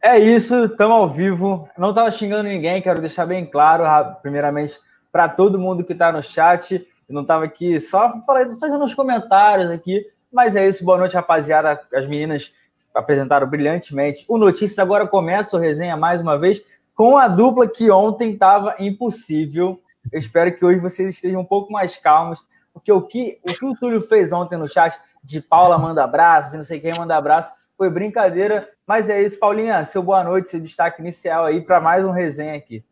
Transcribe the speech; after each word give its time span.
É 0.00 0.16
isso, 0.16 0.66
estamos 0.66 0.96
ao 0.96 1.08
vivo. 1.08 1.68
Não 1.76 1.88
estava 1.90 2.10
xingando 2.10 2.48
ninguém, 2.48 2.80
quero 2.80 3.00
deixar 3.00 3.26
bem 3.26 3.44
claro, 3.44 3.84
primeiramente, 4.22 4.78
para 5.10 5.28
todo 5.28 5.58
mundo 5.58 5.82
que 5.82 5.92
está 5.92 6.12
no 6.12 6.22
chat. 6.22 6.86
Eu 7.08 7.14
não 7.14 7.22
estava 7.22 7.44
aqui 7.44 7.80
só 7.80 8.14
fazendo 8.60 8.84
uns 8.84 8.94
comentários 8.94 9.70
aqui, 9.70 10.06
mas 10.32 10.54
é 10.54 10.68
isso. 10.68 10.84
Boa 10.84 10.98
noite, 10.98 11.16
rapaziada. 11.16 11.80
As 11.92 12.06
meninas 12.06 12.52
apresentaram 12.94 13.48
brilhantemente. 13.48 14.24
O 14.28 14.38
Notícias 14.38 14.78
agora 14.78 15.04
começa 15.04 15.56
o 15.56 15.60
resenha 15.60 15.96
mais 15.96 16.20
uma 16.20 16.38
vez 16.38 16.62
com 16.94 17.18
a 17.18 17.26
dupla 17.26 17.66
que 17.66 17.90
ontem 17.90 18.32
estava 18.32 18.76
impossível. 18.78 19.80
Eu 20.12 20.18
espero 20.18 20.54
que 20.54 20.64
hoje 20.64 20.78
vocês 20.78 21.12
estejam 21.12 21.40
um 21.40 21.44
pouco 21.44 21.72
mais 21.72 21.96
calmos, 21.96 22.46
porque 22.72 22.92
o 22.92 23.02
que 23.02 23.40
o, 23.42 23.52
que 23.52 23.64
o 23.64 23.74
Túlio 23.74 24.00
fez 24.00 24.32
ontem 24.32 24.56
no 24.56 24.68
chat 24.68 24.96
de 25.24 25.40
Paula 25.40 25.76
manda 25.76 26.04
abraços, 26.04 26.52
não 26.54 26.62
sei 26.62 26.78
quem 26.78 26.92
manda 26.96 27.16
abraço, 27.16 27.52
foi 27.78 27.88
brincadeira. 27.88 28.68
Mas 28.84 29.08
é 29.08 29.22
isso, 29.22 29.38
Paulinha, 29.38 29.84
seu 29.84 30.02
boa 30.02 30.24
noite, 30.24 30.50
seu 30.50 30.60
destaque 30.60 31.00
inicial 31.00 31.44
aí 31.44 31.62
para 31.62 31.80
mais 31.80 32.04
um 32.04 32.10
resenha 32.10 32.56
aqui. 32.56 32.84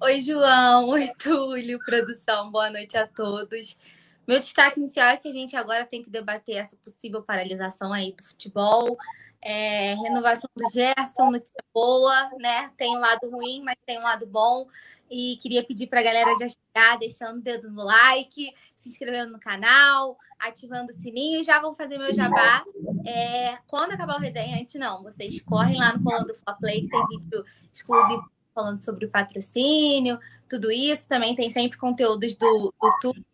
Oi, 0.00 0.22
João. 0.22 0.88
Oi, 0.88 1.10
Túlio, 1.22 1.78
produção. 1.84 2.50
Boa 2.50 2.70
noite 2.70 2.96
a 2.96 3.06
todos. 3.06 3.78
Meu 4.26 4.40
destaque 4.40 4.80
inicial 4.80 5.08
é 5.08 5.18
que 5.18 5.28
a 5.28 5.32
gente 5.32 5.54
agora 5.56 5.84
tem 5.84 6.02
que 6.02 6.08
debater 6.08 6.56
essa 6.56 6.74
possível 6.76 7.22
paralisação 7.22 7.92
aí 7.92 8.12
do 8.12 8.22
futebol, 8.22 8.96
é, 9.42 9.94
renovação 9.94 10.48
do 10.56 10.70
Gerson, 10.72 11.30
notícia 11.30 11.62
boa, 11.74 12.30
né? 12.38 12.70
Tem 12.78 12.96
um 12.96 13.00
lado 13.00 13.28
ruim, 13.28 13.62
mas 13.62 13.76
tem 13.84 13.98
um 13.98 14.02
lado 14.02 14.26
bom. 14.26 14.66
E 15.10 15.36
queria 15.42 15.64
pedir 15.64 15.88
para 15.88 16.00
a 16.00 16.04
galera 16.04 16.30
já 16.38 16.46
chegar 16.48 16.98
deixando 16.98 17.38
o 17.38 17.42
dedo 17.42 17.70
no 17.70 17.82
like, 17.82 18.54
se 18.76 18.88
inscrevendo 18.88 19.32
no 19.32 19.40
canal, 19.40 20.16
ativando 20.38 20.92
o 20.92 20.94
sininho 20.94 21.42
já 21.42 21.60
vão 21.60 21.74
fazer 21.74 21.98
meu 21.98 22.14
jabá. 22.14 22.64
É, 23.04 23.58
quando 23.66 23.92
acabar 23.92 24.16
o 24.16 24.20
resenha, 24.20 24.60
antes 24.60 24.74
não, 24.76 25.02
vocês 25.02 25.40
correm 25.40 25.78
lá 25.78 25.96
no 25.96 26.04
Colando 26.04 26.34
Fla 26.34 26.54
Play, 26.54 26.82
que 26.82 26.88
tem 26.88 27.06
vídeo 27.08 27.44
exclusivo 27.72 28.30
falando 28.54 28.84
sobre 28.84 29.06
o 29.06 29.10
patrocínio, 29.10 30.18
tudo 30.48 30.70
isso. 30.70 31.08
Também 31.08 31.34
tem 31.34 31.50
sempre 31.50 31.78
conteúdos 31.78 32.36
do, 32.36 32.72
Túlio. 33.00 33.24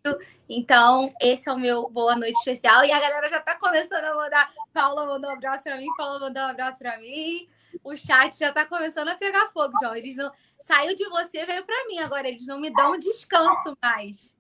Então, 0.49 1.13
esse 1.21 1.49
é 1.49 1.53
o 1.53 1.59
meu 1.59 1.89
boa 1.91 2.17
noite 2.17 2.39
especial. 2.39 2.85
E 2.85 2.93
a 2.93 3.01
galera 3.01 3.29
já 3.29 3.39
está 3.39 3.59
começando 3.59 4.05
a 4.05 4.15
mandar. 4.15 4.53
Paula 4.73 5.07
mandou 5.07 5.31
um 5.31 5.35
abraço 5.35 5.65
para 5.65 5.77
mim, 5.77 5.87
Paula 5.97 6.21
mandou 6.21 6.43
um 6.43 6.47
abraço 6.47 6.79
para 6.79 6.99
mim. 6.99 7.49
O 7.85 7.97
chat 7.97 8.39
já 8.39 8.49
está 8.49 8.67
começando 8.67 9.09
a 9.09 9.15
pegar 9.15 9.47
fogo, 9.53 9.73
João. 9.81 9.95
Eles 9.95 10.17
não. 10.17 10.31
Saiu 10.59 10.95
de 10.95 11.09
você, 11.09 11.45
veio 11.45 11.65
para 11.65 11.87
mim 11.89 11.99
agora. 11.99 12.29
Eles 12.29 12.47
não 12.47 12.61
me 12.61 12.73
dão 12.73 12.99
descanso 12.99 13.77
mais. 13.83 14.35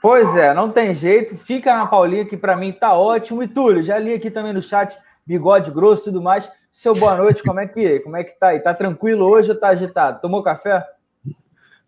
Pois 0.00 0.36
é, 0.36 0.52
não 0.52 0.70
tem 0.70 0.94
jeito. 0.94 1.36
Fica 1.36 1.76
na 1.76 1.86
Paulinha, 1.86 2.24
que 2.24 2.36
para 2.36 2.56
mim 2.56 2.72
tá 2.72 2.94
ótimo. 2.94 3.42
E 3.42 3.48
Túlio, 3.48 3.82
já 3.82 3.98
li 3.98 4.12
aqui 4.12 4.30
também 4.30 4.52
no 4.52 4.62
chat, 4.62 4.98
bigode 5.26 5.70
grosso 5.70 6.02
e 6.02 6.04
tudo 6.06 6.22
mais. 6.22 6.50
Seu 6.70 6.94
boa 6.94 7.14
noite, 7.16 7.42
como 7.42 7.60
é 7.60 7.66
que, 7.66 8.00
como 8.00 8.16
é 8.16 8.24
que 8.24 8.38
tá 8.38 8.48
aí? 8.48 8.60
Tá 8.60 8.74
tranquilo 8.74 9.26
hoje 9.26 9.50
ou 9.50 9.58
tá 9.58 9.68
agitado? 9.68 10.20
Tomou 10.20 10.42
café? 10.42 10.84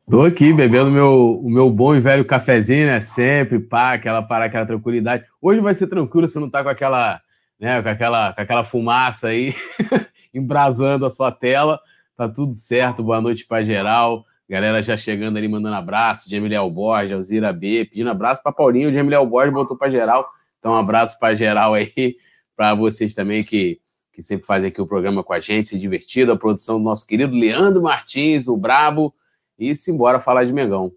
Tô 0.08 0.22
aqui 0.22 0.52
bebendo 0.52 0.91
meu, 0.91 1.41
o 1.41 1.50
meu 1.50 1.70
bom 1.70 1.94
e 1.96 2.00
velho 2.00 2.27
cafezinho, 2.27 2.86
né? 2.86 3.00
Sempre, 3.00 3.58
pá, 3.58 3.94
aquela 3.94 4.22
para 4.22 4.44
aquela 4.44 4.66
tranquilidade. 4.66 5.24
Hoje 5.41 5.61
vai 5.61 5.72
ser 5.72 5.86
tranquilo, 5.86 6.28
você 6.28 6.39
não 6.39 6.50
tá 6.50 6.62
com 6.62 6.68
aquela, 6.68 7.20
né, 7.64 7.82
com 7.82 7.88
aquela, 7.88 8.32
com 8.34 8.42
aquela 8.42 8.62
fumaça 8.62 9.28
aí 9.28 9.54
embrasando 10.34 11.06
a 11.06 11.10
sua 11.10 11.32
tela. 11.32 11.80
Tá 12.14 12.28
tudo 12.28 12.52
certo. 12.52 13.02
Boa 13.02 13.22
noite 13.22 13.46
para 13.46 13.64
geral. 13.64 14.24
Galera 14.48 14.82
já 14.82 14.98
chegando 14.98 15.38
ali, 15.38 15.48
mandando 15.48 15.74
abraço. 15.74 16.28
Jamiliel 16.28 16.70
Borges, 16.70 17.12
Alzira 17.12 17.52
B, 17.54 17.86
pedindo 17.86 18.10
abraço 18.10 18.42
para 18.42 18.52
Paulinho. 18.52 18.90
O 18.90 18.92
Jamiliel 18.92 19.24
Borges 19.26 19.54
botou 19.54 19.78
para 19.78 19.90
geral. 19.90 20.28
Então, 20.58 20.72
um 20.72 20.76
abraço 20.76 21.18
para 21.18 21.34
geral 21.34 21.72
aí, 21.72 21.90
para 22.54 22.74
vocês 22.74 23.14
também 23.14 23.42
que 23.42 23.80
que 24.12 24.22
sempre 24.22 24.46
faz 24.46 24.62
aqui 24.62 24.80
o 24.80 24.86
programa 24.86 25.24
com 25.24 25.32
a 25.32 25.40
gente, 25.40 25.70
se 25.70 25.78
divertido, 25.78 26.30
a 26.30 26.36
produção 26.36 26.78
do 26.78 26.84
nosso 26.84 27.04
querido 27.04 27.34
Leandro 27.34 27.82
Martins, 27.82 28.46
o 28.46 28.56
Brabo, 28.56 29.12
e 29.58 29.74
simbora 29.74 30.20
falar 30.20 30.44
de 30.44 30.52
Mengão. 30.52 30.92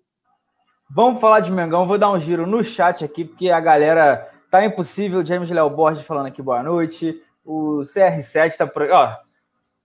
Vamos 0.87 1.19
falar 1.19 1.39
de 1.39 1.51
Mengão, 1.51 1.87
vou 1.87 1.97
dar 1.97 2.11
um 2.11 2.19
giro 2.19 2.45
no 2.45 2.63
chat 2.63 3.03
aqui, 3.03 3.25
porque 3.25 3.49
a 3.49 3.59
galera 3.59 4.29
tá 4.49 4.65
impossível, 4.65 5.25
James 5.25 5.49
Léo 5.49 5.69
Borges 5.69 6.05
falando 6.05 6.27
aqui 6.27 6.41
boa 6.41 6.63
noite, 6.63 7.21
o 7.43 7.79
CR7 7.81 8.57
tá 8.57 8.67
por 8.67 8.89
ó, 8.89 9.15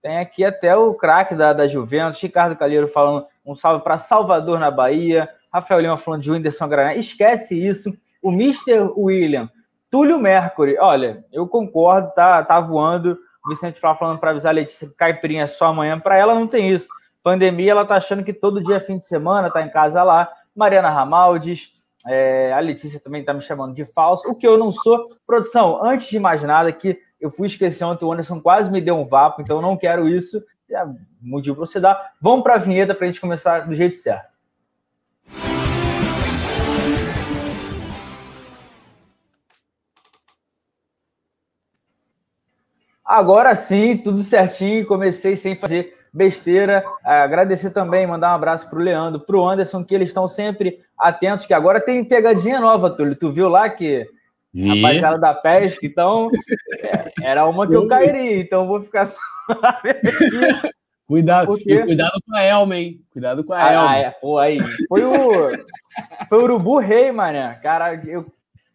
tem 0.01 0.17
aqui 0.17 0.43
até 0.43 0.75
o 0.75 0.93
craque 0.93 1.35
da, 1.35 1.53
da 1.53 1.67
Juventus, 1.67 2.21
Ricardo 2.21 2.55
Calheiro 2.55 2.87
falando 2.87 3.25
um 3.45 3.55
salve 3.55 3.83
para 3.83 3.97
Salvador, 3.97 4.59
na 4.59 4.71
Bahia, 4.71 5.29
Rafael 5.51 5.79
Lima 5.79 5.97
falando 5.97 6.21
de 6.21 6.31
Whindersson 6.31 6.67
Granada, 6.67 6.95
esquece 6.95 7.55
isso, 7.55 7.93
o 8.21 8.31
Mr. 8.31 8.91
William 8.95 9.49
Túlio 9.93 10.17
Mercury, 10.17 10.75
olha, 10.79 11.23
eu 11.31 11.47
concordo, 11.47 12.11
tá, 12.15 12.43
tá 12.43 12.59
voando. 12.59 13.15
O 13.45 13.49
Vicente 13.49 13.79
Flá 13.79 13.93
falando 13.93 14.17
para 14.17 14.31
avisar 14.31 14.49
a 14.49 14.55
Letícia 14.55 14.87
que 14.87 14.95
caipirinha 14.95 15.43
é 15.43 15.45
só 15.45 15.67
amanhã. 15.67 15.99
Para 15.99 16.17
ela 16.17 16.33
não 16.33 16.47
tem 16.47 16.71
isso. 16.71 16.87
Pandemia, 17.21 17.69
ela 17.69 17.85
tá 17.85 17.97
achando 17.97 18.23
que 18.23 18.33
todo 18.33 18.63
dia 18.63 18.77
é 18.77 18.79
fim 18.79 18.97
de 18.97 19.05
semana, 19.05 19.51
tá 19.51 19.61
em 19.61 19.69
casa 19.69 20.01
lá. 20.01 20.27
Mariana 20.55 20.89
Ramaldes, 20.89 21.73
é, 22.07 22.51
a 22.51 22.59
Letícia 22.59 22.99
também 22.99 23.23
tá 23.23 23.33
me 23.33 23.41
chamando 23.41 23.73
de 23.73 23.85
falso, 23.85 24.29
o 24.29 24.35
que 24.35 24.47
eu 24.47 24.57
não 24.57 24.71
sou. 24.71 25.09
Produção, 25.25 25.83
antes 25.83 26.07
de 26.07 26.19
mais 26.19 26.43
nada, 26.43 26.71
que 26.71 26.99
eu 27.19 27.31
fui 27.31 27.47
esquecer 27.47 27.85
ontem, 27.85 28.05
o 28.05 28.11
Anderson 28.11 28.41
quase 28.41 28.71
me 28.71 28.81
deu 28.81 28.95
um 28.95 29.07
vapo, 29.07 29.41
então 29.41 29.57
eu 29.57 29.61
não 29.61 29.77
quero 29.77 30.09
isso. 30.09 30.43
Já 30.69 30.85
motivo 31.21 31.57
para 31.57 31.65
você 31.65 31.79
dar. 31.79 32.13
Vamos 32.21 32.43
para 32.43 32.55
a 32.55 32.57
vinheta 32.57 32.93
para 32.93 33.05
a 33.05 33.07
gente 33.07 33.21
começar 33.21 33.61
do 33.61 33.75
jeito 33.75 33.97
certo. 33.97 34.33
Agora 43.05 43.53
sim, 43.53 43.97
tudo 43.97 44.23
certinho. 44.23 44.87
Comecei 44.87 45.35
sem 45.35 45.55
fazer 45.55 45.95
besteira. 46.13 46.83
Agradecer 47.03 47.71
também, 47.71 48.05
mandar 48.05 48.31
um 48.31 48.35
abraço 48.35 48.69
para 48.69 48.79
o 48.79 48.81
Leandro, 48.81 49.19
para 49.19 49.37
o 49.37 49.49
Anderson, 49.49 49.83
que 49.83 49.95
eles 49.95 50.09
estão 50.09 50.27
sempre 50.27 50.79
atentos. 50.97 51.45
Que 51.45 51.53
agora 51.53 51.81
tem 51.81 52.05
pegadinha 52.05 52.59
nova, 52.59 52.89
Túlio. 52.89 53.15
Tu 53.15 53.31
viu 53.31 53.49
lá 53.49 53.69
que 53.69 54.07
e... 54.53 54.67
rapaziada 54.67 55.17
da 55.17 55.33
pesca, 55.33 55.85
então 55.85 56.29
é, 56.79 57.11
era 57.23 57.47
uma 57.47 57.67
que 57.67 57.75
eu 57.75 57.87
cairia, 57.87 58.39
então 58.39 58.67
vou 58.67 58.79
ficar 58.79 59.07
só. 59.07 59.19
Cuidado, 61.05 61.59
cuidado 61.61 62.13
com 62.25 62.35
a 62.35 62.41
Elma, 62.41 62.77
hein? 62.77 63.01
Cuidado 63.11 63.43
com 63.43 63.51
a 63.51 63.61
ah, 63.61 63.73
Elma. 63.73 63.91
Ah, 63.91 63.97
é, 63.97 64.09
pô, 64.09 64.39
aí. 64.39 64.57
Foi 64.87 65.03
o, 65.03 65.49
foi 66.29 66.39
o 66.39 66.43
Urubu 66.43 66.79
Rei, 66.79 67.11
mané. 67.11 67.59
Cara, 67.61 68.01
eu. 68.07 68.25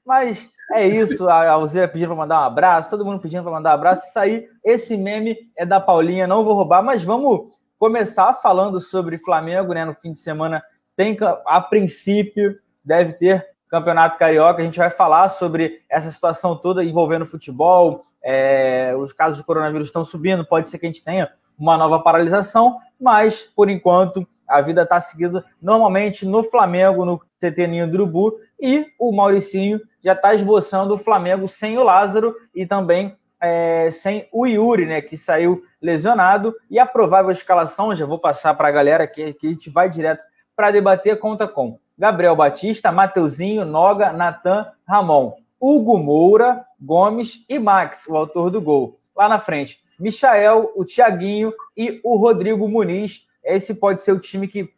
Mas 0.05 0.47
é 0.73 0.87
isso, 0.87 1.29
a 1.29 1.51
Alzeira 1.51 1.89
pedindo 1.89 2.09
para 2.09 2.17
mandar 2.17 2.41
um 2.41 2.45
abraço, 2.45 2.91
todo 2.91 3.05
mundo 3.05 3.21
pedindo 3.21 3.43
para 3.43 3.53
mandar 3.53 3.71
um 3.71 3.75
abraço. 3.75 4.07
Isso 4.07 4.19
aí, 4.19 4.47
esse 4.63 4.97
meme 4.97 5.37
é 5.57 5.65
da 5.65 5.81
Paulinha, 5.81 6.27
não 6.27 6.45
vou 6.45 6.55
roubar, 6.55 6.83
mas 6.83 7.03
vamos 7.03 7.51
começar 7.79 8.35
falando 8.35 8.79
sobre 8.81 9.17
Flamengo, 9.17 9.73
né? 9.73 9.85
No 9.85 9.95
fim 9.95 10.13
de 10.13 10.19
semana 10.19 10.63
tem, 10.97 11.17
a 11.47 11.61
princípio, 11.61 12.59
deve 12.85 13.15
ter 13.15 13.47
Campeonato 13.69 14.19
Carioca. 14.19 14.61
A 14.61 14.65
gente 14.65 14.79
vai 14.79 14.91
falar 14.91 15.29
sobre 15.29 15.83
essa 15.89 16.11
situação 16.11 16.57
toda 16.57 16.83
envolvendo 16.83 17.25
futebol. 17.25 18.01
É, 18.23 18.95
os 18.99 19.13
casos 19.13 19.39
de 19.39 19.45
coronavírus 19.45 19.89
estão 19.89 20.05
subindo, 20.05 20.45
pode 20.45 20.69
ser 20.69 20.79
que 20.79 20.87
a 20.87 20.89
gente 20.89 21.05
tenha 21.05 21.31
uma 21.59 21.77
nova 21.77 22.01
paralisação, 22.01 22.79
mas 23.01 23.43
por 23.43 23.69
enquanto 23.69 24.27
a 24.47 24.61
vida 24.61 24.83
está 24.83 25.01
seguindo 25.01 25.43
normalmente 25.61 26.25
no 26.25 26.43
Flamengo, 26.43 27.05
no 27.05 27.19
CT 27.41 27.67
Ninho 27.67 27.91
do 27.91 27.95
Urubu, 27.95 28.37
e 28.61 28.87
o 28.99 29.13
Mauricinho 29.13 29.81
já 30.09 30.15
está 30.15 30.33
esboçando 30.33 30.95
o 30.95 30.99
Flamengo 30.99 31.47
sem 31.47 31.77
o 31.77 31.83
Lázaro 31.83 32.35
e 32.55 32.65
também 32.65 33.15
é, 33.39 33.91
sem 33.91 34.27
o 34.33 34.47
Yuri, 34.47 34.87
né, 34.87 35.03
que 35.03 35.19
saiu 35.19 35.63
lesionado. 35.83 36.55
E 36.71 36.79
a 36.79 36.87
provável 36.87 37.31
escalação, 37.31 37.95
já 37.95 38.07
vou 38.07 38.19
passar 38.19 38.55
para 38.55 38.69
a 38.69 38.73
galera 38.73 39.07
que, 39.07 39.35
que 39.35 39.47
a 39.47 39.51
gente 39.51 39.69
vai 39.69 39.91
direto 39.91 40.23
para 40.57 40.71
debater, 40.71 41.19
conta 41.19 41.47
com 41.47 41.79
Gabriel 41.99 42.35
Batista, 42.35 42.91
Mateuzinho, 42.91 43.67
Noga, 43.67 44.11
Natan, 44.11 44.67
Ramon, 44.87 45.35
Hugo 45.61 45.99
Moura, 45.99 46.65
Gomes 46.81 47.45
e 47.47 47.59
Max, 47.59 48.07
o 48.09 48.17
autor 48.17 48.51
do 48.51 48.63
gol. 48.63 48.97
Lá 49.15 49.29
na 49.29 49.39
frente, 49.39 49.83
Michael, 50.01 50.73
o 50.75 50.87
Thiaguinho 50.87 51.53
e 51.77 52.01
o 52.03 52.17
Rodrigo 52.17 52.67
Muniz. 52.67 53.27
Esse 53.45 53.75
pode 53.75 54.01
ser 54.01 54.13
o 54.13 54.19
time 54.19 54.49
que, 54.49 54.71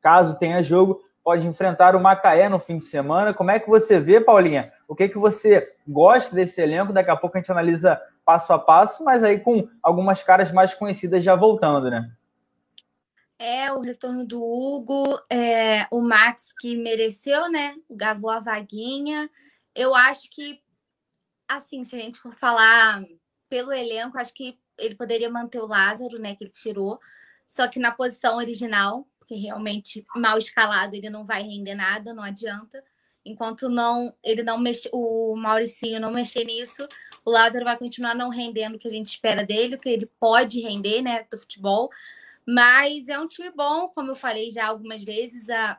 caso 0.00 0.38
tenha 0.38 0.62
jogo, 0.62 1.02
pode 1.22 1.46
enfrentar 1.46 1.94
o 1.94 2.00
Macaé 2.00 2.48
no 2.48 2.58
fim 2.58 2.78
de 2.78 2.86
semana. 2.86 3.34
Como 3.34 3.50
é 3.50 3.60
que 3.60 3.68
você 3.68 4.00
vê, 4.00 4.18
Paulinha? 4.18 4.72
O 4.88 4.96
que, 4.96 5.06
que 5.06 5.18
você 5.18 5.70
gosta 5.86 6.34
desse 6.34 6.62
elenco? 6.62 6.94
Daqui 6.94 7.10
a 7.10 7.16
pouco 7.16 7.36
a 7.36 7.40
gente 7.40 7.52
analisa 7.52 8.00
passo 8.24 8.52
a 8.54 8.58
passo, 8.58 9.04
mas 9.04 9.22
aí 9.22 9.38
com 9.38 9.68
algumas 9.82 10.22
caras 10.22 10.50
mais 10.50 10.72
conhecidas 10.72 11.22
já 11.22 11.36
voltando, 11.36 11.90
né? 11.90 12.10
É, 13.38 13.70
o 13.70 13.80
retorno 13.80 14.26
do 14.26 14.42
Hugo, 14.42 15.20
é, 15.30 15.86
o 15.90 16.00
Max 16.00 16.52
que 16.58 16.76
mereceu, 16.76 17.48
né? 17.50 17.76
Gavou 17.88 18.30
a 18.30 18.40
vaguinha. 18.40 19.30
Eu 19.74 19.94
acho 19.94 20.28
que, 20.30 20.60
assim, 21.46 21.84
se 21.84 21.94
a 21.94 22.00
gente 22.00 22.18
for 22.18 22.34
falar 22.34 23.04
pelo 23.48 23.72
elenco, 23.72 24.18
acho 24.18 24.34
que 24.34 24.58
ele 24.76 24.94
poderia 24.94 25.30
manter 25.30 25.60
o 25.60 25.66
Lázaro, 25.66 26.18
né? 26.18 26.34
Que 26.34 26.44
ele 26.44 26.50
tirou. 26.50 26.98
Só 27.46 27.68
que 27.68 27.78
na 27.78 27.92
posição 27.92 28.38
original, 28.38 29.06
porque 29.18 29.34
realmente 29.34 30.04
mal 30.16 30.38
escalado 30.38 30.96
ele 30.96 31.10
não 31.10 31.24
vai 31.24 31.42
render 31.42 31.74
nada, 31.74 32.12
não 32.12 32.22
adianta. 32.22 32.82
Enquanto 33.28 33.68
não 33.68 34.12
ele 34.22 34.42
não 34.42 34.58
mexe, 34.58 34.88
o 34.92 35.36
Mauricinho 35.36 36.00
não 36.00 36.10
mexer 36.10 36.44
nisso, 36.44 36.86
o 37.24 37.30
Lázaro 37.30 37.64
vai 37.64 37.76
continuar 37.76 38.14
não 38.14 38.28
rendendo 38.28 38.76
o 38.76 38.78
que 38.78 38.88
a 38.88 38.90
gente 38.90 39.06
espera 39.06 39.44
dele, 39.44 39.76
o 39.76 39.78
que 39.78 39.88
ele 39.88 40.10
pode 40.18 40.60
render, 40.60 41.02
né, 41.02 41.26
do 41.30 41.38
futebol. 41.38 41.90
Mas 42.46 43.08
é 43.08 43.18
um 43.18 43.26
time 43.26 43.50
bom, 43.50 43.88
como 43.88 44.12
eu 44.12 44.14
falei 44.14 44.50
já 44.50 44.66
algumas 44.66 45.02
vezes, 45.02 45.50
a, 45.50 45.78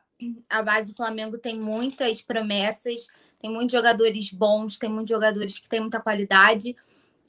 a 0.49 0.61
base 0.61 0.91
do 0.91 0.97
Flamengo 0.97 1.37
tem 1.37 1.59
muitas 1.59 2.21
promessas, 2.21 3.07
tem 3.39 3.49
muitos 3.49 3.71
jogadores 3.71 4.31
bons, 4.31 4.77
tem 4.77 4.89
muitos 4.89 5.09
jogadores 5.09 5.57
que 5.57 5.67
têm 5.67 5.79
muita 5.79 5.99
qualidade. 5.99 6.75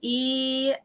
E 0.02 0.76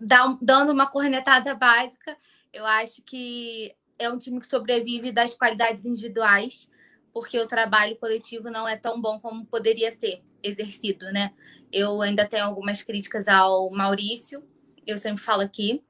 dá, 0.00 0.36
dando 0.40 0.72
uma 0.72 0.86
cornetada 0.86 1.54
básica, 1.54 2.16
eu 2.52 2.66
acho 2.66 3.02
que 3.02 3.74
é 3.98 4.10
um 4.10 4.18
time 4.18 4.40
que 4.40 4.46
sobrevive 4.46 5.12
das 5.12 5.34
qualidades 5.34 5.84
individuais, 5.84 6.68
porque 7.14 7.38
o 7.38 7.46
trabalho 7.46 7.96
coletivo 7.96 8.50
não 8.50 8.68
é 8.68 8.76
tão 8.76 9.00
bom 9.00 9.20
como 9.20 9.46
poderia 9.46 9.90
ser 9.92 10.20
exercido, 10.42 11.06
né? 11.12 11.32
Eu 11.72 12.02
ainda 12.02 12.26
tenho 12.26 12.44
algumas 12.44 12.82
críticas 12.82 13.28
ao 13.28 13.70
Maurício, 13.70 14.42
eu 14.84 14.98
sempre 14.98 15.22
falo 15.22 15.40
aqui. 15.40 15.82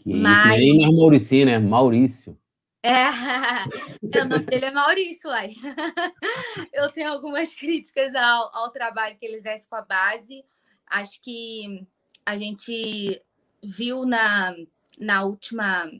Que 0.00 0.12
mas... 0.12 0.58
Isso, 0.58 0.58
nem 0.58 0.80
mais 0.80 0.96
Maurício, 0.96 1.46
né? 1.46 1.58
Maurício. 1.60 2.38
É, 2.82 3.06
o 4.22 4.28
nome 4.28 4.44
dele 4.46 4.66
é 4.66 4.70
Maurício, 4.72 5.30
uai. 5.30 5.52
Eu 6.72 6.90
tenho 6.90 7.10
algumas 7.10 7.54
críticas 7.54 8.14
ao, 8.14 8.54
ao 8.54 8.70
trabalho 8.70 9.16
que 9.18 9.26
ele 9.26 9.36
exerce 9.36 9.68
com 9.68 9.76
a 9.76 9.82
base. 9.82 10.44
Acho 10.86 11.20
que 11.22 11.86
a 12.24 12.36
gente 12.36 13.20
viu 13.62 14.04
na, 14.04 14.54
na 14.98 15.24
última 15.24 15.90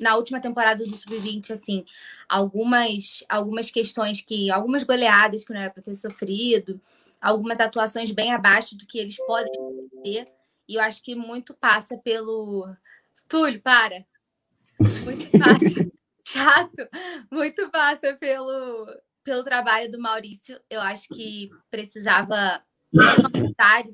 na 0.00 0.16
última 0.16 0.40
temporada 0.40 0.84
do 0.84 0.94
Sub-20, 0.94 1.50
assim, 1.50 1.84
algumas, 2.28 3.24
algumas 3.28 3.70
questões 3.70 4.20
que. 4.20 4.50
algumas 4.50 4.82
goleadas 4.82 5.44
que 5.44 5.52
não 5.52 5.60
era 5.60 5.70
para 5.70 5.82
ter 5.82 5.94
sofrido, 5.94 6.80
algumas 7.20 7.60
atuações 7.60 8.10
bem 8.10 8.32
abaixo 8.32 8.76
do 8.76 8.86
que 8.86 8.98
eles 8.98 9.16
podem 9.16 9.52
ter. 10.02 10.26
E 10.68 10.76
eu 10.76 10.82
acho 10.82 11.02
que 11.02 11.14
muito 11.14 11.54
passa 11.54 11.96
pelo. 11.98 12.74
Túlio, 13.28 13.60
para! 13.60 14.04
Muito 15.04 15.30
passa. 15.38 15.92
Chato! 16.26 16.88
Muito 17.30 17.70
passa 17.70 18.14
pelo, 18.14 18.86
pelo 19.22 19.44
trabalho 19.44 19.90
do 19.90 20.00
Maurício. 20.00 20.60
Eu 20.68 20.80
acho 20.80 21.08
que 21.08 21.50
precisava 21.70 22.62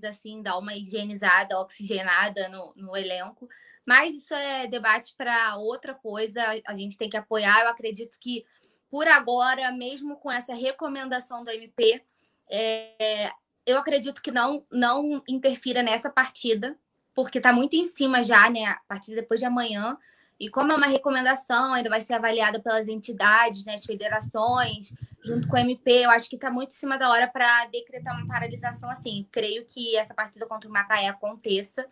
assim, 0.08 0.42
dar 0.42 0.58
uma 0.58 0.74
higienizada, 0.74 1.58
oxigenada 1.58 2.48
no, 2.48 2.72
no 2.76 2.96
elenco. 2.96 3.48
Mas 3.86 4.14
isso 4.14 4.34
é 4.34 4.66
debate 4.66 5.14
para 5.16 5.56
outra 5.56 5.94
coisa. 5.94 6.42
A 6.66 6.74
gente 6.74 6.98
tem 6.98 7.08
que 7.08 7.16
apoiar. 7.16 7.62
Eu 7.62 7.68
acredito 7.68 8.18
que, 8.20 8.44
por 8.90 9.08
agora, 9.08 9.72
mesmo 9.72 10.16
com 10.16 10.30
essa 10.30 10.54
recomendação 10.54 11.42
do 11.42 11.50
MP, 11.50 12.02
é, 12.50 13.30
eu 13.64 13.78
acredito 13.78 14.20
que 14.20 14.30
não, 14.30 14.62
não 14.70 15.22
interfira 15.28 15.82
nessa 15.82 16.10
partida, 16.10 16.76
porque 17.14 17.38
está 17.38 17.52
muito 17.52 17.76
em 17.76 17.84
cima 17.84 18.22
já, 18.22 18.50
né? 18.50 18.64
A 18.66 18.80
partida 18.86 19.16
depois 19.20 19.40
de 19.40 19.46
amanhã. 19.46 19.96
E 20.38 20.48
como 20.48 20.72
é 20.72 20.76
uma 20.76 20.86
recomendação, 20.86 21.74
ainda 21.74 21.90
vai 21.90 22.00
ser 22.00 22.14
avaliada 22.14 22.60
pelas 22.60 22.86
entidades, 22.86 23.64
né, 23.64 23.74
as 23.74 23.84
federações, 23.84 24.92
junto 25.22 25.48
com 25.48 25.56
o 25.56 25.58
MP, 25.58 26.04
eu 26.04 26.10
acho 26.10 26.28
que 26.28 26.36
está 26.36 26.50
muito 26.50 26.70
em 26.70 26.78
cima 26.78 26.96
da 26.96 27.10
hora 27.10 27.26
para 27.26 27.66
decretar 27.66 28.16
uma 28.16 28.26
paralisação 28.26 28.88
assim. 28.88 29.26
Creio 29.32 29.66
que 29.66 29.96
essa 29.96 30.14
partida 30.14 30.46
contra 30.46 30.68
o 30.68 30.72
Macaé 30.72 31.08
aconteça, 31.08 31.84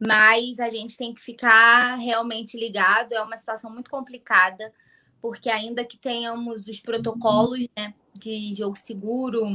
mas 0.00 0.58
a 0.58 0.68
gente 0.68 0.96
tem 0.96 1.14
que 1.14 1.20
ficar 1.20 1.96
realmente 1.96 2.58
ligado. 2.58 3.12
É 3.12 3.22
uma 3.22 3.36
situação 3.36 3.70
muito 3.70 3.90
complicada, 3.90 4.72
porque 5.20 5.50
ainda 5.50 5.84
que 5.84 5.98
tenhamos 5.98 6.66
os 6.66 6.80
protocolos 6.80 7.60
né, 7.76 7.94
de 8.14 8.54
jogo 8.54 8.76
seguro, 8.76 9.54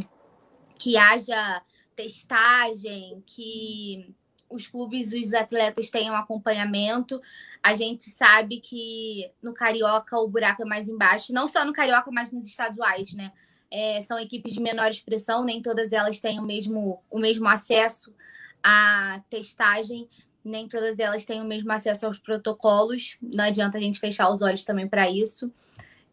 que 0.78 0.96
haja 0.96 1.62
testagem, 1.96 3.24
que 3.26 4.14
os 4.50 4.68
clubes 4.68 5.14
os 5.14 5.34
atletas 5.34 5.90
tenham 5.90 6.16
acompanhamento. 6.16 7.22
A 7.62 7.76
gente 7.76 8.04
sabe 8.10 8.60
que 8.60 9.30
no 9.42 9.54
Carioca 9.54 10.18
o 10.18 10.28
buraco 10.28 10.62
é 10.62 10.66
mais 10.66 10.88
embaixo, 10.88 11.34
não 11.34 11.48
só 11.48 11.66
no 11.66 11.74
Carioca, 11.74 12.12
mas 12.12 12.32
nos 12.32 12.48
estaduais, 12.48 13.14
né? 13.14 13.32
É, 13.70 14.02
são 14.02 14.18
equipes 14.18 14.54
de 14.54 14.62
menor 14.62 14.90
expressão, 14.90 15.44
nem 15.44 15.62
todas 15.62 15.92
elas 15.92 16.20
têm 16.20 16.40
o 16.40 16.44
mesmo, 16.44 17.04
o 17.10 17.20
mesmo 17.20 17.48
acesso 17.50 18.16
à 18.64 19.22
testagem 19.30 20.08
nem 20.48 20.68
todas 20.68 20.98
elas 20.98 21.26
têm 21.26 21.42
o 21.42 21.46
mesmo 21.46 21.72
acesso 21.72 22.06
aos 22.06 22.20
protocolos. 22.20 23.18
Não 23.22 23.44
adianta 23.44 23.78
a 23.78 23.82
gente 23.82 24.00
fechar 24.00 24.32
os 24.32 24.42
olhos 24.42 24.64
também 24.64 24.88
para 24.88 25.10
isso. 25.10 25.52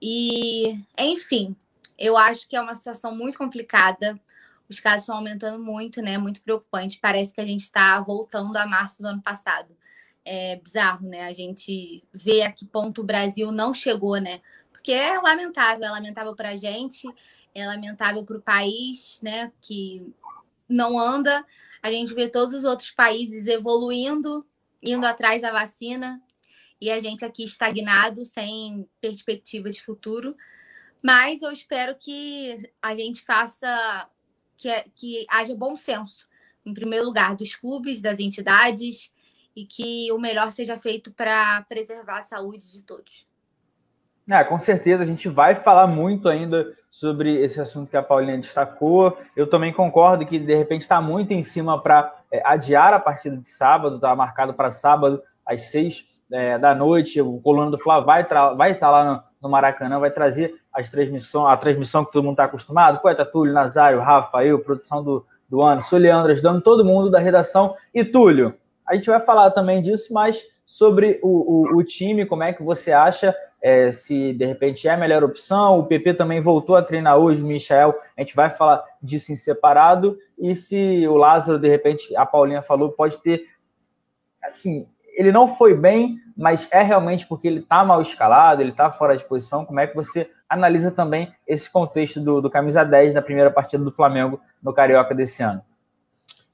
E, 0.02 0.78
enfim, 0.98 1.56
eu 1.96 2.16
acho 2.16 2.48
que 2.48 2.56
é 2.56 2.60
uma 2.60 2.74
situação 2.74 3.16
muito 3.16 3.38
complicada. 3.38 4.20
Os 4.68 4.80
casos 4.80 5.02
estão 5.02 5.16
aumentando 5.16 5.62
muito, 5.62 6.00
né? 6.00 6.18
Muito 6.18 6.40
preocupante. 6.42 6.98
Parece 7.00 7.32
que 7.32 7.40
a 7.40 7.46
gente 7.46 7.60
está 7.60 8.00
voltando 8.00 8.56
a 8.56 8.66
março 8.66 9.02
do 9.02 9.08
ano 9.08 9.22
passado. 9.22 9.76
É 10.24 10.56
bizarro, 10.56 11.06
né? 11.06 11.22
A 11.24 11.32
gente 11.32 12.02
vê 12.12 12.42
a 12.42 12.52
que 12.52 12.64
ponto 12.64 13.02
o 13.02 13.04
Brasil 13.04 13.52
não 13.52 13.74
chegou, 13.74 14.16
né? 14.16 14.40
Porque 14.72 14.92
é 14.92 15.18
lamentável, 15.18 15.84
é 15.84 15.90
lamentável 15.90 16.34
para 16.34 16.50
a 16.50 16.56
gente, 16.56 17.06
é 17.54 17.66
lamentável 17.66 18.24
para 18.24 18.36
o 18.38 18.42
país, 18.42 19.20
né? 19.22 19.52
Que 19.60 20.06
não 20.68 20.98
anda 20.98 21.44
a 21.84 21.90
gente 21.90 22.14
vê 22.14 22.30
todos 22.30 22.54
os 22.54 22.64
outros 22.64 22.90
países 22.90 23.46
evoluindo, 23.46 24.42
indo 24.82 25.04
atrás 25.04 25.42
da 25.42 25.52
vacina, 25.52 26.18
e 26.80 26.90
a 26.90 26.98
gente 26.98 27.22
aqui 27.26 27.44
estagnado, 27.44 28.24
sem 28.24 28.88
perspectiva 29.02 29.68
de 29.68 29.82
futuro. 29.82 30.34
Mas 31.02 31.42
eu 31.42 31.52
espero 31.52 31.94
que 32.00 32.56
a 32.80 32.94
gente 32.94 33.20
faça, 33.20 34.08
que, 34.56 34.84
que 34.94 35.26
haja 35.28 35.54
bom 35.54 35.76
senso, 35.76 36.28
em 36.64 36.72
primeiro 36.72 37.04
lugar, 37.04 37.36
dos 37.36 37.54
clubes, 37.54 38.00
das 38.00 38.18
entidades, 38.18 39.12
e 39.54 39.64
que 39.64 40.10
o 40.12 40.18
melhor 40.18 40.50
seja 40.50 40.76
feito 40.76 41.12
para 41.12 41.62
preservar 41.68 42.18
a 42.18 42.22
saúde 42.22 42.72
de 42.72 42.82
todos. 42.82 43.26
É, 44.28 44.42
com 44.42 44.58
certeza, 44.58 45.02
a 45.02 45.06
gente 45.06 45.28
vai 45.28 45.54
falar 45.54 45.86
muito 45.86 46.30
ainda 46.30 46.72
sobre 46.88 47.42
esse 47.42 47.60
assunto 47.60 47.90
que 47.90 47.96
a 47.96 48.02
Paulinha 48.02 48.38
destacou. 48.38 49.18
Eu 49.36 49.46
também 49.46 49.72
concordo 49.72 50.24
que, 50.24 50.38
de 50.38 50.54
repente, 50.54 50.80
está 50.80 51.00
muito 51.00 51.32
em 51.32 51.42
cima 51.42 51.80
para 51.80 52.14
é, 52.32 52.40
adiar 52.44 52.94
a 52.94 52.98
partida 52.98 53.36
de 53.36 53.48
sábado, 53.48 53.96
está 53.96 54.16
marcado 54.16 54.54
para 54.54 54.70
sábado, 54.70 55.22
às 55.44 55.64
seis 55.64 56.08
é, 56.32 56.58
da 56.58 56.74
noite. 56.74 57.20
O 57.20 57.38
Coluna 57.40 57.70
do 57.70 57.78
Fla 57.78 58.00
vai, 58.00 58.26
vai 58.56 58.72
estar 58.72 58.86
tá 58.86 58.90
lá 58.90 59.04
no, 59.12 59.22
no, 59.44 59.50
Maracanã, 59.50 60.00
vai 60.00 60.10
trazer 60.10 60.54
as 60.72 60.88
transmissão, 60.90 61.46
a 61.46 61.56
transmissão 61.56 62.04
que 62.04 62.12
todo 62.12 62.24
mundo 62.24 62.34
está 62.34 62.44
acostumado. 62.44 63.00
Poeta 63.00 63.24
Túlio, 63.24 63.52
Nazário, 63.52 64.00
Rafa, 64.00 64.44
eu, 64.44 64.58
produção 64.58 65.02
do, 65.02 65.24
do 65.48 65.64
Anderson, 65.64 65.98
Leandro, 65.98 66.32
ajudando 66.32 66.60
todo 66.60 66.84
mundo 66.84 67.10
da 67.10 67.18
redação. 67.18 67.74
E 67.92 68.04
Túlio, 68.04 68.54
a 68.86 68.94
gente 68.94 69.06
vai 69.06 69.20
falar 69.20 69.50
também 69.50 69.80
disso, 69.80 70.12
mas 70.12 70.44
sobre 70.66 71.20
o, 71.22 71.28
o, 71.74 71.76
o 71.76 71.84
time, 71.84 72.26
como 72.26 72.42
é 72.42 72.52
que 72.52 72.62
você 72.62 72.90
acha 72.90 73.34
é, 73.64 73.90
se 73.90 74.34
de 74.34 74.44
repente 74.44 74.86
é 74.86 74.92
a 74.92 74.96
melhor 74.96 75.24
opção. 75.24 75.78
O 75.78 75.86
PP 75.86 76.14
também 76.14 76.38
voltou 76.38 76.76
a 76.76 76.82
treinar 76.82 77.16
hoje, 77.16 77.42
o 77.42 77.46
Michel, 77.46 77.94
a 78.14 78.20
gente 78.20 78.36
vai 78.36 78.50
falar 78.50 78.84
disso 79.02 79.32
em 79.32 79.36
separado. 79.36 80.18
E 80.38 80.54
se 80.54 81.08
o 81.08 81.16
Lázaro, 81.16 81.58
de 81.58 81.68
repente, 81.68 82.14
a 82.14 82.26
Paulinha 82.26 82.60
falou, 82.60 82.92
pode 82.92 83.18
ter. 83.22 83.46
Assim, 84.42 84.86
ele 85.14 85.32
não 85.32 85.48
foi 85.48 85.74
bem, 85.74 86.16
mas 86.36 86.68
é 86.72 86.82
realmente 86.82 87.26
porque 87.26 87.46
ele 87.46 87.60
está 87.60 87.84
mal 87.84 88.00
escalado, 88.00 88.60
ele 88.60 88.70
está 88.70 88.90
fora 88.90 89.16
de 89.16 89.24
posição. 89.24 89.64
Como 89.64 89.80
é 89.80 89.86
que 89.86 89.94
você 89.94 90.28
analisa 90.48 90.90
também 90.90 91.32
esse 91.46 91.70
contexto 91.70 92.20
do, 92.20 92.40
do 92.40 92.50
camisa 92.50 92.84
10 92.84 93.14
da 93.14 93.22
primeira 93.22 93.50
partida 93.50 93.82
do 93.82 93.90
Flamengo 93.90 94.40
no 94.62 94.72
Carioca 94.72 95.14
desse 95.14 95.42
ano? 95.42 95.62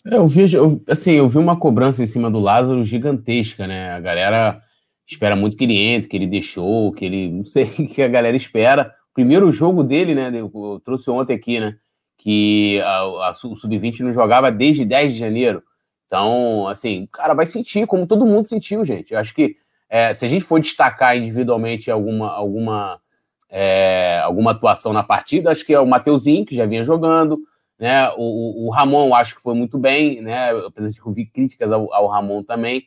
É, 0.06 0.16
eu 0.16 0.26
vi, 0.26 0.52
eu, 0.52 0.82
assim, 0.88 1.12
eu 1.12 1.28
vi 1.28 1.38
uma 1.38 1.58
cobrança 1.58 2.02
em 2.02 2.06
cima 2.06 2.30
do 2.30 2.38
Lázaro 2.38 2.84
gigantesca, 2.84 3.66
né? 3.66 3.92
A 3.92 4.00
galera 4.00 4.62
espera 5.06 5.36
muito 5.36 5.56
que 5.56 5.64
ele 5.64 5.76
entre, 5.76 6.08
que 6.08 6.16
ele 6.16 6.26
deixou, 6.26 6.92
que 6.92 7.04
ele. 7.04 7.30
Não 7.30 7.44
sei 7.44 7.64
o 7.78 7.88
que 7.88 8.02
a 8.02 8.08
galera 8.08 8.36
espera. 8.36 8.94
Primeiro 9.12 9.50
jogo 9.50 9.82
dele, 9.82 10.14
né? 10.14 10.30
Eu, 10.32 10.50
eu 10.54 10.80
trouxe 10.84 11.10
ontem 11.10 11.34
aqui, 11.34 11.60
né? 11.60 11.76
Que 12.16 12.80
a, 12.80 12.98
a, 12.98 13.30
o 13.30 13.56
Sub-20 13.56 14.00
não 14.00 14.12
jogava 14.12 14.50
desde 14.50 14.84
10 14.84 15.14
de 15.14 15.18
janeiro. 15.18 15.62
Então, 16.10 16.66
assim, 16.66 17.08
cara, 17.12 17.34
vai 17.34 17.46
sentir, 17.46 17.86
como 17.86 18.04
todo 18.04 18.26
mundo 18.26 18.48
sentiu, 18.48 18.84
gente. 18.84 19.14
Eu 19.14 19.20
acho 19.20 19.32
que 19.32 19.56
é, 19.88 20.12
se 20.12 20.24
a 20.24 20.28
gente 20.28 20.44
for 20.44 20.60
destacar 20.60 21.16
individualmente 21.16 21.88
alguma, 21.88 22.32
alguma, 22.32 23.00
é, 23.48 24.20
alguma 24.24 24.50
atuação 24.50 24.92
na 24.92 25.04
partida, 25.04 25.52
acho 25.52 25.64
que 25.64 25.72
é 25.72 25.78
o 25.78 25.86
Mateuzinho, 25.86 26.44
que 26.44 26.56
já 26.56 26.66
vinha 26.66 26.82
jogando, 26.82 27.38
né? 27.78 28.10
O, 28.16 28.66
o 28.66 28.70
Ramon, 28.70 29.14
acho 29.14 29.36
que 29.36 29.40
foi 29.40 29.54
muito 29.54 29.78
bem, 29.78 30.20
né? 30.20 30.50
Apesar 30.66 30.88
de 30.88 31.00
ouvir 31.00 31.26
críticas 31.26 31.70
ao, 31.70 31.94
ao 31.94 32.08
Ramon 32.08 32.42
também. 32.42 32.82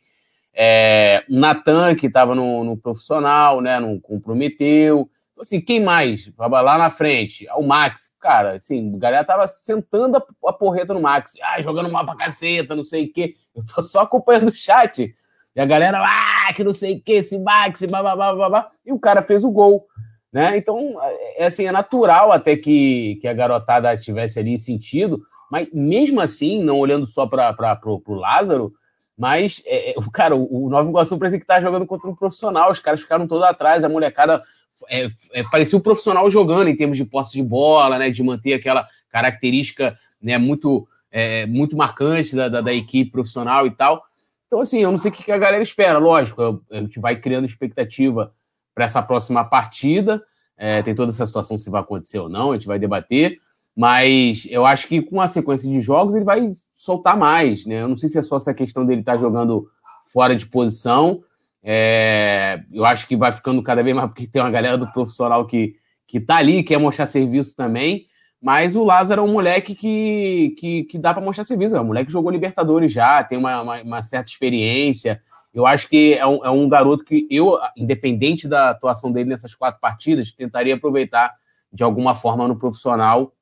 É, 0.52 1.24
o 1.26 1.34
Natan, 1.34 1.94
que 1.94 2.08
estava 2.08 2.34
no, 2.34 2.62
no, 2.62 2.76
profissional, 2.76 3.62
né? 3.62 3.80
Não 3.80 3.98
comprometeu. 3.98 5.08
Assim, 5.38 5.60
quem 5.60 5.82
mais? 5.82 6.30
Lá 6.38 6.78
na 6.78 6.90
frente, 6.90 7.46
o 7.56 7.62
Max. 7.62 8.14
Cara, 8.20 8.54
assim, 8.54 8.94
a 8.94 8.98
galera 8.98 9.24
tava 9.24 9.48
sentando 9.48 10.22
a, 10.44 10.52
porreta 10.52 10.94
no 10.94 11.00
Max. 11.00 11.34
Ah, 11.42 11.60
jogando 11.60 11.90
mal 11.90 12.04
pra 12.04 12.16
caceta, 12.16 12.76
não 12.76 12.84
sei 12.84 13.06
o 13.06 13.12
quê. 13.12 13.36
Eu 13.54 13.64
tô 13.66 13.82
só 13.82 14.00
acompanhando 14.00 14.48
o 14.48 14.54
chat. 14.54 15.14
E 15.54 15.60
a 15.60 15.66
galera, 15.66 15.98
ah, 16.00 16.52
que 16.54 16.64
não 16.64 16.72
sei 16.72 16.96
o 16.96 17.00
quê, 17.00 17.14
esse 17.14 17.38
Max, 17.38 17.84
blá, 17.84 18.14
blá. 18.14 18.70
E 18.84 18.92
o 18.92 18.98
cara 18.98 19.22
fez 19.22 19.44
o 19.44 19.50
gol. 19.50 19.86
Né? 20.32 20.56
Então, 20.56 20.96
é, 21.36 21.44
assim, 21.44 21.64
é 21.64 21.70
natural 21.70 22.32
até 22.32 22.56
que, 22.56 23.18
que 23.20 23.28
a 23.28 23.32
garotada 23.32 23.96
tivesse 23.96 24.40
ali 24.40 24.58
sentido, 24.58 25.22
mas 25.48 25.68
mesmo 25.72 26.20
assim, 26.20 26.60
não 26.60 26.80
olhando 26.80 27.06
só 27.06 27.24
para 27.24 27.56
o 27.84 28.14
Lázaro, 28.14 28.72
mas, 29.16 29.62
é, 29.64 29.92
é 29.92 29.94
cara, 30.12 30.34
o, 30.34 30.66
o 30.66 30.68
Nova 30.68 30.88
Iguaçu 30.88 31.16
parecia 31.18 31.38
que 31.38 31.46
tá 31.46 31.60
jogando 31.60 31.86
contra 31.86 32.10
um 32.10 32.16
profissional, 32.16 32.68
os 32.68 32.80
caras 32.80 33.00
ficaram 33.00 33.28
todos 33.28 33.44
atrás, 33.44 33.84
a 33.84 33.88
molecada 33.88 34.42
é, 34.88 35.08
é, 35.32 35.42
parecia 35.44 35.78
um 35.78 35.82
profissional 35.82 36.28
jogando 36.30 36.68
em 36.68 36.76
termos 36.76 36.96
de 36.96 37.04
posse 37.04 37.32
de 37.32 37.42
bola, 37.42 37.98
né, 37.98 38.10
de 38.10 38.22
manter 38.22 38.54
aquela 38.54 38.86
característica 39.10 39.98
né, 40.20 40.38
muito, 40.38 40.86
é, 41.10 41.46
muito 41.46 41.76
marcante 41.76 42.34
da, 42.34 42.48
da, 42.48 42.60
da, 42.60 42.72
equipe 42.72 43.10
profissional 43.10 43.66
e 43.66 43.70
tal. 43.70 44.04
Então, 44.46 44.60
assim, 44.60 44.80
eu 44.80 44.90
não 44.90 44.98
sei 44.98 45.10
o 45.10 45.14
que 45.14 45.30
a 45.32 45.38
galera 45.38 45.62
espera, 45.62 45.98
lógico, 45.98 46.62
a 46.70 46.76
gente 46.80 47.00
vai 47.00 47.20
criando 47.20 47.44
expectativa 47.44 48.32
para 48.74 48.84
essa 48.84 49.02
próxima 49.02 49.44
partida, 49.44 50.22
é, 50.56 50.82
tem 50.82 50.94
toda 50.94 51.10
essa 51.10 51.26
situação 51.26 51.58
se 51.58 51.70
vai 51.70 51.80
acontecer 51.80 52.18
ou 52.18 52.28
não, 52.28 52.52
a 52.52 52.54
gente 52.54 52.66
vai 52.66 52.78
debater, 52.78 53.38
mas 53.76 54.46
eu 54.48 54.64
acho 54.64 54.86
que 54.86 55.02
com 55.02 55.20
a 55.20 55.26
sequência 55.26 55.68
de 55.68 55.80
jogos 55.80 56.14
ele 56.14 56.24
vai 56.24 56.48
soltar 56.72 57.16
mais, 57.16 57.66
né? 57.66 57.82
Eu 57.82 57.88
não 57.88 57.96
sei 57.96 58.08
se 58.08 58.18
é 58.18 58.22
só 58.22 58.36
essa 58.36 58.54
questão 58.54 58.86
dele 58.86 59.00
estar 59.00 59.14
tá 59.14 59.18
jogando 59.18 59.68
fora 60.12 60.36
de 60.36 60.46
posição. 60.46 61.22
É, 61.66 62.62
eu 62.70 62.84
acho 62.84 63.08
que 63.08 63.16
vai 63.16 63.32
ficando 63.32 63.62
cada 63.62 63.82
vez 63.82 63.96
mais, 63.96 64.08
porque 64.10 64.26
tem 64.26 64.42
uma 64.42 64.50
galera 64.50 64.76
do 64.76 64.92
profissional 64.92 65.46
que, 65.46 65.76
que 66.06 66.20
tá 66.20 66.36
ali, 66.36 66.62
quer 66.62 66.78
mostrar 66.78 67.06
serviço 67.06 67.56
também. 67.56 68.06
Mas 68.40 68.76
o 68.76 68.84
Lázaro 68.84 69.22
é 69.22 69.24
um 69.24 69.32
moleque 69.32 69.74
que, 69.74 70.54
que, 70.58 70.84
que 70.84 70.98
dá 70.98 71.14
para 71.14 71.24
mostrar 71.24 71.44
serviço. 71.44 71.74
É 71.74 71.80
um 71.80 71.84
moleque 71.84 72.06
que 72.06 72.12
jogou 72.12 72.30
Libertadores 72.30 72.92
já, 72.92 73.24
tem 73.24 73.38
uma, 73.38 73.62
uma, 73.62 73.82
uma 73.82 74.02
certa 74.02 74.28
experiência. 74.28 75.22
Eu 75.54 75.66
acho 75.66 75.88
que 75.88 76.12
é 76.12 76.26
um, 76.26 76.44
é 76.44 76.50
um 76.50 76.68
garoto 76.68 77.04
que 77.04 77.26
eu, 77.30 77.58
independente 77.74 78.46
da 78.46 78.70
atuação 78.70 79.10
dele 79.10 79.30
nessas 79.30 79.54
quatro 79.54 79.80
partidas, 79.80 80.32
tentaria 80.32 80.74
aproveitar 80.74 81.32
de 81.72 81.82
alguma 81.82 82.14
forma 82.14 82.46
no 82.46 82.56
profissional 82.56 83.32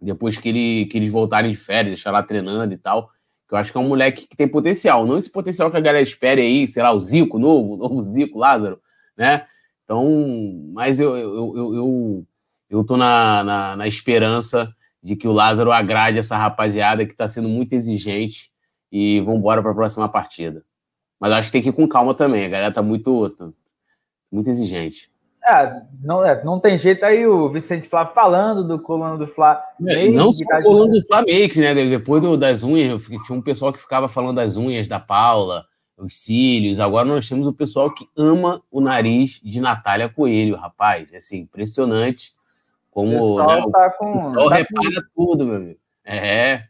depois 0.00 0.36
que, 0.36 0.48
ele, 0.48 0.86
que 0.86 0.98
eles 0.98 1.12
voltarem 1.12 1.50
de 1.50 1.56
férias, 1.56 1.94
deixar 1.94 2.10
lá 2.10 2.22
treinando 2.22 2.72
e 2.72 2.78
tal. 2.78 3.10
Eu 3.50 3.58
acho 3.58 3.72
que 3.72 3.78
é 3.78 3.80
um 3.80 3.88
moleque 3.88 4.26
que 4.26 4.36
tem 4.36 4.48
potencial. 4.48 5.06
Não 5.06 5.18
esse 5.18 5.30
potencial 5.30 5.70
que 5.70 5.76
a 5.76 5.80
galera 5.80 6.02
espere 6.02 6.40
aí, 6.40 6.68
sei 6.68 6.82
lá, 6.82 6.92
o 6.92 7.00
Zico 7.00 7.38
novo, 7.38 7.74
o 7.74 7.76
novo 7.76 8.02
Zico, 8.02 8.38
Lázaro, 8.38 8.80
né? 9.16 9.46
Então, 9.84 10.70
mas 10.72 11.00
eu, 11.00 11.16
eu, 11.16 11.56
eu, 11.56 11.74
eu, 11.74 12.26
eu 12.70 12.84
tô 12.84 12.96
na, 12.96 13.42
na, 13.42 13.76
na 13.76 13.88
esperança 13.88 14.72
de 15.02 15.16
que 15.16 15.26
o 15.26 15.32
Lázaro 15.32 15.72
agrade 15.72 16.18
essa 16.18 16.36
rapaziada 16.36 17.04
que 17.04 17.12
está 17.12 17.28
sendo 17.28 17.48
muito 17.48 17.72
exigente 17.72 18.50
e 18.92 19.20
vamos 19.20 19.40
embora 19.40 19.62
para 19.62 19.72
a 19.72 19.74
próxima 19.74 20.08
partida. 20.08 20.64
Mas 21.18 21.32
acho 21.32 21.48
que 21.48 21.52
tem 21.52 21.62
que 21.62 21.70
ir 21.70 21.72
com 21.72 21.88
calma 21.88 22.14
também, 22.14 22.44
a 22.44 22.48
galera 22.48 22.72
tá 22.72 22.82
muito, 22.82 23.36
muito 24.30 24.48
exigente. 24.48 25.09
É, 25.42 25.82
não, 26.02 26.24
é, 26.24 26.44
não 26.44 26.60
tem 26.60 26.76
jeito 26.76 27.04
aí 27.04 27.26
o 27.26 27.48
Vicente 27.48 27.88
Flá 27.88 28.04
falando 28.06 28.62
do 28.62 28.78
coluna 28.78 29.16
do 29.16 29.26
Flá. 29.26 29.62
É, 29.86 30.08
não 30.08 30.30
só 30.32 30.44
o 30.44 30.62
coluna 30.62 30.92
do 30.92 31.06
Flá 31.06 31.20
Makes, 31.20 31.56
né? 31.56 31.74
Depois 31.74 32.22
do, 32.22 32.36
das 32.36 32.62
unhas, 32.62 33.02
tinha 33.04 33.38
um 33.38 33.42
pessoal 33.42 33.72
que 33.72 33.80
ficava 33.80 34.08
falando 34.08 34.36
das 34.36 34.56
unhas 34.56 34.86
da 34.86 35.00
Paula, 35.00 35.64
os 35.96 36.14
cílios. 36.14 36.78
Agora 36.78 37.08
nós 37.08 37.28
temos 37.28 37.46
o 37.46 37.52
pessoal 37.52 37.92
que 37.92 38.06
ama 38.16 38.62
o 38.70 38.80
nariz 38.80 39.40
de 39.42 39.60
Natália 39.60 40.08
Coelho, 40.08 40.56
rapaz. 40.56 41.12
Assim, 41.14 41.38
impressionante 41.38 42.32
como 42.90 43.16
o 43.16 43.36
pessoal, 43.36 43.66
né, 43.66 43.72
tá 43.72 43.90
com, 43.90 44.10
o 44.10 44.24
pessoal 44.24 44.48
tá 44.48 44.56
repara 44.56 45.02
com... 45.14 45.26
tudo, 45.26 45.46
meu 45.46 45.56
amigo. 45.56 45.80
É. 46.04 46.64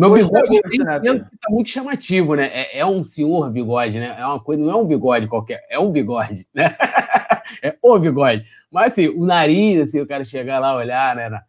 Meu 0.00 0.14
bigode 0.14 0.62
tá 0.78 1.50
muito 1.50 1.68
chamativo, 1.68 2.34
né? 2.34 2.46
É, 2.46 2.78
é, 2.78 2.86
um 2.86 3.04
senhor 3.04 3.50
bigode, 3.50 4.00
né? 4.00 4.16
É 4.18 4.24
uma 4.24 4.42
coisa, 4.42 4.62
não 4.62 4.70
é 4.70 4.76
um 4.76 4.86
bigode 4.86 5.28
qualquer, 5.28 5.62
é 5.68 5.78
um 5.78 5.92
bigode, 5.92 6.48
né? 6.54 6.74
é 7.62 7.76
o 7.82 7.98
bigode. 7.98 8.46
Mas 8.72 8.92
assim, 8.92 9.08
o 9.08 9.26
nariz, 9.26 9.88
assim, 9.88 10.00
o 10.00 10.08
cara 10.08 10.24
chegar 10.24 10.58
lá, 10.58 10.74
olhar, 10.74 11.14
né? 11.14 11.28
Fala 11.28 11.42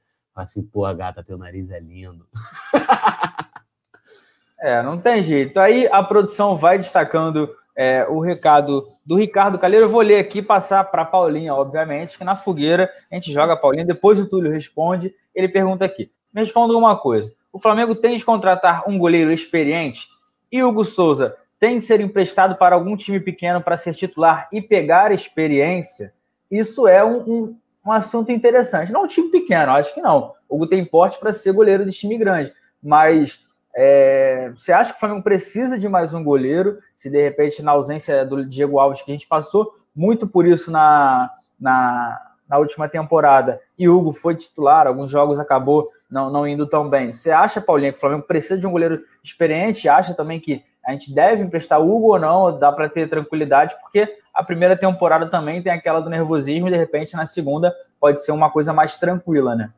assim, 0.44 0.62
pô, 0.64 0.82
gata, 0.94 1.24
teu 1.24 1.38
nariz 1.38 1.72
é 1.72 1.80
lindo. 1.80 2.28
é, 4.60 4.84
não 4.84 4.98
tem 4.98 5.24
jeito. 5.24 5.58
Aí 5.58 5.88
a 5.90 6.04
produção 6.04 6.58
vai 6.58 6.78
destacando 6.78 7.50
é, 7.74 8.06
o 8.10 8.20
recado 8.20 8.86
do 9.06 9.16
Ricardo 9.16 9.60
Calheiro. 9.60 9.86
Eu 9.86 9.90
vou 9.90 10.02
ler 10.02 10.18
aqui 10.18 10.42
passar 10.42 10.84
para 10.84 11.06
Paulinha, 11.06 11.56
obviamente, 11.56 12.18
que 12.18 12.26
na 12.26 12.36
fogueira 12.36 12.92
a 13.10 13.16
gente 13.16 13.32
joga 13.32 13.54
a 13.54 13.58
Paulinha, 13.58 13.86
depois 13.86 14.20
o 14.20 14.28
Túlio 14.28 14.52
responde. 14.52 15.16
Ele 15.34 15.48
pergunta 15.48 15.86
aqui: 15.86 16.12
me 16.34 16.42
responda 16.42 16.76
uma 16.76 16.98
coisa. 16.98 17.32
O 17.52 17.60
Flamengo 17.60 17.96
tem 17.96 18.18
de 18.18 18.26
contratar 18.26 18.84
um 18.88 18.98
goleiro 18.98 19.32
experiente 19.32 20.08
e 20.52 20.64
Hugo 20.64 20.84
Souza 20.84 21.36
tem 21.60 21.78
de 21.78 21.84
ser 21.84 22.02
emprestado 22.02 22.56
para 22.56 22.76
algum 22.76 22.98
time 22.98 23.20
pequeno 23.20 23.62
para 23.62 23.78
ser 23.78 23.94
titular 23.94 24.48
e 24.52 24.62
pegar 24.62 25.12
experiência, 25.12 26.12
isso 26.50 26.88
é 26.88 27.04
um, 27.06 27.20
um, 27.20 27.58
um 27.86 27.92
assunto 27.92 28.32
interessante. 28.32 28.92
Não 28.92 29.04
um 29.04 29.08
time 29.08 29.30
pequeno, 29.30 29.72
acho 29.72 29.94
que 29.94 30.02
não. 30.02 30.34
O 30.50 30.56
Hugo 30.56 30.68
tem 30.68 30.84
porte 30.84 31.20
para 31.20 31.32
ser 31.32 31.54
goleiro 31.54 31.86
de 31.86 31.92
time 31.92 32.18
grande, 32.18 32.52
mas 32.84 33.40
é, 33.74 34.52
você 34.54 34.74
acha 34.74 34.92
que 34.92 34.98
o 34.98 35.00
Flamengo 35.00 35.24
precisa 35.24 35.80
de 35.80 35.88
mais 35.88 36.14
um 36.14 36.24
goleiro? 36.24 36.80
Se 36.94 37.10
de 37.10 37.22
repente, 37.22 37.64
na 37.64 37.72
ausência 37.72 38.26
do 38.26 38.46
Diego 38.46 38.80
Alves, 38.80 39.02
que 39.02 39.12
a 39.12 39.16
gente 39.16 39.28
passou 39.28 39.74
muito 39.96 40.28
por 40.28 40.46
isso 40.46 40.72
na, 40.72 41.30
na, 41.60 42.20
na 42.50 42.58
última 42.58 42.90
temporada, 42.90 43.62
e 43.78 43.88
Hugo 43.88 44.12
foi 44.12 44.36
titular, 44.36 44.88
alguns 44.88 45.10
jogos 45.10 45.40
acabou 45.40 45.90
não, 46.12 46.30
não 46.30 46.46
indo 46.46 46.68
tão 46.68 46.90
bem. 46.90 47.14
Você 47.14 47.32
acha, 47.32 47.62
Paulinho, 47.62 47.94
que 47.94 47.98
o 47.98 48.02
Flamengo 48.02 48.24
precisa 48.24 48.58
de 48.58 48.68
um 48.68 48.72
goleiro 48.72 49.04
experiente? 49.24 49.88
Acha 49.88 50.14
também 50.14 50.40
que 50.40 50.64
a 50.86 50.92
gente 50.92 51.14
deve 51.14 51.44
emprestar 51.44 51.80
Hugo 51.82 52.14
ou 52.14 52.20
não, 52.20 52.58
dá 52.60 52.72
para 52.72 52.90
ter 52.90 53.10
tranquilidade, 53.10 53.76
porque 53.82 54.18
a 54.34 54.44
primeira 54.44 54.76
temporada 54.76 55.30
também 55.30 55.62
tem 55.62 55.72
aquela 55.72 56.00
do 56.02 56.10
nervosismo 56.10 56.68
e 56.68 56.72
de 56.72 56.78
repente 56.78 57.16
na 57.16 57.26
segunda 57.26 57.74
pode 58.00 58.24
ser 58.24 58.32
uma 58.32 58.50
coisa 58.50 58.74
mais 58.74 58.98
tranquila, 58.98 59.56
né? 59.56 59.72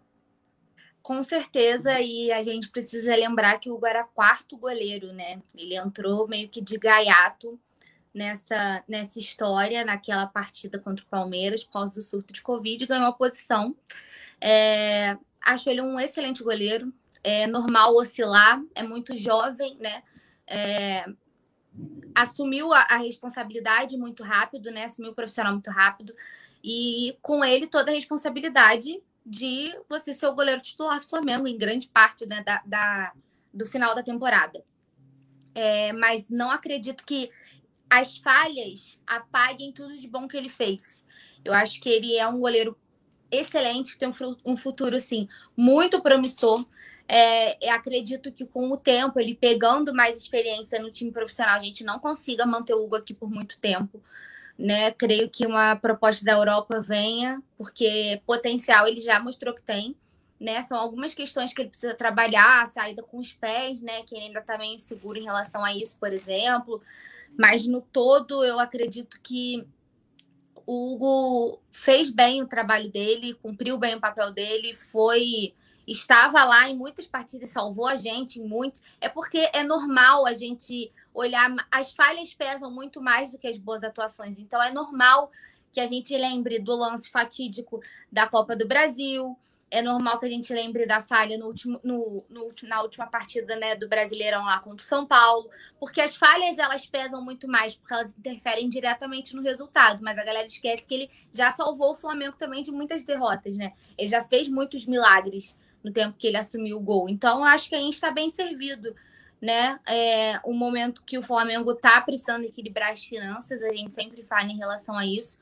Com 1.01 1.21
certeza, 1.21 1.99
e 1.99 2.31
a 2.31 2.41
gente 2.41 2.69
precisa 2.69 3.13
lembrar 3.13 3.59
que 3.59 3.69
o 3.69 3.75
Hugo 3.75 3.85
era 3.85 4.05
quarto 4.05 4.57
goleiro, 4.57 5.11
né? 5.11 5.41
Ele 5.53 5.75
entrou 5.75 6.27
meio 6.27 6.47
que 6.47 6.61
de 6.61 6.77
gaiato 6.77 7.59
nessa, 8.13 8.81
nessa 8.87 9.19
história, 9.19 9.83
naquela 9.83 10.25
partida 10.25 10.79
contra 10.79 11.03
o 11.03 11.07
Palmeiras, 11.09 11.65
por 11.65 11.73
causa 11.73 11.95
do 11.95 12.01
surto 12.01 12.31
de 12.31 12.41
Covid, 12.41 12.85
ganhou 12.85 13.07
a 13.07 13.11
posição. 13.11 13.75
É, 14.39 15.17
acho 15.43 15.69
ele 15.69 15.81
um 15.81 15.99
excelente 15.99 16.43
goleiro, 16.43 16.93
é 17.23 17.47
normal 17.47 17.95
oscilar, 17.95 18.61
é 18.73 18.83
muito 18.83 19.15
jovem, 19.15 19.77
né? 19.79 20.03
é, 20.47 21.05
assumiu 22.13 22.73
a, 22.73 22.81
a, 22.81 22.97
responsabilidade 22.97 23.97
muito 23.97 24.23
rápido, 24.23 24.71
né? 24.71 24.85
Assumiu 24.85 25.11
o 25.11 25.15
profissional 25.15 25.53
muito 25.53 25.69
rápido. 25.69 26.13
E 26.63 27.17
com 27.21 27.43
ele 27.43 27.67
toda 27.67 27.91
a 27.91 27.93
responsabilidade 27.93 29.01
de 29.25 29.73
você 29.89 30.13
ser 30.13 30.27
o 30.27 30.35
goleiro 30.35 30.61
titular 30.61 30.99
do 30.99 31.09
Flamengo 31.09 31.47
em 31.47 31.57
grande 31.57 31.87
parte 31.87 32.25
né, 32.25 32.43
da, 32.43 32.61
da 32.65 33.13
do 33.53 33.65
final 33.65 33.95
da 33.95 34.03
temporada. 34.03 34.63
É, 35.55 35.93
mas 35.93 36.27
não 36.29 36.49
acredito 36.49 37.05
que 37.05 37.29
as 37.89 38.17
falhas 38.17 38.99
apaguem 39.05 39.71
tudo 39.71 39.95
de 39.95 40.07
bom 40.07 40.27
que 40.27 40.35
ele 40.35 40.49
fez. 40.49 41.05
Eu 41.45 41.53
acho 41.53 41.79
que 41.79 41.89
ele 41.89 42.15
é 42.17 42.27
um 42.27 42.39
goleiro 42.39 42.77
excelente, 43.39 43.93
que 43.93 43.99
tem 43.99 44.09
um, 44.45 44.57
futuro 44.57 44.95
assim 44.95 45.27
muito 45.55 46.01
promissor. 46.01 46.65
É, 47.07 47.69
acredito 47.69 48.31
que 48.31 48.45
com 48.45 48.71
o 48.71 48.77
tempo, 48.77 49.19
ele 49.19 49.35
pegando 49.35 49.93
mais 49.93 50.17
experiência 50.17 50.81
no 50.81 50.91
time 50.91 51.11
profissional, 51.11 51.55
a 51.55 51.63
gente 51.63 51.83
não 51.83 51.99
consiga 51.99 52.45
manter 52.45 52.73
o 52.73 52.83
Hugo 52.83 52.95
aqui 52.95 53.13
por 53.13 53.29
muito 53.29 53.57
tempo. 53.59 54.01
Né? 54.57 54.91
Creio 54.91 55.29
que 55.29 55.45
uma 55.45 55.75
proposta 55.75 56.23
da 56.23 56.33
Europa 56.33 56.79
venha, 56.81 57.41
porque 57.57 58.21
potencial 58.25 58.87
ele 58.87 58.99
já 58.99 59.19
mostrou 59.19 59.53
que 59.53 59.61
tem. 59.61 59.95
Né? 60.39 60.61
São 60.61 60.77
algumas 60.77 61.13
questões 61.13 61.53
que 61.53 61.61
ele 61.61 61.69
precisa 61.69 61.95
trabalhar, 61.95 62.61
a 62.61 62.65
saída 62.65 63.01
com 63.01 63.17
os 63.17 63.31
pés, 63.33 63.81
né? 63.81 64.03
Que 64.03 64.15
ele 64.15 64.25
ainda 64.25 64.39
está 64.39 64.57
meio 64.57 64.75
inseguro 64.75 65.17
em 65.17 65.23
relação 65.23 65.63
a 65.63 65.73
isso, 65.73 65.95
por 65.97 66.11
exemplo. 66.11 66.81
Mas 67.37 67.65
no 67.65 67.81
todo, 67.81 68.43
eu 68.43 68.59
acredito 68.59 69.19
que 69.23 69.65
o 70.65 70.93
Hugo 70.93 71.59
fez 71.71 72.09
bem 72.09 72.41
o 72.41 72.47
trabalho 72.47 72.91
dele, 72.91 73.33
cumpriu 73.35 73.77
bem 73.77 73.95
o 73.95 73.99
papel 73.99 74.31
dele, 74.31 74.73
foi 74.73 75.53
estava 75.85 76.43
lá 76.45 76.69
em 76.69 76.77
muitas 76.77 77.05
partidas, 77.05 77.49
salvou 77.49 77.87
a 77.87 77.95
gente 77.95 78.39
em 78.39 78.47
muitas. 78.47 78.81
É 79.01 79.09
porque 79.09 79.49
é 79.53 79.63
normal 79.63 80.25
a 80.25 80.33
gente 80.33 80.91
olhar. 81.13 81.53
As 81.69 81.93
falhas 81.93 82.33
pesam 82.33 82.71
muito 82.71 83.01
mais 83.01 83.29
do 83.29 83.37
que 83.37 83.47
as 83.47 83.57
boas 83.57 83.83
atuações. 83.83 84.39
Então 84.39 84.61
é 84.61 84.71
normal 84.71 85.29
que 85.71 85.79
a 85.79 85.85
gente 85.85 86.15
lembre 86.15 86.59
do 86.59 86.73
lance 86.75 87.09
fatídico 87.09 87.81
da 88.11 88.27
Copa 88.27 88.55
do 88.55 88.67
Brasil. 88.67 89.37
É 89.73 89.81
normal 89.81 90.19
que 90.19 90.27
a 90.27 90.29
gente 90.29 90.53
lembre 90.53 90.85
da 90.85 91.01
falha 91.01 91.35
no 91.35 91.47
último, 91.47 91.79
no, 91.83 92.23
no, 92.29 92.47
na 92.61 92.83
última 92.83 93.07
partida 93.07 93.55
né, 93.55 93.75
do 93.75 93.89
Brasileirão 93.89 94.45
lá 94.45 94.59
contra 94.59 94.77
o 94.83 94.87
São 94.87 95.03
Paulo, 95.03 95.49
porque 95.79 95.99
as 95.99 96.15
falhas 96.15 96.59
elas 96.59 96.85
pesam 96.85 97.19
muito 97.23 97.47
mais, 97.47 97.75
porque 97.75 97.91
elas 97.91 98.15
interferem 98.15 98.69
diretamente 98.69 99.35
no 99.35 99.41
resultado. 99.41 99.99
Mas 100.03 100.15
a 100.19 100.23
galera 100.23 100.45
esquece 100.45 100.85
que 100.85 100.93
ele 100.93 101.09
já 101.33 101.51
salvou 101.51 101.93
o 101.93 101.95
Flamengo 101.95 102.35
também 102.37 102.61
de 102.61 102.71
muitas 102.71 103.01
derrotas, 103.01 103.57
né? 103.57 103.73
Ele 103.97 104.07
já 104.07 104.21
fez 104.21 104.47
muitos 104.47 104.85
milagres 104.85 105.57
no 105.83 105.91
tempo 105.91 106.15
que 106.19 106.27
ele 106.27 106.37
assumiu 106.37 106.77
o 106.77 106.79
gol. 106.79 107.09
Então, 107.09 107.43
acho 107.43 107.67
que 107.67 107.75
a 107.75 107.79
gente 107.79 107.95
está 107.95 108.11
bem 108.11 108.29
servido, 108.29 108.95
né? 109.41 109.79
É 109.87 110.39
um 110.45 110.53
momento 110.53 111.01
que 111.03 111.17
o 111.17 111.23
Flamengo 111.23 111.71
está 111.71 111.99
precisando 111.99 112.43
equilibrar 112.43 112.91
as 112.91 113.03
finanças, 113.03 113.63
a 113.63 113.71
gente 113.71 113.91
sempre 113.91 114.21
fala 114.21 114.51
em 114.51 114.57
relação 114.57 114.95
a 114.95 115.03
isso. 115.03 115.35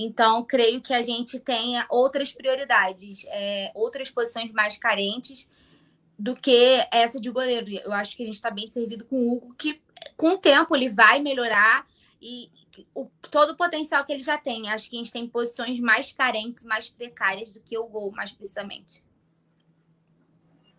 Então, 0.00 0.44
creio 0.44 0.80
que 0.80 0.94
a 0.94 1.02
gente 1.02 1.40
tenha 1.40 1.84
outras 1.90 2.32
prioridades, 2.32 3.26
é, 3.30 3.72
outras 3.74 4.08
posições 4.08 4.52
mais 4.52 4.78
carentes 4.78 5.50
do 6.16 6.34
que 6.34 6.86
essa 6.92 7.20
de 7.20 7.28
goleiro. 7.28 7.68
Eu 7.68 7.92
acho 7.92 8.16
que 8.16 8.22
a 8.22 8.26
gente 8.26 8.36
está 8.36 8.48
bem 8.48 8.68
servido 8.68 9.04
com 9.04 9.16
o 9.16 9.34
Hugo, 9.34 9.54
que 9.58 9.80
com 10.16 10.34
o 10.34 10.38
tempo 10.38 10.76
ele 10.76 10.88
vai 10.88 11.18
melhorar 11.18 11.84
e 12.22 12.48
o, 12.94 13.08
todo 13.28 13.50
o 13.50 13.56
potencial 13.56 14.04
que 14.04 14.12
ele 14.12 14.22
já 14.22 14.38
tem. 14.38 14.70
Acho 14.70 14.88
que 14.88 14.94
a 14.94 14.98
gente 15.00 15.12
tem 15.12 15.26
posições 15.26 15.80
mais 15.80 16.12
carentes, 16.12 16.64
mais 16.64 16.88
precárias 16.88 17.52
do 17.52 17.60
que 17.60 17.76
o 17.76 17.88
gol, 17.88 18.12
mais 18.12 18.30
precisamente. 18.30 19.02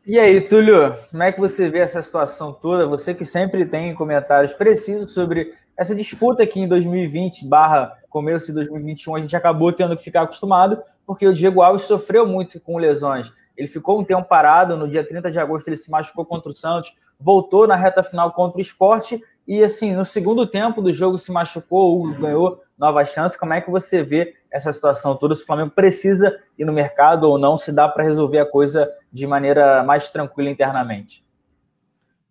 E 0.05 0.17
aí, 0.17 0.47
Túlio, 0.47 0.95
como 1.11 1.23
é 1.23 1.31
que 1.33 1.41
você 1.41 1.69
vê 1.69 1.79
essa 1.79 2.01
situação 2.01 2.53
toda? 2.53 2.87
Você 2.87 3.13
que 3.13 3.25
sempre 3.25 3.65
tem 3.65 3.93
comentários 3.93 4.53
precisos 4.53 5.13
sobre 5.13 5.53
essa 5.79 5.95
disputa 5.95 6.43
aqui 6.43 6.59
em 6.59 6.67
2020 6.67 7.47
barra 7.47 7.97
começo 8.09 8.47
de 8.47 8.53
2021, 8.53 9.15
a 9.15 9.21
gente 9.21 9.35
acabou 9.37 9.71
tendo 9.71 9.95
que 9.95 10.03
ficar 10.03 10.23
acostumado, 10.23 10.81
porque 11.07 11.25
o 11.25 11.33
Diego 11.33 11.61
Alves 11.61 11.83
sofreu 11.83 12.27
muito 12.27 12.59
com 12.59 12.77
lesões. 12.77 13.31
Ele 13.55 13.67
ficou 13.67 13.97
um 13.97 14.03
tempo 14.03 14.27
parado, 14.27 14.75
no 14.75 14.89
dia 14.89 15.07
30 15.07 15.31
de 15.31 15.39
agosto 15.39 15.69
ele 15.69 15.77
se 15.77 15.89
machucou 15.89 16.25
contra 16.25 16.51
o 16.51 16.55
Santos, 16.55 16.93
voltou 17.17 17.65
na 17.65 17.77
reta 17.77 18.03
final 18.03 18.33
contra 18.33 18.57
o 18.57 18.61
esporte, 18.61 19.23
e 19.47 19.63
assim, 19.63 19.93
no 19.93 20.03
segundo 20.03 20.45
tempo 20.45 20.81
do 20.81 20.91
jogo 20.91 21.17
se 21.17 21.31
machucou, 21.31 22.03
o 22.03 22.13
ganhou 22.13 22.61
nova 22.77 23.05
chance. 23.05 23.39
Como 23.39 23.53
é 23.53 23.61
que 23.61 23.71
você 23.71 24.03
vê 24.03 24.33
essa 24.51 24.73
situação 24.73 25.15
toda? 25.15 25.33
Se 25.33 25.43
o 25.43 25.45
Flamengo 25.45 25.71
precisa 25.71 26.37
ir 26.57 26.65
no 26.65 26.73
mercado 26.73 27.23
ou 27.23 27.37
não, 27.37 27.55
se 27.55 27.71
dá 27.71 27.87
para 27.87 28.03
resolver 28.03 28.39
a 28.39 28.45
coisa 28.45 28.91
de 29.13 29.25
maneira 29.25 29.81
mais 29.83 30.11
tranquila 30.11 30.49
internamente? 30.49 31.23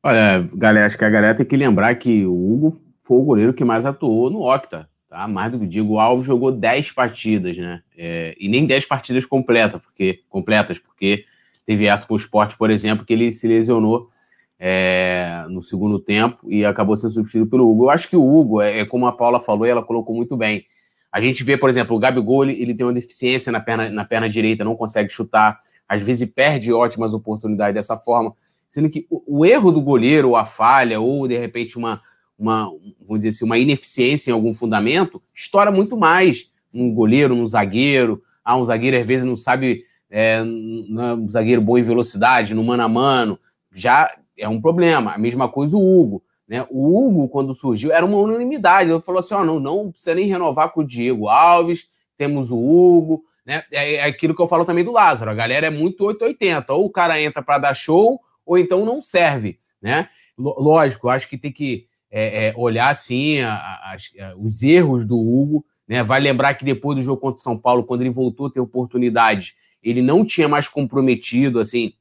Olha, 0.02 0.46
galera, 0.52 0.86
acho 0.86 0.98
que 0.98 1.04
a 1.04 1.10
galera 1.10 1.34
tem 1.34 1.46
que 1.46 1.56
lembrar 1.56 1.94
que 1.94 2.26
o 2.26 2.32
Hugo 2.32 2.87
foi 3.08 3.16
o 3.16 3.22
goleiro 3.22 3.54
que 3.54 3.64
mais 3.64 3.86
atuou 3.86 4.28
no 4.28 4.42
Octa, 4.42 4.86
tá? 5.08 5.26
Mais 5.26 5.50
do 5.50 5.58
que 5.58 5.66
digo, 5.66 5.98
Alves 5.98 6.26
jogou 6.26 6.52
10 6.52 6.92
partidas, 6.92 7.56
né? 7.56 7.80
É, 7.96 8.36
e 8.38 8.48
nem 8.48 8.66
10 8.66 8.84
partidas 8.84 9.24
completas, 9.24 9.80
porque, 9.80 10.20
completas, 10.28 10.78
porque 10.78 11.24
teve 11.64 11.86
essa 11.86 12.06
com 12.06 12.12
o 12.12 12.18
esporte, 12.18 12.54
por 12.58 12.70
exemplo, 12.70 13.06
que 13.06 13.14
ele 13.14 13.32
se 13.32 13.48
lesionou 13.48 14.10
é, 14.60 15.46
no 15.48 15.62
segundo 15.62 15.98
tempo 15.98 16.38
e 16.50 16.66
acabou 16.66 16.98
sendo 16.98 17.14
substituído 17.14 17.48
pelo 17.48 17.70
Hugo. 17.70 17.84
Eu 17.84 17.90
acho 17.90 18.10
que 18.10 18.16
o 18.16 18.22
Hugo, 18.22 18.60
é, 18.60 18.80
é 18.80 18.84
como 18.84 19.06
a 19.06 19.12
Paula 19.12 19.40
falou 19.40 19.66
e 19.66 19.70
ela 19.70 19.82
colocou 19.82 20.14
muito 20.14 20.36
bem. 20.36 20.66
A 21.10 21.18
gente 21.18 21.42
vê, 21.42 21.56
por 21.56 21.70
exemplo, 21.70 21.96
o 21.96 21.98
Gabigol, 21.98 22.44
ele, 22.44 22.60
ele 22.60 22.74
tem 22.74 22.84
uma 22.84 22.92
deficiência 22.92 23.50
na 23.50 23.60
perna, 23.60 23.88
na 23.88 24.04
perna 24.04 24.28
direita, 24.28 24.64
não 24.64 24.76
consegue 24.76 25.08
chutar, 25.08 25.58
às 25.88 26.02
vezes 26.02 26.28
perde 26.28 26.74
ótimas 26.74 27.14
oportunidades 27.14 27.74
dessa 27.74 27.96
forma, 27.96 28.34
sendo 28.68 28.90
que 28.90 29.06
o, 29.08 29.38
o 29.38 29.46
erro 29.46 29.72
do 29.72 29.80
goleiro, 29.80 30.28
ou 30.28 30.36
a 30.36 30.44
falha, 30.44 31.00
ou 31.00 31.26
de 31.26 31.38
repente 31.38 31.78
uma, 31.78 32.02
uma, 32.38 32.70
vamos 33.00 33.18
dizer 33.18 33.30
assim, 33.30 33.44
uma 33.44 33.58
ineficiência 33.58 34.30
em 34.30 34.34
algum 34.34 34.54
fundamento, 34.54 35.20
estoura 35.34 35.70
muito 35.72 35.96
mais 35.96 36.50
um 36.72 36.94
goleiro, 36.94 37.34
um 37.34 37.46
zagueiro. 37.46 38.22
Ah, 38.44 38.56
um 38.56 38.64
zagueiro 38.64 38.96
às 38.96 39.06
vezes 39.06 39.24
não 39.24 39.36
sabe, 39.36 39.84
é, 40.08 40.40
um 40.42 41.28
zagueiro 41.28 41.60
bom 41.60 41.76
em 41.76 41.82
velocidade, 41.82 42.54
no 42.54 42.62
mano 42.62 42.82
a 42.82 42.88
mano, 42.88 43.38
já 43.72 44.14
é 44.36 44.48
um 44.48 44.60
problema. 44.60 45.12
A 45.12 45.18
mesma 45.18 45.48
coisa 45.48 45.76
o 45.76 46.00
Hugo. 46.00 46.22
Né? 46.46 46.66
O 46.70 46.96
Hugo, 46.96 47.28
quando 47.28 47.54
surgiu, 47.54 47.92
era 47.92 48.06
uma 48.06 48.16
unanimidade. 48.16 48.90
Ele 48.90 49.00
falou 49.00 49.18
assim: 49.18 49.34
oh, 49.34 49.44
não, 49.44 49.60
não 49.60 49.90
precisa 49.90 50.14
nem 50.14 50.26
renovar 50.26 50.72
com 50.72 50.80
o 50.80 50.86
Diego 50.86 51.28
Alves, 51.28 51.88
temos 52.16 52.50
o 52.50 52.56
Hugo. 52.56 53.24
Né? 53.44 53.62
É, 53.72 53.96
é 53.96 54.04
aquilo 54.04 54.34
que 54.34 54.40
eu 54.40 54.46
falo 54.46 54.64
também 54.64 54.84
do 54.84 54.92
Lázaro. 54.92 55.30
A 55.30 55.34
galera 55.34 55.66
é 55.66 55.70
muito 55.70 56.04
880. 56.04 56.72
Ou 56.72 56.86
o 56.86 56.90
cara 56.90 57.20
entra 57.20 57.42
para 57.42 57.58
dar 57.58 57.74
show, 57.74 58.20
ou 58.46 58.56
então 58.56 58.84
não 58.84 59.02
serve. 59.02 59.58
Né? 59.82 60.08
Lógico, 60.38 61.08
acho 61.08 61.28
que 61.28 61.36
tem 61.36 61.52
que 61.52 61.87
é, 62.10 62.48
é, 62.48 62.54
olhar 62.56 62.88
assim 62.88 63.40
a, 63.40 63.54
a, 63.54 63.96
a, 64.20 64.36
os 64.36 64.62
erros 64.62 65.06
do 65.06 65.18
Hugo. 65.18 65.64
Né? 65.86 66.02
Vai 66.02 66.20
lembrar 66.20 66.54
que 66.54 66.64
depois 66.64 66.96
do 66.96 67.04
jogo 67.04 67.20
contra 67.20 67.38
o 67.38 67.42
São 67.42 67.56
Paulo, 67.58 67.84
quando 67.84 68.02
ele 68.02 68.10
voltou 68.10 68.46
a 68.46 68.50
ter 68.50 68.60
oportunidade, 68.60 69.54
ele 69.82 70.02
não 70.02 70.24
tinha 70.24 70.48
mais 70.48 70.68
comprometido 70.68 71.58
assim 71.58 71.92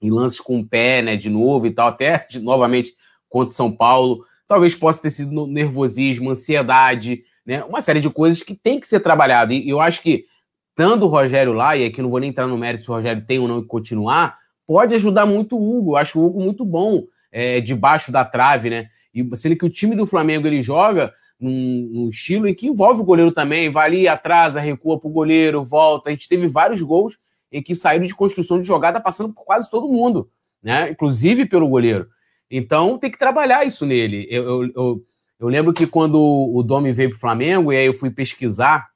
em 0.00 0.10
lances 0.10 0.40
com 0.40 0.60
o 0.60 0.68
pé, 0.68 1.00
né, 1.00 1.16
de 1.16 1.30
novo 1.30 1.66
e 1.66 1.70
tal, 1.70 1.88
até 1.88 2.26
de, 2.28 2.38
novamente 2.40 2.94
contra 3.28 3.54
São 3.54 3.72
Paulo. 3.72 4.24
Talvez 4.46 4.74
possa 4.74 5.02
ter 5.02 5.10
sido 5.10 5.46
nervosismo, 5.46 6.30
ansiedade, 6.30 7.24
né, 7.44 7.64
uma 7.64 7.80
série 7.80 8.00
de 8.00 8.10
coisas 8.10 8.42
que 8.42 8.54
tem 8.54 8.78
que 8.78 8.88
ser 8.88 9.00
trabalhado. 9.00 9.52
E 9.52 9.68
eu 9.68 9.80
acho 9.80 10.02
que, 10.02 10.26
tanto 10.74 11.06
o 11.06 11.08
Rogério 11.08 11.52
lá, 11.52 11.76
e 11.76 11.86
aqui 11.86 12.02
não 12.02 12.10
vou 12.10 12.20
nem 12.20 12.30
entrar 12.30 12.46
no 12.46 12.58
mérito 12.58 12.84
se 12.84 12.90
o 12.90 12.94
Rogério 12.94 13.24
tem 13.24 13.38
ou 13.38 13.48
não 13.48 13.62
que 13.62 13.68
continuar, 13.68 14.38
pode 14.66 14.94
ajudar 14.94 15.24
muito 15.24 15.56
o 15.56 15.78
Hugo. 15.78 15.92
Eu 15.92 15.96
acho 15.96 16.20
o 16.20 16.26
Hugo 16.26 16.40
muito 16.40 16.64
bom 16.64 17.04
é, 17.32 17.60
debaixo 17.60 18.12
da 18.12 18.24
trave, 18.24 18.68
né? 18.68 18.88
E 19.16 19.36
sendo 19.36 19.56
que 19.56 19.64
o 19.64 19.70
time 19.70 19.96
do 19.96 20.04
Flamengo 20.04 20.46
ele 20.46 20.60
joga 20.60 21.12
num, 21.40 21.88
num, 21.92 22.08
estilo 22.10 22.46
em 22.46 22.54
que 22.54 22.66
envolve 22.66 23.00
o 23.00 23.04
goleiro 23.04 23.32
também, 23.32 23.70
vai 23.70 23.86
ali, 23.86 24.08
atrasa, 24.08 24.60
recua 24.60 25.00
pro 25.00 25.08
goleiro, 25.08 25.64
volta. 25.64 26.10
A 26.10 26.12
gente 26.12 26.28
teve 26.28 26.46
vários 26.46 26.82
gols 26.82 27.18
em 27.50 27.62
que 27.62 27.74
saíram 27.74 28.04
de 28.04 28.14
construção 28.14 28.60
de 28.60 28.66
jogada 28.66 29.00
passando 29.00 29.32
por 29.32 29.44
quase 29.44 29.70
todo 29.70 29.88
mundo, 29.88 30.30
né? 30.62 30.90
Inclusive 30.90 31.46
pelo 31.46 31.68
goleiro. 31.68 32.06
Então 32.50 32.98
tem 32.98 33.10
que 33.10 33.18
trabalhar 33.18 33.66
isso 33.66 33.86
nele. 33.86 34.26
Eu, 34.30 34.44
eu, 34.44 34.72
eu, 34.74 35.06
eu 35.40 35.48
lembro 35.48 35.72
que 35.72 35.86
quando 35.86 36.20
o 36.20 36.62
Domi 36.62 36.92
veio 36.92 37.10
para 37.10 37.16
o 37.16 37.20
Flamengo, 37.20 37.72
e 37.72 37.76
aí 37.76 37.86
eu 37.86 37.94
fui 37.94 38.10
pesquisar 38.10 38.88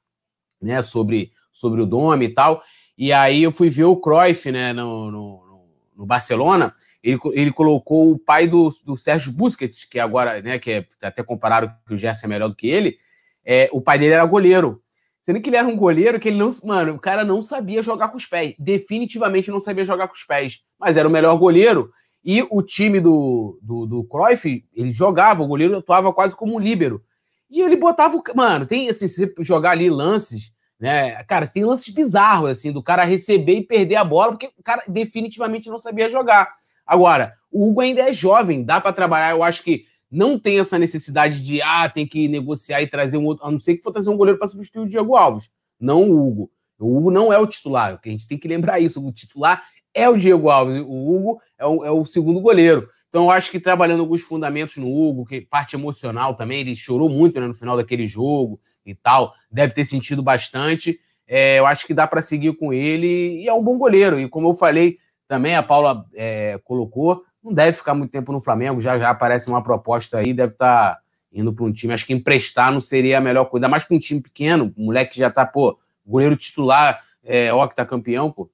né, 0.61 0.81
sobre, 0.81 1.31
sobre 1.51 1.81
o 1.81 1.85
Domi 1.85 2.25
e 2.25 2.33
tal, 2.33 2.61
e 2.97 3.11
aí 3.11 3.43
eu 3.43 3.51
fui 3.51 3.69
ver 3.69 3.85
o 3.85 3.97
Cruyff 3.97 4.51
né, 4.51 4.73
no, 4.73 5.11
no, 5.11 5.67
no 5.95 6.05
Barcelona, 6.05 6.73
ele, 7.03 7.19
ele 7.33 7.51
colocou 7.51 8.11
o 8.11 8.19
pai 8.19 8.47
do, 8.47 8.69
do 8.85 8.95
Sérgio 8.95 9.31
Busquets, 9.31 9.85
que 9.85 9.99
agora, 9.99 10.41
né, 10.41 10.59
que 10.59 10.71
é 10.71 10.87
até 11.01 11.23
comparado 11.23 11.73
que 11.87 11.93
o 11.93 11.97
Gerson 11.97 12.27
é 12.27 12.29
melhor 12.29 12.49
do 12.49 12.55
que 12.55 12.67
ele, 12.67 12.97
é, 13.43 13.69
o 13.71 13.81
pai 13.81 13.97
dele 13.97 14.13
era 14.13 14.25
goleiro. 14.25 14.81
Sendo 15.21 15.39
que 15.39 15.49
ele 15.49 15.57
era 15.57 15.67
um 15.67 15.75
goleiro 15.75 16.19
que 16.19 16.29
ele 16.29 16.37
não. 16.37 16.49
Mano, 16.63 16.95
o 16.95 16.99
cara 16.99 17.23
não 17.23 17.43
sabia 17.43 17.81
jogar 17.81 18.09
com 18.09 18.17
os 18.17 18.25
pés. 18.25 18.55
Definitivamente 18.57 19.51
não 19.51 19.61
sabia 19.61 19.85
jogar 19.85 20.07
com 20.07 20.15
os 20.15 20.23
pés. 20.23 20.61
Mas 20.79 20.97
era 20.97 21.07
o 21.07 21.11
melhor 21.11 21.35
goleiro. 21.37 21.91
E 22.23 22.45
o 22.49 22.61
time 22.61 22.99
do, 22.99 23.59
do, 23.61 23.85
do 23.85 24.03
Cruyff, 24.03 24.63
ele 24.73 24.91
jogava, 24.91 25.43
o 25.43 25.47
goleiro 25.47 25.77
atuava 25.77 26.11
quase 26.13 26.35
como 26.35 26.55
um 26.55 26.59
líbero. 26.59 27.03
E 27.49 27.61
ele 27.61 27.75
botava 27.75 28.15
o. 28.15 28.23
Mano, 28.35 28.65
tem 28.65 28.89
assim, 28.89 29.07
se 29.07 29.25
você 29.25 29.43
jogar 29.43 29.71
ali 29.71 29.89
lances, 29.89 30.51
né? 30.79 31.23
Cara, 31.25 31.45
tem 31.45 31.65
lances 31.65 31.93
bizarros, 31.93 32.49
assim, 32.49 32.71
do 32.71 32.81
cara 32.81 33.03
receber 33.03 33.57
e 33.57 33.65
perder 33.65 33.97
a 33.97 34.03
bola, 34.03 34.31
porque 34.31 34.51
o 34.57 34.63
cara 34.63 34.83
definitivamente 34.87 35.69
não 35.69 35.77
sabia 35.77 36.09
jogar. 36.09 36.51
Agora, 36.91 37.35
o 37.49 37.69
Hugo 37.69 37.79
ainda 37.79 38.01
é 38.01 38.11
jovem, 38.11 38.65
dá 38.65 38.81
para 38.81 38.91
trabalhar. 38.91 39.31
Eu 39.31 39.43
acho 39.43 39.63
que 39.63 39.85
não 40.11 40.37
tem 40.37 40.59
essa 40.59 40.77
necessidade 40.77 41.41
de, 41.41 41.61
ah, 41.61 41.89
tem 41.89 42.05
que 42.05 42.27
negociar 42.27 42.81
e 42.81 42.87
trazer 42.87 43.15
um 43.15 43.23
outro, 43.23 43.45
a 43.45 43.49
não 43.49 43.61
ser 43.61 43.77
que 43.77 43.81
for 43.81 43.93
trazer 43.93 44.09
um 44.09 44.17
goleiro 44.17 44.37
para 44.37 44.49
substituir 44.49 44.81
o 44.81 44.85
Diego 44.85 45.15
Alves, 45.15 45.49
não 45.79 46.03
o 46.03 46.27
Hugo. 46.27 46.51
O 46.77 46.97
Hugo 46.97 47.09
não 47.09 47.31
é 47.31 47.39
o 47.39 47.47
titular, 47.47 47.97
a 48.03 48.09
gente 48.09 48.27
tem 48.27 48.37
que 48.37 48.45
lembrar 48.45 48.81
isso. 48.81 49.01
O 49.01 49.09
titular 49.09 49.63
é 49.93 50.09
o 50.09 50.17
Diego 50.17 50.49
Alves, 50.49 50.81
o 50.85 51.15
Hugo 51.15 51.41
é 51.57 51.65
o, 51.65 51.85
é 51.85 51.91
o 51.91 52.05
segundo 52.05 52.41
goleiro. 52.41 52.85
Então, 53.07 53.23
eu 53.23 53.31
acho 53.31 53.49
que 53.49 53.57
trabalhando 53.57 54.01
alguns 54.01 54.21
fundamentos 54.21 54.75
no 54.75 54.91
Hugo, 54.91 55.25
que 55.25 55.39
parte 55.39 55.77
emocional 55.77 56.35
também, 56.35 56.59
ele 56.59 56.75
chorou 56.75 57.07
muito 57.07 57.39
né, 57.39 57.47
no 57.47 57.55
final 57.55 57.77
daquele 57.77 58.05
jogo 58.05 58.59
e 58.85 58.93
tal, 58.93 59.33
deve 59.49 59.73
ter 59.73 59.85
sentido 59.85 60.21
bastante. 60.21 60.99
É, 61.25 61.57
eu 61.59 61.65
acho 61.65 61.87
que 61.87 61.93
dá 61.93 62.05
para 62.05 62.21
seguir 62.21 62.53
com 62.57 62.73
ele 62.73 63.41
e 63.43 63.47
é 63.47 63.53
um 63.53 63.63
bom 63.63 63.77
goleiro. 63.77 64.19
E 64.19 64.27
como 64.27 64.49
eu 64.49 64.53
falei 64.53 64.97
também, 65.31 65.55
a 65.55 65.63
Paula 65.63 66.03
é, 66.13 66.59
colocou, 66.65 67.23
não 67.41 67.53
deve 67.53 67.77
ficar 67.77 67.93
muito 67.93 68.11
tempo 68.11 68.33
no 68.33 68.41
Flamengo, 68.41 68.81
já 68.81 68.99
já 68.99 69.09
aparece 69.09 69.47
uma 69.47 69.63
proposta 69.63 70.17
aí, 70.17 70.33
deve 70.33 70.51
estar 70.51 70.95
tá 70.95 71.01
indo 71.31 71.53
para 71.53 71.63
um 71.63 71.71
time. 71.71 71.93
Acho 71.93 72.05
que 72.05 72.11
emprestar 72.11 72.69
não 72.69 72.81
seria 72.81 73.17
a 73.17 73.21
melhor 73.21 73.45
coisa, 73.45 73.69
mais 73.69 73.85
para 73.85 73.95
um 73.95 73.99
time 73.99 74.19
pequeno, 74.19 74.73
um 74.77 74.87
moleque 74.87 75.13
que 75.13 75.19
já 75.19 75.31
tá, 75.31 75.45
pô, 75.45 75.79
goleiro 76.05 76.35
titular, 76.35 77.01
é, 77.23 77.53
octa 77.53 77.85
campeão, 77.85 78.29
pô. 78.29 78.49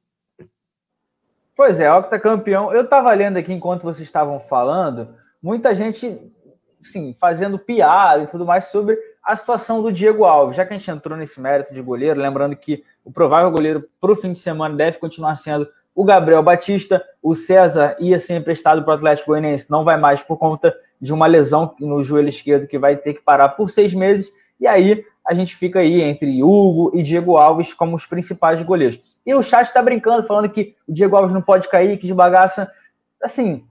Pois 1.56 1.80
é, 1.80 1.92
octa 1.92 2.20
campeão. 2.20 2.72
Eu 2.72 2.88
tava 2.88 3.12
lendo 3.12 3.38
aqui 3.38 3.52
enquanto 3.52 3.82
vocês 3.82 4.08
estavam 4.08 4.40
falando, 4.40 5.16
muita 5.42 5.74
gente, 5.74 6.32
sim, 6.80 7.16
fazendo 7.20 7.58
piada 7.58 8.22
e 8.22 8.28
tudo 8.28 8.46
mais 8.46 8.66
sobre 8.66 8.96
a 9.24 9.36
situação 9.36 9.82
do 9.82 9.92
Diego 9.92 10.26
Alves, 10.26 10.56
já 10.56 10.64
que 10.64 10.76
a 10.76 10.78
gente 10.78 10.92
entrou 10.92 11.18
nesse 11.18 11.42
mérito 11.42 11.74
de 11.74 11.82
goleiro, 11.82 12.20
lembrando 12.20 12.56
que 12.56 12.84
o 13.04 13.12
provável 13.12 13.50
goleiro 13.50 13.90
para 14.00 14.12
o 14.12 14.16
fim 14.16 14.32
de 14.32 14.38
semana 14.38 14.76
deve 14.76 15.00
continuar 15.00 15.34
sendo 15.34 15.68
o 15.98 16.04
Gabriel 16.04 16.44
Batista, 16.44 17.04
o 17.24 17.34
César 17.34 17.98
ia 18.00 18.20
ser 18.20 18.36
emprestado 18.36 18.84
para 18.84 18.92
o 18.92 18.94
Atlético 18.94 19.32
Goianiense, 19.32 19.72
não 19.72 19.84
vai 19.84 19.98
mais 19.98 20.22
por 20.22 20.38
conta 20.38 20.72
de 21.02 21.12
uma 21.12 21.26
lesão 21.26 21.74
no 21.80 22.04
joelho 22.04 22.30
esquerdo 22.30 22.68
que 22.68 22.78
vai 22.78 22.96
ter 22.96 23.16
que 23.16 23.22
parar 23.22 23.50
por 23.50 23.68
seis 23.72 23.96
meses. 23.96 24.32
E 24.60 24.68
aí 24.68 25.04
a 25.28 25.34
gente 25.34 25.56
fica 25.56 25.80
aí 25.80 26.04
entre 26.04 26.44
Hugo 26.44 26.92
e 26.94 27.02
Diego 27.02 27.36
Alves 27.36 27.74
como 27.74 27.96
os 27.96 28.06
principais 28.06 28.62
goleiros. 28.62 29.02
E 29.26 29.34
o 29.34 29.42
chat 29.42 29.66
está 29.66 29.82
brincando, 29.82 30.22
falando 30.22 30.50
que 30.50 30.76
o 30.88 30.94
Diego 30.94 31.16
Alves 31.16 31.34
não 31.34 31.42
pode 31.42 31.68
cair, 31.68 31.98
que 31.98 32.06
de 32.06 32.14
bagaça. 32.14 32.72
Assim, 33.20 33.66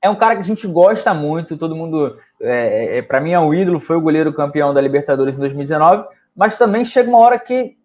é 0.00 0.08
um 0.08 0.14
cara 0.14 0.36
que 0.36 0.42
a 0.42 0.44
gente 0.44 0.64
gosta 0.68 1.12
muito, 1.12 1.56
todo 1.56 1.74
mundo, 1.74 2.16
é, 2.40 2.98
é, 2.98 3.02
para 3.02 3.20
mim 3.20 3.32
é 3.32 3.40
um 3.40 3.52
ídolo, 3.52 3.80
foi 3.80 3.96
o 3.96 4.00
goleiro 4.00 4.32
campeão 4.32 4.72
da 4.72 4.80
Libertadores 4.80 5.34
em 5.34 5.40
2019, 5.40 6.04
mas 6.36 6.56
também 6.56 6.84
chega 6.84 7.08
uma 7.08 7.18
hora 7.18 7.36
que 7.36 7.76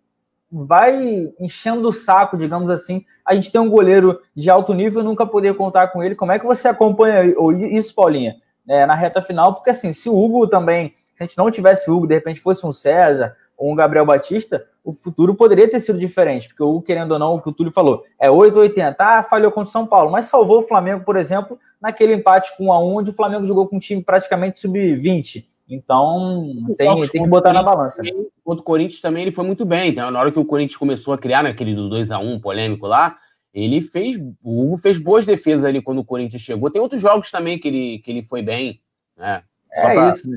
vai 0.54 1.32
enchendo 1.40 1.90
o 1.90 1.94
saco, 1.94 2.38
digamos 2.38 2.70
assim. 2.70 3.04
A 3.26 3.34
gente 3.34 3.52
tem 3.52 3.60
um 3.60 3.70
goleiro 3.70 4.20
de 4.36 4.50
alto 4.50 4.74
nível, 4.74 5.04
nunca 5.04 5.26
poder 5.26 5.56
contar 5.56 5.88
com 5.88 6.04
ele. 6.04 6.14
Como 6.14 6.32
é 6.32 6.38
que 6.38 6.46
você 6.46 6.68
acompanha 6.68 7.24
isso, 7.72 7.96
Paulinha, 7.96 8.36
é, 8.70 8.86
na 8.86 8.94
reta 8.94 9.22
final? 9.22 9.56
Porque 9.56 9.72
assim, 9.72 9.92
se 9.92 10.08
o 10.08 10.16
Hugo 10.16 10.48
também, 10.48 10.94
se 11.16 11.24
a 11.24 11.26
gente 11.26 11.38
não 11.38 11.50
tivesse 11.50 11.90
o 11.90 11.96
Hugo, 11.96 12.08
de 12.08 12.14
repente 12.14 12.40
fosse 12.40 12.66
um 12.68 12.72
César 12.72 13.36
com 13.56 13.72
o 13.72 13.76
Gabriel 13.76 14.06
Batista, 14.06 14.64
o 14.84 14.94
futuro 14.94 15.34
poderia 15.34 15.70
ter 15.70 15.80
sido 15.80 15.98
diferente, 15.98 16.50
porque 16.50 16.62
o 16.62 16.82
querendo 16.82 17.14
ou 17.14 17.20
não, 17.20 17.36
o 17.36 17.42
que 17.42 17.50
o 17.50 17.54
Túlio 17.54 17.72
falou, 17.72 18.04
é 18.20 18.30
8,80. 18.30 18.96
Ah, 19.00 19.24
falhou 19.24 19.52
contra 19.52 19.70
o 19.70 19.72
São 19.72 19.88
Paulo, 19.88 20.12
mas 20.12 20.26
salvou 20.26 20.60
o 20.60 20.64
Flamengo, 20.64 21.04
por 21.04 21.16
exemplo, 21.16 21.58
naquele 21.82 22.14
empate 22.14 22.56
com 22.58 22.68
1 22.68 22.74
a 22.74 22.80
1 22.80 22.96
onde 22.98 23.10
o 23.10 23.14
Flamengo 23.14 23.46
jogou 23.46 23.68
com 23.68 23.78
um 23.78 23.80
time 23.80 24.04
praticamente 24.04 24.60
sub-20. 24.60 25.46
Então, 25.74 26.46
tem, 26.78 27.02
tem 27.08 27.24
que 27.24 27.30
botar 27.30 27.54
na 27.54 27.64
balança. 27.64 28.02
Contra 28.44 28.62
o 28.62 28.66
Corinthians 28.66 29.02
também 29.02 29.24
ele 29.24 29.32
foi 29.32 29.46
muito 29.46 29.66
bem. 29.66 29.92
Então, 29.92 30.12
na 30.12 30.20
hora 30.20 30.32
que 30.32 30.40
o 30.40 30.46
Corinthians 30.46 30.78
começou 30.78 31.14
a 31.14 31.18
criar 31.18 31.44
naquele 31.44 31.74
do 31.74 31.90
2 31.90 32.12
a 32.12 32.20
1 32.20 32.40
polêmico 32.40 32.88
lá, 32.88 33.18
ele 33.54 33.82
fez. 33.82 34.18
O 34.44 34.64
Hugo 34.64 34.78
fez 34.78 34.98
boas 34.98 35.26
defesas 35.26 35.66
ali 35.66 35.82
quando 35.82 36.00
o 36.00 36.06
Corinthians 36.06 36.42
chegou. 36.42 36.72
Tem 36.72 36.82
outros 36.82 37.02
jogos 37.02 37.30
também 37.30 37.60
que 37.60 37.68
ele, 37.68 38.00
que 38.00 38.12
ele 38.12 38.24
foi 38.24 38.42
bem. 38.42 38.82
Né? 39.18 39.44
Só 39.76 39.88
é 39.88 39.94
pra... 39.94 40.10
isso. 40.10 40.30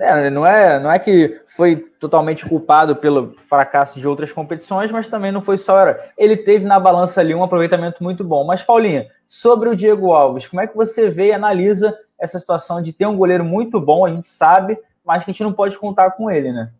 É, 0.00 0.28
não, 0.28 0.44
é, 0.44 0.80
não 0.80 0.90
é 0.90 0.98
que 0.98 1.40
foi 1.46 1.76
totalmente 1.76 2.44
culpado 2.46 2.96
pelo 2.96 3.32
fracasso 3.36 4.00
de 4.00 4.08
outras 4.08 4.32
competições, 4.32 4.90
mas 4.90 5.06
também 5.06 5.30
não 5.30 5.40
foi 5.40 5.56
só. 5.56 5.94
Ele 6.18 6.36
teve 6.36 6.66
na 6.66 6.80
balança 6.80 7.20
ali 7.20 7.32
um 7.32 7.44
aproveitamento 7.44 8.02
muito 8.02 8.24
bom. 8.24 8.44
Mas, 8.44 8.62
Paulinha, 8.62 9.06
sobre 9.26 9.68
o 9.68 9.76
Diego 9.76 10.12
Alves, 10.12 10.48
como 10.48 10.60
é 10.60 10.66
que 10.66 10.76
você 10.76 11.08
vê 11.08 11.28
e 11.28 11.32
analisa 11.32 11.96
essa 12.18 12.38
situação 12.38 12.80
de 12.82 12.92
ter 12.92 13.06
um 13.06 13.16
goleiro 13.16 13.44
muito 13.44 13.80
bom, 13.80 14.04
a 14.04 14.10
gente 14.10 14.28
sabe, 14.28 14.78
mas 15.04 15.24
que 15.24 15.30
a 15.30 15.32
gente 15.32 15.42
não 15.42 15.52
pode 15.52 15.78
contar 15.78 16.12
com 16.12 16.30
ele, 16.30 16.52
né? 16.52 16.72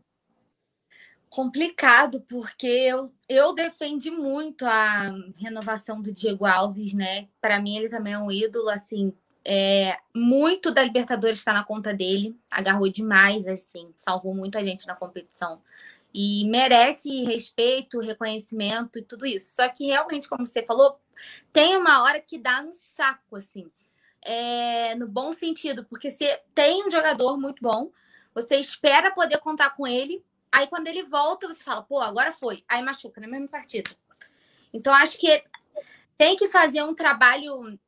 Complicado, 1.29 2.21
porque 2.29 2.67
eu, 2.67 3.11
eu 3.29 3.55
defendi 3.55 4.11
muito 4.11 4.65
a 4.65 5.13
renovação 5.37 6.01
do 6.01 6.13
Diego 6.13 6.47
Alves, 6.47 6.95
né? 6.95 7.27
Para 7.41 7.61
mim, 7.61 7.77
ele 7.77 7.89
também 7.89 8.13
é 8.13 8.19
um 8.19 8.31
ídolo, 8.31 8.69
assim, 8.69 9.13
é, 9.45 9.99
muito 10.15 10.73
da 10.73 10.83
Libertadores 10.83 11.39
está 11.39 11.53
na 11.53 11.65
conta 11.65 11.93
dele, 11.93 12.35
agarrou 12.51 12.89
demais, 12.89 13.47
assim, 13.47 13.93
salvou 13.97 14.35
muito 14.35 14.57
a 14.57 14.63
gente 14.63 14.87
na 14.87 14.95
competição. 14.95 15.61
E 16.15 16.49
merece 16.49 17.25
respeito, 17.25 17.99
reconhecimento 17.99 18.99
e 18.99 19.03
tudo 19.03 19.27
isso. 19.27 19.55
Só 19.57 19.69
que 19.69 19.87
realmente, 19.87 20.29
como 20.29 20.47
você 20.47 20.63
falou, 20.63 20.99
tem 21.53 21.77
uma 21.77 22.03
hora 22.03 22.21
que 22.21 22.39
dá 22.39 22.63
no 22.63 22.73
saco, 22.73 23.37
assim. 23.37 23.71
É, 24.25 24.95
no 24.95 25.07
bom 25.07 25.33
sentido, 25.33 25.85
porque 25.85 26.11
você 26.11 26.41
tem 26.55 26.85
um 26.87 26.91
jogador 26.91 27.39
muito 27.39 27.63
bom, 27.63 27.91
você 28.35 28.57
espera 28.57 29.13
poder 29.13 29.39
contar 29.39 29.71
com 29.71 29.87
ele, 29.87 30.25
aí 30.51 30.67
quando 30.67 30.87
ele 30.87 31.03
volta, 31.03 31.47
você 31.47 31.63
fala, 31.63 31.83
pô, 31.83 32.01
agora 32.01 32.33
foi. 32.33 32.65
Aí 32.67 32.83
machuca 32.83 33.21
na 33.21 33.29
mesma 33.29 33.49
partida. 33.49 33.91
Então, 34.73 34.93
acho 34.93 35.19
que 35.19 35.45
tem 36.17 36.37
que 36.37 36.49
fazer 36.49 36.83
um 36.83 36.95
trabalho 36.95 37.79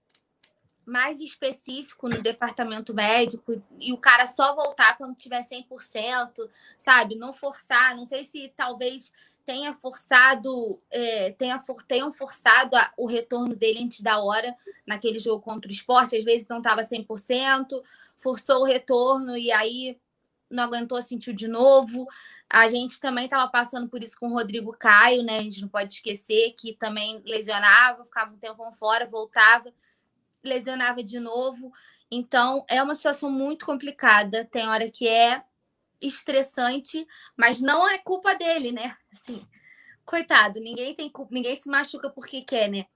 mais 0.85 1.21
específico 1.21 2.09
no 2.09 2.23
departamento 2.23 2.95
médico 2.95 3.61
e 3.81 3.93
o 3.93 3.99
cara 3.99 4.25
só 4.25 4.55
voltar 4.55 4.97
quando 4.97 5.17
tiver 5.17 5.43
100%, 5.43 6.49
sabe? 6.79 7.17
Não 7.17 7.35
forçar, 7.35 7.97
não 7.97 8.07
sei 8.07 8.23
se 8.23 8.53
talvez 8.57 9.13
tenha 9.47 9.75
forçado, 9.75 10.83
é, 10.91 11.33
tenha 11.33 11.59
for, 11.59 11.83
tenham 11.85 12.11
forçado 12.13 12.77
a, 12.77 12.93
o 12.97 13.07
retorno 13.07 13.55
dele 13.55 13.85
antes 13.85 14.01
da 14.01 14.19
hora 14.19 14.55
naquele 14.87 15.19
jogo 15.19 15.43
contra 15.43 15.71
o 15.71 15.73
esporte, 15.73 16.17
às 16.17 16.25
vezes 16.25 16.49
não 16.49 16.59
estava 16.59 16.83
100%, 16.83 17.83
forçou 18.19 18.63
o 18.63 18.65
retorno 18.65 19.37
e 19.39 19.53
aí 19.53 19.99
não 20.51 20.65
aguentou, 20.65 21.01
sentiu 21.01 21.33
de 21.33 21.49
novo. 21.49 22.07
A 22.51 22.69
gente 22.69 23.01
também 23.01 23.25
estava 23.25 23.51
passando 23.51 23.89
por 23.89 24.03
isso 24.03 24.19
com 24.19 24.27
o 24.27 24.33
Rodrigo 24.33 24.73
Caio, 24.73 25.23
né? 25.23 25.39
A 25.39 25.43
gente 25.43 25.63
não 25.63 25.69
pode 25.69 25.93
esquecer 25.95 26.55
que 26.59 26.75
também 26.75 27.23
lesionava, 27.25 28.05
ficava 28.05 28.33
um 28.33 28.39
tempo 28.39 28.71
fora, 28.73 29.07
voltava 29.07 29.73
lesionava 30.47 31.03
de 31.03 31.19
novo. 31.19 31.73
Então, 32.11 32.65
é 32.69 32.83
uma 32.83 32.95
situação 32.95 33.31
muito 33.31 33.67
complicada. 33.67 34.45
Tem 34.45 34.69
hora 34.69 34.91
que 34.91 35.07
é 35.09 35.43
estressante, 36.01 37.07
mas 37.37 37.61
não 37.61 37.89
é 37.89 37.99
culpa 37.99 38.35
dele, 38.35 38.73
né? 38.73 38.97
Assim, 39.13 39.47
coitado, 40.05 40.61
ninguém 40.61 40.95
tem 40.95 41.11
culpa, 41.11 41.35
ninguém 41.35 41.57
se 41.57 41.69
machuca 41.69 42.11
porque 42.11 42.43
quer, 42.43 42.69
né? 42.69 42.87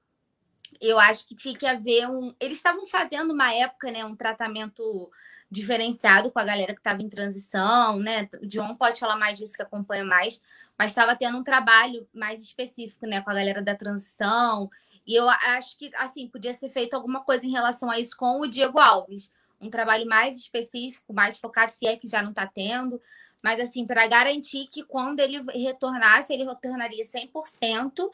Eu 0.80 0.98
acho 0.98 1.26
que 1.26 1.34
tinha 1.34 1.56
que 1.56 1.66
haver 1.66 2.08
um. 2.08 2.34
Eles 2.40 2.58
estavam 2.58 2.86
fazendo 2.86 3.32
uma 3.32 3.52
época, 3.52 3.90
né? 3.90 4.04
Um 4.04 4.16
tratamento 4.16 5.10
diferenciado 5.50 6.30
com 6.30 6.38
a 6.38 6.44
galera 6.44 6.72
que 6.72 6.80
estava 6.80 7.02
em 7.02 7.08
transição, 7.08 7.98
né? 7.98 8.28
O 8.40 8.46
John 8.46 8.74
pode 8.76 9.00
falar 9.00 9.16
mais 9.16 9.36
disso 9.36 9.54
que 9.54 9.62
acompanha 9.62 10.04
mais, 10.04 10.40
mas 10.78 10.92
estava 10.92 11.16
tendo 11.16 11.36
um 11.38 11.42
trabalho 11.42 12.08
mais 12.14 12.42
específico, 12.42 13.06
né? 13.06 13.20
Com 13.20 13.30
a 13.30 13.34
galera 13.34 13.62
da 13.62 13.74
transição 13.74 14.70
e 15.06 15.14
eu 15.14 15.28
acho 15.28 15.76
que, 15.76 15.90
assim, 15.96 16.28
podia 16.28 16.54
ser 16.54 16.68
feito 16.68 16.94
alguma 16.94 17.22
coisa 17.24 17.44
em 17.44 17.50
relação 17.50 17.90
a 17.90 17.98
isso 17.98 18.16
com 18.16 18.40
o 18.40 18.46
Diego 18.46 18.78
Alves. 18.78 19.32
Um 19.60 19.70
trabalho 19.70 20.06
mais 20.06 20.38
específico, 20.38 21.12
mais 21.12 21.38
focado, 21.38 21.72
se 21.72 21.86
é 21.86 21.96
que 21.96 22.08
já 22.08 22.22
não 22.22 22.30
está 22.30 22.46
tendo. 22.46 23.00
Mas, 23.42 23.60
assim, 23.60 23.86
para 23.86 24.06
garantir 24.06 24.68
que 24.70 24.82
quando 24.82 25.20
ele 25.20 25.40
retornasse, 25.52 26.32
ele 26.32 26.44
retornaria 26.44 27.04
100%. 27.04 28.10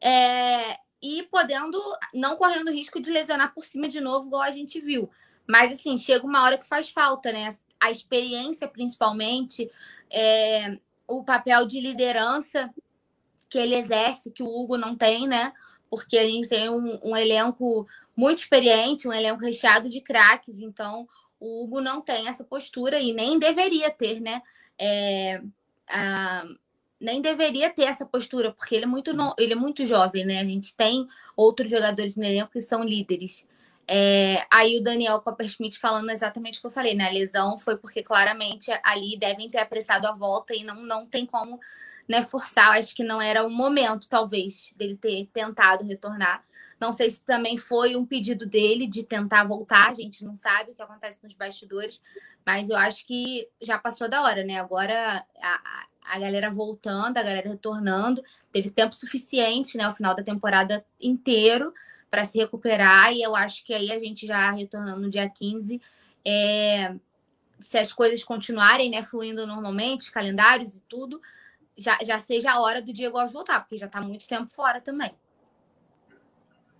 É, 0.00 0.78
e 1.02 1.24
podendo, 1.30 1.80
não 2.14 2.36
correndo 2.36 2.70
risco 2.70 3.00
de 3.00 3.10
lesionar 3.10 3.52
por 3.54 3.64
cima 3.64 3.88
de 3.88 4.00
novo, 4.00 4.26
igual 4.26 4.42
a 4.42 4.50
gente 4.50 4.80
viu. 4.80 5.10
Mas, 5.46 5.72
assim, 5.72 5.96
chega 5.96 6.26
uma 6.26 6.42
hora 6.42 6.58
que 6.58 6.66
faz 6.66 6.90
falta, 6.90 7.32
né? 7.32 7.56
A 7.80 7.90
experiência, 7.90 8.68
principalmente, 8.68 9.70
é, 10.10 10.78
o 11.06 11.24
papel 11.24 11.66
de 11.66 11.80
liderança 11.80 12.72
que 13.48 13.58
ele 13.58 13.74
exerce, 13.74 14.30
que 14.30 14.42
o 14.42 14.48
Hugo 14.48 14.76
não 14.76 14.94
tem, 14.96 15.26
né? 15.26 15.52
porque 15.90 16.18
a 16.18 16.24
gente 16.24 16.48
tem 16.48 16.68
um, 16.68 16.98
um 17.02 17.16
elenco 17.16 17.86
muito 18.18 18.40
experiente, 18.40 19.06
um 19.06 19.12
elenco 19.12 19.40
recheado 19.40 19.88
de 19.88 20.00
craques, 20.00 20.58
então 20.58 21.06
o 21.38 21.62
Hugo 21.62 21.80
não 21.80 22.00
tem 22.00 22.26
essa 22.26 22.42
postura 22.42 22.98
e 22.98 23.12
nem 23.12 23.38
deveria 23.38 23.92
ter, 23.92 24.20
né? 24.20 24.42
É, 24.76 25.40
a, 25.88 26.44
nem 27.00 27.22
deveria 27.22 27.70
ter 27.70 27.84
essa 27.84 28.04
postura, 28.04 28.52
porque 28.52 28.74
ele 28.74 28.86
é 28.86 28.88
muito, 28.88 29.14
no, 29.14 29.36
ele 29.38 29.52
é 29.52 29.56
muito 29.56 29.86
jovem, 29.86 30.26
né? 30.26 30.40
A 30.40 30.44
gente 30.44 30.76
tem 30.76 31.06
outros 31.36 31.70
jogadores 31.70 32.16
no 32.16 32.24
elenco 32.24 32.50
que 32.50 32.60
são 32.60 32.82
líderes. 32.82 33.46
É, 33.86 34.44
aí 34.50 34.78
o 34.78 34.82
Daniel 34.82 35.20
Copperschmidt 35.20 35.78
falando 35.78 36.10
exatamente 36.10 36.58
o 36.58 36.60
que 36.62 36.66
eu 36.66 36.72
falei, 36.72 36.96
né? 36.96 37.06
A 37.06 37.12
lesão 37.12 37.56
foi 37.56 37.76
porque 37.76 38.02
claramente 38.02 38.68
ali 38.82 39.16
devem 39.16 39.46
ter 39.46 39.58
apressado 39.58 40.08
a 40.08 40.12
volta 40.12 40.56
e 40.56 40.64
não, 40.64 40.82
não 40.82 41.06
tem 41.06 41.24
como 41.24 41.60
né, 42.08 42.20
forçar. 42.20 42.76
Acho 42.76 42.96
que 42.96 43.04
não 43.04 43.22
era 43.22 43.46
o 43.46 43.50
momento, 43.50 44.08
talvez, 44.08 44.74
dele 44.76 44.96
ter 44.96 45.28
tentado 45.32 45.84
retornar. 45.84 46.42
Não 46.80 46.92
sei 46.92 47.10
se 47.10 47.22
também 47.22 47.56
foi 47.56 47.96
um 47.96 48.06
pedido 48.06 48.46
dele 48.46 48.86
de 48.86 49.04
tentar 49.04 49.44
voltar, 49.44 49.88
a 49.88 49.94
gente 49.94 50.24
não 50.24 50.36
sabe 50.36 50.70
o 50.70 50.74
que 50.74 50.82
acontece 50.82 51.18
nos 51.22 51.34
bastidores, 51.34 52.02
mas 52.46 52.70
eu 52.70 52.76
acho 52.76 53.06
que 53.06 53.48
já 53.60 53.78
passou 53.78 54.08
da 54.08 54.22
hora, 54.22 54.44
né? 54.44 54.58
Agora 54.58 55.24
a, 55.42 55.86
a 56.02 56.18
galera 56.18 56.50
voltando, 56.50 57.18
a 57.18 57.22
galera 57.22 57.48
retornando, 57.48 58.22
teve 58.52 58.70
tempo 58.70 58.94
suficiente, 58.94 59.76
né? 59.76 59.88
O 59.88 59.94
final 59.94 60.14
da 60.14 60.22
temporada 60.22 60.84
inteiro 61.00 61.72
para 62.10 62.24
se 62.24 62.38
recuperar, 62.38 63.12
e 63.12 63.22
eu 63.22 63.36
acho 63.36 63.64
que 63.64 63.74
aí 63.74 63.92
a 63.92 63.98
gente 63.98 64.26
já 64.26 64.50
retornando 64.50 65.00
no 65.02 65.10
dia 65.10 65.28
15, 65.28 65.80
é, 66.24 66.94
se 67.60 67.78
as 67.78 67.92
coisas 67.92 68.24
continuarem, 68.24 68.90
né, 68.90 69.02
fluindo 69.02 69.46
normalmente, 69.46 70.02
os 70.02 70.10
calendários 70.10 70.76
e 70.76 70.80
tudo, 70.88 71.20
já, 71.76 71.98
já 72.02 72.18
seja 72.18 72.52
a 72.52 72.60
hora 72.60 72.80
do 72.80 72.92
Diego 72.92 73.24
voltar, 73.28 73.60
porque 73.60 73.76
já 73.76 73.86
está 73.86 74.00
muito 74.00 74.26
tempo 74.26 74.48
fora 74.48 74.80
também. 74.80 75.12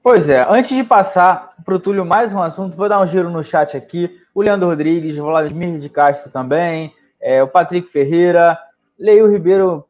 Pois 0.03 0.31
é, 0.31 0.47
antes 0.49 0.77
de 0.77 0.85
passar 0.85 1.55
para 1.65 1.75
o 1.75 1.79
Túlio 1.79 2.05
mais 2.05 2.33
um 2.33 2.41
assunto, 2.41 2.77
vou 2.77 2.89
dar 2.89 3.01
um 3.01 3.07
giro 3.07 3.29
no 3.29 3.43
chat 3.43 3.77
aqui. 3.77 4.11
O 4.35 4.41
Leandro 4.41 4.69
Rodrigues, 4.69 5.19
o 5.19 5.25
Vladimir 5.25 5.79
de 5.79 5.89
Castro 5.89 6.31
também, 6.31 6.93
é, 7.21 7.43
o 7.43 7.49
Patrick 7.49 7.91
Ferreira, 7.91 8.59
Leio 8.99 9.31
Ribeiro 9.31 9.85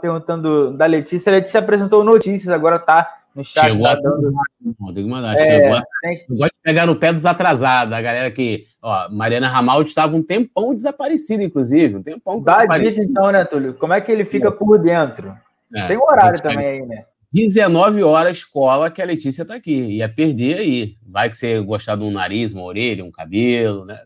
perguntando 0.00 0.76
da 0.76 0.86
Letícia. 0.86 1.30
A 1.30 1.36
Letícia 1.36 1.60
apresentou 1.60 2.04
notícias, 2.04 2.52
agora 2.52 2.76
está 2.76 3.08
no 3.34 3.44
chat. 3.44 3.70
Chegou 3.70 3.86
tá 3.86 3.94
dando... 3.94 4.32
Tem 4.94 5.04
que 5.04 5.10
mandar. 5.10 5.34
É, 5.34 5.62
chegou 5.62 5.82
tem... 6.02 6.24
Eu 6.28 6.36
gosto 6.36 6.52
de 6.52 6.62
pegar 6.62 6.86
no 6.86 6.96
pé 6.96 7.12
dos 7.12 7.24
atrasados, 7.24 7.94
a 7.94 8.00
galera 8.00 8.30
que. 8.30 8.66
Ó, 8.82 9.08
Mariana 9.10 9.48
Ramaldi 9.48 9.88
estava 9.88 10.14
um 10.14 10.22
tempão 10.22 10.74
desaparecida, 10.74 11.42
inclusive. 11.42 11.96
Um 11.96 12.02
tempão 12.02 12.40
Dá 12.40 12.66
dica 12.66 13.02
então, 13.02 13.30
né, 13.30 13.44
Túlio? 13.44 13.74
Como 13.74 13.92
é 13.92 14.00
que 14.00 14.12
ele 14.12 14.24
fica 14.24 14.48
é. 14.48 14.50
por 14.50 14.78
dentro? 14.78 15.34
É, 15.74 15.86
tem 15.88 15.96
um 15.96 16.02
horário 16.02 16.40
também 16.42 16.66
aí, 16.66 16.82
né? 16.86 17.04
19 17.32 18.02
horas 18.02 18.38
escola 18.38 18.90
que 18.90 19.00
a 19.00 19.06
Letícia 19.06 19.44
tá 19.44 19.54
aqui. 19.54 19.96
Ia 19.96 20.08
perder 20.08 20.58
aí. 20.58 20.96
Vai 21.06 21.30
que 21.30 21.36
você 21.36 21.60
gostar 21.60 21.96
de 21.96 22.02
um 22.02 22.10
nariz, 22.10 22.52
uma 22.52 22.62
orelha, 22.62 23.04
um 23.04 23.10
cabelo, 23.10 23.86
né? 23.86 24.00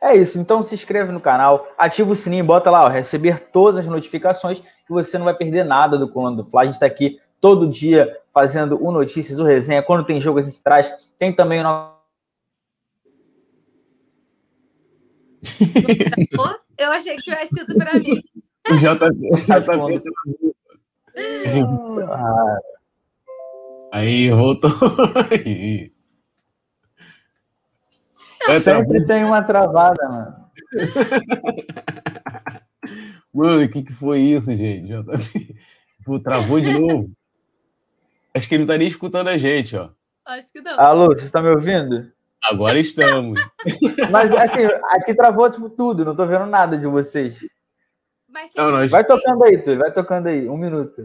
é 0.00 0.16
isso. 0.16 0.38
Então 0.38 0.62
se 0.62 0.74
inscreve 0.74 1.10
no 1.10 1.20
canal, 1.20 1.66
ativa 1.76 2.12
o 2.12 2.14
sininho, 2.14 2.44
bota 2.44 2.70
lá, 2.70 2.84
ó, 2.84 2.88
receber 2.88 3.40
todas 3.52 3.80
as 3.80 3.86
notificações 3.86 4.60
que 4.60 4.90
você 4.90 5.18
não 5.18 5.24
vai 5.24 5.34
perder 5.34 5.64
nada 5.64 5.98
do 5.98 6.08
Coluna 6.08 6.36
do 6.36 6.44
Fla. 6.44 6.62
A 6.62 6.66
gente 6.66 6.78
tá 6.78 6.86
aqui 6.86 7.18
todo 7.40 7.68
dia 7.68 8.16
fazendo 8.32 8.80
o 8.80 8.92
Notícias, 8.92 9.40
o 9.40 9.44
Resenha. 9.44 9.82
Quando 9.82 10.06
tem 10.06 10.20
jogo, 10.20 10.38
a 10.38 10.42
gente 10.42 10.62
traz. 10.62 10.92
Tem 11.18 11.34
também 11.34 11.60
o 11.60 11.64
nosso. 11.64 11.98
Eu 16.78 16.92
achei 16.92 17.16
que 17.16 17.22
tivesse 17.22 17.48
sido 17.54 17.74
para 17.76 17.98
mim. 17.98 18.22
O 18.70 18.76
JP, 18.76 19.16
Aí, 23.92 24.30
voltou. 24.30 24.70
Eu 28.48 28.60
sempre 28.60 29.04
tem 29.06 29.24
uma 29.24 29.42
travada, 29.42 30.08
mano. 30.08 30.36
Mano, 33.32 33.64
o 33.64 33.68
que, 33.68 33.84
que 33.84 33.94
foi 33.94 34.20
isso, 34.20 34.54
gente? 34.54 34.88
JP? 34.88 35.56
Pô, 36.04 36.18
travou 36.18 36.60
de 36.60 36.78
novo. 36.78 37.10
Acho 38.34 38.48
que 38.48 38.54
ele 38.54 38.64
não 38.64 38.68
tá 38.68 38.78
nem 38.78 38.88
escutando 38.88 39.28
a 39.28 39.38
gente, 39.38 39.76
ó. 39.76 39.90
Acho 40.26 40.52
que 40.52 40.60
não. 40.60 40.78
Alô, 40.78 41.08
você 41.08 41.24
está 41.24 41.40
me 41.40 41.50
ouvindo? 41.50 42.12
Agora 42.42 42.78
estamos. 42.78 43.40
Mas 44.10 44.30
assim, 44.30 44.64
aqui 44.90 45.14
travou 45.14 45.50
tipo, 45.50 45.68
tudo, 45.68 46.04
não 46.04 46.16
tô 46.16 46.26
vendo 46.26 46.46
nada 46.46 46.76
de 46.76 46.86
vocês. 46.86 47.40
Mas 48.32 48.50
Não, 48.56 48.70
nós- 48.70 48.90
Vai 48.90 49.04
tocando 49.04 49.44
aí, 49.44 49.58
Túlio, 49.58 49.78
vai 49.80 49.92
tocando 49.92 50.26
aí, 50.28 50.48
um 50.48 50.56
minuto. 50.56 51.04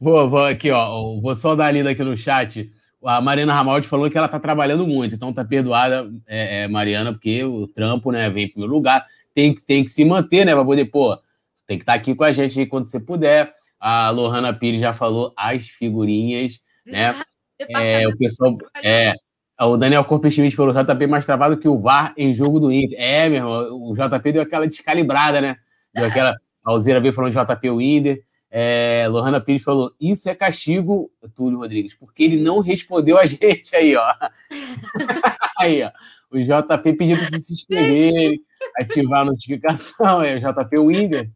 vou, 0.00 0.28
vou 0.30 0.44
aqui, 0.44 0.70
ó. 0.70 1.20
Vou 1.20 1.34
só 1.34 1.54
dar 1.54 1.66
a 1.66 1.70
lida 1.70 1.90
aqui 1.90 2.02
no 2.02 2.16
chat. 2.16 2.70
A 3.04 3.20
Mariana 3.20 3.52
Ramaldi 3.54 3.86
falou 3.86 4.10
que 4.10 4.18
ela 4.18 4.26
tá 4.28 4.40
trabalhando 4.40 4.86
muito, 4.86 5.14
então 5.14 5.32
tá 5.32 5.44
perdoada, 5.44 6.10
é, 6.26 6.64
é, 6.64 6.68
Mariana, 6.68 7.12
porque 7.12 7.44
o 7.44 7.68
trampo, 7.68 8.10
né, 8.10 8.28
vem 8.30 8.46
em 8.46 8.48
primeiro 8.50 8.72
lugar. 8.74 9.06
Tem, 9.34 9.54
que- 9.54 9.64
tem 9.64 9.84
que 9.84 9.90
se 9.90 10.04
manter, 10.04 10.44
né, 10.44 10.54
pra 10.54 10.64
poder, 10.64 10.86
pô, 10.86 11.16
tem 11.66 11.78
que 11.78 11.82
estar 11.82 11.94
aqui 11.94 12.14
com 12.14 12.24
a 12.24 12.32
gente 12.32 12.58
aí 12.58 12.66
quando 12.66 12.88
você 12.88 12.98
puder. 12.98 13.52
A 13.78 14.10
Lohana 14.10 14.52
Pires 14.52 14.80
já 14.80 14.92
falou 14.92 15.32
as 15.36 15.68
figurinhas, 15.68 16.60
né? 16.84 17.14
É, 17.68 18.08
o 18.08 18.16
pessoal. 18.16 18.56
É, 18.82 19.12
o 19.60 19.76
Daniel 19.76 20.04
Corpo 20.04 20.28
Schmidt 20.30 20.56
falou: 20.56 20.72
JP 20.74 21.06
mais 21.06 21.26
travado 21.26 21.58
que 21.58 21.68
o 21.68 21.78
VAR 21.78 22.12
em 22.16 22.32
jogo 22.34 22.58
do 22.58 22.72
Inter. 22.72 22.98
É, 22.98 23.28
meu 23.28 23.38
irmão, 23.38 23.90
o 23.90 23.94
JP 23.94 24.32
deu 24.32 24.42
aquela 24.42 24.66
descalibrada, 24.66 25.40
né? 25.40 25.56
Aquela. 25.96 26.30
A 26.64 26.70
Alzeira 26.70 27.00
veio 27.00 27.12
falando 27.12 27.32
de 27.32 27.38
JP 27.38 27.70
Winder. 27.70 28.22
É, 28.50 29.06
Lohana 29.08 29.40
Pires 29.40 29.62
falou: 29.62 29.92
Isso 30.00 30.28
é 30.28 30.34
castigo, 30.34 31.10
Túlio 31.34 31.58
Rodrigues, 31.58 31.94
porque 31.94 32.24
ele 32.24 32.42
não 32.42 32.60
respondeu 32.60 33.18
a 33.18 33.26
gente 33.26 33.74
aí, 33.74 33.96
ó. 33.96 34.12
aí, 35.58 35.82
ó. 35.82 35.90
O 36.30 36.38
JP 36.38 36.92
pediu 36.94 37.16
para 37.16 37.38
se 37.38 37.54
inscrever, 37.54 38.38
ativar 38.76 39.22
a 39.22 39.24
notificação. 39.26 40.22
É 40.22 40.36
o 40.36 40.40
JP 40.40 40.78
Winder. 40.78 41.30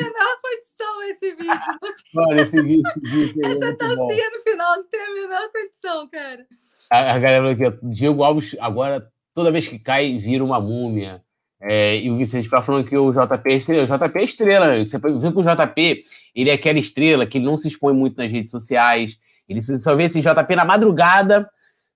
menor 0.00 0.36
condição 0.42 1.02
esse 1.10 1.34
vídeo. 1.34 1.52
Olha, 2.16 2.42
esse 2.42 2.62
vídeo, 2.62 2.82
esse 2.86 3.00
vídeo 3.00 3.40
é 3.44 3.50
Essa 3.50 3.76
dancinha 3.76 4.30
no 4.30 4.40
final 4.42 4.76
não 4.76 4.84
tem 4.88 5.00
a 5.00 5.14
menor 5.14 5.48
condição, 5.52 6.08
cara. 6.08 6.46
A, 6.90 7.12
a 7.12 7.18
galera 7.18 7.38
falou 7.38 7.52
aqui, 7.52 7.64
ó, 7.64 7.88
Diego 7.90 8.24
Alves, 8.24 8.56
agora, 8.60 9.06
toda 9.32 9.52
vez 9.52 9.68
que 9.68 9.78
cai, 9.78 10.18
vira 10.18 10.44
uma 10.44 10.60
múmia. 10.60 11.22
É, 11.60 11.96
e 11.98 12.10
o 12.10 12.18
Vicente 12.18 12.48
tá 12.50 12.60
falando 12.60 12.86
que 12.86 12.96
o 12.96 13.12
JP 13.12 13.50
é 13.50 13.56
estrela. 13.56 13.82
O 13.84 13.86
JP 13.86 14.18
é 14.18 14.24
estrela, 14.24 14.66
né? 14.68 14.84
Você 14.84 14.98
viu 14.98 15.32
que 15.32 15.38
o 15.38 15.42
JP, 15.42 16.04
ele 16.34 16.50
é 16.50 16.52
aquela 16.52 16.78
estrela 16.78 17.26
que 17.26 17.38
ele 17.38 17.46
não 17.46 17.56
se 17.56 17.68
expõe 17.68 17.94
muito 17.94 18.16
nas 18.18 18.30
redes 18.30 18.50
sociais. 18.50 19.18
Ele 19.48 19.60
só 19.62 19.94
vê 19.96 20.04
esse 20.04 20.20
JP 20.20 20.54
na 20.56 20.64
madrugada, 20.64 21.48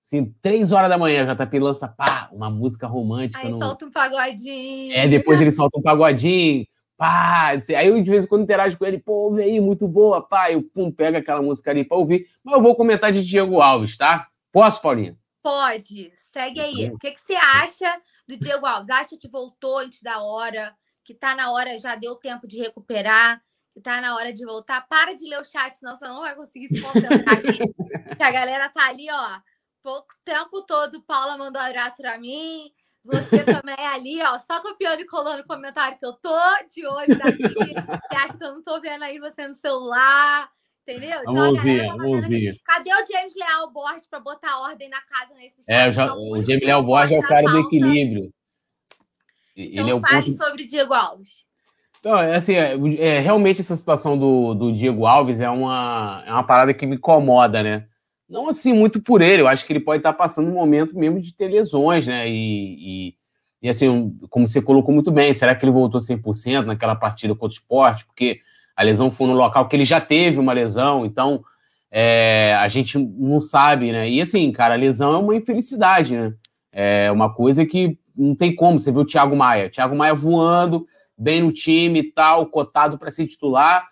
assim, 0.03 0.33
três 0.41 0.71
horas 0.71 0.89
da 0.89 0.97
manhã, 0.97 1.23
o 1.23 1.35
JP 1.35 1.59
lança, 1.59 1.87
pá, 1.87 2.29
uma 2.31 2.49
música 2.49 2.87
romântica. 2.87 3.39
Aí 3.39 3.51
no- 3.51 3.59
solta 3.59 3.85
um 3.85 3.91
pagodinho. 3.91 4.93
É, 4.93 5.07
depois 5.07 5.39
ele 5.39 5.51
solta 5.51 5.77
um 5.77 5.81
pagodinho, 5.81 6.65
pá, 6.97 7.51
assim, 7.51 7.75
aí 7.75 7.87
eu 7.87 8.01
de 8.01 8.09
vez 8.09 8.23
em 8.23 8.27
quando 8.27 8.43
interajo 8.43 8.77
com 8.77 8.85
ele, 8.85 8.97
pô, 8.99 9.13
ouve 9.13 9.43
aí, 9.43 9.59
muito 9.59 9.87
boa, 9.87 10.21
pá, 10.21 10.51
eu 10.51 10.63
pum, 10.63 10.89
pego 10.91 11.17
aquela 11.17 11.41
música 11.41 11.69
ali 11.71 11.83
pra 11.83 11.97
ouvir, 11.97 12.25
mas 12.43 12.55
eu 12.55 12.61
vou 12.61 12.75
comentar 12.75 13.11
de 13.11 13.23
Diego 13.23 13.61
Alves, 13.61 13.97
tá? 13.97 14.27
Posso, 14.51 14.81
Paulinho? 14.81 15.17
Pode, 15.43 16.11
segue 16.31 16.59
aí. 16.59 16.89
Uhum. 16.89 16.95
O 16.95 16.99
que, 16.99 17.11
que 17.11 17.19
você 17.19 17.35
acha 17.35 18.01
do 18.27 18.37
Diego 18.37 18.65
Alves? 18.65 18.89
Acha 18.89 19.17
que 19.17 19.27
voltou 19.27 19.79
antes 19.79 20.01
da 20.01 20.21
hora? 20.21 20.75
Que 21.03 21.13
tá 21.13 21.35
na 21.35 21.51
hora, 21.51 21.77
já 21.77 21.95
deu 21.95 22.15
tempo 22.15 22.47
de 22.47 22.59
recuperar? 22.59 23.41
Que 23.73 23.81
tá 23.81 24.01
na 24.01 24.15
hora 24.15 24.33
de 24.33 24.45
voltar? 24.45 24.87
Para 24.87 25.13
de 25.13 25.27
ler 25.27 25.39
o 25.39 25.45
chat, 25.45 25.75
senão 25.75 25.95
você 25.95 26.07
não 26.07 26.21
vai 26.21 26.35
conseguir 26.35 26.67
se 26.67 26.81
concentrar 26.81 27.37
aqui. 27.37 27.59
que 28.17 28.23
a 28.23 28.31
galera 28.31 28.69
tá 28.69 28.87
ali, 28.87 29.07
ó, 29.11 29.39
pouco 29.83 30.09
tempo 30.23 30.61
todo. 30.63 31.01
Paula 31.03 31.37
mandou 31.37 31.61
um 31.61 31.65
abraço 31.65 31.97
pra 31.97 32.17
mim. 32.17 32.71
Você 33.03 33.43
também 33.45 33.75
é 33.77 33.87
ali, 33.87 34.21
ó, 34.21 34.37
só 34.37 34.61
copiando 34.61 35.01
e 35.01 35.07
colando 35.07 35.41
o 35.41 35.47
comentário 35.47 35.97
que 35.97 36.05
eu 36.05 36.13
tô 36.13 36.39
de 36.73 36.85
olho 36.85 37.17
daqui. 37.17 37.43
Você 37.43 38.15
acha 38.15 38.37
que 38.37 38.43
eu 38.43 38.53
não 38.53 38.61
tô 38.61 38.79
vendo 38.79 39.03
aí 39.03 39.19
você 39.19 39.47
no 39.47 39.55
celular? 39.55 40.49
Entendeu? 40.87 41.19
Então, 41.21 41.33
Vamos 41.33 41.59
a 41.59 41.63
galera 41.63 41.95
ouvir. 42.07 42.61
Cadê 42.65 42.89
o 42.91 43.05
James 43.05 43.35
Leal 43.35 43.71
Borges 43.71 44.07
para 44.09 44.19
botar 44.19 44.61
ordem 44.61 44.89
na 44.89 45.01
casa 45.01 45.33
nesse 45.35 45.71
É, 45.71 45.91
Tá 45.91 46.15
o 46.15 46.41
Jamie 46.41 46.65
Léo 46.65 46.83
Borges 46.83 47.17
é 47.17 47.19
o 47.19 47.21
cara 47.21 47.45
do 47.45 47.59
equilíbrio. 47.59 48.33
Então 49.55 49.83
Ele 49.83 49.91
é 49.91 49.93
o 49.93 49.99
fale 49.99 50.25
ponto... 50.25 50.37
sobre 50.37 50.65
Diego 50.65 50.93
Alves. 50.93 51.45
Então, 51.99 52.17
é 52.17 52.35
assim, 52.35 52.55
é, 52.55 52.73
é, 52.97 53.19
realmente 53.19 53.61
essa 53.61 53.75
situação 53.75 54.17
do, 54.17 54.55
do 54.55 54.73
Diego 54.73 55.05
Alves 55.05 55.39
é 55.39 55.49
uma, 55.49 56.23
é 56.25 56.31
uma 56.31 56.43
parada 56.43 56.73
que 56.73 56.85
me 56.85 56.95
incomoda, 56.95 57.61
né? 57.61 57.85
Não 58.27 58.49
assim 58.49 58.73
muito 58.73 58.99
por 59.01 59.21
ele, 59.21 59.43
eu 59.43 59.47
acho 59.47 59.65
que 59.65 59.73
ele 59.73 59.81
pode 59.81 59.99
estar 59.99 60.13
passando 60.13 60.49
um 60.49 60.53
momento 60.53 60.97
mesmo 60.97 61.21
de 61.21 61.35
ter 61.35 61.47
lesões, 61.49 62.07
né? 62.07 62.27
E, 62.27 63.09
e, 63.11 63.15
e, 63.61 63.69
assim, 63.69 64.17
como 64.29 64.47
você 64.47 64.61
colocou 64.61 64.93
muito 64.93 65.11
bem, 65.11 65.31
será 65.33 65.53
que 65.53 65.63
ele 65.63 65.71
voltou 65.71 66.01
100% 66.01 66.65
naquela 66.65 66.95
partida 66.95 67.35
contra 67.35 67.53
o 67.53 67.59
esporte? 67.59 68.05
Porque 68.05 68.39
a 68.75 68.83
lesão 68.83 69.11
foi 69.11 69.27
no 69.27 69.33
local 69.33 69.67
que 69.67 69.75
ele 69.75 69.85
já 69.85 70.01
teve 70.01 70.39
uma 70.39 70.53
lesão, 70.53 71.05
então 71.05 71.43
é, 71.91 72.55
a 72.59 72.67
gente 72.69 72.97
não 72.97 73.41
sabe, 73.41 73.91
né? 73.91 74.09
E 74.09 74.21
assim, 74.21 74.51
cara, 74.51 74.75
a 74.75 74.77
lesão 74.77 75.13
é 75.13 75.17
uma 75.17 75.35
infelicidade, 75.35 76.15
né? 76.15 76.33
É 76.71 77.11
uma 77.11 77.33
coisa 77.33 77.65
que 77.65 77.97
não 78.15 78.33
tem 78.33 78.55
como. 78.55 78.79
Você 78.79 78.91
viu 78.91 79.01
o 79.01 79.05
Thiago 79.05 79.35
Maia, 79.35 79.69
Thiago 79.69 79.95
Maia 79.95 80.13
voando 80.13 80.87
bem 81.17 81.41
no 81.41 81.51
time 81.51 81.99
e 81.99 82.11
tal, 82.11 82.47
cotado 82.47 82.97
para 82.97 83.11
ser 83.11 83.27
titular. 83.27 83.87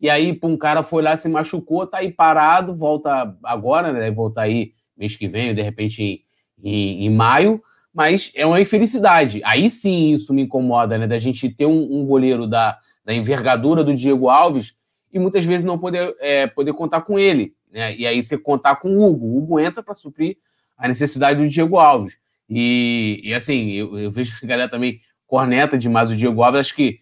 E 0.00 0.10
aí, 0.10 0.34
pô, 0.34 0.48
um 0.48 0.56
cara 0.56 0.82
foi 0.82 1.02
lá, 1.02 1.16
se 1.16 1.28
machucou, 1.28 1.86
tá 1.86 1.98
aí 1.98 2.12
parado, 2.12 2.76
volta 2.76 3.34
agora, 3.42 3.92
né? 3.92 4.00
Deve 4.00 4.16
voltar 4.16 4.42
aí 4.42 4.72
mês 4.96 5.16
que 5.16 5.28
vem, 5.28 5.54
de 5.54 5.62
repente 5.62 6.02
em, 6.02 6.22
em, 6.62 7.06
em 7.06 7.10
maio. 7.10 7.62
Mas 7.92 8.32
é 8.34 8.44
uma 8.44 8.60
infelicidade. 8.60 9.40
Aí 9.44 9.70
sim 9.70 10.12
isso 10.12 10.34
me 10.34 10.42
incomoda, 10.42 10.98
né? 10.98 11.06
Da 11.06 11.18
gente 11.18 11.48
ter 11.48 11.66
um, 11.66 12.00
um 12.00 12.04
goleiro 12.04 12.46
da, 12.46 12.76
da 13.04 13.12
envergadura 13.14 13.84
do 13.84 13.94
Diego 13.94 14.28
Alves 14.28 14.74
e 15.12 15.18
muitas 15.18 15.44
vezes 15.44 15.64
não 15.64 15.78
poder, 15.78 16.14
é, 16.20 16.46
poder 16.46 16.72
contar 16.72 17.02
com 17.02 17.18
ele. 17.18 17.54
Né? 17.70 17.96
E 17.96 18.06
aí 18.06 18.22
você 18.22 18.38
contar 18.38 18.76
com 18.76 18.96
o 18.96 19.04
Hugo. 19.04 19.26
O 19.26 19.38
Hugo 19.38 19.60
entra 19.60 19.82
para 19.82 19.94
suprir 19.94 20.36
a 20.76 20.88
necessidade 20.88 21.40
do 21.40 21.48
Diego 21.48 21.78
Alves. 21.78 22.16
E, 22.48 23.20
e 23.24 23.32
assim, 23.34 23.70
eu, 23.72 23.98
eu 23.98 24.10
vejo 24.10 24.38
que 24.38 24.44
a 24.44 24.48
galera 24.48 24.70
também 24.70 25.00
corneta 25.26 25.78
demais 25.78 26.10
o 26.10 26.16
Diego 26.16 26.42
Alves, 26.42 26.60
acho 26.60 26.74
que 26.74 26.98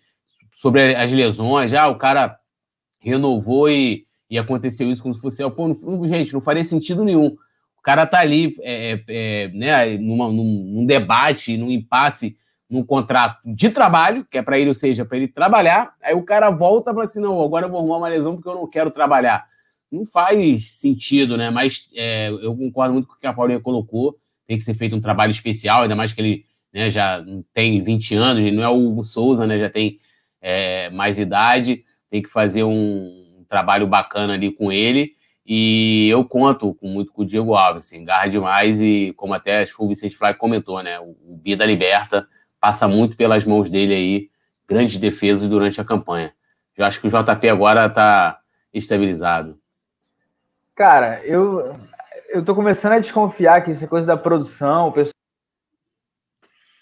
sobre 0.53 0.95
as 0.95 1.11
lesões, 1.13 1.71
já 1.71 1.89
o 1.89 1.97
cara 1.97 2.39
renovou 3.01 3.69
e, 3.69 4.07
e 4.31 4.39
aconteceu 4.39 4.91
isso 4.91 5.03
como 5.03 5.15
se 5.15 5.21
fosse. 5.21 5.43
Pô, 5.51 5.69
não- 5.69 6.09
gente, 6.09 6.33
não 6.33 6.41
faria 6.41 6.65
sentido 6.65 7.05
nenhum. 7.05 7.37
O 7.79 7.83
cara 7.83 8.07
tá 8.07 8.21
ali 8.21 8.57
é, 8.61 8.93
é, 8.93 9.05
é, 9.09 9.49
né, 9.49 9.99
numa- 9.99 10.29
num, 10.29 10.71
num 10.75 10.87
debate, 10.87 11.57
num 11.57 11.71
impasse, 11.71 12.37
num 12.73 12.83
contrato 12.83 13.39
de 13.45 13.69
trabalho, 13.69 14.27
que 14.31 14.39
é 14.39 14.43
para 14.43 14.59
ele, 14.59 14.69
ou 14.69 14.75
seja, 14.75 15.05
para 15.05 15.19
ele 15.19 15.29
trabalhar, 15.29 15.95
aí 16.03 16.15
o 16.15 16.23
cara 16.23 16.51
volta 16.51 16.91
e 16.91 16.95
fala 16.95 17.05
assim: 17.05 17.21
não, 17.21 17.43
agora 17.43 17.67
eu 17.67 17.71
vou 17.71 17.81
arrumar 17.81 17.99
uma 17.99 18.09
lesão 18.09 18.35
porque 18.35 18.49
eu 18.49 18.55
não 18.55 18.67
quero 18.67 18.91
trabalhar. 18.91 19.45
Não 19.91 20.07
faz 20.07 20.73
sentido, 20.73 21.37
né? 21.37 21.51
Mas 21.51 21.91
é, 21.95 22.31
eu 22.31 22.57
concordo 22.57 22.95
muito 22.95 23.07
com 23.07 23.15
o 23.15 23.19
que 23.19 23.27
a 23.27 23.35
Paulinha 23.35 23.61
colocou. 23.61 24.17
Tem 24.47 24.57
que 24.57 24.65
ser 24.65 24.73
feito 24.73 24.97
um 24.97 25.03
trabalho 25.03 25.31
especial, 25.31 25.83
ainda 25.83 25.95
mais 25.95 26.15
que 26.15 26.21
ele 26.23 26.47
né, 26.73 26.89
já 26.89 27.23
tem 27.53 27.83
20 27.83 28.15
anos, 28.15 28.43
ele 28.43 28.57
não 28.57 28.63
é 28.63 28.71
o 28.71 29.03
Souza, 29.03 29.47
né? 29.47 29.59
Já 29.59 29.69
tem 29.69 29.99
é, 30.41 30.89
mais 30.89 31.19
idade, 31.19 31.85
tem 32.09 32.23
que 32.23 32.31
fazer 32.31 32.65
um 32.65 33.45
trabalho 33.51 33.87
bacana 33.87 34.33
ali 34.33 34.51
com 34.51 34.73
ele. 34.73 35.13
E 35.45 36.09
eu 36.09 36.25
conto 36.25 36.75
muito 36.81 37.13
com 37.13 37.21
o 37.21 37.27
Diego 37.27 37.55
Alves, 37.55 37.85
assim, 37.85 38.03
garra 38.03 38.29
demais 38.29 38.81
e, 38.81 39.13
como 39.17 39.35
até 39.35 39.61
acho 39.61 39.77
que 39.77 39.83
o 39.83 39.89
Vicente 39.89 40.17
Flávio 40.17 40.39
comentou, 40.39 40.83
né? 40.83 40.99
O, 41.01 41.17
o 41.29 41.37
Bida 41.37 41.67
Liberta 41.67 42.27
passa 42.63 42.87
muito 42.87 43.17
pelas 43.17 43.45
mãos 43.45 43.69
dele 43.69 43.93
aí, 43.93 44.31
grandes 44.69 44.97
defesas 44.97 45.49
durante 45.49 45.81
a 45.81 45.85
campanha. 45.85 46.33
Eu 46.77 46.85
acho 46.85 47.01
que 47.01 47.09
o 47.09 47.11
JP 47.11 47.49
agora 47.49 47.87
está 47.87 48.39
estabilizado. 48.73 49.59
Cara, 50.77 51.21
eu, 51.27 51.77
eu 52.29 52.45
tô 52.45 52.55
começando 52.55 52.93
a 52.93 53.01
desconfiar 53.01 53.63
que 53.63 53.73
essa 53.73 53.89
coisa 53.89 54.07
da 54.07 54.17
produção, 54.17 54.87
o 54.89 54.93
pessoal. 54.93 55.13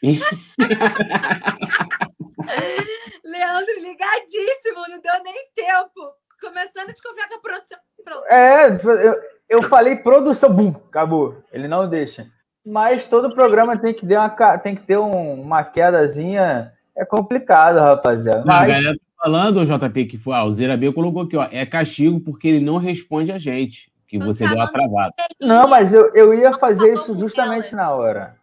Leandro, 3.25 3.81
ligadíssimo, 3.81 4.87
não 4.87 5.01
deu 5.01 5.23
nem 5.25 5.49
tempo. 5.57 6.13
Começando 6.43 6.91
a 6.91 6.93
desconfiar 6.93 7.27
que 7.27 7.35
a 7.35 7.39
produção. 7.39 7.79
Pronto. 8.05 8.27
É, 8.27 8.69
eu, 8.69 9.19
eu 9.49 9.63
falei 9.63 9.97
produção, 9.97 10.53
bum, 10.53 10.75
acabou. 10.89 11.43
Ele 11.51 11.67
não 11.67 11.89
deixa. 11.89 12.31
Mas 12.65 13.07
todo 13.07 13.35
programa 13.35 13.77
tem 13.79 13.95
que 13.95 14.07
ter 14.07 14.17
uma, 14.19 14.59
tem 14.59 14.75
que 14.75 14.83
ter 14.83 14.99
um- 14.99 15.41
uma 15.41 15.65
quedazinha. 15.65 16.73
É 16.97 17.05
complicado, 17.05 17.79
rapaziada. 17.79 18.45
Não, 18.45 18.55
a 18.55 18.59
Mas, 18.61 18.69
galera 18.69 18.95
tá 18.95 19.01
falando, 19.23 19.65
JP, 19.65 20.05
que 20.07 20.19
foi, 20.19 20.35
ah, 20.35 20.45
o 20.45 20.53
Zera 20.53 20.77
B 20.77 20.93
colocou 20.93 21.23
aqui, 21.23 21.37
ó, 21.37 21.47
é 21.51 21.65
castigo 21.65 22.21
porque 22.21 22.49
ele 22.49 22.65
não 22.65 22.77
responde 22.77 23.33
a 23.33 23.39
gente, 23.39 23.91
que 24.07 24.19
Não 24.19 24.27
você 24.27 24.47
deu 24.47 24.57
uma 24.57 24.67
bom. 24.67 24.73
travada. 24.73 25.13
não, 25.41 25.67
mas 25.69 25.93
eu, 25.95 26.13
eu 26.15 26.35
ia 26.35 26.53
fazer 26.53 26.93
isso 26.93 27.19
justamente 27.19 27.75
na 27.75 27.91
hora. 27.93 28.37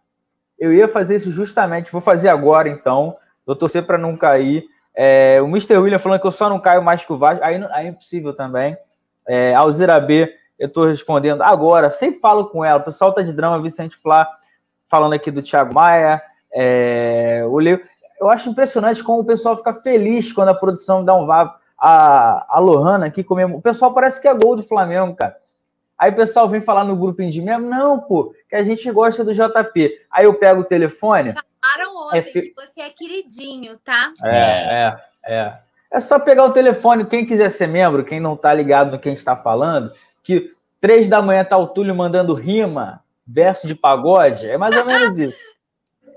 Eu 0.58 0.72
ia 0.72 0.88
fazer 0.88 1.14
isso 1.16 1.30
justamente. 1.30 1.92
Vou 1.92 2.00
fazer 2.00 2.28
agora, 2.30 2.68
então. 2.68 3.16
Vou 3.46 3.54
torcer 3.54 3.84
para 3.86 3.96
não 3.96 4.16
cair. 4.16 4.64
É, 4.92 5.40
o 5.40 5.46
Mr. 5.46 5.76
William 5.78 5.98
falando 6.00 6.20
que 6.20 6.26
eu 6.26 6.32
só 6.32 6.48
não 6.48 6.58
caio 6.58 6.82
mais 6.82 7.04
que 7.04 7.12
o 7.12 7.16
Vasco. 7.18 7.44
Aí, 7.44 7.62
aí 7.70 7.86
é 7.86 7.90
impossível 7.90 8.34
também. 8.34 8.76
É, 9.28 9.54
Alzira 9.54 10.00
B, 10.00 10.28
eu 10.58 10.68
tô 10.68 10.84
respondendo 10.84 11.42
agora. 11.42 11.90
Sempre 11.90 12.20
falo 12.20 12.46
com 12.46 12.64
ela. 12.64 12.80
O 12.80 12.84
pessoal 12.84 13.12
tá 13.12 13.22
de 13.22 13.32
drama, 13.32 13.62
Vicente 13.62 13.96
Flá 13.96 14.28
falando 14.86 15.12
aqui 15.12 15.30
do 15.30 15.42
Thiago 15.42 15.74
Maia. 15.74 16.20
É, 16.52 17.42
o 17.46 17.58
Leo. 17.58 17.80
eu 18.20 18.28
acho 18.28 18.48
impressionante 18.48 19.04
como 19.04 19.20
o 19.20 19.24
pessoal 19.24 19.56
fica 19.56 19.74
feliz 19.74 20.32
quando 20.32 20.48
a 20.48 20.54
produção 20.54 21.04
dá 21.04 21.14
um 21.14 21.26
vá. 21.26 21.56
A, 21.80 22.56
a 22.56 22.58
Lohana 22.58 23.06
aqui 23.06 23.22
comendo. 23.22 23.54
O 23.54 23.62
pessoal 23.62 23.94
parece 23.94 24.20
que 24.20 24.26
é 24.26 24.34
gol 24.34 24.56
do 24.56 24.64
Flamengo, 24.64 25.14
cara. 25.14 25.36
Aí 25.96 26.10
o 26.10 26.16
pessoal 26.16 26.48
vem 26.48 26.60
falar 26.60 26.84
no 26.84 26.96
grupinho 26.96 27.30
de 27.30 27.40
mesmo, 27.40 27.68
não, 27.68 28.00
pô, 28.00 28.32
que 28.48 28.56
a 28.56 28.64
gente 28.64 28.90
gosta 28.90 29.22
do 29.24 29.32
JP. 29.32 30.00
Aí 30.10 30.24
eu 30.24 30.34
pego 30.34 30.62
o 30.62 30.64
telefone. 30.64 31.34
Falaram 31.60 31.96
ontem 32.06 32.18
é, 32.18 32.22
que 32.22 32.54
você 32.56 32.80
é 32.80 32.90
queridinho, 32.90 33.78
tá? 33.78 34.12
É, 34.24 34.96
é, 35.26 35.34
é. 35.34 35.58
É 35.90 36.00
só 36.00 36.18
pegar 36.18 36.44
o 36.44 36.52
telefone, 36.52 37.06
quem 37.06 37.24
quiser 37.24 37.48
ser 37.48 37.66
membro, 37.66 38.04
quem 38.04 38.20
não 38.20 38.36
tá 38.36 38.52
ligado 38.52 38.90
no 38.90 38.98
que 38.98 39.08
a 39.08 39.10
gente 39.10 39.18
está 39.18 39.34
falando, 39.34 39.90
que 40.28 40.52
três 40.78 41.08
da 41.08 41.22
manhã 41.22 41.42
tá 41.42 41.56
o 41.56 41.66
Túlio 41.66 41.94
mandando 41.94 42.34
rima, 42.34 43.00
verso 43.26 43.66
de 43.66 43.74
pagode, 43.74 44.46
é 44.46 44.58
mais 44.58 44.76
ou 44.76 44.84
menos 44.84 45.18
isso. 45.18 45.38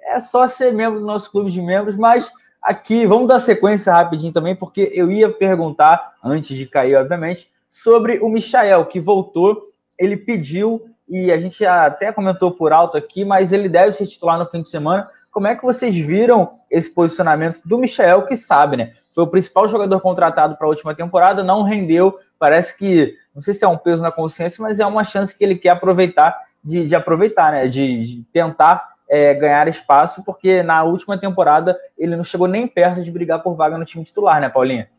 É 0.03 0.19
só 0.19 0.45
ser 0.45 0.73
membro 0.73 0.99
do 0.99 1.05
nosso 1.05 1.31
clube 1.31 1.49
de 1.49 1.61
membros, 1.61 1.95
mas 1.95 2.29
aqui, 2.61 3.07
vamos 3.07 3.29
dar 3.29 3.39
sequência 3.39 3.93
rapidinho 3.93 4.33
também, 4.33 4.53
porque 4.53 4.91
eu 4.93 5.09
ia 5.09 5.29
perguntar, 5.29 6.15
antes 6.21 6.57
de 6.57 6.65
cair, 6.65 6.97
obviamente, 6.97 7.49
sobre 7.69 8.19
o 8.19 8.27
Michael, 8.27 8.85
que 8.87 8.99
voltou, 8.99 9.61
ele 9.97 10.17
pediu, 10.17 10.89
e 11.07 11.31
a 11.31 11.37
gente 11.37 11.65
até 11.65 12.11
comentou 12.11 12.51
por 12.51 12.73
alto 12.73 12.97
aqui, 12.97 13.23
mas 13.23 13.53
ele 13.53 13.69
deve 13.69 13.93
ser 13.93 14.05
titular 14.05 14.37
no 14.37 14.45
fim 14.45 14.61
de 14.61 14.67
semana, 14.67 15.09
como 15.31 15.47
é 15.47 15.55
que 15.55 15.63
vocês 15.63 15.95
viram 15.95 16.51
esse 16.69 16.93
posicionamento 16.93 17.61
do 17.63 17.77
Michel, 17.77 18.25
que 18.25 18.35
sabe, 18.35 18.75
né? 18.75 18.91
Foi 19.15 19.23
o 19.23 19.27
principal 19.27 19.69
jogador 19.69 20.01
contratado 20.01 20.57
para 20.57 20.67
a 20.67 20.69
última 20.69 20.93
temporada, 20.93 21.41
não 21.43 21.63
rendeu. 21.63 22.19
Parece 22.37 22.77
que, 22.77 23.15
não 23.33 23.41
sei 23.41 23.53
se 23.53 23.63
é 23.63 23.67
um 23.67 23.77
peso 23.77 24.01
na 24.01 24.11
consciência, 24.11 24.61
mas 24.61 24.79
é 24.79 24.85
uma 24.85 25.03
chance 25.03 25.35
que 25.35 25.43
ele 25.43 25.55
quer 25.55 25.69
aproveitar, 25.69 26.39
de, 26.63 26.85
de 26.85 26.95
aproveitar, 26.95 27.51
né? 27.51 27.67
De, 27.67 28.05
de 28.05 28.23
tentar 28.31 28.95
é, 29.09 29.33
ganhar 29.33 29.67
espaço, 29.67 30.23
porque 30.23 30.61
na 30.63 30.83
última 30.83 31.17
temporada 31.17 31.79
ele 31.97 32.15
não 32.15 32.23
chegou 32.23 32.47
nem 32.47 32.67
perto 32.67 33.01
de 33.01 33.11
brigar 33.11 33.41
por 33.41 33.55
vaga 33.55 33.77
no 33.77 33.85
time 33.85 34.03
titular, 34.03 34.39
né, 34.39 34.49
Paulinha? 34.49 34.89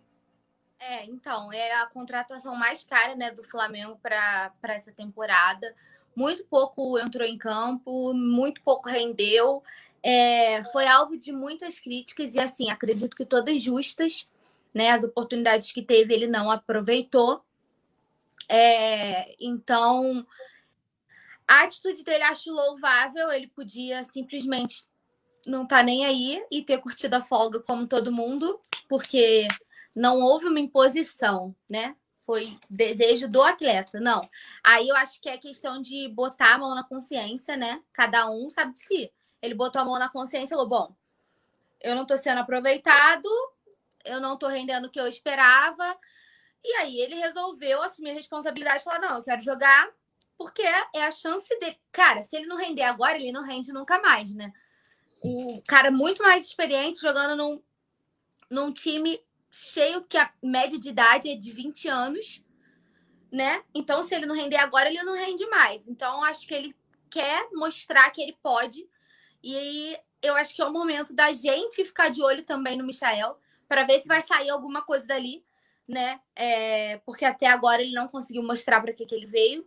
É, 0.80 1.04
então, 1.06 1.52
era 1.52 1.82
a 1.82 1.86
contratação 1.86 2.56
mais 2.56 2.82
cara 2.82 3.14
né, 3.14 3.30
do 3.30 3.42
Flamengo 3.44 3.98
para 4.02 4.50
essa 4.64 4.90
temporada. 4.90 5.72
Muito 6.14 6.44
pouco 6.44 6.98
entrou 6.98 7.26
em 7.26 7.38
campo, 7.38 8.12
muito 8.12 8.60
pouco 8.62 8.88
rendeu 8.88 9.62
é, 10.02 10.64
foi 10.64 10.86
alvo 10.86 11.16
de 11.16 11.32
muitas 11.32 11.78
críticas 11.78 12.34
e, 12.34 12.40
assim, 12.40 12.70
acredito 12.70 13.14
que 13.14 13.24
todas 13.24 13.62
justas, 13.62 14.28
né? 14.74 14.90
As 14.90 15.04
oportunidades 15.04 15.70
que 15.70 15.82
teve, 15.82 16.12
ele 16.12 16.26
não 16.26 16.50
aproveitou. 16.50 17.42
É, 18.54 19.34
então, 19.40 20.26
a 21.48 21.62
atitude 21.62 22.04
dele 22.04 22.22
acho 22.24 22.52
louvável. 22.52 23.32
Ele 23.32 23.46
podia 23.46 24.04
simplesmente 24.04 24.84
não 25.46 25.62
estar 25.62 25.78
tá 25.78 25.82
nem 25.82 26.04
aí 26.04 26.44
e 26.50 26.62
ter 26.62 26.76
curtido 26.78 27.14
a 27.14 27.22
folga 27.22 27.60
como 27.60 27.86
todo 27.86 28.12
mundo, 28.12 28.60
porque 28.90 29.48
não 29.96 30.18
houve 30.18 30.48
uma 30.48 30.60
imposição, 30.60 31.56
né? 31.70 31.96
Foi 32.26 32.54
desejo 32.68 33.26
do 33.26 33.42
atleta. 33.42 33.98
Não. 33.98 34.20
Aí 34.62 34.86
eu 34.86 34.96
acho 34.96 35.18
que 35.22 35.30
é 35.30 35.38
questão 35.38 35.80
de 35.80 36.08
botar 36.08 36.56
a 36.56 36.58
mão 36.58 36.74
na 36.74 36.84
consciência, 36.84 37.56
né? 37.56 37.82
Cada 37.90 38.30
um 38.30 38.50
sabe 38.50 38.74
de 38.74 38.80
si. 38.80 39.12
Ele 39.40 39.54
botou 39.54 39.80
a 39.80 39.84
mão 39.86 39.98
na 39.98 40.10
consciência 40.10 40.54
e 40.54 40.56
falou: 40.56 40.68
bom, 40.68 40.94
eu 41.80 41.94
não 41.94 42.02
estou 42.02 42.18
sendo 42.18 42.40
aproveitado, 42.40 43.28
eu 44.04 44.20
não 44.20 44.34
estou 44.34 44.50
rendendo 44.50 44.88
o 44.88 44.90
que 44.90 45.00
eu 45.00 45.06
esperava. 45.06 45.98
E 46.64 46.74
aí 46.76 47.00
ele 47.00 47.14
resolveu 47.16 47.82
assumir 47.82 48.10
a 48.10 48.14
responsabilidade 48.14 48.80
e 48.80 48.84
falar: 48.84 49.00
não, 49.00 49.16
eu 49.16 49.22
quero 49.22 49.42
jogar, 49.42 49.90
porque 50.38 50.62
é 50.62 51.04
a 51.04 51.10
chance 51.10 51.48
dele. 51.58 51.78
Cara, 51.90 52.22
se 52.22 52.36
ele 52.36 52.46
não 52.46 52.56
render 52.56 52.82
agora, 52.82 53.16
ele 53.16 53.32
não 53.32 53.42
rende 53.42 53.72
nunca 53.72 54.00
mais, 54.00 54.34
né? 54.34 54.52
O 55.22 55.62
cara 55.66 55.90
muito 55.90 56.22
mais 56.22 56.46
experiente 56.46 57.00
jogando 57.00 57.36
num, 57.36 57.62
num 58.50 58.72
time 58.72 59.20
cheio 59.50 60.02
que 60.04 60.16
a 60.16 60.32
média 60.42 60.78
de 60.78 60.88
idade 60.88 61.30
é 61.30 61.36
de 61.36 61.52
20 61.52 61.88
anos, 61.88 62.42
né? 63.30 63.62
Então, 63.74 64.02
se 64.02 64.14
ele 64.14 64.26
não 64.26 64.34
render 64.34 64.56
agora, 64.56 64.88
ele 64.88 65.02
não 65.02 65.14
rende 65.14 65.46
mais. 65.46 65.86
Então, 65.86 66.24
acho 66.24 66.46
que 66.46 66.54
ele 66.54 66.74
quer 67.08 67.48
mostrar 67.52 68.10
que 68.10 68.22
ele 68.22 68.36
pode 68.42 68.88
e 69.42 69.56
aí 69.56 69.96
eu 70.22 70.36
acho 70.36 70.54
que 70.54 70.62
é 70.62 70.64
o 70.64 70.72
momento 70.72 71.14
da 71.14 71.32
gente 71.32 71.84
ficar 71.84 72.08
de 72.08 72.22
olho 72.22 72.44
também 72.44 72.76
no 72.76 72.84
Michael 72.84 73.36
para 73.68 73.84
ver 73.84 73.98
se 73.98 74.06
vai 74.06 74.22
sair 74.22 74.50
alguma 74.50 74.82
coisa 74.82 75.06
dali, 75.06 75.44
né? 75.88 76.20
É, 76.34 76.98
porque 76.98 77.24
até 77.24 77.46
agora 77.46 77.82
ele 77.82 77.92
não 77.92 78.08
conseguiu 78.08 78.42
mostrar 78.42 78.80
para 78.80 78.92
que, 78.92 79.06
que 79.06 79.14
ele 79.14 79.26
veio. 79.26 79.66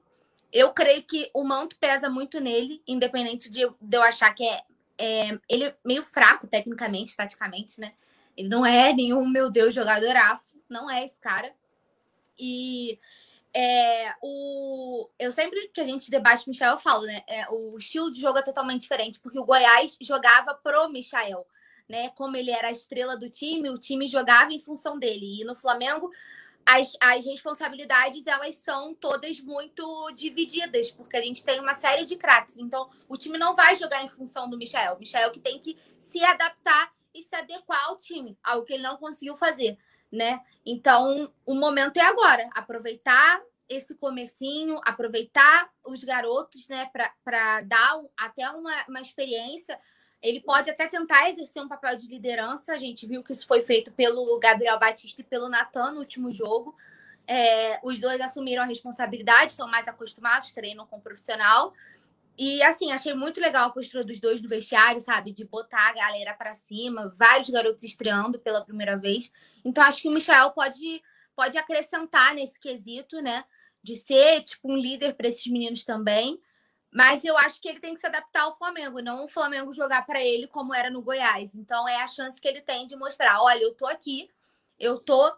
Eu 0.52 0.72
creio 0.72 1.04
que 1.04 1.30
o 1.34 1.44
manto 1.44 1.78
pesa 1.78 2.10
muito 2.10 2.40
nele, 2.40 2.82
independente 2.88 3.52
de, 3.52 3.68
de 3.82 3.98
eu 3.98 4.02
achar 4.02 4.34
que 4.34 4.44
é, 4.48 4.64
é, 4.98 5.40
ele 5.50 5.66
é 5.66 5.76
meio 5.84 6.02
fraco 6.02 6.48
tecnicamente, 6.48 7.16
taticamente, 7.16 7.80
né? 7.80 7.94
Ele 8.38 8.50
não 8.50 8.66
é 8.66 8.94
nenhum, 8.94 9.28
meu 9.28 9.50
Deus, 9.50 9.74
jogadoraço, 9.74 10.58
não 10.70 10.90
é 10.90 11.04
esse 11.04 11.18
cara. 11.20 11.54
E 12.38 13.00
é, 13.54 14.14
o, 14.22 15.10
eu 15.18 15.32
sempre 15.32 15.70
que 15.70 15.80
a 15.80 15.86
gente 15.86 16.12
debate 16.12 16.48
Michel, 16.50 16.72
eu 16.72 16.78
falo, 16.78 17.04
né? 17.04 17.24
É, 17.28 17.50
o 17.50 17.78
estilo 17.78 18.12
de 18.12 18.20
jogo 18.20 18.38
é 18.38 18.42
totalmente 18.42 18.82
diferente, 18.82 19.20
porque 19.20 19.40
o 19.40 19.46
Goiás 19.46 19.98
jogava 20.02 20.54
pro 20.56 20.90
Michael, 20.90 21.46
né? 21.88 22.10
Como 22.10 22.36
ele 22.36 22.52
era 22.52 22.70
a 22.70 22.72
estrela 22.72 23.18
do 23.18 23.30
time, 23.30 23.70
o 23.70 23.78
time 23.78 24.08
jogava 24.08 24.54
em 24.54 24.60
função 24.60 24.98
dele. 24.98 25.42
E 25.42 25.46
no 25.46 25.56
Flamengo, 25.56 26.12
as, 26.66 26.94
as 27.00 27.26
responsabilidades 27.26 28.26
elas 28.26 28.56
são 28.56 28.94
todas 28.96 29.40
muito 29.40 30.12
divididas, 30.12 30.92
porque 30.92 31.18
a 31.18 31.22
gente 31.22 31.44
tem 31.44 31.60
uma 31.60 31.74
série 31.74 32.06
de 32.06 32.16
craques. 32.16 32.58
Então, 32.58 32.90
o 33.08 33.18
time 33.18 33.38
não 33.38 33.56
vai 33.56 33.76
jogar 33.76 34.04
em 34.04 34.10
função 34.10 34.50
do 34.50 34.58
Michel. 34.58 34.96
O 34.96 35.00
Michel 35.00 35.32
que 35.32 35.40
tem 35.40 35.60
que 35.60 35.78
se 36.00 36.24
adaptar 36.24 36.94
e 37.14 37.22
se 37.22 37.36
adequar 37.36 37.86
ao 37.86 37.98
time, 37.98 38.38
algo 38.44 38.66
que 38.66 38.74
ele 38.74 38.84
não 38.84 38.98
conseguiu 38.98 39.38
fazer 39.38 39.78
né? 40.12 40.42
Então, 40.66 41.32
o 41.46 41.54
momento 41.54 41.98
é 41.98 42.02
agora, 42.02 42.50
aproveitar 42.54 43.42
esse 43.68 43.96
comecinho, 43.96 44.80
aproveitar 44.86 45.70
os 45.86 46.04
garotos, 46.04 46.68
né, 46.68 46.90
para 47.24 47.62
dar 47.62 48.00
até 48.18 48.50
uma, 48.50 48.86
uma 48.88 49.02
experiência. 49.02 49.80
Ele 50.22 50.40
pode 50.40 50.70
até 50.70 50.88
tentar 50.88 51.30
exercer 51.30 51.62
um 51.62 51.68
papel 51.68 51.96
de 51.96 52.08
liderança. 52.08 52.74
A 52.74 52.78
gente 52.78 53.06
viu 53.06 53.24
que 53.24 53.32
isso 53.32 53.48
foi 53.48 53.62
feito 53.62 53.92
pelo 53.92 54.40
Gabriel 54.40 54.80
Batista 54.80 55.22
e 55.22 55.24
pelo 55.24 55.50
Natan 55.50 55.92
no 55.92 56.00
último 56.00 56.32
jogo. 56.32 56.76
É, 57.28 57.80
os 57.84 58.00
dois 58.00 58.20
assumiram 58.22 58.64
a 58.64 58.66
responsabilidade, 58.66 59.54
são 59.54 59.68
mais 59.68 59.88
acostumados, 59.88 60.52
treinam 60.52 60.86
com 60.86 61.00
profissional. 61.00 61.74
E 62.38 62.62
assim, 62.64 62.92
achei 62.92 63.14
muito 63.14 63.40
legal 63.40 63.68
a 63.68 63.72
postura 63.72 64.04
dos 64.04 64.20
dois 64.20 64.42
no 64.42 64.50
vestiário, 64.50 65.00
sabe? 65.00 65.32
De 65.32 65.46
botar 65.46 65.90
a 65.90 65.94
galera 65.94 66.34
para 66.34 66.54
cima, 66.54 67.14
vários 67.16 67.50
garotos 67.50 67.84
estreando 67.84 68.38
pela 68.40 68.64
primeira 68.64 68.98
vez. 68.98 69.32
Então 69.64 69.84
acho 69.84 70.02
que 70.02 70.10
o 70.10 70.12
Michel 70.12 70.52
pode 70.52 71.02
pode 71.36 71.58
acrescentar 71.58 72.34
nesse 72.34 72.60
quesito, 72.60 73.22
né? 73.22 73.44
De 73.84 73.96
ser 73.96 74.42
tipo 74.44 74.72
um 74.72 74.78
líder 74.78 75.16
para 75.16 75.28
esses 75.28 75.46
meninos 75.48 75.84
também. 75.84 76.40
Mas 76.96 77.26
eu 77.26 77.38
acho 77.38 77.60
que 77.60 77.68
ele 77.68 77.82
tem 77.82 77.94
que 77.94 78.00
se 78.00 78.08
adaptar 78.08 78.44
ao 78.44 78.56
Flamengo, 78.56 79.02
não 79.02 79.26
o 79.26 79.28
Flamengo 79.28 79.74
jogar 79.74 80.06
para 80.06 80.24
ele 80.24 80.48
como 80.48 80.74
era 80.74 80.90
no 80.90 81.02
Goiás. 81.02 81.54
Então 81.54 81.86
é 81.86 82.02
a 82.02 82.08
chance 82.08 82.40
que 82.40 82.48
ele 82.48 82.62
tem 82.62 82.88
de 82.88 82.96
mostrar, 82.96 83.42
olha, 83.42 83.62
eu 83.62 83.76
tô 83.76 83.86
aqui, 83.86 84.32
eu 84.80 84.98
tô 84.98 85.36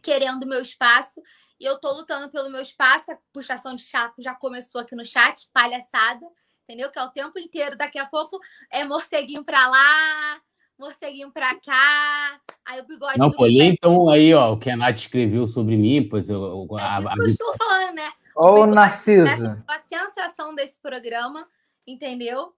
querendo 0.00 0.46
meu 0.46 0.62
espaço 0.62 1.20
e 1.58 1.64
eu 1.64 1.80
tô 1.80 1.92
lutando 1.94 2.30
pelo 2.30 2.48
meu 2.48 2.62
espaço. 2.62 3.10
A 3.10 3.18
puxação 3.32 3.74
de 3.74 3.82
chato 3.82 4.22
já 4.22 4.36
começou 4.36 4.80
aqui 4.80 4.94
no 4.94 5.04
chat, 5.04 5.48
palhaçada, 5.52 6.24
entendeu? 6.62 6.92
Que 6.92 7.00
é 7.00 7.02
o 7.02 7.10
tempo 7.10 7.40
inteiro. 7.40 7.76
Daqui 7.76 7.98
a 7.98 8.06
pouco 8.06 8.38
é 8.70 8.84
morceguinho 8.84 9.42
pra 9.42 9.68
lá, 9.68 10.40
morceguinho 10.78 11.30
pra 11.32 11.54
cá. 11.60 12.40
Aí 12.64 12.80
o 12.80 12.86
bigode. 12.86 13.18
Não, 13.18 13.30
pô, 13.30 13.46
então 13.46 14.08
aí, 14.08 14.32
ó, 14.34 14.52
o 14.52 14.58
que 14.58 14.70
a 14.70 14.76
Nath 14.76 14.96
escreveu 14.96 15.48
sobre 15.48 15.76
mim, 15.76 16.08
pois 16.08 16.28
eu. 16.28 16.42
eu 16.42 16.78
é 16.78 16.82
a, 16.82 16.98
a... 16.98 17.14
que 17.14 17.20
eu 17.20 17.26
estou 17.26 17.54
falando, 17.56 17.94
né? 17.94 18.10
Ô, 18.34 18.66
Narciso. 18.66 19.42
Né? 19.42 19.62
A 19.66 19.78
sensação 19.78 20.54
desse 20.54 20.80
programa, 20.80 21.46
entendeu? 21.86 22.52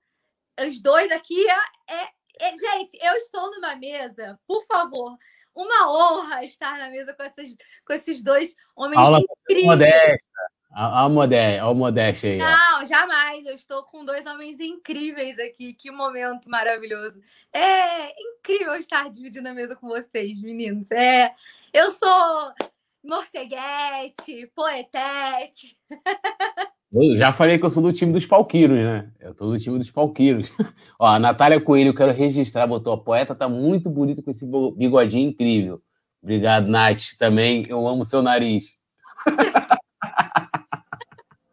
Os 0.61 0.83
dois 0.83 1.11
aqui 1.11 1.49
é, 1.49 1.95
é, 1.95 2.05
é, 2.41 2.51
Gente, 2.51 2.99
eu 3.03 3.15
estou 3.15 3.51
numa 3.51 3.77
mesa, 3.77 4.39
por 4.47 4.65
favor 4.67 5.17
uma 5.55 5.93
honra 5.93 6.45
estar 6.45 6.79
na 6.79 6.89
mesa 6.89 7.15
com, 7.15 7.23
essas, 7.23 7.57
com 7.85 7.93
esses 7.93 8.23
dois 8.23 8.55
homens 8.75 8.99
Aula 8.99 9.19
incríveis. 9.19 9.67
Modesta. 9.67 10.31
A, 10.73 11.05
a, 11.05 11.09
modéstia, 11.09 12.31
aí. 12.31 12.39
Não, 12.39 12.83
ó. 12.83 12.85
jamais. 12.85 13.45
Eu 13.45 13.55
estou 13.55 13.83
com 13.83 14.05
dois 14.05 14.25
homens 14.27 14.61
incríveis 14.61 15.37
aqui. 15.39 15.75
Que 15.75 15.91
momento 15.91 16.49
maravilhoso. 16.49 17.21
É 17.53 18.11
incrível 18.21 18.75
estar 18.75 19.11
dividindo 19.11 19.49
a 19.49 19.55
mesa 19.55 19.75
com 19.75 19.89
vocês, 19.89 20.41
meninos. 20.41 20.89
É, 20.93 21.33
eu 21.73 21.91
sou 21.91 22.53
morceguete, 23.03 24.51
poetete. 24.55 25.77
Eu 26.93 27.17
já 27.17 27.33
falei 27.33 27.59
que 27.59 27.65
eu 27.65 27.71
sou 27.71 27.83
do 27.83 27.93
time 27.93 28.13
dos 28.13 28.27
palquiros, 28.27 28.77
né? 28.77 29.11
Eu 29.21 29.35
tô 29.35 29.47
do 29.47 29.59
time 29.59 29.79
dos 29.79 29.91
palquiros. 29.91 30.53
Ó, 30.99 31.07
a 31.07 31.19
Natália 31.19 31.61
Coelho, 31.61 31.91
eu 31.91 31.95
quero 31.95 32.13
registrar, 32.13 32.67
botou 32.67 32.93
a 32.93 32.99
poeta, 32.99 33.35
tá 33.35 33.49
muito 33.49 33.89
bonito 33.91 34.23
com 34.23 34.31
esse 34.31 34.45
bigodinho 34.77 35.31
incrível. 35.31 35.81
Obrigado, 36.23 36.67
Nath. 36.69 37.17
Também 37.19 37.65
eu 37.69 37.87
amo 37.89 38.05
seu 38.05 38.23
nariz. 38.23 38.65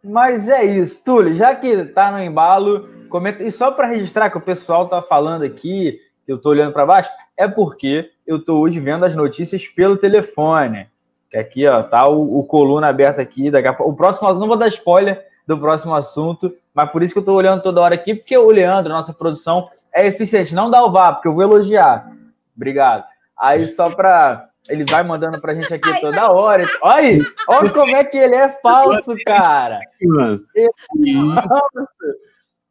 Mas 0.08 0.48
é 0.48 0.64
isso, 0.64 1.02
Túlio, 1.04 1.34
já 1.34 1.54
que 1.54 1.84
tá 1.86 2.12
no 2.12 2.22
embalo, 2.22 2.90
comenta. 3.10 3.44
E 3.44 3.52
só 3.52 3.72
para 3.72 3.88
registrar 3.88 4.30
que 4.30 4.38
o 4.38 4.42
pessoal 4.42 4.88
tá 4.88 5.02
falando 5.02 5.44
aqui, 5.44 6.00
eu 6.26 6.38
tô 6.38 6.50
olhando 6.50 6.72
para 6.72 6.86
baixo, 6.86 7.10
é 7.36 7.48
porque 7.48 8.10
eu 8.26 8.44
tô 8.44 8.60
hoje 8.60 8.80
vendo 8.80 9.04
as 9.04 9.16
notícias 9.16 9.68
pelo 9.68 9.98
telefone. 9.98 10.88
Que 11.30 11.38
aqui, 11.38 11.68
ó, 11.68 11.84
tá 11.84 12.08
o, 12.08 12.40
o 12.40 12.44
coluna 12.46 12.88
aberto 12.88 13.20
aqui. 13.20 13.52
Daqui 13.52 13.68
a, 13.68 13.76
o 13.80 13.94
próximo, 13.94 14.32
não 14.34 14.48
vou 14.48 14.58
dar 14.58 14.70
spoiler 14.70 15.26
do 15.46 15.58
próximo 15.58 15.94
assunto, 15.94 16.54
mas 16.74 16.90
por 16.90 17.04
isso 17.04 17.14
que 17.14 17.20
eu 17.20 17.26
tô 17.26 17.34
olhando 17.34 17.62
toda 17.62 17.82
hora 17.82 17.96
aqui, 17.96 18.16
porque 18.16 18.38
o 18.38 18.50
Leandro, 18.50 18.92
nossa 18.92 19.14
produção, 19.14 19.70
é 19.94 20.08
eficiente. 20.08 20.56
Não 20.56 20.70
dá 20.70 20.84
o 20.84 20.92
vá, 20.92 21.14
porque 21.14 21.28
eu 21.28 21.34
vou 21.34 21.44
elogiar. 21.44 22.12
Obrigado. 22.56 23.04
Aí 23.38 23.68
só 23.68 23.90
para 23.90 24.48
ele 24.70 24.86
vai 24.90 25.04
mandando 25.04 25.40
pra 25.40 25.54
gente 25.54 25.74
aqui 25.74 26.02
toda 26.02 26.32
hora. 26.32 26.64
Olha, 26.82 27.26
olha 27.48 27.70
como 27.70 27.96
é 27.96 28.04
que 28.04 28.18
ele 28.18 28.36
é 28.36 28.50
falso, 28.50 29.16
cara. 29.26 29.80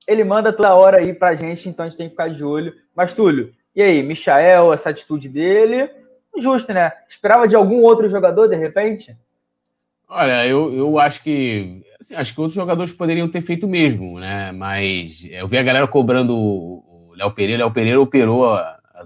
Ele 0.07 0.24
manda 0.24 0.53
toda 0.53 0.74
hora 0.74 0.99
aí 0.99 1.12
pra 1.12 1.34
gente, 1.34 1.68
então 1.68 1.84
a 1.84 1.88
gente 1.88 1.99
tem 1.99 2.07
que 2.07 2.12
ficar 2.12 2.28
de 2.28 2.44
olho. 2.44 2.74
Mas, 2.94 3.12
Túlio, 3.12 3.53
e 3.74 3.82
aí, 3.82 4.03
Michael, 4.03 4.72
essa 4.72 4.90
atitude 4.90 5.28
dele, 5.28 5.90
justo, 6.38 6.72
né? 6.72 6.92
Esperava 7.09 7.49
de 7.49 7.57
algum 7.57 7.82
outro 7.82 8.09
jogador, 8.09 8.47
de 8.47 8.57
repente? 8.57 9.16
Olha, 10.09 10.47
eu, 10.47 10.72
eu 10.72 10.99
acho 10.99 11.22
que 11.22 11.82
assim, 12.01 12.14
acho 12.14 12.34
que 12.34 12.40
outros 12.40 12.55
jogadores 12.55 12.92
poderiam 12.92 13.28
ter 13.28 13.42
feito 13.42 13.66
o 13.66 13.68
mesmo, 13.68 14.20
né? 14.20 14.53
Mas 14.53 15.26
eu 15.30 15.49
vi 15.49 15.59
a 15.59 15.62
galera 15.62 15.88
cobrando 15.88 16.36
o 16.36 17.12
Léo 17.16 17.34
Pereira. 17.34 17.64
Léo 17.64 17.72
Pereira 17.72 18.01
operou 18.01 18.57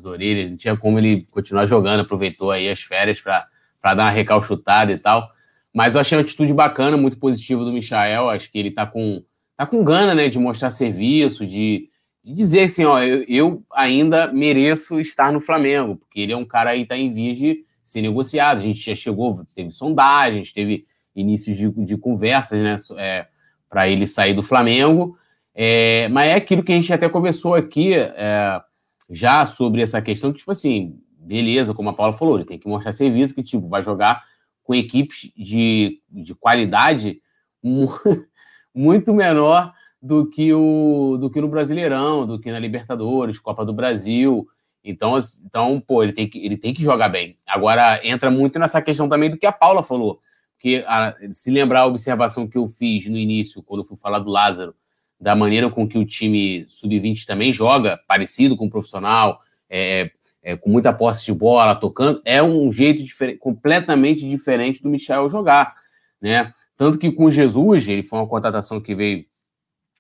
as 0.01 0.05
orelhas, 0.05 0.51
não 0.51 0.57
tinha 0.57 0.77
como 0.77 0.99
ele 0.99 1.27
continuar 1.31 1.67
jogando, 1.67 2.01
aproveitou 2.01 2.51
aí 2.51 2.69
as 2.69 2.81
férias 2.81 3.21
para 3.21 3.47
dar 3.83 4.05
uma 4.05 4.11
recalchutada 4.11 4.93
e 4.93 4.99
tal. 4.99 5.31
Mas 5.73 5.95
eu 5.95 6.01
achei 6.01 6.17
uma 6.19 6.23
atitude 6.23 6.53
bacana, 6.53 6.97
muito 6.97 7.17
positiva 7.17 7.65
do 7.65 7.73
Michael. 7.73 8.31
Acho 8.31 8.51
que 8.51 8.59
ele 8.59 8.71
tá 8.71 8.87
com, 8.87 9.23
tá 9.57 9.67
com 9.67 9.85
gana, 9.85 10.15
né, 10.15 10.29
de 10.29 10.39
mostrar 10.39 10.71
serviço, 10.71 11.47
de, 11.47 11.89
de 12.25 12.33
dizer 12.33 12.65
assim, 12.65 12.85
ó, 12.85 13.01
eu, 13.01 13.25
eu, 13.29 13.63
ainda 13.73 14.33
mereço 14.33 14.99
estar 15.01 15.33
no 15.33 15.41
Flamengo, 15.41 15.97
porque 15.97 16.21
ele 16.21 16.33
é 16.33 16.37
um 16.37 16.45
cara 16.45 16.71
aí 16.71 16.85
tá 16.85 16.97
em 16.97 17.13
vias 17.13 17.39
de 17.39 17.65
ser 17.85 18.03
negociado. 18.03 18.59
A 18.59 18.63
gente 18.63 18.81
já 18.81 18.95
chegou, 18.97 19.45
teve 19.55 19.71
sondagens, 19.71 20.53
teve 20.53 20.87
inícios 21.15 21.57
de, 21.57 21.71
de 21.85 21.97
conversas, 21.97 22.61
né, 22.61 22.77
é, 22.99 23.27
para 23.69 23.89
ele 23.89 24.07
sair 24.07 24.35
do 24.35 24.43
Flamengo. 24.43 25.17
É, 25.55 26.09
mas 26.09 26.31
é 26.31 26.35
aquilo 26.35 26.63
que 26.63 26.73
a 26.73 26.75
gente 26.75 26.93
até 26.93 27.09
conversou 27.09 27.55
aqui. 27.55 27.95
É, 27.95 28.61
já 29.11 29.45
sobre 29.45 29.83
essa 29.83 30.01
questão 30.01 30.33
que, 30.33 30.39
tipo 30.39 30.53
assim, 30.53 30.99
beleza, 31.19 31.75
como 31.75 31.91
a 31.91 31.93
Paula 31.93 32.13
falou, 32.13 32.37
ele 32.37 32.45
tem 32.45 32.59
que 32.59 32.69
mostrar 32.69 32.93
serviço 32.93 33.35
que, 33.35 33.43
tipo, 33.43 33.69
vai 33.69 33.83
jogar 33.83 34.25
com 34.63 34.75
equipes 34.75 35.33
de, 35.37 36.01
de 36.09 36.35
qualidade 36.35 37.21
muito 38.75 39.13
menor 39.13 39.73
do 40.01 40.31
que, 40.31 40.53
o, 40.55 41.19
do 41.21 41.29
que 41.29 41.41
no 41.41 41.49
Brasileirão, 41.49 42.27
do 42.27 42.39
que 42.39 42.51
na 42.51 42.59
Libertadores, 42.59 43.39
Copa 43.39 43.65
do 43.65 43.73
Brasil. 43.73 44.47
Então, 44.83 45.15
então 45.45 45.81
pô, 45.81 46.03
ele 46.03 46.13
tem, 46.13 46.29
que, 46.29 46.45
ele 46.45 46.57
tem 46.57 46.73
que 46.73 46.83
jogar 46.83 47.09
bem. 47.09 47.37
Agora, 47.47 48.01
entra 48.07 48.31
muito 48.31 48.59
nessa 48.59 48.81
questão 48.81 49.09
também 49.09 49.29
do 49.29 49.37
que 49.37 49.47
a 49.47 49.53
Paula 49.53 49.83
falou. 49.83 50.21
Porque, 50.55 50.85
a, 50.87 51.15
se 51.33 51.51
lembrar 51.51 51.81
a 51.81 51.87
observação 51.87 52.49
que 52.49 52.57
eu 52.57 52.69
fiz 52.69 53.07
no 53.07 53.19
início, 53.19 53.63
quando 53.63 53.81
eu 53.81 53.87
fui 53.87 53.97
falar 53.97 54.21
do 54.21 54.31
Lázaro, 54.31 54.75
da 55.21 55.37
maneira 55.37 55.69
com 55.69 55.87
que 55.87 55.99
o 55.99 56.07
time 56.07 56.65
sub-20 56.69 57.27
também 57.27 57.53
joga, 57.53 58.01
parecido 58.09 58.57
com 58.57 58.67
o 58.67 58.71
profissional, 58.71 59.41
é, 59.69 60.11
é, 60.43 60.57
com 60.57 60.71
muita 60.71 60.93
posse 60.93 61.27
de 61.27 61.35
bola, 61.35 61.77
tocando, 61.77 62.23
é 62.25 62.43
um 62.43 62.73
jeito 62.73 63.05
completamente 63.39 64.27
diferente 64.27 64.83
do 64.83 64.89
Michel 64.89 65.29
jogar, 65.29 65.75
né? 66.21 66.55
Tanto 66.77 66.99
que 66.99 67.13
com 67.13 67.31
Jesus, 67.31 67.87
ele 67.87 68.03
foi 68.03 68.19
uma 68.19 68.27
contratação 68.27 68.81
que 68.81 68.95
veio 68.95 69.27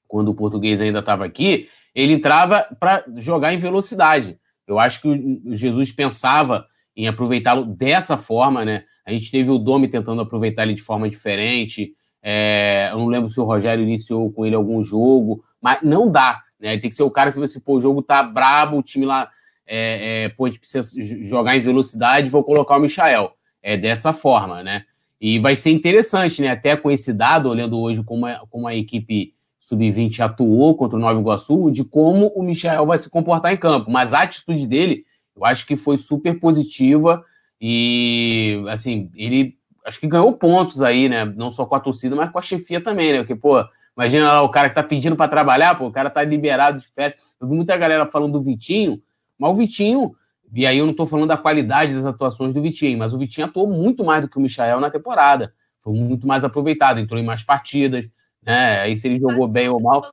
quando 0.08 0.30
o 0.30 0.34
português 0.34 0.80
ainda 0.80 1.00
estava 1.00 1.26
aqui, 1.26 1.68
ele 1.94 2.14
entrava 2.14 2.64
para 2.80 3.04
jogar 3.18 3.52
em 3.52 3.58
velocidade. 3.58 4.38
Eu 4.66 4.78
acho 4.78 5.02
que 5.02 5.08
o 5.08 5.54
Jesus 5.54 5.92
pensava 5.92 6.66
em 6.96 7.06
aproveitá-lo 7.06 7.64
dessa 7.64 8.16
forma, 8.16 8.64
né? 8.64 8.84
A 9.04 9.12
gente 9.12 9.30
teve 9.30 9.50
o 9.50 9.58
Domi 9.58 9.88
tentando 9.88 10.22
aproveitar 10.22 10.62
ele 10.62 10.74
de 10.74 10.82
forma 10.82 11.08
diferente, 11.08 11.94
é, 12.22 12.88
eu 12.92 12.98
não 12.98 13.06
lembro 13.06 13.30
se 13.30 13.40
o 13.40 13.44
Rogério 13.44 13.82
iniciou 13.82 14.30
com 14.30 14.44
ele 14.44 14.54
algum 14.54 14.82
jogo, 14.82 15.44
mas 15.60 15.78
não 15.82 16.10
dá. 16.10 16.42
Né? 16.58 16.78
Tem 16.78 16.90
que 16.90 16.96
ser 16.96 17.02
o 17.02 17.10
cara, 17.10 17.30
se 17.30 17.38
você, 17.38 17.58
pô, 17.58 17.76
o 17.76 17.80
jogo 17.80 18.02
tá 18.02 18.22
brabo, 18.22 18.78
o 18.78 18.82
time 18.82 19.06
lá, 19.06 19.30
é, 19.66 20.24
é, 20.24 20.28
pô, 20.30 20.46
a 20.46 20.48
gente 20.50 20.60
precisa 20.60 21.02
jogar 21.22 21.56
em 21.56 21.60
velocidade, 21.60 22.30
vou 22.30 22.44
colocar 22.44 22.76
o 22.76 22.80
Michael. 22.80 23.32
É 23.62 23.76
dessa 23.76 24.12
forma, 24.12 24.62
né? 24.62 24.84
E 25.20 25.38
vai 25.38 25.54
ser 25.54 25.70
interessante, 25.70 26.40
né? 26.40 26.48
Até 26.48 26.76
com 26.76 26.90
esse 26.90 27.12
dado, 27.12 27.48
olhando 27.48 27.78
hoje 27.78 28.02
como 28.02 28.24
a, 28.24 28.46
como 28.48 28.66
a 28.66 28.74
equipe 28.74 29.34
sub-20 29.60 30.20
atuou 30.20 30.74
contra 30.74 30.96
o 30.96 31.00
Nova 31.00 31.20
Iguaçu, 31.20 31.70
de 31.70 31.84
como 31.84 32.28
o 32.28 32.42
Michael 32.42 32.86
vai 32.86 32.96
se 32.96 33.10
comportar 33.10 33.52
em 33.52 33.58
campo. 33.58 33.90
Mas 33.90 34.14
a 34.14 34.22
atitude 34.22 34.66
dele, 34.66 35.04
eu 35.36 35.44
acho 35.44 35.66
que 35.66 35.76
foi 35.76 35.98
super 35.98 36.40
positiva 36.40 37.22
e, 37.60 38.64
assim, 38.68 39.10
ele 39.14 39.59
acho 39.84 40.00
que 40.00 40.06
ganhou 40.06 40.32
pontos 40.32 40.82
aí, 40.82 41.08
né? 41.08 41.24
Não 41.24 41.50
só 41.50 41.66
com 41.66 41.74
a 41.74 41.80
torcida, 41.80 42.14
mas 42.14 42.30
com 42.30 42.38
a 42.38 42.42
chefia 42.42 42.82
também, 42.82 43.12
né? 43.12 43.18
Porque, 43.18 43.34
pô, 43.34 43.64
imagina 43.96 44.32
lá 44.32 44.42
o 44.42 44.50
cara 44.50 44.68
que 44.68 44.74
tá 44.74 44.82
pedindo 44.82 45.16
para 45.16 45.30
trabalhar, 45.30 45.76
pô, 45.76 45.86
o 45.86 45.92
cara 45.92 46.10
tá 46.10 46.22
liberado 46.22 46.80
de 46.80 46.88
férias. 46.88 47.18
Eu 47.40 47.48
vi 47.48 47.54
muita 47.54 47.76
galera 47.76 48.06
falando 48.06 48.32
do 48.32 48.42
Vitinho, 48.42 49.02
mas 49.38 49.50
o 49.50 49.54
Vitinho, 49.54 50.14
e 50.52 50.66
aí 50.66 50.78
eu 50.78 50.86
não 50.86 50.94
tô 50.94 51.06
falando 51.06 51.28
da 51.28 51.36
qualidade 51.36 51.94
das 51.94 52.04
atuações 52.04 52.52
do 52.52 52.62
Vitinho, 52.62 52.98
mas 52.98 53.12
o 53.12 53.18
Vitinho 53.18 53.46
atuou 53.46 53.66
muito 53.66 54.04
mais 54.04 54.22
do 54.22 54.28
que 54.28 54.38
o 54.38 54.40
Michael 54.40 54.80
na 54.80 54.90
temporada. 54.90 55.54
Foi 55.82 55.94
muito 55.94 56.26
mais 56.26 56.44
aproveitado, 56.44 57.00
entrou 57.00 57.18
em 57.18 57.24
mais 57.24 57.42
partidas, 57.42 58.06
né? 58.42 58.80
Aí 58.80 58.96
se 58.96 59.08
ele 59.08 59.18
jogou 59.18 59.48
bem 59.48 59.68
ou 59.68 59.80
mal. 59.80 60.10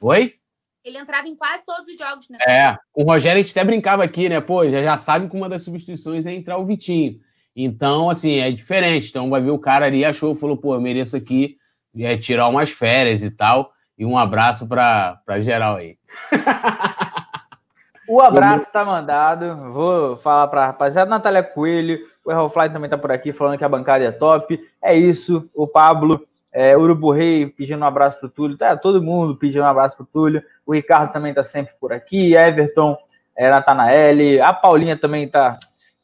Oi? 0.00 0.34
Ele 0.84 0.98
entrava 0.98 1.28
em 1.28 1.36
quase 1.36 1.64
todos 1.66 1.88
os 1.88 1.98
jogos, 1.98 2.28
né? 2.28 2.38
É, 2.46 2.76
o 2.94 3.04
Rogério 3.04 3.38
a 3.38 3.42
gente 3.42 3.50
até 3.50 3.64
brincava 3.64 4.02
aqui, 4.02 4.28
né? 4.28 4.40
Pô, 4.40 4.68
já, 4.68 4.82
já 4.82 4.96
sabe 4.96 5.28
que 5.28 5.36
uma 5.36 5.48
das 5.48 5.62
substituições 5.62 6.24
é 6.24 6.32
entrar 6.32 6.56
o 6.56 6.64
Vitinho. 6.64 7.20
Então, 7.60 8.08
assim, 8.08 8.38
é 8.38 8.52
diferente. 8.52 9.10
Então, 9.10 9.28
vai 9.28 9.40
ver 9.40 9.50
o 9.50 9.58
cara 9.58 9.86
ali, 9.86 10.04
achou, 10.04 10.32
falou, 10.32 10.56
pô, 10.56 10.74
eu 10.74 10.80
mereço 10.80 11.16
aqui 11.16 11.56
é, 11.98 12.16
tirar 12.16 12.46
umas 12.46 12.70
férias 12.70 13.24
e 13.24 13.32
tal. 13.32 13.72
E 13.98 14.06
um 14.06 14.16
abraço 14.16 14.64
para 14.64 15.40
geral 15.40 15.74
aí. 15.74 15.98
o 18.08 18.20
abraço 18.20 18.70
tá 18.72 18.84
mandado. 18.84 19.72
Vou 19.72 20.16
falar 20.18 20.46
para 20.46 20.62
a 20.62 20.66
rapaziada. 20.66 21.10
Natália 21.10 21.42
Coelho, 21.42 21.98
o 22.24 22.30
Errolfly 22.30 22.70
também 22.70 22.88
tá 22.88 22.96
por 22.96 23.10
aqui 23.10 23.32
falando 23.32 23.58
que 23.58 23.64
a 23.64 23.68
bancada 23.68 24.04
é 24.04 24.12
top. 24.12 24.56
É 24.80 24.94
isso. 24.94 25.50
O 25.52 25.66
Pablo, 25.66 26.24
é, 26.52 26.76
Urubu 26.76 27.10
Rei 27.10 27.48
pedindo 27.48 27.82
um 27.82 27.88
abraço 27.88 28.20
pro 28.20 28.28
Túlio. 28.28 28.56
Tá 28.56 28.76
todo 28.76 29.02
mundo 29.02 29.34
pedindo 29.34 29.64
um 29.64 29.68
abraço 29.68 29.96
pro 29.96 30.06
Túlio. 30.06 30.44
O 30.64 30.72
Ricardo 30.72 31.10
também 31.10 31.34
tá 31.34 31.42
sempre 31.42 31.74
por 31.80 31.92
aqui. 31.92 32.36
Everton, 32.36 32.96
é, 33.36 33.50
Natanael. 33.50 34.44
A 34.44 34.52
Paulinha 34.52 34.96
também 34.96 35.28
tá 35.28 35.58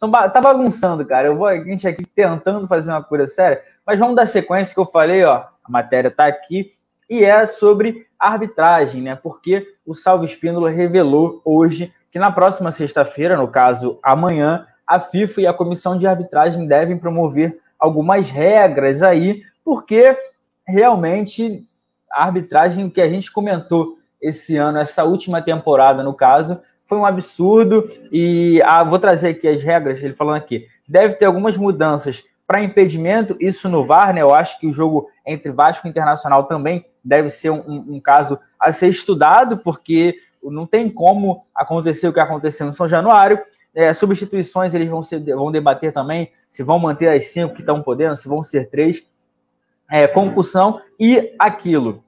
então, 0.09 0.31
tá 0.31 0.41
bagunçando, 0.41 1.05
cara. 1.05 1.29
Eu 1.29 1.37
vou 1.37 1.47
a 1.47 1.57
gente 1.57 1.87
aqui 1.87 2.05
tentando 2.05 2.67
fazer 2.67 2.91
uma 2.91 3.03
coisa 3.03 3.27
séria, 3.27 3.63
mas 3.87 3.99
vamos 3.99 4.17
dar 4.17 4.27
sequência 4.27 4.75
que 4.75 4.81
eu 4.81 4.85
falei, 4.85 5.25
ó. 5.25 5.45
A 5.65 5.71
matéria 5.71 6.11
tá 6.11 6.27
aqui 6.27 6.71
e 7.09 7.25
é 7.25 7.47
sobre 7.47 8.07
arbitragem, 8.19 9.03
né? 9.03 9.15
Porque 9.15 9.67
o 9.87 9.95
Salvo 9.95 10.25
Espíndola 10.25 10.71
revelou 10.71 11.41
hoje 11.45 11.93
que 12.11 12.19
na 12.19 12.31
próxima 12.31 12.71
sexta-feira, 12.71 13.37
no 13.37 13.49
caso 13.49 13.99
amanhã, 14.03 14.67
a 14.87 15.01
FIFA 15.01 15.41
e 15.41 15.47
a 15.47 15.55
comissão 15.55 15.97
de 15.97 16.07
arbitragem 16.07 16.67
devem 16.67 16.99
promover 16.99 17.59
algumas 17.79 18.31
regras 18.31 19.03
aí, 19.03 19.43
porque 19.65 20.17
realmente 20.67 21.63
a 22.11 22.25
arbitragem 22.25 22.89
que 22.89 23.01
a 23.01 23.09
gente 23.09 23.33
comentou 23.33 23.99
esse 24.21 24.57
ano, 24.57 24.79
essa 24.79 25.05
última 25.05 25.43
temporada, 25.43 26.03
no 26.03 26.15
caso, 26.15 26.61
foi 26.87 26.99
um 26.99 27.07
absurdo 27.07 27.91
e 28.13 28.61
ah, 28.65 28.85
vou 28.85 28.99
trazer 28.99 29.29
aqui 29.29 29.49
as 29.49 29.63
regras, 29.63 30.03
ele 30.03 30.13
falando 30.13 30.37
aqui, 30.37 30.67
deve 30.87 31.15
ter 31.15 31.25
algumas 31.25 31.57
mudanças 31.57 32.25
para 32.47 32.63
impedimento, 32.63 33.37
isso 33.41 33.69
no 33.69 33.85
VAR, 33.85 34.13
né? 34.13 34.21
Eu 34.21 34.35
acho 34.35 34.61
que 34.61 34.67
o 34.67 34.73
jogo 34.73 35.09
entre 35.27 35.51
Vasco 35.51 35.87
e 35.87 35.91
Internacional 35.91 36.45
também 36.45 36.85
deve 37.03 37.31
ser 37.31 37.51
um, 37.51 37.63
um 37.67 38.01
caso 38.01 38.39
a 38.61 38.71
ser 38.71 38.89
estudado, 38.89 39.59
porque 39.59 40.17
não 40.43 40.67
tem 40.67 40.91
como 40.91 41.47
acontecer 41.55 42.07
o 42.07 42.13
que 42.13 42.21
aconteceu 42.21 42.69
em 42.69 42.73
São 42.73 42.87
Januário. 42.87 43.41
É, 43.75 43.93
substituições 43.93 44.75
eles 44.75 44.89
vão, 44.89 45.03
ser, 45.03 45.21
vão 45.35 45.51
debater 45.51 45.93
também 45.93 46.31
se 46.49 46.63
vão 46.63 46.79
manter 46.79 47.09
as 47.09 47.25
cinco 47.27 47.55
que 47.55 47.61
estão 47.61 47.83
podendo, 47.83 48.15
se 48.15 48.29
vão 48.29 48.43
ser 48.43 48.69
três. 48.71 49.05
É, 49.91 50.07
concussão 50.07 50.81
e 50.99 51.35
aquilo, 51.39 52.04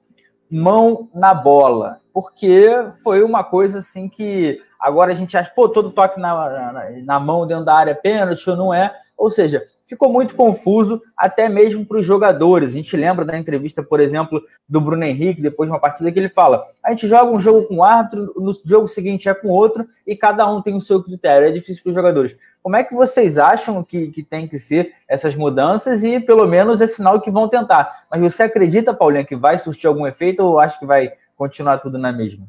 mão 0.49 1.09
na 1.13 1.33
bola, 1.33 1.99
porque 2.13 2.69
foi 3.03 3.23
uma 3.23 3.43
coisa 3.43 3.79
assim 3.79 4.07
que 4.07 4.61
Agora 4.79 5.11
a 5.11 5.15
gente 5.15 5.35
acha, 5.35 5.51
pô, 5.55 5.67
todo 5.67 5.91
toque 5.91 6.19
na, 6.19 6.71
na, 6.71 6.89
na 7.03 7.19
mão 7.19 7.47
dentro 7.47 7.65
da 7.65 7.75
área 7.75 7.91
é 7.91 7.95
pênalti 7.95 8.49
ou 8.49 8.55
não 8.55 8.73
é. 8.73 8.93
Ou 9.17 9.31
seja, 9.31 9.65
ficou 9.83 10.13
muito 10.13 10.35
confuso 10.35 11.01
até 11.17 11.49
mesmo 11.49 11.83
para 11.83 11.97
os 11.97 12.05
jogadores. 12.05 12.69
A 12.69 12.73
gente 12.73 12.95
lembra 12.95 13.25
da 13.25 13.35
entrevista, 13.35 13.81
por 13.81 13.99
exemplo, 13.99 14.39
do 14.69 14.79
Bruno 14.79 15.03
Henrique, 15.03 15.41
depois 15.41 15.67
de 15.67 15.73
uma 15.73 15.81
partida, 15.81 16.11
que 16.11 16.19
ele 16.19 16.29
fala: 16.29 16.63
a 16.83 16.91
gente 16.91 17.07
joga 17.07 17.31
um 17.31 17.39
jogo 17.39 17.67
com 17.67 17.77
um 17.77 17.83
árbitro, 17.83 18.31
no 18.37 18.51
jogo 18.63 18.87
seguinte 18.87 19.27
é 19.27 19.33
com 19.33 19.47
outro, 19.47 19.87
e 20.05 20.15
cada 20.15 20.47
um 20.51 20.61
tem 20.61 20.75
o 20.75 20.81
seu 20.81 21.01
critério. 21.01 21.47
É 21.47 21.51
difícil 21.51 21.81
para 21.81 21.89
os 21.89 21.95
jogadores. 21.95 22.37
Como 22.67 22.75
é 22.75 22.83
que 22.83 22.93
vocês 22.93 23.37
acham 23.37 23.81
que, 23.81 24.11
que 24.11 24.21
tem 24.21 24.45
que 24.45 24.59
ser 24.59 24.93
essas 25.07 25.33
mudanças? 25.33 26.03
E 26.03 26.19
pelo 26.19 26.45
menos 26.45 26.81
é 26.81 26.85
sinal 26.85 27.21
que 27.21 27.31
vão 27.31 27.47
tentar. 27.47 28.05
Mas 28.11 28.21
você 28.21 28.43
acredita, 28.43 28.93
Paulinha, 28.93 29.25
que 29.25 29.37
vai 29.37 29.57
surtir 29.57 29.87
algum 29.87 30.05
efeito 30.05 30.43
ou 30.43 30.59
acha 30.59 30.77
que 30.77 30.85
vai 30.85 31.13
continuar 31.37 31.77
tudo 31.77 31.97
na 31.97 32.11
mesma? 32.11 32.45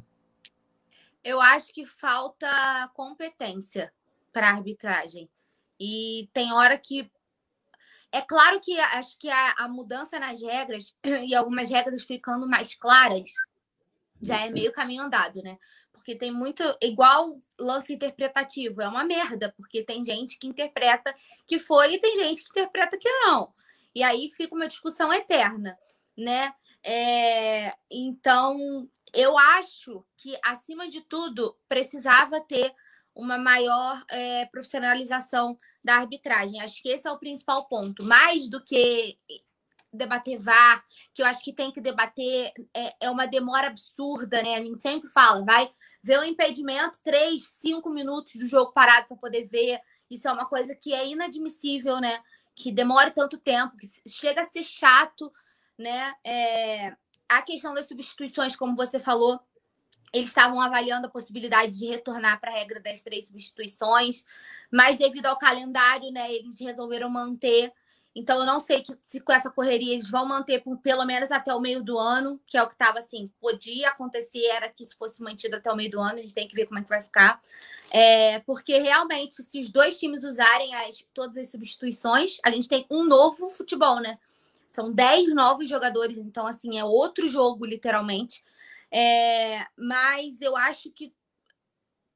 Eu 1.23 1.41
acho 1.41 1.73
que 1.73 1.87
falta 1.87 2.49
competência 2.95 3.93
para 4.33 4.49
arbitragem. 4.49 5.31
E 5.79 6.29
tem 6.33 6.53
hora 6.53 6.77
que. 6.77 7.09
É 8.11 8.21
claro 8.21 8.61
que 8.61 8.77
acho 8.77 9.17
que 9.21 9.31
a, 9.31 9.55
a, 9.59 9.69
mudança 9.69 10.19
nas 10.19 10.43
regras 10.43 10.97
e 11.29 11.33
algumas 11.33 11.71
regras 11.71 12.03
ficando 12.03 12.45
mais 12.49 12.75
claras 12.75 13.23
já 14.21 14.45
é 14.45 14.51
meio 14.51 14.73
caminho 14.73 15.03
andado, 15.03 15.43
né? 15.43 15.59
Porque 15.93 16.15
tem 16.15 16.33
muito. 16.33 16.63
Igual 16.83 17.41
lance 17.59 17.93
interpretativo, 17.93 18.81
é 18.81 18.89
uma 18.89 19.05
merda, 19.05 19.53
porque 19.57 19.83
tem 19.83 20.05
gente 20.05 20.39
que 20.39 20.47
interpreta 20.47 21.15
que 21.47 21.59
foi 21.59 21.95
e 21.95 22.01
tem 22.01 22.17
gente 22.17 22.43
que 22.43 22.51
interpreta 22.51 22.99
que 22.99 23.11
não. 23.11 23.53
E 23.95 24.03
aí 24.03 24.29
fica 24.31 24.55
uma 24.55 24.69
discussão 24.69 25.13
eterna, 25.13 25.77
né? 26.17 26.53
É, 26.85 27.75
então, 27.91 28.89
eu 29.13 29.37
acho 29.37 30.05
que, 30.17 30.39
acima 30.45 30.89
de 30.89 31.01
tudo, 31.01 31.57
precisava 31.69 32.41
ter 32.41 32.73
uma 33.15 33.37
maior 33.37 34.05
é, 34.11 34.47
profissionalização 34.47 35.59
da 35.83 35.97
arbitragem. 35.97 36.61
Acho 36.61 36.81
que 36.81 36.89
esse 36.89 37.09
é 37.09 37.11
o 37.11 37.19
principal 37.19 37.67
ponto. 37.67 38.05
Mais 38.05 38.49
do 38.49 38.63
que 38.63 39.19
debater 39.93 40.39
VAR, 40.39 40.85
que 41.15 41.23
eu 41.23 41.27
acho 41.27 41.43
que 41.43 41.53
tem 41.53 41.71
que 41.71 41.81
debater, 41.81 42.53
é, 42.75 42.95
é 43.01 43.11
uma 43.11 43.27
demora 43.27 43.69
absurda, 43.69 44.43
né? 44.43 44.57
A 44.57 44.65
gente 44.65 44.83
sempre 44.83 45.09
fala, 45.09 45.45
vai 45.45 45.71
ver 46.03 46.19
o 46.19 46.25
impedimento, 46.25 46.99
três, 47.03 47.49
cinco 47.61 47.91
minutos 47.91 48.37
do 48.37 48.47
jogo 48.47 48.73
parado 48.73 49.09
para 49.09 49.17
poder 49.17 49.47
ver. 49.47 49.81
Isso 50.11 50.29
é 50.29 50.33
uma 50.33 50.47
coisa 50.47 50.75
que 50.75 50.93
é 50.93 51.07
inadmissível, 51.07 52.01
né? 52.01 52.23
Que 52.55 52.73
demore 52.73 53.11
tanto 53.11 53.39
tempo, 53.39 53.77
que 53.77 53.87
chega 54.09 54.43
a 54.43 54.47
ser 54.47 54.63
chato, 54.63 55.33
né? 55.77 56.15
É... 56.25 56.97
A 57.29 57.43
questão 57.43 57.75
das 57.75 57.87
substituições, 57.87 58.57
como 58.57 58.75
você 58.75 58.99
falou, 58.99 59.39
eles 60.13 60.31
estavam 60.31 60.61
avaliando 60.61 61.07
a 61.07 61.11
possibilidade 61.11 61.79
de 61.79 61.87
retornar 61.87 62.41
para 62.41 62.51
a 62.51 62.55
regra 62.55 62.81
das 62.81 63.03
três 63.03 63.27
substituições, 63.27 64.25
mas 64.73 64.97
devido 64.97 65.27
ao 65.27 65.39
calendário, 65.39 66.11
né, 66.11 66.33
eles 66.33 66.59
resolveram 66.59 67.11
manter. 67.11 67.73
Então, 68.19 68.41
eu 68.41 68.45
não 68.45 68.59
sei 68.59 68.83
que, 68.83 68.93
se 69.05 69.21
com 69.21 69.33
essa 69.33 69.49
correria 69.49 69.95
eles 69.95 70.11
vão 70.11 70.27
manter 70.27 70.61
por 70.61 70.77
pelo 70.79 71.07
menos 71.07 71.31
até 71.31 71.55
o 71.55 71.61
meio 71.61 71.85
do 71.85 71.97
ano, 71.97 72.41
que 72.49 72.59
é 72.59 72.63
o 72.63 72.67
que 72.67 72.73
estava 72.73 72.99
assim, 72.99 73.27
podia 73.41 73.91
acontecer, 73.91 74.45
era 74.47 74.69
que 74.69 74.83
isso 74.83 74.99
fosse 74.99 75.23
mantido 75.23 75.55
até 75.55 75.71
o 75.71 75.77
meio 75.77 75.89
do 75.89 76.01
ano, 76.01 76.19
a 76.19 76.21
gente 76.21 76.35
tem 76.35 76.49
que 76.49 76.55
ver 76.55 76.67
como 76.67 76.81
é 76.81 76.83
que 76.83 76.89
vai 76.89 77.01
ficar. 77.01 77.41
É, 77.93 78.41
porque 78.41 78.79
realmente, 78.79 79.41
se 79.41 79.61
os 79.61 79.71
dois 79.71 79.97
times 80.01 80.25
usarem 80.25 80.75
as, 80.75 81.07
todas 81.15 81.37
as 81.37 81.49
substituições, 81.49 82.39
a 82.45 82.51
gente 82.51 82.69
tem 82.69 82.85
um 82.91 83.05
novo 83.05 83.49
futebol, 83.51 84.01
né? 84.01 84.19
São 84.69 84.93
dez 84.93 85.33
novos 85.33 85.69
jogadores, 85.69 86.19
então, 86.19 86.45
assim, 86.45 86.77
é 86.77 86.85
outro 86.85 87.29
jogo, 87.29 87.65
literalmente. 87.65 88.43
É, 88.91 89.65
mas 89.77 90.43
eu 90.43 90.57
acho 90.57 90.91
que 90.91 91.15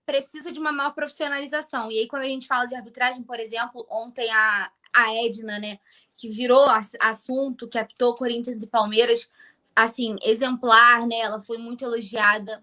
precisa 0.04 0.50
de 0.52 0.58
uma 0.58 0.72
maior 0.72 0.92
profissionalização. 0.94 1.92
E 1.92 2.00
aí, 2.00 2.08
quando 2.08 2.22
a 2.22 2.26
gente 2.26 2.48
fala 2.48 2.66
de 2.66 2.74
arbitragem, 2.74 3.22
por 3.22 3.38
exemplo, 3.38 3.86
ontem 3.88 4.28
a, 4.32 4.70
a 4.94 5.14
Edna, 5.14 5.58
né, 5.58 5.78
que 6.18 6.28
virou 6.28 6.66
assunto, 7.00 7.68
que 7.68 7.78
Corinthians 8.16 8.62
e 8.62 8.66
Palmeiras, 8.66 9.30
assim, 9.74 10.16
exemplar, 10.22 11.06
né? 11.06 11.16
Ela 11.16 11.40
foi 11.40 11.58
muito 11.58 11.84
elogiada 11.84 12.62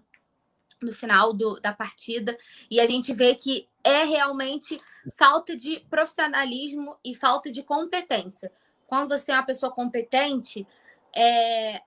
no 0.80 0.94
final 0.94 1.32
do, 1.32 1.60
da 1.60 1.72
partida. 1.72 2.36
E 2.70 2.80
a 2.80 2.86
gente 2.86 3.12
vê 3.12 3.34
que 3.34 3.68
é 3.84 4.04
realmente 4.04 4.80
falta 5.16 5.56
de 5.56 5.80
profissionalismo 5.90 6.96
e 7.04 7.14
falta 7.14 7.50
de 7.50 7.62
competência. 7.62 8.50
Quando 8.86 9.08
você 9.08 9.30
é 9.30 9.34
uma 9.34 9.42
pessoa 9.42 9.72
competente, 9.72 10.66
é, 11.14 11.82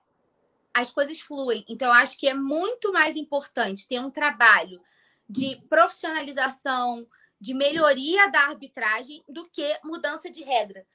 as 0.72 0.90
coisas 0.90 1.20
fluem. 1.20 1.64
Então, 1.68 1.88
eu 1.88 1.94
acho 1.94 2.18
que 2.18 2.28
é 2.28 2.34
muito 2.34 2.92
mais 2.92 3.16
importante 3.16 3.88
ter 3.88 4.00
um 4.00 4.10
trabalho 4.10 4.80
de 5.28 5.56
profissionalização, 5.68 7.06
de 7.44 7.52
melhoria 7.52 8.30
da 8.30 8.40
arbitragem, 8.40 9.22
do 9.28 9.44
que 9.44 9.78
mudança 9.84 10.30
de 10.30 10.42
regra. 10.42 10.86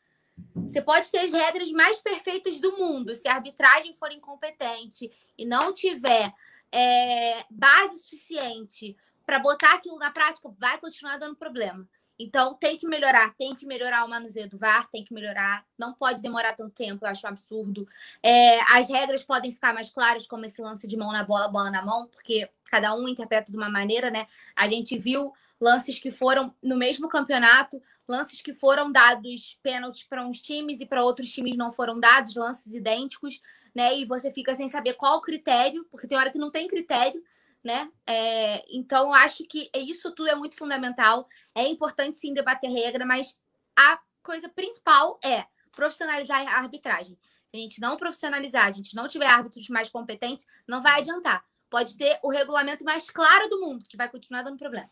Você 0.56 0.82
pode 0.82 1.08
ter 1.12 1.20
as 1.20 1.32
regras 1.32 1.72
mais 1.72 2.02
perfeitas 2.02 2.60
do 2.60 2.76
mundo, 2.76 3.14
se 3.14 3.28
a 3.28 3.36
arbitragem 3.36 3.94
for 3.94 4.12
incompetente 4.12 5.12
e 5.38 5.46
não 5.46 5.72
tiver 5.72 6.34
é, 6.72 7.46
base 7.52 8.00
suficiente 8.00 8.98
para 9.28 9.38
botar 9.38 9.76
aquilo 9.76 10.00
na 10.00 10.10
prática, 10.10 10.50
vai 10.58 10.80
continuar 10.80 11.18
dando 11.20 11.36
problema. 11.36 11.88
Então, 12.18 12.56
tem 12.56 12.78
que 12.78 12.88
melhorar, 12.88 13.32
tem 13.36 13.54
que 13.54 13.68
melhorar 13.68 14.04
o 14.04 14.10
manuseio 14.10 14.50
do 14.50 14.58
VAR, 14.58 14.90
tem 14.90 15.06
que 15.06 15.14
melhorar, 15.14 15.64
não 15.78 15.94
pode 15.94 16.20
demorar 16.20 16.54
tanto 16.54 16.74
tempo, 16.74 17.06
eu 17.06 17.10
acho 17.10 17.28
um 17.28 17.30
absurdo. 17.30 17.88
É, 18.24 18.60
as 18.76 18.90
regras 18.90 19.22
podem 19.22 19.52
ficar 19.52 19.72
mais 19.72 19.92
claras, 19.92 20.26
como 20.26 20.46
esse 20.46 20.60
lance 20.64 20.88
de 20.88 20.98
mão 20.98 21.12
na 21.12 21.24
bola, 21.24 21.48
bola 21.48 21.70
na 21.70 21.86
mão, 21.86 22.08
porque 22.08 22.50
cada 22.66 22.96
um 22.96 23.08
interpreta 23.08 23.52
de 23.52 23.58
uma 23.58 23.70
maneira, 23.70 24.10
né? 24.10 24.26
A 24.56 24.68
gente 24.68 24.98
viu 24.98 25.32
lances 25.60 26.00
que 26.00 26.12
foram 26.12 26.56
no 26.62 26.78
mesmo 26.78 27.08
campeonato, 27.10 27.82
lances 28.08 28.42
que 28.42 28.54
foram 28.54 28.92
dados 28.92 29.58
pênaltis 29.62 30.04
para 30.04 30.26
uns 30.26 30.42
times 30.42 30.80
e 30.80 30.86
para 30.86 31.04
outros 31.04 31.30
times 31.30 31.58
não 31.58 31.72
foram 31.72 32.00
dados, 32.00 32.36
lances 32.36 32.74
idênticos, 32.74 33.42
né? 33.76 33.98
E 33.98 34.06
você 34.06 34.32
fica 34.32 34.56
sem 34.56 34.68
saber 34.68 34.94
qual 34.94 35.18
o 35.18 35.22
critério, 35.22 35.86
porque 35.92 36.08
tem 36.08 36.18
hora 36.18 36.32
que 36.32 36.38
não 36.38 36.52
tem 36.52 36.68
critério 36.68 37.22
né? 37.64 37.92
É, 38.08 38.64
então, 38.70 39.14
acho 39.14 39.44
que 39.46 39.70
isso 39.76 40.12
tudo 40.12 40.30
é 40.30 40.36
muito 40.36 40.56
fundamental. 40.56 41.28
É 41.54 41.68
importante 41.68 42.18
sim 42.18 42.34
debater 42.34 42.70
regra, 42.70 43.06
mas 43.06 43.38
a 43.78 44.00
coisa 44.24 44.50
principal 44.50 45.20
é 45.24 45.46
profissionalizar 45.72 46.48
a 46.48 46.58
arbitragem. 46.58 47.18
Se 47.48 47.58
a 47.58 47.60
gente 47.60 47.82
não 47.82 47.98
profissionalizar, 47.98 48.66
a 48.66 48.72
gente 48.72 48.96
não 48.96 49.08
tiver 49.08 49.26
árbitros 49.26 49.68
mais 49.70 49.90
competentes, 49.90 50.46
não 50.68 50.82
vai 50.82 51.00
adiantar. 51.00 51.44
Pode 51.70 51.98
ter 51.98 52.20
o 52.24 52.30
regulamento 52.30 52.84
mais 52.84 53.10
claro 53.10 53.50
do 53.50 53.60
mundo, 53.60 53.86
que 53.88 53.98
vai 53.98 54.10
continuar 54.10 54.44
dando 54.44 54.58
problema. 54.58 54.88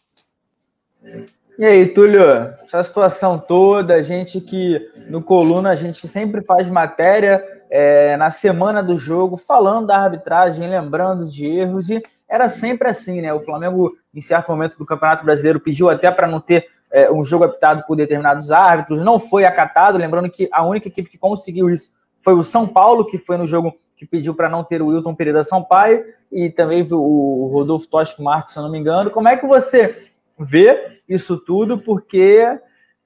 E 1.58 1.66
aí, 1.66 1.88
Túlio, 1.88 2.22
essa 2.64 2.84
situação 2.84 3.40
toda, 3.40 3.96
a 3.96 4.02
gente 4.04 4.40
que 4.40 4.80
no 5.10 5.24
Coluna 5.24 5.72
a 5.72 5.76
gente 5.76 6.08
sempre 6.08 6.44
faz 6.44 6.70
matéria 6.70 7.44
é, 7.70 8.16
na 8.16 8.30
semana 8.30 8.84
do 8.84 8.98
jogo, 8.98 9.36
falando 9.36 9.88
da 9.88 9.98
arbitragem, 9.98 10.70
lembrando 10.70 11.26
de 11.26 11.46
erros 11.46 11.90
e 11.90 12.02
era 12.30 12.48
sempre 12.50 12.90
assim, 12.90 13.22
né? 13.22 13.34
O 13.34 13.40
Flamengo, 13.40 13.98
em 14.14 14.22
certo 14.22 14.52
momento 14.52 14.78
do 14.78 14.86
Campeonato 14.86 15.26
Brasileiro, 15.26 15.60
pediu 15.60 15.90
até 15.90 16.12
para 16.12 16.28
não 16.28 16.40
ter 16.40 16.68
é, 16.92 17.12
um 17.12 17.24
jogo 17.24 17.46
apitado 17.46 17.84
por 17.88 17.96
determinados 17.96 18.52
árbitros, 18.52 19.02
não 19.02 19.20
foi 19.20 19.46
acatado. 19.46 19.98
Lembrando 19.98 20.30
que 20.30 20.48
a 20.52 20.66
única 20.66 20.88
equipe 20.88 21.10
que 21.10 21.18
conseguiu 21.18 21.70
isso 21.70 21.90
foi 22.16 22.34
o 22.34 22.44
São 22.44 22.68
Paulo, 22.68 23.06
que 23.06 23.18
foi 23.18 23.38
no 23.38 23.48
jogo 23.48 23.76
que 23.96 24.06
pediu 24.06 24.36
para 24.36 24.50
não 24.50 24.64
ter 24.64 24.82
o 24.82 24.88
Wilton 24.88 25.16
Pereira 25.16 25.42
Sampaio, 25.42 26.06
e 26.32 26.50
também 26.50 26.86
o 26.92 27.50
Rodolfo 27.52 27.88
Tosco 27.88 28.22
Marcos, 28.22 28.54
se 28.54 28.60
eu 28.60 28.64
não 28.64 28.72
me 28.72 28.78
engano. 28.78 29.10
Como 29.10 29.28
é 29.28 29.36
que 29.38 29.48
você 29.48 30.06
vê 30.40 31.02
isso 31.08 31.38
tudo? 31.38 31.78
Porque 31.78 32.60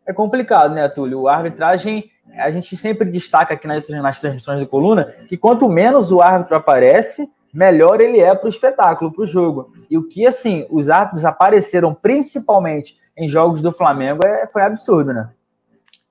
é 0.05 0.13
complicado, 0.13 0.73
né, 0.73 0.87
Túlio? 0.89 1.27
A 1.27 1.35
arbitragem, 1.35 2.09
a 2.35 2.49
gente 2.51 2.75
sempre 2.75 3.09
destaca 3.09 3.53
aqui 3.53 3.67
nas, 3.67 4.19
transmissões 4.19 4.59
do 4.59 4.67
Coluna 4.67 5.05
que 5.27 5.37
quanto 5.37 5.69
menos 5.69 6.11
o 6.11 6.21
árbitro 6.21 6.55
aparece, 6.55 7.29
melhor 7.53 8.01
ele 8.01 8.19
é 8.19 8.33
para 8.35 8.45
o 8.45 8.49
espetáculo, 8.49 9.11
para 9.11 9.23
o 9.23 9.27
jogo. 9.27 9.73
E 9.89 9.97
o 9.97 10.07
que, 10.07 10.25
assim, 10.25 10.65
os 10.69 10.89
árbitros 10.89 11.25
apareceram 11.25 11.93
principalmente 11.93 12.99
em 13.17 13.27
jogos 13.27 13.61
do 13.61 13.71
Flamengo 13.71 14.25
é, 14.25 14.47
foi 14.47 14.61
absurdo, 14.61 15.13
né? 15.13 15.29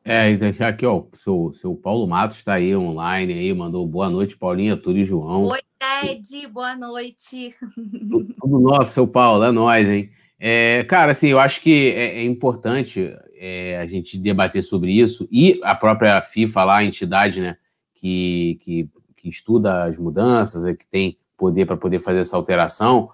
É, 0.02 0.32
aqui, 0.64 0.86
ó, 0.86 1.04
seu, 1.22 1.52
seu 1.60 1.74
Paulo 1.74 2.06
Matos 2.06 2.38
está 2.38 2.54
aí 2.54 2.74
online, 2.74 3.34
aí, 3.34 3.52
mandou 3.52 3.86
boa 3.86 4.08
noite, 4.08 4.36
Paulinha, 4.36 4.76
tudo 4.76 4.98
e 4.98 5.04
João. 5.04 5.44
Oi, 5.44 5.60
Ted, 5.78 6.46
boa 6.48 6.74
noite. 6.74 7.54
Tudo, 7.74 8.34
tudo 8.40 8.60
nosso, 8.60 8.92
seu 8.92 9.06
Paulo, 9.06 9.44
é 9.44 9.52
nós, 9.52 9.88
hein? 9.88 10.10
É, 10.42 10.84
cara, 10.84 11.12
assim, 11.12 11.28
eu 11.28 11.38
acho 11.38 11.60
que 11.60 11.90
é, 11.90 12.20
é 12.20 12.24
importante 12.24 13.14
é, 13.36 13.76
a 13.76 13.84
gente 13.84 14.16
debater 14.16 14.64
sobre 14.64 14.90
isso 14.90 15.28
e 15.30 15.60
a 15.62 15.74
própria 15.74 16.22
FIFA 16.22 16.64
lá, 16.64 16.78
a 16.78 16.84
entidade, 16.84 17.42
né, 17.42 17.58
que, 17.94 18.58
que, 18.62 18.88
que 19.18 19.28
estuda 19.28 19.84
as 19.84 19.98
mudanças, 19.98 20.64
é, 20.64 20.74
que 20.74 20.88
tem 20.88 21.18
poder 21.36 21.66
para 21.66 21.76
poder 21.76 22.00
fazer 22.00 22.20
essa 22.20 22.36
alteração, 22.36 23.10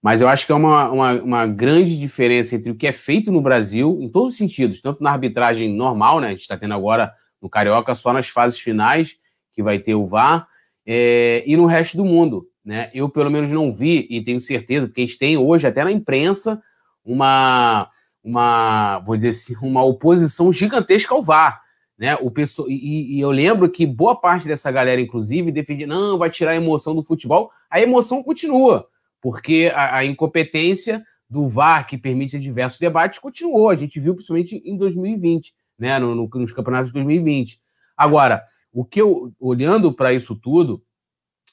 mas 0.00 0.20
eu 0.20 0.28
acho 0.28 0.46
que 0.46 0.52
é 0.52 0.54
uma, 0.54 0.88
uma, 0.90 1.12
uma, 1.22 1.46
grande 1.46 1.98
diferença 1.98 2.54
entre 2.54 2.70
o 2.70 2.76
que 2.76 2.86
é 2.86 2.92
feito 2.92 3.32
no 3.32 3.40
Brasil, 3.40 3.98
em 4.00 4.08
todos 4.08 4.34
os 4.34 4.38
sentidos, 4.38 4.80
tanto 4.80 5.02
na 5.02 5.10
arbitragem 5.10 5.74
normal, 5.74 6.20
né? 6.20 6.28
A 6.28 6.30
gente 6.30 6.42
está 6.42 6.56
tendo 6.56 6.74
agora 6.74 7.12
no 7.42 7.48
Carioca 7.48 7.94
só 7.96 8.12
nas 8.12 8.28
fases 8.28 8.60
finais, 8.60 9.16
que 9.52 9.62
vai 9.62 9.80
ter 9.80 9.96
o 9.96 10.06
VAR, 10.06 10.46
é, 10.86 11.42
e 11.46 11.56
no 11.56 11.66
resto 11.66 11.96
do 11.96 12.04
mundo. 12.04 12.46
Né? 12.68 12.90
Eu, 12.92 13.08
pelo 13.08 13.30
menos, 13.30 13.48
não 13.48 13.72
vi, 13.72 14.06
e 14.10 14.22
tenho 14.22 14.38
certeza, 14.42 14.86
porque 14.86 15.00
a 15.00 15.06
gente 15.06 15.16
tem 15.16 15.38
hoje, 15.38 15.66
até 15.66 15.82
na 15.82 15.90
imprensa, 15.90 16.62
uma, 17.02 17.90
uma 18.22 18.98
vou 19.06 19.16
dizer 19.16 19.30
assim, 19.30 19.56
uma 19.66 19.82
oposição 19.82 20.52
gigantesca 20.52 21.14
ao 21.14 21.22
VAR. 21.22 21.62
Né? 21.98 22.14
O 22.16 22.30
pessoal, 22.30 22.68
e, 22.68 23.16
e, 23.16 23.20
eu 23.20 23.30
lembro 23.30 23.70
que 23.70 23.86
boa 23.86 24.14
parte 24.14 24.46
dessa 24.46 24.70
galera, 24.70 25.00
inclusive, 25.00 25.50
defendia, 25.50 25.86
não, 25.86 26.18
vai 26.18 26.28
tirar 26.28 26.50
a 26.50 26.56
emoção 26.56 26.94
do 26.94 27.02
futebol. 27.02 27.50
A 27.70 27.80
emoção 27.80 28.22
continua, 28.22 28.86
porque 29.18 29.72
a, 29.74 29.96
a 29.96 30.04
incompetência 30.04 31.02
do 31.26 31.48
VAR, 31.48 31.86
que 31.86 31.96
permite 31.96 32.38
diversos 32.38 32.78
debates, 32.78 33.18
continuou. 33.18 33.70
A 33.70 33.76
gente 33.76 33.98
viu 33.98 34.12
principalmente 34.12 34.62
em 34.62 34.76
2020, 34.76 35.54
né? 35.78 35.98
No, 35.98 36.14
no, 36.14 36.28
nos 36.34 36.52
campeonatos 36.52 36.88
de 36.88 36.92
2020. 36.92 37.62
Agora, 37.96 38.44
o 38.70 38.84
que 38.84 39.00
eu, 39.00 39.32
olhando 39.40 39.90
para 39.90 40.12
isso 40.12 40.36
tudo, 40.36 40.84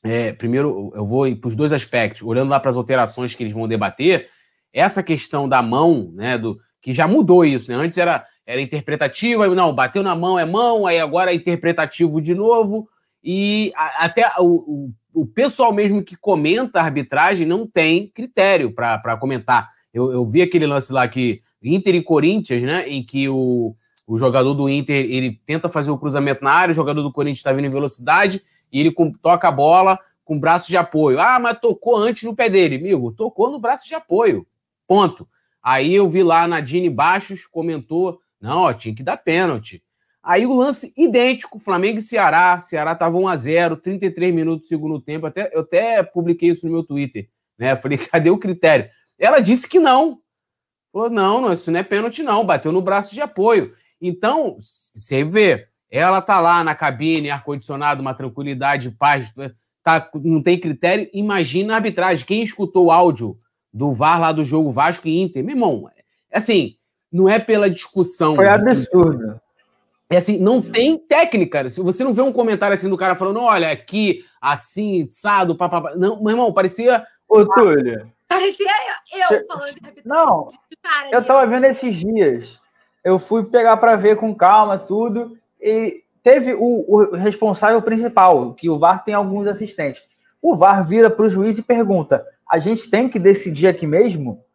é, 0.05 0.33
primeiro, 0.33 0.91
eu 0.95 1.03
vou 1.03 1.35
para 1.35 1.47
os 1.47 1.55
dois 1.55 1.73
aspectos, 1.73 2.21
olhando 2.21 2.49
lá 2.49 2.59
para 2.59 2.69
as 2.69 2.77
alterações 2.77 3.33
que 3.33 3.43
eles 3.43 3.53
vão 3.53 3.67
debater, 3.67 4.29
essa 4.71 5.01
questão 5.01 5.49
da 5.49 5.63
mão, 5.63 6.11
né, 6.13 6.37
do 6.37 6.59
que 6.79 6.93
já 6.93 7.07
mudou 7.07 7.43
isso, 7.43 7.71
né? 7.71 7.77
Antes 7.77 7.97
era, 7.97 8.23
era 8.45 8.61
interpretativa, 8.61 9.47
não, 9.47 9.73
bateu 9.73 10.03
na 10.03 10.15
mão 10.15 10.37
é 10.37 10.45
mão, 10.45 10.85
aí 10.85 10.99
agora 10.99 11.31
é 11.31 11.35
interpretativo 11.35 12.21
de 12.21 12.35
novo, 12.35 12.87
e 13.23 13.73
a, 13.75 14.05
até 14.05 14.31
o, 14.37 14.43
o, 14.45 15.21
o, 15.21 15.25
pessoal 15.25 15.73
mesmo 15.73 16.03
que 16.03 16.15
comenta 16.15 16.79
a 16.79 16.83
arbitragem 16.83 17.47
não 17.47 17.65
tem 17.65 18.07
critério 18.07 18.71
para 18.71 19.17
comentar. 19.17 19.71
Eu, 19.91 20.11
eu 20.11 20.23
vi 20.23 20.43
aquele 20.43 20.67
lance 20.67 20.93
lá 20.93 21.07
que 21.07 21.41
Inter 21.63 21.95
e 21.95 22.03
Corinthians, 22.03 22.61
né, 22.61 22.87
em 22.87 23.03
que 23.03 23.27
o, 23.27 23.75
o 24.05 24.19
jogador 24.19 24.53
do 24.53 24.69
Inter 24.69 25.03
ele 25.09 25.41
tenta 25.47 25.67
fazer 25.67 25.89
o 25.89 25.97
cruzamento 25.97 26.43
na 26.43 26.51
área, 26.51 26.73
o 26.73 26.75
jogador 26.75 27.01
do 27.01 27.11
Corinthians 27.11 27.39
está 27.39 27.51
vindo 27.51 27.65
em 27.65 27.71
velocidade 27.71 28.43
e 28.75 28.79
ele 28.81 28.91
com, 28.91 29.09
toca 29.09 29.47
a 29.47 29.51
bola 29.51 29.97
com 30.25 30.37
braço 30.37 30.67
de 30.67 30.75
apoio. 30.75 31.17
Ah, 31.17 31.39
mas 31.39 31.57
tocou 31.61 31.95
antes 31.95 32.23
no 32.23 32.35
pé 32.35 32.49
dele. 32.49 32.75
Amigo, 32.75 33.13
tocou 33.13 33.49
no 33.49 33.57
braço 33.57 33.87
de 33.87 33.95
apoio. 33.95 34.45
Ponto. 34.85 35.25
Aí 35.63 35.95
eu 35.95 36.09
vi 36.09 36.21
lá 36.21 36.45
na 36.45 36.59
Dini 36.59 36.89
Baixos, 36.89 37.47
comentou: 37.47 38.19
não, 38.41 38.63
ó, 38.63 38.73
tinha 38.73 38.93
que 38.93 39.01
dar 39.01 39.15
pênalti. 39.15 39.81
Aí 40.21 40.45
o 40.45 40.53
lance 40.53 40.91
idêntico, 40.97 41.57
Flamengo 41.57 41.99
e 41.99 42.01
Ceará. 42.01 42.59
Ceará 42.59 42.91
estava 42.91 43.17
1x0, 43.17 43.79
33 43.79 44.35
minutos 44.35 44.63
do 44.63 44.67
segundo 44.67 44.99
tempo. 44.99 45.25
Até, 45.25 45.49
eu 45.53 45.61
até 45.61 46.03
publiquei 46.03 46.49
isso 46.49 46.65
no 46.65 46.73
meu 46.73 46.83
Twitter. 46.83 47.29
Né? 47.57 47.75
Falei, 47.77 47.97
cadê 47.97 48.29
o 48.29 48.37
critério? 48.37 48.89
Ela 49.17 49.39
disse 49.39 49.69
que 49.69 49.79
não. 49.79 50.19
Falou, 50.91 51.09
não, 51.09 51.39
não, 51.39 51.53
isso 51.53 51.71
não 51.71 51.79
é 51.79 51.83
pênalti, 51.83 52.21
não. 52.23 52.45
Bateu 52.45 52.73
no 52.73 52.81
braço 52.81 53.13
de 53.13 53.21
apoio. 53.21 53.73
Então, 54.01 54.57
você 54.59 55.23
vê, 55.23 55.69
ela 55.95 56.21
tá 56.21 56.39
lá 56.41 56.63
na 56.63 56.75
cabine, 56.75 57.29
ar-condicionado, 57.29 58.01
uma 58.01 58.13
tranquilidade, 58.13 58.91
paz, 58.91 59.33
tá, 59.83 60.09
não 60.13 60.41
tem 60.41 60.59
critério. 60.59 61.09
Imagina 61.13 61.73
a 61.73 61.77
arbitragem. 61.77 62.25
Quem 62.25 62.43
escutou 62.43 62.85
o 62.85 62.91
áudio 62.91 63.37
do 63.73 63.93
VAR 63.93 64.19
lá 64.19 64.31
do 64.31 64.43
jogo 64.43 64.71
Vasco 64.71 65.07
e 65.07 65.21
Inter, 65.21 65.43
meu 65.43 65.55
irmão, 65.55 65.89
assim, 66.33 66.75
não 67.11 67.29
é 67.29 67.39
pela 67.39 67.69
discussão. 67.69 68.35
Foi 68.35 68.47
absurdo. 68.47 69.39
É 70.09 70.17
assim, 70.17 70.37
não 70.37 70.61
tem 70.61 70.97
técnica. 70.97 71.69
Se 71.69 71.81
você 71.81 72.03
não 72.03 72.13
vê 72.13 72.21
um 72.21 72.33
comentário 72.33 72.73
assim 72.73 72.89
do 72.89 72.97
cara 72.97 73.15
falando, 73.15 73.39
olha, 73.39 73.71
aqui, 73.71 74.23
assim, 74.39 75.07
sado, 75.09 75.55
papapá. 75.55 75.95
Não, 75.95 76.21
meu 76.21 76.31
irmão, 76.31 76.53
parecia. 76.53 77.05
Ô, 77.27 77.45
Túlio. 77.45 78.11
Parecia 78.27 78.67
eu, 79.13 79.37
eu 79.37 79.45
falando 79.45 79.73
de 79.73 79.81
Não, 80.03 80.47
eu 81.11 81.23
tava 81.23 81.45
vendo 81.47 81.65
esses 81.65 81.95
dias 81.95 82.59
eu 83.05 83.19
fui 83.19 83.43
pegar 83.43 83.77
para 83.77 83.95
ver 83.95 84.17
com 84.17 84.33
calma 84.33 84.79
tudo 84.79 85.37
e 85.65 86.03
teve 86.21 86.53
o, 86.53 86.85
o, 86.87 87.15
responsável 87.15 87.81
principal, 87.81 88.53
que 88.53 88.69
o 88.69 88.77
VAR 88.77 89.03
tem 89.03 89.15
alguns 89.15 89.47
assistentes. 89.47 90.03
O 90.39 90.55
VAR 90.55 90.87
vira 90.87 91.09
para 91.09 91.25
o 91.25 91.29
juiz 91.29 91.57
e 91.57 91.63
pergunta: 91.63 92.23
a 92.49 92.59
gente 92.59 92.87
tem 92.87 93.09
que 93.09 93.17
decidir 93.17 93.67
aqui 93.67 93.87
mesmo? 93.87 94.45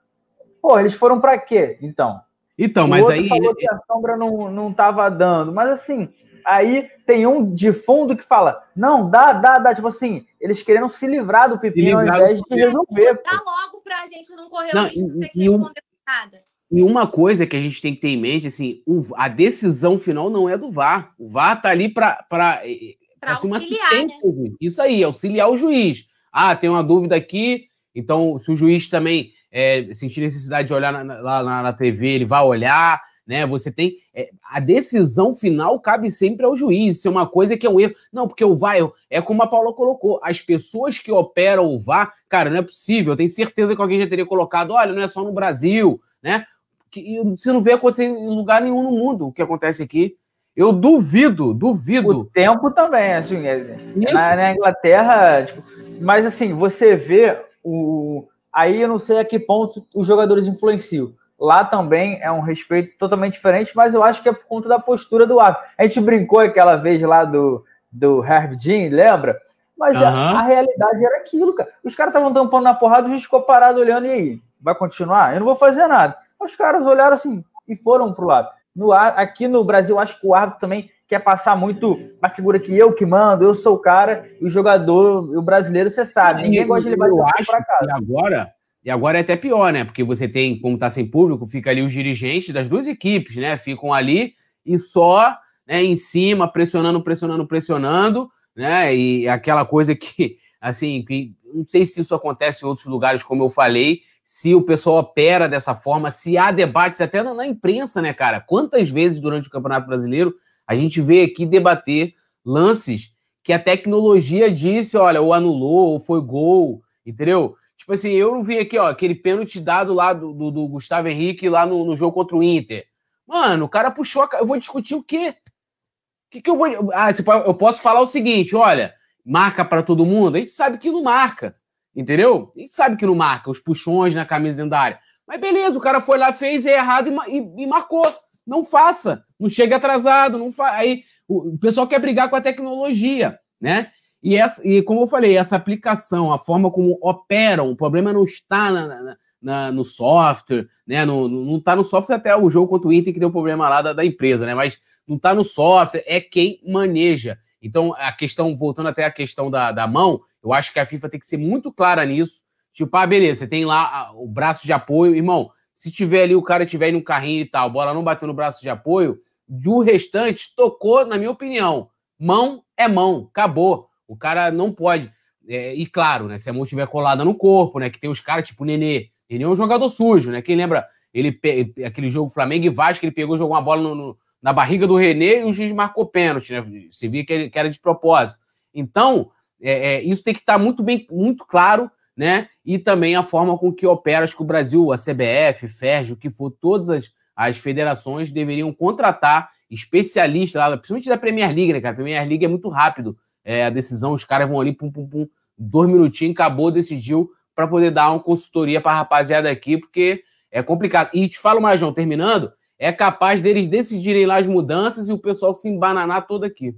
Pô, 0.62 0.78
eles 0.78 0.94
foram 0.94 1.20
para 1.20 1.36
quê, 1.36 1.78
então? 1.82 2.20
Então, 2.56 2.86
mas 2.86 3.08
aí. 3.08 3.28
falou 3.28 3.54
que 3.56 3.68
a 3.68 3.80
sombra 3.86 4.16
não, 4.16 4.50
não 4.50 4.72
tava 4.72 5.10
dando, 5.10 5.52
mas 5.52 5.70
assim, 5.70 6.12
aí 6.44 6.88
tem 7.04 7.26
um 7.26 7.52
de 7.52 7.72
fundo 7.72 8.16
que 8.16 8.22
fala: 8.22 8.62
não, 8.76 9.10
dá, 9.10 9.32
dá, 9.32 9.58
dá. 9.58 9.74
Tipo 9.74 9.88
assim, 9.88 10.24
eles 10.40 10.62
querendo 10.62 10.88
se 10.88 11.06
livrar 11.08 11.48
do 11.48 11.58
pepino 11.58 11.98
ao 11.98 12.06
invés 12.06 12.40
de 12.40 12.54
resolver. 12.54 13.20
Dá 13.24 13.32
logo 13.32 13.82
pra 13.82 14.06
gente 14.06 14.30
não 14.36 14.48
correr 14.48 14.76
o 14.76 14.82
risco 14.84 15.12
de 15.12 15.20
ter 15.20 15.28
que 15.30 15.40
responder 15.40 15.82
nada. 16.06 16.49
E 16.70 16.82
uma 16.82 17.06
coisa 17.06 17.46
que 17.46 17.56
a 17.56 17.60
gente 17.60 17.82
tem 17.82 17.94
que 17.94 18.00
ter 18.00 18.08
em 18.08 18.20
mente, 18.20 18.46
assim, 18.46 18.80
a 19.16 19.26
decisão 19.26 19.98
final 19.98 20.30
não 20.30 20.48
é 20.48 20.56
do 20.56 20.70
VAR. 20.70 21.12
O 21.18 21.28
VAR 21.28 21.60
tá 21.60 21.68
ali 21.68 21.88
para 21.88 22.24
eh, 22.62 22.94
eh, 23.20 23.36
ser 23.36 23.46
uma 23.48 23.56
assistência. 23.56 24.18
Né? 24.22 24.52
Isso 24.60 24.80
aí, 24.80 25.02
auxiliar 25.02 25.50
o 25.50 25.56
juiz. 25.56 26.06
Ah, 26.32 26.54
tem 26.54 26.70
uma 26.70 26.84
dúvida 26.84 27.16
aqui, 27.16 27.66
então 27.92 28.38
se 28.38 28.52
o 28.52 28.56
juiz 28.56 28.88
também 28.88 29.32
é, 29.50 29.92
sentir 29.94 30.20
necessidade 30.20 30.68
de 30.68 30.74
olhar 30.74 30.92
na, 30.92 31.20
lá 31.20 31.42
na, 31.42 31.62
na, 31.62 31.72
TV, 31.72 32.08
ele 32.08 32.24
vai 32.24 32.44
olhar, 32.44 33.02
né? 33.26 33.44
Você 33.46 33.72
tem. 33.72 33.96
É, 34.14 34.30
a 34.48 34.60
decisão 34.60 35.34
final 35.34 35.80
cabe 35.80 36.10
sempre 36.10 36.46
ao 36.46 36.54
juiz. 36.54 36.98
Isso 36.98 37.08
é 37.08 37.10
uma 37.10 37.26
coisa 37.26 37.56
que 37.56 37.66
é 37.66 37.70
um 37.70 37.80
erro. 37.80 37.94
Não, 38.12 38.28
porque 38.28 38.44
o 38.44 38.56
VAR, 38.56 38.76
é 39.08 39.20
como 39.20 39.42
a 39.42 39.46
Paula 39.48 39.72
colocou, 39.72 40.20
as 40.22 40.40
pessoas 40.40 40.98
que 40.98 41.10
operam 41.10 41.66
o 41.66 41.78
VAR, 41.78 42.14
cara, 42.28 42.48
não 42.48 42.58
é 42.58 42.62
possível. 42.62 43.12
Eu 43.12 43.16
tenho 43.16 43.28
certeza 43.28 43.74
que 43.74 43.82
alguém 43.82 43.98
já 43.98 44.06
teria 44.06 44.24
colocado, 44.24 44.70
olha, 44.70 44.92
não 44.92 45.02
é 45.02 45.08
só 45.08 45.24
no 45.24 45.32
Brasil, 45.32 46.00
né? 46.22 46.46
Que 46.90 47.20
você 47.24 47.52
não 47.52 47.60
vê 47.60 47.72
acontecer 47.72 48.04
em 48.04 48.34
lugar 48.34 48.60
nenhum 48.60 48.82
no 48.82 48.90
mundo 48.90 49.28
o 49.28 49.32
que 49.32 49.42
acontece 49.42 49.82
aqui. 49.82 50.16
Eu 50.56 50.72
duvido, 50.72 51.54
duvido. 51.54 52.20
O 52.20 52.24
tempo 52.24 52.70
também, 52.70 53.14
assim, 53.14 53.46
é, 53.46 53.78
na, 54.12 54.36
na, 54.36 54.52
Inglaterra, 54.52 55.44
tipo, 55.44 55.62
mas 56.00 56.26
assim, 56.26 56.52
você 56.52 56.96
vê 56.96 57.40
o. 57.62 58.26
Aí 58.52 58.82
eu 58.82 58.88
não 58.88 58.98
sei 58.98 59.18
a 59.18 59.24
que 59.24 59.38
ponto 59.38 59.86
os 59.94 60.06
jogadores 60.06 60.48
influenciam. 60.48 61.12
Lá 61.38 61.64
também 61.64 62.18
é 62.20 62.30
um 62.30 62.40
respeito 62.40 62.98
totalmente 62.98 63.34
diferente, 63.34 63.72
mas 63.74 63.94
eu 63.94 64.02
acho 64.02 64.22
que 64.22 64.28
é 64.28 64.32
por 64.32 64.44
conta 64.44 64.68
da 64.68 64.78
postura 64.78 65.26
do 65.26 65.40
árbitro. 65.40 65.68
A 65.78 65.84
gente 65.84 66.00
brincou 66.00 66.40
aquela 66.40 66.76
vez 66.76 67.00
lá 67.00 67.24
do, 67.24 67.64
do 67.90 68.22
Herb 68.22 68.58
Jean, 68.58 68.90
lembra? 68.90 69.40
Mas 69.78 69.96
uhum. 69.96 70.06
a, 70.06 70.40
a, 70.40 70.42
realidade 70.42 71.02
era 71.02 71.16
aquilo, 71.16 71.54
cara. 71.54 71.70
Os 71.82 71.94
caras 71.94 72.12
estavam 72.12 72.34
tampando 72.34 72.64
na 72.64 72.74
porrada, 72.74 73.06
o 73.06 73.10
juiz 73.10 73.22
ficou 73.22 73.40
parado 73.40 73.80
olhando, 73.80 74.06
e 74.06 74.10
aí? 74.10 74.42
Vai 74.60 74.74
continuar? 74.74 75.32
Eu 75.32 75.40
não 75.40 75.46
vou 75.46 75.54
fazer 75.54 75.86
nada. 75.86 76.14
Os 76.40 76.56
caras 76.56 76.86
olharam 76.86 77.14
assim 77.14 77.44
e 77.68 77.76
foram 77.76 78.12
pro 78.12 78.26
lado. 78.26 78.48
No, 78.74 78.92
aqui 78.92 79.46
no 79.48 79.64
Brasil, 79.64 79.98
acho 79.98 80.20
que 80.20 80.26
o 80.26 80.34
árbitro 80.34 80.60
também 80.60 80.90
quer 81.06 81.18
passar 81.18 81.56
muito 81.56 81.98
a 82.22 82.28
figura 82.28 82.58
que 82.58 82.76
eu 82.76 82.94
que 82.94 83.04
mando, 83.04 83.44
eu 83.44 83.52
sou 83.52 83.74
o 83.74 83.80
cara, 83.80 84.30
e 84.40 84.44
o 84.44 84.48
jogador, 84.48 85.36
o 85.36 85.42
brasileiro, 85.42 85.90
você 85.90 86.06
sabe, 86.06 86.42
ninguém 86.42 86.66
gosta 86.66 86.84
de 86.84 86.90
levar 86.90 87.08
eu 87.08 87.26
acho 87.26 87.50
pra 87.50 87.64
casa. 87.64 87.90
E 87.90 87.92
agora, 87.92 88.52
e 88.84 88.90
agora 88.90 89.18
é 89.18 89.20
até 89.20 89.36
pior, 89.36 89.72
né? 89.72 89.84
Porque 89.84 90.04
você 90.04 90.28
tem, 90.28 90.60
como 90.60 90.78
tá 90.78 90.88
sem 90.88 91.04
público, 91.04 91.46
fica 91.46 91.70
ali 91.70 91.82
os 91.82 91.92
dirigentes 91.92 92.54
das 92.54 92.68
duas 92.68 92.86
equipes, 92.86 93.34
né? 93.36 93.56
Ficam 93.56 93.92
ali 93.92 94.34
e 94.64 94.78
só 94.78 95.36
né, 95.66 95.82
em 95.82 95.96
cima, 95.96 96.50
pressionando, 96.50 97.02
pressionando, 97.02 97.46
pressionando, 97.46 98.30
né? 98.54 98.94
E 98.94 99.28
aquela 99.28 99.64
coisa 99.64 99.94
que, 99.96 100.38
assim, 100.60 101.04
que 101.04 101.34
não 101.52 101.64
sei 101.64 101.84
se 101.84 102.00
isso 102.00 102.14
acontece 102.14 102.64
em 102.64 102.68
outros 102.68 102.86
lugares, 102.86 103.22
como 103.22 103.44
eu 103.44 103.50
falei, 103.50 104.02
se 104.22 104.54
o 104.54 104.62
pessoal 104.62 104.98
opera 104.98 105.48
dessa 105.48 105.74
forma, 105.74 106.10
se 106.10 106.38
há 106.38 106.52
debates 106.52 107.00
até 107.00 107.22
na, 107.22 107.46
imprensa, 107.46 108.00
né, 108.00 108.12
cara? 108.12 108.40
Quantas 108.40 108.88
vezes 108.88 109.20
durante 109.20 109.48
o 109.48 109.50
Campeonato 109.50 109.86
Brasileiro 109.86 110.34
a 110.66 110.76
gente 110.76 111.00
vê 111.00 111.22
aqui 111.22 111.44
debater 111.44 112.14
lances 112.44 113.12
que 113.42 113.52
a 113.52 113.58
tecnologia 113.58 114.50
disse, 114.50 114.96
olha, 114.96 115.20
ou 115.20 115.32
anulou, 115.32 115.92
ou 115.92 116.00
foi 116.00 116.20
gol, 116.20 116.82
entendeu? 117.04 117.56
Tipo 117.76 117.94
assim, 117.94 118.10
eu 118.10 118.34
não 118.34 118.44
vi 118.44 118.58
aqui, 118.58 118.78
ó, 118.78 118.88
aquele 118.88 119.14
pênalti 119.14 119.58
dado 119.58 119.92
lá 119.92 120.12
do, 120.12 120.32
do, 120.32 120.50
do 120.50 120.68
Gustavo 120.68 121.08
Henrique 121.08 121.48
lá 121.48 121.66
no, 121.66 121.84
no, 121.84 121.96
jogo 121.96 122.12
contra 122.12 122.36
o 122.36 122.42
Inter. 122.42 122.84
Mano, 123.26 123.64
o 123.64 123.68
cara 123.68 123.90
puxou 123.90 124.22
a... 124.22 124.28
Eu 124.34 124.46
vou 124.46 124.58
discutir 124.58 124.94
o 124.94 125.02
quê? 125.02 125.30
O 125.30 126.30
que, 126.30 126.42
que 126.42 126.50
eu 126.50 126.56
vou. 126.56 126.92
Ah, 126.92 127.08
eu 127.46 127.54
posso 127.54 127.80
falar 127.82 128.00
o 128.00 128.06
seguinte: 128.06 128.54
olha, 128.54 128.94
marca 129.24 129.64
para 129.64 129.82
todo 129.82 130.06
mundo? 130.06 130.36
A 130.36 130.38
gente 130.38 130.52
sabe 130.52 130.78
que 130.78 130.90
não 130.90 131.02
marca. 131.02 131.54
Entendeu? 131.94 132.52
Gente 132.56 132.74
sabe 132.74 132.96
que 132.96 133.06
não 133.06 133.14
marca, 133.14 133.50
os 133.50 133.58
puxões 133.58 134.14
na 134.14 134.24
camisa 134.24 134.56
dentro 134.56 134.70
da 134.70 134.80
área. 134.80 135.00
Mas 135.26 135.40
beleza, 135.40 135.78
o 135.78 135.80
cara 135.80 136.00
foi 136.00 136.18
lá, 136.18 136.32
fez 136.32 136.66
é 136.66 136.74
errado 136.74 137.08
e, 137.08 137.38
e, 137.38 137.62
e, 137.62 137.66
marcou. 137.66 138.04
Não 138.46 138.64
faça. 138.64 139.24
Não 139.38 139.48
chegue 139.48 139.74
atrasado. 139.74 140.38
Não 140.38 140.50
fa... 140.50 140.72
Aí 140.72 141.02
o, 141.28 141.54
o, 141.54 141.58
pessoal 141.58 141.86
quer 141.86 142.00
brigar 142.00 142.28
com 142.28 142.36
a 142.36 142.40
tecnologia, 142.40 143.38
né? 143.60 143.90
E, 144.22 144.36
essa, 144.36 144.66
e 144.66 144.82
como 144.82 145.02
eu 145.02 145.06
falei, 145.06 145.36
essa 145.36 145.56
aplicação, 145.56 146.32
a 146.32 146.38
forma 146.38 146.70
como 146.70 146.98
operam, 147.00 147.70
o 147.70 147.76
problema 147.76 148.12
não 148.12 148.24
está 148.24 148.70
na, 148.70 148.86
na, 148.86 149.16
na, 149.40 149.72
no 149.72 149.84
software, 149.84 150.68
né? 150.86 151.04
No, 151.04 151.28
não 151.28 151.58
está 151.58 151.76
no 151.76 151.84
software 151.84 152.16
até 152.16 152.36
o 152.36 152.50
jogo 152.50 152.68
contra 152.68 152.88
o 152.88 152.92
Inter 152.92 153.14
que 153.14 153.20
deu 153.20 153.30
problema 153.30 153.68
lá 153.68 153.82
da, 153.82 153.92
da 153.92 154.04
empresa, 154.04 154.44
né? 154.44 154.54
Mas 154.54 154.80
não 155.06 155.16
está 155.16 155.34
no 155.34 155.44
software, 155.44 156.04
é 156.06 156.20
quem 156.20 156.60
maneja. 156.66 157.38
Então, 157.62 157.94
a 157.96 158.10
questão, 158.10 158.56
voltando 158.56 158.88
até 158.88 159.04
a 159.04 159.10
questão 159.12 159.50
da, 159.50 159.70
da 159.70 159.86
mão, 159.86 160.20
eu 160.42 160.52
acho 160.52 160.72
que 160.72 160.80
a 160.80 160.86
FIFA 160.86 161.08
tem 161.08 161.20
que 161.20 161.26
ser 161.26 161.36
muito 161.36 161.72
clara 161.72 162.04
nisso. 162.04 162.42
Tipo, 162.72 162.96
ah, 162.96 163.06
beleza, 163.06 163.40
você 163.40 163.46
tem 163.46 163.64
lá 163.64 164.12
o 164.14 164.26
braço 164.26 164.64
de 164.64 164.72
apoio. 164.72 165.14
Irmão, 165.14 165.50
se 165.74 165.90
tiver 165.90 166.24
ali, 166.24 166.34
o 166.34 166.42
cara 166.42 166.64
tiver 166.66 166.92
no 166.92 167.02
carrinho 167.02 167.42
e 167.42 167.46
tal, 167.46 167.66
a 167.66 167.70
bola 167.70 167.94
não 167.94 168.04
bateu 168.04 168.28
no 168.28 168.34
braço 168.34 168.60
de 168.60 168.68
apoio, 168.68 169.18
do 169.48 169.80
restante, 169.80 170.54
tocou, 170.54 171.04
na 171.04 171.18
minha 171.18 171.30
opinião. 171.30 171.90
Mão 172.18 172.62
é 172.76 172.86
mão, 172.86 173.28
acabou. 173.30 173.88
O 174.06 174.16
cara 174.16 174.50
não 174.50 174.72
pode. 174.72 175.10
É, 175.48 175.74
e 175.74 175.86
claro, 175.86 176.26
né? 176.26 176.38
Se 176.38 176.48
a 176.48 176.52
mão 176.52 176.64
estiver 176.64 176.86
colada 176.86 177.24
no 177.24 177.34
corpo, 177.34 177.78
né? 177.78 177.90
Que 177.90 177.98
tem 177.98 178.10
os 178.10 178.20
caras 178.20 178.46
tipo 178.46 178.64
Nenê. 178.64 179.10
Nenê 179.28 179.44
é 179.44 179.48
um 179.48 179.56
jogador 179.56 179.88
sujo, 179.88 180.30
né? 180.30 180.42
Quem 180.42 180.56
lembra 180.56 180.86
ele 181.12 181.40
aquele 181.84 182.08
jogo 182.08 182.30
Flamengo 182.30 182.66
e 182.66 182.70
Vasco, 182.70 183.04
ele 183.04 183.12
pegou, 183.12 183.36
jogou 183.36 183.54
uma 183.54 183.62
bola 183.62 183.82
no, 183.82 183.94
no, 183.94 184.18
na 184.40 184.52
barriga 184.52 184.86
do 184.86 184.96
René 184.96 185.40
e 185.40 185.44
o 185.44 185.52
juiz 185.52 185.72
marcou 185.72 186.06
pênalti, 186.06 186.52
né? 186.52 186.64
Você 186.90 187.08
via 187.08 187.24
que, 187.24 187.32
ele, 187.32 187.50
que 187.50 187.58
era 187.58 187.68
de 187.68 187.80
propósito. 187.80 188.38
Então, 188.72 189.30
é, 189.60 189.94
é, 189.94 190.02
isso 190.02 190.22
tem 190.22 190.34
que 190.34 190.40
estar 190.40 190.58
muito 190.58 190.82
bem, 190.82 191.06
muito 191.10 191.44
claro, 191.44 191.90
né? 192.16 192.48
E 192.64 192.78
também 192.78 193.16
a 193.16 193.22
forma 193.22 193.56
com 193.56 193.72
que 193.72 193.86
opera, 193.86 194.24
acho 194.24 194.36
que 194.36 194.42
o 194.42 194.46
Brasil, 194.46 194.92
a 194.92 194.96
CBF, 194.96 195.68
FERJ, 195.68 196.12
o 196.12 196.16
que 196.16 196.30
for, 196.30 196.50
todas 196.50 196.88
as, 196.88 197.10
as 197.34 197.56
federações 197.56 198.30
deveriam 198.30 198.72
contratar 198.72 199.50
especialistas 199.70 200.62
principalmente 200.76 201.08
da 201.08 201.16
Premier 201.16 201.54
League, 201.54 201.72
né, 201.72 201.80
cara? 201.80 201.92
A 201.92 201.96
Premier 201.96 202.28
League 202.28 202.44
é 202.44 202.48
muito 202.48 202.68
rápido. 202.68 203.16
É, 203.44 203.64
a 203.64 203.70
decisão, 203.70 204.12
os 204.12 204.24
caras 204.24 204.48
vão 204.48 204.60
ali, 204.60 204.72
pum, 204.72 204.90
pum, 204.90 205.08
pum, 205.08 205.28
dois 205.56 205.88
minutinhos, 205.88 206.34
acabou, 206.34 206.70
decidiu, 206.70 207.30
para 207.54 207.68
poder 207.68 207.90
dar 207.90 208.10
uma 208.10 208.20
consultoria 208.20 208.80
para 208.80 208.92
a 208.92 208.96
rapaziada 208.96 209.50
aqui, 209.50 209.78
porque 209.78 210.22
é 210.50 210.62
complicado. 210.62 211.10
E 211.14 211.28
te 211.28 211.38
falo 211.38 211.60
mais, 211.60 211.78
João, 211.78 211.92
terminando, 211.92 212.52
é 212.78 212.90
capaz 212.92 213.42
deles 213.42 213.68
decidirem 213.68 214.26
lá 214.26 214.38
as 214.38 214.46
mudanças 214.46 215.08
e 215.08 215.12
o 215.12 215.18
pessoal 215.18 215.54
se 215.54 215.68
embananar 215.68 216.26
todo 216.26 216.44
aqui. 216.44 216.74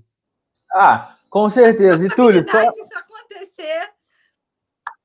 Ah, 0.75 1.17
com 1.33 1.49
certeza. 1.49 2.07
E 2.07 2.11
Túlio. 2.11 2.45
Só... 2.49 2.61
isso 2.61 2.89
acontecer. 2.95 3.89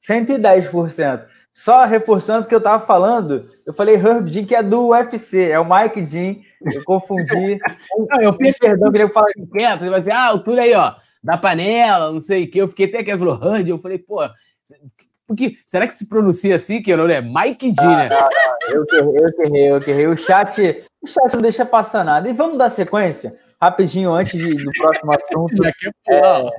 110%. 0.05 1.25
Só 1.53 1.85
reforçando 1.85 2.43
porque 2.43 2.53
eu 2.53 2.61
tava 2.61 2.85
falando, 2.85 3.49
eu 3.65 3.73
falei 3.73 3.95
Herb 3.95 4.29
Jean, 4.29 4.45
que 4.45 4.53
é 4.53 4.61
do 4.61 4.89
UFC, 4.89 5.49
é 5.49 5.59
o 5.59 5.65
Mike 5.65 6.05
Jean, 6.05 6.35
eu 6.61 6.83
confundi. 6.83 7.57
não, 8.11 8.21
eu 8.21 8.37
pensei, 8.37 8.69
perdão, 8.69 8.91
queria 8.91 9.09
falar 9.09 9.31
você 9.35 9.89
vai 9.89 9.99
dizer, 9.99 10.11
ah, 10.11 10.33
o 10.33 10.43
Túlio 10.43 10.61
aí, 10.61 10.73
ó, 10.75 10.93
da 11.23 11.35
panela, 11.35 12.11
não 12.11 12.19
sei 12.19 12.43
o 12.43 12.51
que, 12.51 12.59
eu 12.59 12.67
fiquei 12.67 12.85
até 12.85 13.03
quieto, 13.03 13.19
falou 13.19 13.41
Herb, 13.41 13.69
eu 13.69 13.79
falei, 13.79 13.97
pô, 13.97 14.19
porque, 15.27 15.57
será 15.65 15.85
que 15.85 15.93
se 15.93 16.07
pronuncia 16.07 16.55
assim, 16.55 16.81
que 16.81 16.93
o 16.93 16.97
nome 16.97 17.13
é 17.13 17.21
Mike 17.21 17.73
Jean, 17.77 17.97
né? 17.97 18.09
Ah, 18.11 18.29
eu 18.69 18.85
errei, 18.93 19.17
eu 19.17 19.45
errei, 19.45 19.71
eu 19.71 19.77
errei, 19.77 20.07
o 20.07 20.15
chat, 20.15 20.85
o 21.01 21.07
chat 21.07 21.33
não 21.33 21.41
deixa 21.41 21.65
passar 21.65 22.05
nada. 22.05 22.29
E 22.29 22.33
vamos 22.33 22.57
dar 22.57 22.69
sequência, 22.69 23.35
rapidinho, 23.61 24.13
antes 24.13 24.39
de, 24.39 24.55
do 24.63 24.71
próximo 24.71 25.11
assunto. 25.11 25.65
É, 26.09 26.49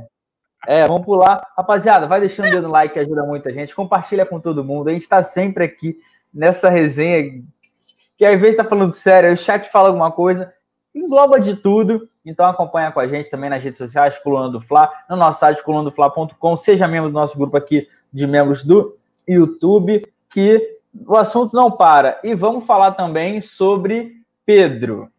é, 0.67 0.87
vamos 0.87 1.07
pular. 1.07 1.43
Rapaziada, 1.57 2.07
vai 2.07 2.21
deixando 2.21 2.49
o 2.49 2.51
dedo 2.51 2.67
no 2.67 2.73
like 2.73 2.93
que 2.93 3.01
ajuda 3.01 3.23
muita 3.23 3.51
gente. 3.53 3.75
Compartilha 3.75 4.27
com 4.27 4.39
todo 4.39 4.63
mundo. 4.63 4.91
A 4.91 4.93
gente 4.93 5.03
está 5.03 5.23
sempre 5.23 5.65
aqui 5.65 5.97
nessa 6.33 6.69
resenha. 6.69 7.43
Que 8.19 8.25
às 8.27 8.39
vezes 8.39 8.57
tá 8.57 8.65
falando 8.65 8.93
sério, 8.93 9.33
o 9.33 9.37
chat 9.37 9.71
fala 9.71 9.89
alguma 9.89 10.13
coisa, 10.13 10.53
engloba 10.95 11.41
de 11.41 11.57
tudo. 11.57 12.07
Então 12.29 12.47
acompanha 12.47 12.93
com 12.93 13.01
a 13.01 13.09
gente 13.09 13.31
também 13.31 13.49
nas 13.49 13.65
redes 13.65 13.79
sociais, 13.79 14.19
Coluna 14.19 14.51
do 14.51 14.61
Fla, 14.61 14.93
no 15.09 15.17
nosso 15.17 15.41
site 15.41 15.63
colunadofla.com. 15.63 16.57
Seja 16.57 16.87
membro 16.87 17.11
do 17.11 17.15
nosso 17.15 17.39
grupo 17.39 17.57
aqui 17.57 17.89
de 18.13 18.27
membros 18.27 18.63
do 18.63 18.97
YouTube, 19.27 20.03
que 20.29 20.79
o 21.07 21.17
assunto 21.17 21.55
não 21.55 21.71
para. 21.71 22.21
E 22.23 22.35
vamos 22.35 22.67
falar 22.67 22.93
também 22.93 23.41
sobre 23.41 24.13
Pedro, 24.45 25.11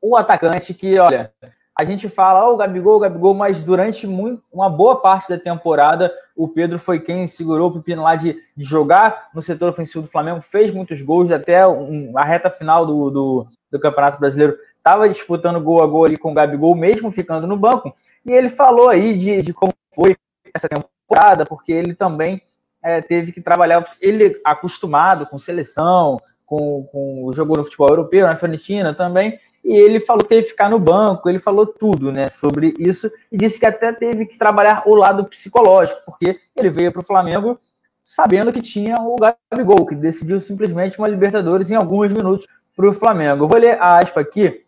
o 0.00 0.16
atacante 0.16 0.74
que, 0.74 0.98
olha, 0.98 1.32
a 1.76 1.84
gente 1.84 2.08
fala, 2.08 2.48
oh, 2.48 2.54
o 2.54 2.56
Gabigol, 2.56 2.96
o 2.96 3.00
Gabigol, 3.00 3.34
mas 3.34 3.64
durante 3.64 4.06
muito, 4.06 4.42
uma 4.52 4.70
boa 4.70 5.00
parte 5.00 5.28
da 5.28 5.38
temporada, 5.38 6.12
o 6.36 6.46
Pedro 6.46 6.78
foi 6.78 7.00
quem 7.00 7.26
segurou 7.26 7.68
o 7.68 7.72
pepino 7.72 8.02
lá 8.02 8.14
de, 8.14 8.38
de 8.56 8.64
jogar 8.64 9.28
no 9.34 9.42
setor 9.42 9.70
ofensivo 9.70 10.02
do 10.02 10.10
Flamengo, 10.10 10.40
fez 10.40 10.70
muitos 10.70 11.02
gols, 11.02 11.32
até 11.32 11.66
um, 11.66 12.16
a 12.16 12.24
reta 12.24 12.48
final 12.48 12.86
do, 12.86 13.10
do, 13.10 13.46
do 13.72 13.80
Campeonato 13.80 14.20
Brasileiro 14.20 14.56
estava 14.84 15.08
disputando 15.08 15.58
gol 15.62 15.82
a 15.82 15.86
gol 15.86 16.04
ali 16.04 16.18
com 16.18 16.30
o 16.30 16.34
Gabigol, 16.34 16.74
mesmo 16.74 17.10
ficando 17.10 17.46
no 17.46 17.56
banco, 17.56 17.96
e 18.24 18.30
ele 18.30 18.50
falou 18.50 18.90
aí 18.90 19.16
de, 19.16 19.40
de 19.40 19.54
como 19.54 19.72
foi 19.94 20.14
essa 20.52 20.68
temporada, 20.68 21.46
porque 21.46 21.72
ele 21.72 21.94
também 21.94 22.42
é, 22.82 23.00
teve 23.00 23.32
que 23.32 23.40
trabalhar, 23.40 23.82
ele 23.98 24.38
acostumado 24.44 25.26
com 25.26 25.38
seleção, 25.38 26.20
com, 26.44 26.86
com 26.92 27.32
jogou 27.32 27.56
no 27.56 27.64
futebol 27.64 27.88
europeu, 27.88 28.26
na 28.26 28.36
Fiorentina 28.36 28.92
também, 28.92 29.40
e 29.64 29.72
ele 29.72 29.98
falou 30.00 30.22
que 30.22 30.28
teve 30.28 30.42
que 30.42 30.50
ficar 30.50 30.68
no 30.68 30.78
banco, 30.78 31.30
ele 31.30 31.38
falou 31.38 31.66
tudo 31.66 32.12
né, 32.12 32.28
sobre 32.28 32.74
isso 32.78 33.10
e 33.32 33.38
disse 33.38 33.58
que 33.58 33.64
até 33.64 33.90
teve 33.90 34.26
que 34.26 34.36
trabalhar 34.36 34.82
o 34.84 34.94
lado 34.94 35.24
psicológico, 35.24 36.02
porque 36.04 36.38
ele 36.54 36.68
veio 36.68 36.92
para 36.92 37.00
o 37.00 37.04
Flamengo 37.04 37.58
sabendo 38.02 38.52
que 38.52 38.60
tinha 38.60 38.96
o 39.00 39.16
Gabigol, 39.16 39.86
que 39.86 39.94
decidiu 39.94 40.38
simplesmente 40.38 40.98
uma 40.98 41.08
Libertadores 41.08 41.70
em 41.70 41.74
alguns 41.74 42.12
minutos 42.12 42.46
para 42.76 42.86
o 42.86 42.92
Flamengo. 42.92 43.44
Eu 43.44 43.48
vou 43.48 43.58
ler 43.58 43.80
a 43.80 43.98
aspa 43.98 44.20
aqui. 44.20 44.63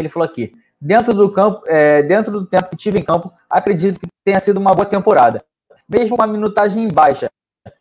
Ele 0.00 0.08
falou 0.08 0.26
aqui: 0.26 0.52
dentro 0.80 1.12
do 1.12 1.30
campo, 1.30 1.62
é, 1.66 2.02
dentro 2.02 2.32
do 2.32 2.46
tempo 2.46 2.70
que 2.70 2.76
tive 2.76 2.98
em 2.98 3.02
campo, 3.02 3.30
acredito 3.48 4.00
que 4.00 4.08
tenha 4.24 4.40
sido 4.40 4.56
uma 4.56 4.74
boa 4.74 4.86
temporada. 4.86 5.44
Mesmo 5.86 6.16
com 6.16 6.22
a 6.22 6.26
minutagem 6.26 6.88
baixa, 6.88 7.28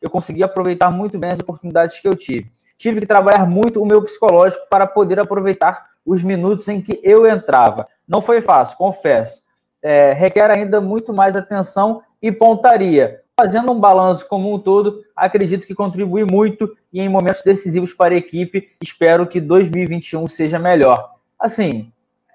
eu 0.02 0.10
consegui 0.10 0.44
aproveitar 0.44 0.92
muito 0.92 1.18
bem 1.18 1.32
as 1.32 1.40
oportunidades 1.40 2.00
que 2.00 2.08
eu 2.08 2.16
tive. 2.16 2.52
Tive 2.78 3.00
que 3.00 3.06
trabalhar 3.06 3.48
muito 3.48 3.82
o 3.82 3.86
meu 3.86 4.02
psicológico 4.04 4.68
para 4.70 4.86
poder 4.86 5.20
aproveitar 5.20 5.88
os 6.06 6.22
minutos 6.22 6.68
em 6.68 6.82
que 6.82 7.00
eu 7.04 7.26
entrava. 7.26 7.88
Não 8.08 8.22
foi 8.22 8.42
fácil, 8.42 8.78
confesso. 8.78 9.44
É, 9.82 10.12
requer 10.12 10.50
ainda 10.52 10.82
muito 10.82 11.14
mais 11.14 11.36
atenção 11.36 12.02
e 12.22 12.32
pontaria. 12.32 13.22
Fazendo 13.40 13.72
um 13.72 13.80
balanço 13.80 14.28
como 14.28 14.54
um 14.54 14.60
todo, 14.60 15.02
acredito 15.16 15.66
que 15.66 15.74
contribui 15.74 16.26
muito 16.26 16.76
e 16.92 17.00
em 17.00 17.08
momentos 17.08 17.42
decisivos 17.42 17.94
para 17.94 18.14
a 18.14 18.18
equipe, 18.18 18.70
espero 18.84 19.26
que 19.26 19.40
2021 19.40 20.28
seja 20.28 20.60
melhor. 20.60 21.14
Assim, 21.40 21.92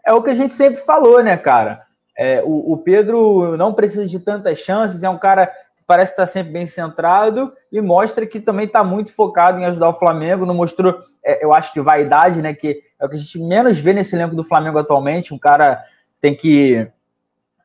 é 0.06 0.12
o 0.12 0.22
que 0.22 0.30
a 0.30 0.34
gente 0.34 0.52
sempre 0.52 0.80
falou, 0.80 1.22
né, 1.22 1.36
cara? 1.36 1.82
É, 2.16 2.42
o, 2.42 2.72
o 2.72 2.78
Pedro 2.78 3.56
não 3.56 3.72
precisa 3.72 4.06
de 4.06 4.20
tantas 4.20 4.58
chances, 4.58 5.02
é 5.02 5.08
um 5.08 5.18
cara 5.18 5.50
parece 5.86 6.12
estar 6.12 6.26
sempre 6.26 6.52
bem 6.52 6.66
centrado 6.66 7.52
e 7.70 7.80
mostra 7.80 8.26
que 8.26 8.40
também 8.40 8.66
está 8.66 8.82
muito 8.82 9.14
focado 9.14 9.58
em 9.58 9.64
ajudar 9.66 9.90
o 9.90 9.98
Flamengo. 9.98 10.46
Não 10.46 10.54
mostrou, 10.54 10.98
é, 11.22 11.44
eu 11.44 11.52
acho 11.52 11.72
que 11.72 11.80
vaidade, 11.80 12.40
né? 12.40 12.54
Que 12.54 12.82
é 12.98 13.04
o 13.04 13.08
que 13.08 13.16
a 13.16 13.18
gente 13.18 13.38
menos 13.38 13.78
vê 13.78 13.92
nesse 13.92 14.16
elenco 14.16 14.34
do 14.34 14.42
Flamengo 14.42 14.78
atualmente. 14.78 15.34
Um 15.34 15.38
cara 15.38 15.82
tem 16.20 16.34
que 16.34 16.86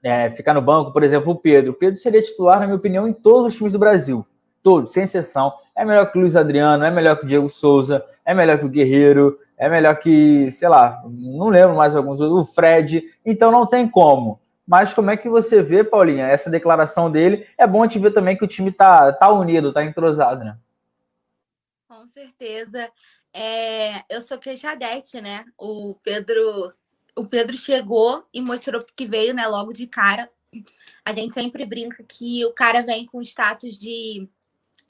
é, 0.03 0.29
ficar 0.29 0.53
no 0.53 0.61
banco, 0.61 0.91
por 0.91 1.03
exemplo, 1.03 1.31
o 1.31 1.35
Pedro. 1.35 1.71
O 1.71 1.75
Pedro 1.75 1.97
seria 1.97 2.21
titular, 2.21 2.59
na 2.59 2.65
minha 2.65 2.77
opinião, 2.77 3.07
em 3.07 3.13
todos 3.13 3.47
os 3.47 3.57
times 3.57 3.71
do 3.71 3.79
Brasil. 3.79 4.25
Todos, 4.61 4.91
sem 4.91 5.03
exceção. 5.03 5.53
É 5.75 5.85
melhor 5.85 6.11
que 6.11 6.17
o 6.17 6.21
Luiz 6.21 6.35
Adriano, 6.35 6.83
é 6.83 6.91
melhor 6.91 7.17
que 7.17 7.25
o 7.25 7.27
Diego 7.27 7.49
Souza, 7.49 8.05
é 8.25 8.33
melhor 8.33 8.59
que 8.59 8.65
o 8.65 8.69
Guerreiro, 8.69 9.39
é 9.57 9.69
melhor 9.69 9.97
que, 9.99 10.49
sei 10.51 10.69
lá, 10.69 11.01
não 11.05 11.49
lembro 11.49 11.75
mais 11.75 11.95
alguns, 11.95 12.21
o 12.21 12.43
Fred. 12.45 13.03
Então 13.25 13.51
não 13.51 13.65
tem 13.65 13.87
como. 13.87 14.39
Mas 14.65 14.93
como 14.93 15.09
é 15.09 15.17
que 15.17 15.27
você 15.27 15.63
vê, 15.63 15.83
Paulinha, 15.83 16.27
essa 16.27 16.49
declaração 16.49 17.11
dele? 17.11 17.45
É 17.57 17.65
bom 17.65 17.87
te 17.87 17.97
ver 17.97 18.11
também 18.11 18.37
que 18.37 18.45
o 18.45 18.47
time 18.47 18.71
tá, 18.71 19.11
tá 19.11 19.29
unido, 19.31 19.73
tá 19.73 19.83
entrosado, 19.83 20.45
né? 20.45 20.57
Com 21.87 22.05
certeza. 22.05 22.87
É, 23.33 24.03
eu 24.07 24.21
sou 24.21 24.37
queixadete, 24.37 25.19
né? 25.19 25.43
O 25.57 25.95
Pedro, 26.03 26.71
o 27.15 27.25
Pedro 27.25 27.57
chegou 27.57 28.23
e 28.33 28.39
mostrou 28.39 28.85
que 28.95 29.05
veio, 29.05 29.33
né? 29.33 29.47
Logo 29.47 29.73
de 29.73 29.87
cara. 29.87 30.29
A 31.03 31.13
gente 31.13 31.33
sempre 31.33 31.65
brinca 31.65 32.03
que 32.07 32.45
o 32.45 32.53
cara 32.53 32.81
vem 32.81 33.05
com 33.07 33.21
status 33.21 33.75
de 33.75 34.27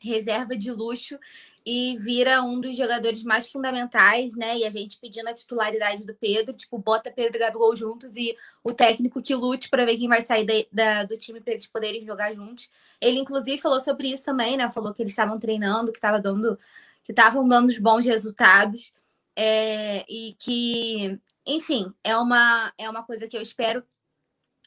reserva 0.02 0.56
de 0.56 0.72
luxo 0.72 1.20
e 1.66 1.98
vira 1.98 2.42
um 2.42 2.60
dos 2.60 2.76
jogadores 2.76 3.24
mais 3.24 3.52
fundamentais, 3.52 4.36
né? 4.36 4.58
E 4.58 4.66
a 4.66 4.70
gente 4.70 4.98
pedindo 4.98 5.28
a 5.28 5.34
titularidade 5.34 6.04
do 6.04 6.16
Pedro, 6.16 6.54
tipo, 6.54 6.78
bota 6.78 7.12
Pedro 7.12 7.38
e 7.38 7.40
Gabigol 7.40 7.76
juntos 7.76 8.16
e 8.16 8.36
o 8.64 8.74
técnico 8.74 9.22
que 9.22 9.36
lute 9.36 9.70
para 9.70 9.86
ver 9.86 9.98
quem 9.98 10.08
vai 10.08 10.22
sair 10.22 10.46
da, 10.46 10.54
da, 10.72 11.04
do 11.04 11.18
time 11.18 11.42
para 11.42 11.54
eles 11.54 11.68
poderem 11.68 12.06
jogar 12.06 12.32
juntos. 12.32 12.70
Ele, 13.00 13.20
inclusive, 13.20 13.62
falou 13.62 13.80
sobre 13.82 14.08
isso 14.08 14.26
também, 14.26 14.58
né? 14.58 14.70
Falou 14.70 14.94
que 14.94 15.02
eles 15.02 15.12
estavam 15.12 15.38
treinando, 15.38 15.92
que 15.92 15.98
estava 15.98 16.20
dando, 16.20 16.58
que 17.04 17.12
estavam 17.12 17.48
dando 17.48 17.70
os 17.70 17.78
bons 17.78 18.06
resultados. 18.06 18.94
É, 19.36 20.06
e 20.10 20.36
que, 20.40 21.20
enfim, 21.46 21.94
é 22.04 22.18
uma, 22.18 22.74
é 22.78 22.90
uma 22.90 23.04
coisa 23.04 23.28
que 23.28 23.38
eu 23.38 23.42
espero 23.42 23.84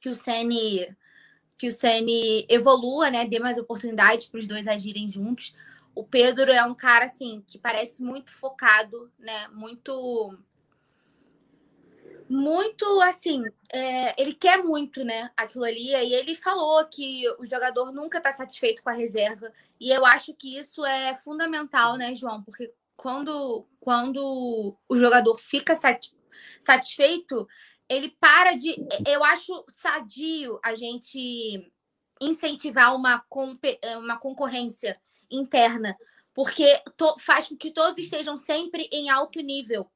que 0.00 0.08
o 0.08 0.14
Ceni 0.14 0.88
que 1.62 1.68
o 1.68 1.72
Ceni 1.72 2.46
evolua, 2.48 3.10
né? 3.10 3.26
Dê 3.26 3.38
mais 3.38 3.58
oportunidades 3.58 4.26
para 4.26 4.38
os 4.38 4.46
dois 4.46 4.68
agirem 4.68 5.08
juntos 5.08 5.54
o 5.94 6.04
Pedro 6.04 6.50
é 6.50 6.64
um 6.64 6.74
cara 6.74 7.06
assim 7.06 7.42
que 7.46 7.58
parece 7.58 8.02
muito 8.02 8.30
focado, 8.30 9.10
né? 9.18 9.48
Muito 9.48 10.38
muito 12.28 13.00
assim, 13.02 13.44
é, 13.70 14.20
ele 14.20 14.32
quer 14.32 14.62
muito, 14.64 15.04
né, 15.04 15.30
aquilo 15.36 15.64
ali, 15.64 15.90
e 15.90 16.14
ele 16.14 16.34
falou 16.34 16.82
que 16.86 17.28
o 17.38 17.44
jogador 17.44 17.92
nunca 17.92 18.16
está 18.16 18.32
satisfeito 18.32 18.82
com 18.82 18.88
a 18.88 18.94
reserva, 18.94 19.52
e 19.78 19.90
eu 19.90 20.06
acho 20.06 20.32
que 20.32 20.58
isso 20.58 20.82
é 20.82 21.14
fundamental, 21.14 21.98
né, 21.98 22.14
João, 22.14 22.42
porque 22.42 22.72
quando, 22.96 23.66
quando 23.78 24.74
o 24.88 24.96
jogador 24.96 25.36
fica 25.38 25.74
satisfeito, 26.58 27.46
ele 27.92 28.16
para 28.20 28.54
de. 28.54 28.74
Eu 29.06 29.22
acho 29.24 29.64
sadio 29.68 30.58
a 30.64 30.74
gente 30.74 31.72
incentivar 32.20 32.94
uma, 32.94 33.24
uma 33.98 34.18
concorrência 34.18 35.00
interna, 35.30 35.96
porque 36.34 36.80
to, 36.96 37.16
faz 37.18 37.48
com 37.48 37.56
que 37.56 37.70
todos 37.70 37.98
estejam 37.98 38.36
sempre 38.36 38.88
em 38.92 39.10
alto 39.10 39.40
nível. 39.40 39.90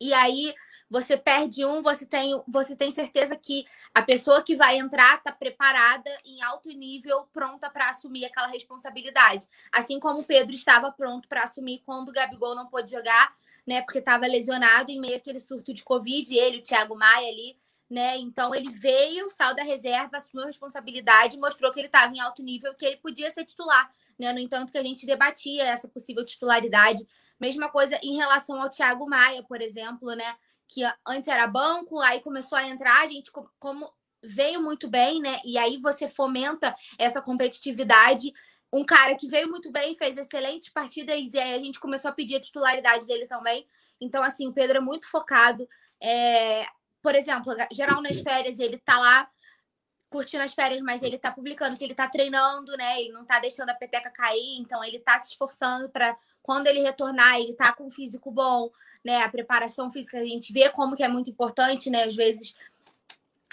E 0.00 0.12
aí 0.12 0.54
você 0.88 1.16
perde 1.16 1.64
um, 1.64 1.82
você 1.82 2.06
tem, 2.06 2.40
você 2.46 2.76
tem 2.76 2.90
certeza 2.90 3.36
que 3.36 3.64
a 3.92 4.02
pessoa 4.02 4.42
que 4.42 4.54
vai 4.54 4.76
entrar 4.76 5.16
está 5.16 5.32
preparada 5.32 6.10
em 6.24 6.42
alto 6.42 6.68
nível, 6.68 7.26
pronta 7.32 7.68
para 7.70 7.88
assumir 7.88 8.24
aquela 8.24 8.46
responsabilidade. 8.46 9.48
Assim 9.72 9.98
como 9.98 10.20
o 10.20 10.24
Pedro 10.24 10.54
estava 10.54 10.92
pronto 10.92 11.26
para 11.26 11.42
assumir 11.42 11.82
quando 11.84 12.10
o 12.10 12.12
Gabigol 12.12 12.54
não 12.54 12.66
pôde 12.66 12.90
jogar, 12.90 13.34
né? 13.66 13.82
Porque 13.82 13.98
estava 13.98 14.26
lesionado 14.26 14.90
em 14.90 15.00
meio 15.00 15.16
àquele 15.16 15.40
surto 15.40 15.74
de 15.74 15.82
Covid, 15.82 16.36
ele, 16.36 16.58
o 16.58 16.62
Thiago 16.62 16.96
Maia 16.96 17.28
ali 17.28 17.56
né? 17.88 18.16
Então 18.18 18.54
ele 18.54 18.68
veio, 18.70 19.30
saiu 19.30 19.54
da 19.54 19.62
reserva, 19.62 20.16
assumiu 20.16 20.44
a 20.44 20.46
responsabilidade, 20.46 21.38
mostrou 21.38 21.72
que 21.72 21.80
ele 21.80 21.86
estava 21.86 22.12
em 22.12 22.20
alto 22.20 22.42
nível, 22.42 22.74
que 22.74 22.84
ele 22.84 22.96
podia 22.96 23.30
ser 23.30 23.44
titular, 23.44 23.90
né? 24.18 24.32
No 24.32 24.38
entanto, 24.38 24.72
que 24.72 24.78
a 24.78 24.82
gente 24.82 25.06
debatia 25.06 25.64
essa 25.64 25.88
possível 25.88 26.24
titularidade. 26.24 27.06
Mesma 27.38 27.68
coisa 27.68 27.98
em 28.02 28.16
relação 28.16 28.60
ao 28.60 28.70
Thiago 28.70 29.08
Maia, 29.08 29.42
por 29.42 29.60
exemplo, 29.60 30.14
né? 30.14 30.36
Que 30.68 30.82
antes 31.06 31.28
era 31.28 31.46
banco, 31.46 32.00
aí 32.00 32.20
começou 32.20 32.58
a 32.58 32.66
entrar, 32.66 33.02
a 33.02 33.06
gente 33.06 33.30
como 33.58 33.88
veio 34.22 34.60
muito 34.60 34.88
bem, 34.88 35.20
né? 35.20 35.40
E 35.44 35.56
aí 35.56 35.76
você 35.78 36.08
fomenta 36.08 36.74
essa 36.98 37.22
competitividade. 37.22 38.32
Um 38.72 38.84
cara 38.84 39.16
que 39.16 39.28
veio 39.28 39.48
muito 39.48 39.70
bem, 39.70 39.94
fez 39.94 40.16
excelentes 40.16 40.70
partidas, 40.70 41.32
e 41.32 41.38
aí 41.38 41.54
a 41.54 41.58
gente 41.58 41.80
começou 41.80 42.10
a 42.10 42.14
pedir 42.14 42.36
a 42.36 42.40
titularidade 42.40 43.06
dele 43.06 43.26
também. 43.26 43.66
Então, 44.00 44.22
assim, 44.22 44.48
o 44.48 44.52
Pedro 44.52 44.78
é 44.78 44.80
muito 44.80 45.08
focado. 45.08 45.68
É... 46.00 46.66
Por 47.00 47.14
exemplo, 47.14 47.54
geral 47.70 48.02
nas 48.02 48.20
férias, 48.20 48.58
ele 48.58 48.78
tá 48.78 48.98
lá 48.98 49.28
curtindo 50.10 50.42
as 50.42 50.54
férias, 50.54 50.80
mas 50.82 51.02
ele 51.02 51.18
tá 51.18 51.30
publicando 51.30 51.76
que 51.76 51.84
ele 51.84 51.94
tá 51.94 52.08
treinando, 52.08 52.76
né? 52.76 53.00
Ele 53.00 53.12
não 53.12 53.24
tá 53.24 53.38
deixando 53.38 53.70
a 53.70 53.74
peteca 53.74 54.10
cair, 54.10 54.58
então 54.58 54.82
ele 54.82 54.98
tá 54.98 55.18
se 55.20 55.32
esforçando 55.32 55.88
para 55.88 56.16
quando 56.42 56.66
ele 56.68 56.80
retornar, 56.80 57.38
ele 57.38 57.54
tá 57.54 57.72
com 57.72 57.86
um 57.86 57.90
físico 57.90 58.30
bom, 58.30 58.70
né? 59.04 59.22
A 59.22 59.28
preparação 59.28 59.90
física, 59.90 60.18
a 60.18 60.24
gente 60.24 60.52
vê 60.52 60.68
como 60.70 60.96
que 60.96 61.02
é 61.02 61.08
muito 61.08 61.30
importante, 61.30 61.90
né? 61.90 62.04
Às 62.04 62.14
vezes 62.14 62.54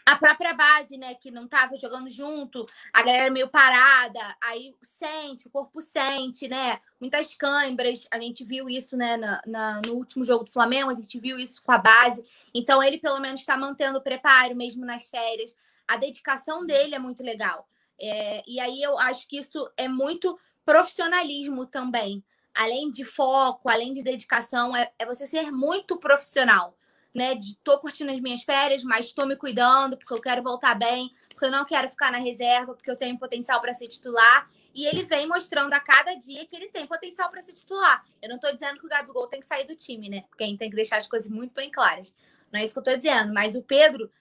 a 0.06 0.18
própria 0.18 0.54
base, 0.54 0.98
né, 0.98 1.16
que 1.16 1.32
não 1.32 1.48
tava 1.48 1.76
jogando 1.78 2.10
junto, 2.10 2.66
a 2.92 3.02
galera 3.02 3.32
meio 3.32 3.48
parada, 3.48 4.36
aí 4.42 4.76
sente, 4.82 5.48
o 5.48 5.52
corpo 5.52 5.80
sente, 5.80 6.48
né? 6.48 6.80
Muitas 7.00 7.34
câimbras, 7.34 8.08
a 8.12 8.20
gente 8.20 8.44
viu 8.44 8.70
isso, 8.70 8.98
né, 8.98 9.16
na, 9.16 9.42
na, 9.46 9.82
no 9.82 9.94
último 9.94 10.26
jogo 10.26 10.44
do 10.44 10.52
Flamengo, 10.52 10.92
a 10.92 10.96
gente 10.96 11.20
viu 11.20 11.40
isso 11.40 11.62
com 11.64 11.72
a 11.72 11.78
base. 11.78 12.24
Então, 12.54 12.84
ele 12.84 12.98
pelo 12.98 13.20
menos 13.20 13.40
está 13.40 13.56
mantendo 13.56 14.00
o 14.00 14.02
preparo, 14.02 14.56
mesmo 14.56 14.86
nas 14.86 15.10
férias. 15.10 15.56
A 15.88 15.96
dedicação 15.96 16.66
dele 16.66 16.96
é 16.96 17.00
muito 17.00 17.24
legal. 17.24 17.68
É, 18.00 18.44
e 18.46 18.60
aí 18.60 18.82
eu 18.82 18.98
acho 19.00 19.28
que 19.28 19.38
isso 19.38 19.72
é 19.78 19.88
muito 19.88 20.38
profissionalismo 20.66 21.66
também. 21.66 22.24
Além 22.54 22.92
de 22.92 23.06
foco, 23.06 23.70
além 23.70 23.94
de 23.94 24.04
dedicação, 24.04 24.76
é, 24.76 24.92
é 25.00 25.06
você 25.06 25.26
ser 25.26 25.52
muito 25.52 25.98
profissional 25.98 26.76
né? 27.16 27.36
De 27.36 27.56
tô 27.64 27.78
curtindo 27.80 28.12
as 28.12 28.20
minhas 28.20 28.44
férias, 28.44 28.84
mas 28.84 29.08
estou 29.08 29.26
me 29.26 29.36
cuidando 29.36 29.98
porque 29.98 30.14
eu 30.14 30.22
quero 30.22 30.42
voltar 30.42 30.76
bem, 30.76 31.14
porque 31.30 31.46
eu 31.46 31.52
não 31.52 31.66
quero 31.66 31.90
ficar 31.90 32.12
na 32.12 32.18
reserva, 32.18 32.74
porque 32.74 32.90
eu 32.90 32.96
tenho 32.96 33.18
potencial 33.18 33.62
para 33.62 33.74
ser 33.74 33.88
titular. 33.88 34.50
E 34.74 34.86
ele 34.88 35.04
vem 35.04 35.28
mostrando 35.28 35.74
a 35.74 35.80
cada 35.80 36.16
dia 36.16 36.46
que 36.48 36.56
ele 36.56 36.70
tem 36.70 36.88
potencial 36.88 37.30
para 37.30 37.42
ser 37.42 37.54
titular. 37.54 38.04
Eu 38.22 38.30
não 38.30 38.38
estou 38.38 38.52
dizendo 38.52 38.80
que 38.80 38.86
o 38.86 38.90
Gabigol 38.90 39.28
tem 39.28 39.40
que 39.40 39.46
sair 39.46 39.68
do 39.68 39.76
time, 39.76 40.10
né? 40.10 40.22
Porque 40.30 40.44
a 40.44 40.48
gente 40.48 40.58
tem 40.58 40.70
que 40.70 40.76
deixar 40.76 40.98
as 40.98 41.08
coisas 41.08 41.32
muito 41.32 41.54
bem 41.54 41.70
claras. 41.70 42.16
Não 42.52 42.60
é 42.60 42.66
isso 42.66 42.74
que 42.74 42.80
eu 42.80 42.82
estou 42.82 42.98
dizendo. 42.98 43.34
Mas 43.34 43.56
o 43.56 43.62
Pedro 43.62 44.12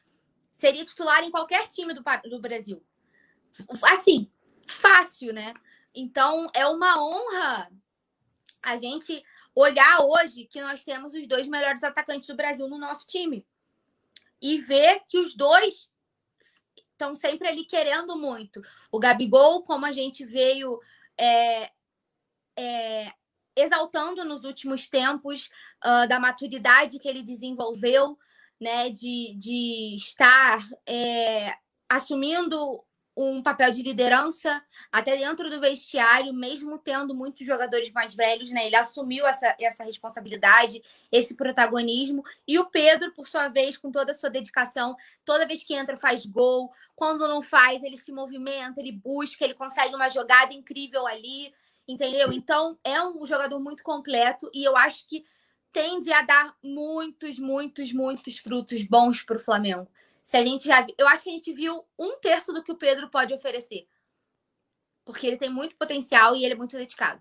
seria 0.50 0.84
titular 0.84 1.24
em 1.24 1.30
qualquer 1.30 1.66
time 1.68 1.94
do, 1.94 2.02
do 2.28 2.38
Brasil. 2.38 2.84
Assim, 3.82 4.30
fácil, 4.66 5.32
né? 5.32 5.54
Então 5.94 6.48
é 6.54 6.66
uma 6.66 7.02
honra 7.02 7.70
a 8.62 8.76
gente 8.76 9.24
olhar 9.54 10.00
hoje 10.00 10.46
que 10.46 10.60
nós 10.60 10.84
temos 10.84 11.14
os 11.14 11.26
dois 11.26 11.46
melhores 11.48 11.82
atacantes 11.82 12.26
do 12.26 12.36
Brasil 12.36 12.68
no 12.68 12.78
nosso 12.78 13.06
time 13.06 13.46
e 14.40 14.58
ver 14.58 15.02
que 15.08 15.18
os 15.18 15.34
dois 15.34 15.90
estão 16.92 17.14
sempre 17.14 17.48
ali 17.48 17.64
querendo 17.64 18.16
muito. 18.16 18.62
O 18.90 18.98
Gabigol, 18.98 19.62
como 19.62 19.84
a 19.86 19.92
gente 19.92 20.24
veio 20.24 20.80
é, 21.18 21.70
é, 22.56 23.12
exaltando 23.56 24.24
nos 24.24 24.44
últimos 24.44 24.88
tempos 24.88 25.48
uh, 25.84 26.08
da 26.08 26.18
maturidade 26.18 26.98
que 26.98 27.08
ele 27.08 27.22
desenvolveu, 27.22 28.18
né, 28.60 28.90
de, 28.90 29.36
de 29.36 29.96
estar 29.96 30.60
é, 30.86 31.56
assumindo 31.88 32.84
um 33.16 33.42
papel 33.42 33.70
de 33.70 33.82
liderança 33.82 34.62
até 34.90 35.16
dentro 35.16 35.50
do 35.50 35.60
vestiário, 35.60 36.32
mesmo 36.32 36.78
tendo 36.78 37.14
muitos 37.14 37.46
jogadores 37.46 37.92
mais 37.92 38.14
velhos, 38.14 38.50
né? 38.50 38.66
Ele 38.66 38.76
assumiu 38.76 39.26
essa, 39.26 39.54
essa 39.60 39.84
responsabilidade, 39.84 40.82
esse 41.10 41.36
protagonismo. 41.36 42.24
E 42.48 42.58
o 42.58 42.66
Pedro, 42.66 43.12
por 43.12 43.28
sua 43.28 43.48
vez, 43.48 43.76
com 43.76 43.90
toda 43.90 44.12
a 44.12 44.14
sua 44.14 44.30
dedicação, 44.30 44.96
toda 45.24 45.46
vez 45.46 45.62
que 45.62 45.74
entra, 45.74 45.96
faz 45.96 46.24
gol. 46.24 46.72
Quando 46.96 47.28
não 47.28 47.42
faz, 47.42 47.82
ele 47.82 47.96
se 47.96 48.12
movimenta, 48.12 48.80
ele 48.80 48.92
busca, 48.92 49.44
ele 49.44 49.54
consegue 49.54 49.94
uma 49.94 50.08
jogada 50.08 50.54
incrível 50.54 51.06
ali, 51.06 51.52
entendeu? 51.86 52.32
Então, 52.32 52.78
é 52.82 53.02
um 53.04 53.26
jogador 53.26 53.60
muito 53.60 53.82
completo 53.82 54.50
e 54.54 54.64
eu 54.64 54.76
acho 54.76 55.06
que 55.06 55.24
tende 55.70 56.12
a 56.12 56.22
dar 56.22 56.54
muitos, 56.62 57.38
muitos, 57.38 57.92
muitos 57.92 58.38
frutos 58.38 58.82
bons 58.82 59.22
para 59.22 59.36
o 59.36 59.40
Flamengo. 59.40 59.88
Se 60.22 60.36
a 60.36 60.42
gente 60.42 60.66
já. 60.66 60.86
Eu 60.96 61.08
acho 61.08 61.24
que 61.24 61.30
a 61.30 61.32
gente 61.32 61.52
viu 61.52 61.84
um 61.98 62.18
terço 62.20 62.52
do 62.52 62.62
que 62.62 62.72
o 62.72 62.76
Pedro 62.76 63.10
pode 63.10 63.34
oferecer. 63.34 63.86
Porque 65.04 65.26
ele 65.26 65.36
tem 65.36 65.50
muito 65.50 65.76
potencial 65.76 66.36
e 66.36 66.44
ele 66.44 66.54
é 66.54 66.56
muito 66.56 66.76
dedicado. 66.76 67.20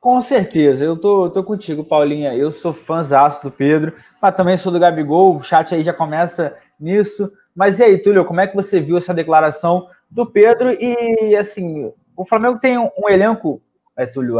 Com 0.00 0.20
certeza, 0.20 0.84
eu 0.84 0.96
tô, 0.96 1.30
tô 1.30 1.44
contigo, 1.44 1.84
Paulinha. 1.84 2.34
Eu 2.34 2.50
sou 2.50 2.72
fãzaço 2.72 3.42
do 3.42 3.50
Pedro, 3.50 3.94
mas 4.20 4.34
também 4.34 4.56
sou 4.56 4.72
do 4.72 4.80
Gabigol. 4.80 5.36
O 5.36 5.42
chat 5.42 5.74
aí 5.74 5.82
já 5.82 5.92
começa 5.92 6.56
nisso. 6.78 7.32
Mas 7.54 7.78
e 7.78 7.84
aí, 7.84 7.98
Túlio, 7.98 8.24
como 8.24 8.40
é 8.40 8.46
que 8.46 8.56
você 8.56 8.80
viu 8.80 8.96
essa 8.96 9.14
declaração 9.14 9.88
do 10.10 10.26
Pedro? 10.26 10.70
E 10.72 11.36
assim, 11.36 11.92
o 12.16 12.24
Flamengo 12.24 12.58
tem 12.58 12.78
um, 12.78 12.90
um 12.98 13.08
elenco, 13.08 13.62
é, 13.96 14.06
Túlio, 14.06 14.36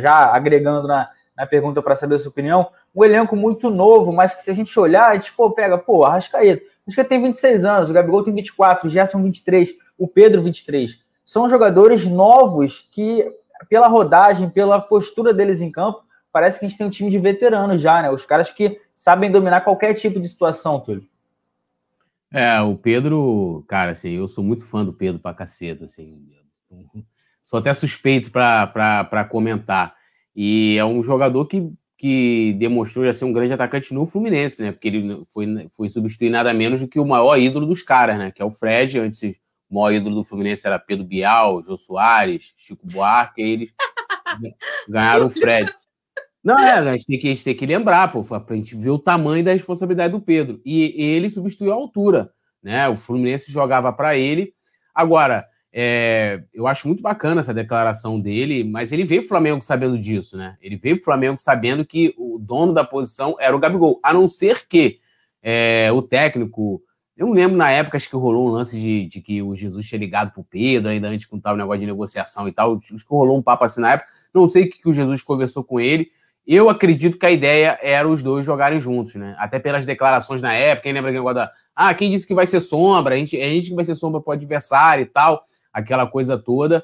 já 0.00 0.34
agregando 0.34 0.88
na, 0.88 1.10
na 1.36 1.46
pergunta 1.46 1.82
para 1.82 1.94
saber 1.94 2.16
a 2.16 2.18
sua 2.18 2.30
opinião, 2.30 2.68
um 2.94 3.04
elenco 3.04 3.34
muito 3.34 3.70
novo, 3.70 4.12
mas 4.12 4.34
que 4.34 4.42
se 4.42 4.50
a 4.50 4.54
gente 4.54 4.78
olhar, 4.78 5.10
a 5.10 5.14
gente 5.14 5.32
pô, 5.32 5.50
pega, 5.50 5.78
pô, 5.78 6.04
Arrascaeta. 6.04 6.62
Arrascaeta 6.86 7.08
tem 7.08 7.22
26 7.22 7.64
anos, 7.64 7.90
o 7.90 7.92
Gabigol 7.92 8.22
tem 8.22 8.34
24, 8.34 8.86
o 8.86 8.90
Gerson 8.90 9.22
23, 9.22 9.74
o 9.96 10.06
Pedro 10.06 10.42
23. 10.42 11.02
São 11.24 11.48
jogadores 11.48 12.06
novos 12.06 12.86
que, 12.90 13.26
pela 13.68 13.88
rodagem, 13.88 14.50
pela 14.50 14.80
postura 14.80 15.32
deles 15.32 15.62
em 15.62 15.70
campo, 15.70 16.04
parece 16.32 16.58
que 16.58 16.66
a 16.66 16.68
gente 16.68 16.78
tem 16.78 16.86
um 16.86 16.90
time 16.90 17.10
de 17.10 17.18
veteranos 17.18 17.80
já, 17.80 18.02
né? 18.02 18.10
Os 18.10 18.26
caras 18.26 18.50
que 18.50 18.80
sabem 18.94 19.30
dominar 19.30 19.60
qualquer 19.62 19.94
tipo 19.94 20.20
de 20.20 20.28
situação, 20.28 20.80
Túlio. 20.80 21.06
É, 22.32 22.60
o 22.62 22.76
Pedro, 22.76 23.62
cara, 23.68 23.90
assim, 23.90 24.12
eu 24.12 24.26
sou 24.26 24.42
muito 24.42 24.64
fã 24.64 24.84
do 24.84 24.92
Pedro 24.92 25.20
pra 25.20 25.34
caceta, 25.34 25.84
assim. 25.84 26.26
Sou 27.44 27.58
até 27.58 27.74
suspeito 27.74 28.30
para 28.30 29.28
comentar. 29.30 29.94
E 30.34 30.76
é 30.78 30.84
um 30.84 31.02
jogador 31.02 31.46
que 31.46 31.72
que 32.02 32.54
demonstrou 32.54 33.04
já 33.04 33.12
ser 33.12 33.24
um 33.24 33.32
grande 33.32 33.52
atacante 33.52 33.94
no 33.94 34.08
Fluminense, 34.08 34.60
né? 34.60 34.72
Porque 34.72 34.88
ele 34.88 35.24
foi, 35.32 35.46
foi 35.76 35.88
substituir 35.88 36.30
nada 36.30 36.52
menos 36.52 36.80
do 36.80 36.88
que 36.88 36.98
o 36.98 37.06
maior 37.06 37.38
ídolo 37.38 37.64
dos 37.64 37.80
caras, 37.80 38.18
né? 38.18 38.32
Que 38.32 38.42
é 38.42 38.44
o 38.44 38.50
Fred. 38.50 38.98
Antes, 38.98 39.22
o 39.70 39.74
maior 39.76 39.92
ídolo 39.92 40.16
do 40.16 40.24
Fluminense 40.24 40.66
era 40.66 40.80
Pedro 40.80 41.04
Bial, 41.04 41.62
Jô 41.62 41.76
Soares, 41.76 42.54
Chico 42.56 42.84
Buarque, 42.88 43.40
e 43.40 43.44
eles 43.44 43.70
ganharam 44.88 45.26
o 45.26 45.30
Fred. 45.30 45.72
Não, 46.42 46.58
é, 46.58 46.72
a 46.72 46.96
gente, 46.96 47.06
tem 47.06 47.18
que, 47.20 47.28
gente 47.28 47.44
tem 47.44 47.54
que 47.54 47.66
lembrar, 47.66 48.10
pô, 48.10 48.24
pra 48.24 48.56
gente 48.56 48.74
ver 48.74 48.90
o 48.90 48.98
tamanho 48.98 49.44
da 49.44 49.52
responsabilidade 49.52 50.12
do 50.12 50.20
Pedro. 50.20 50.60
E 50.66 51.00
ele 51.00 51.30
substituiu 51.30 51.70
a 51.72 51.76
altura, 51.76 52.32
né? 52.60 52.88
O 52.88 52.96
Fluminense 52.96 53.52
jogava 53.52 53.92
para 53.92 54.16
ele. 54.16 54.52
Agora, 54.92 55.46
é, 55.74 56.44
eu 56.52 56.66
acho 56.66 56.86
muito 56.86 57.02
bacana 57.02 57.40
essa 57.40 57.54
declaração 57.54 58.20
dele, 58.20 58.62
mas 58.62 58.92
ele 58.92 59.04
veio 59.04 59.22
pro 59.22 59.30
Flamengo 59.30 59.62
sabendo 59.62 59.98
disso, 59.98 60.36
né? 60.36 60.56
Ele 60.60 60.76
veio 60.76 60.96
pro 60.96 61.06
Flamengo 61.06 61.38
sabendo 61.38 61.84
que 61.84 62.14
o 62.18 62.38
dono 62.38 62.74
da 62.74 62.84
posição 62.84 63.36
era 63.40 63.56
o 63.56 63.58
Gabigol, 63.58 63.98
a 64.02 64.12
não 64.12 64.28
ser 64.28 64.66
que 64.68 65.00
é, 65.42 65.90
o 65.92 66.02
técnico. 66.02 66.82
Eu 67.16 67.26
não 67.26 67.32
lembro 67.32 67.56
na 67.56 67.70
época, 67.70 67.96
acho 67.96 68.08
que 68.08 68.16
rolou 68.16 68.48
um 68.48 68.50
lance 68.50 68.78
de, 68.78 69.06
de 69.06 69.20
que 69.22 69.40
o 69.40 69.54
Jesus 69.54 69.86
tinha 69.86 69.98
ligado 69.98 70.32
pro 70.32 70.44
Pedro, 70.44 70.90
ainda 70.90 71.08
antes 71.08 71.26
com 71.26 71.40
tal 71.40 71.56
negócio 71.56 71.80
de 71.80 71.86
negociação 71.86 72.46
e 72.46 72.52
tal. 72.52 72.76
Acho 72.76 72.96
que 72.96 73.04
rolou 73.08 73.38
um 73.38 73.42
papo 73.42 73.64
assim 73.64 73.80
na 73.80 73.92
época. 73.92 74.08
Não 74.34 74.48
sei 74.50 74.64
o 74.64 74.70
que, 74.70 74.80
que 74.80 74.88
o 74.88 74.92
Jesus 74.92 75.22
conversou 75.22 75.64
com 75.64 75.80
ele. 75.80 76.10
Eu 76.46 76.68
acredito 76.68 77.18
que 77.18 77.26
a 77.26 77.30
ideia 77.30 77.78
era 77.82 78.08
os 78.08 78.22
dois 78.22 78.44
jogarem 78.44 78.80
juntos, 78.80 79.14
né? 79.14 79.36
Até 79.38 79.58
pelas 79.58 79.86
declarações 79.86 80.42
na 80.42 80.52
época. 80.52 80.82
Quem 80.82 80.92
lembra 80.92 81.12
que 81.12 81.34
da. 81.34 81.52
Ah, 81.74 81.94
quem 81.94 82.10
disse 82.10 82.26
que 82.26 82.34
vai 82.34 82.46
ser 82.46 82.60
sombra? 82.60 83.14
A 83.14 83.18
gente, 83.18 83.40
a 83.40 83.48
gente 83.48 83.68
que 83.68 83.74
vai 83.74 83.84
ser 83.84 83.94
sombra 83.94 84.20
pro 84.20 84.32
adversário 84.32 85.02
e 85.02 85.06
tal 85.06 85.46
aquela 85.72 86.06
coisa 86.06 86.38
toda. 86.38 86.82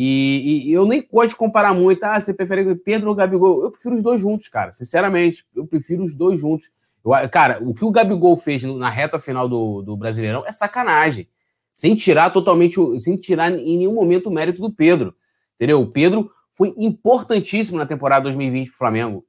E, 0.00 0.68
e, 0.68 0.72
eu 0.72 0.86
nem 0.86 1.04
gosto 1.10 1.30
de 1.30 1.36
comparar 1.36 1.74
muito. 1.74 2.04
Ah, 2.04 2.20
você 2.20 2.32
prefere 2.32 2.74
Pedro 2.76 3.08
ou 3.08 3.16
Gabigol? 3.16 3.64
Eu 3.64 3.70
prefiro 3.72 3.96
os 3.96 4.02
dois 4.02 4.20
juntos, 4.20 4.48
cara. 4.48 4.72
Sinceramente, 4.72 5.44
eu 5.56 5.66
prefiro 5.66 6.04
os 6.04 6.14
dois 6.14 6.40
juntos. 6.40 6.70
Eu, 7.04 7.10
cara, 7.28 7.58
o 7.60 7.74
que 7.74 7.84
o 7.84 7.90
Gabigol 7.90 8.36
fez 8.36 8.62
na 8.62 8.88
reta 8.88 9.18
final 9.18 9.48
do, 9.48 9.82
do 9.82 9.96
Brasileirão 9.96 10.44
é 10.46 10.52
sacanagem. 10.52 11.28
Sem 11.74 11.96
tirar 11.96 12.30
totalmente, 12.30 12.78
sem 13.00 13.16
tirar 13.16 13.50
em 13.50 13.78
nenhum 13.78 13.94
momento 13.94 14.28
o 14.28 14.32
mérito 14.32 14.60
do 14.60 14.70
Pedro. 14.70 15.14
Entendeu? 15.56 15.80
O 15.80 15.86
Pedro 15.88 16.30
foi 16.54 16.72
importantíssimo 16.76 17.76
na 17.76 17.86
temporada 17.86 18.22
2020 18.22 18.68
pro 18.68 18.78
Flamengo. 18.78 19.24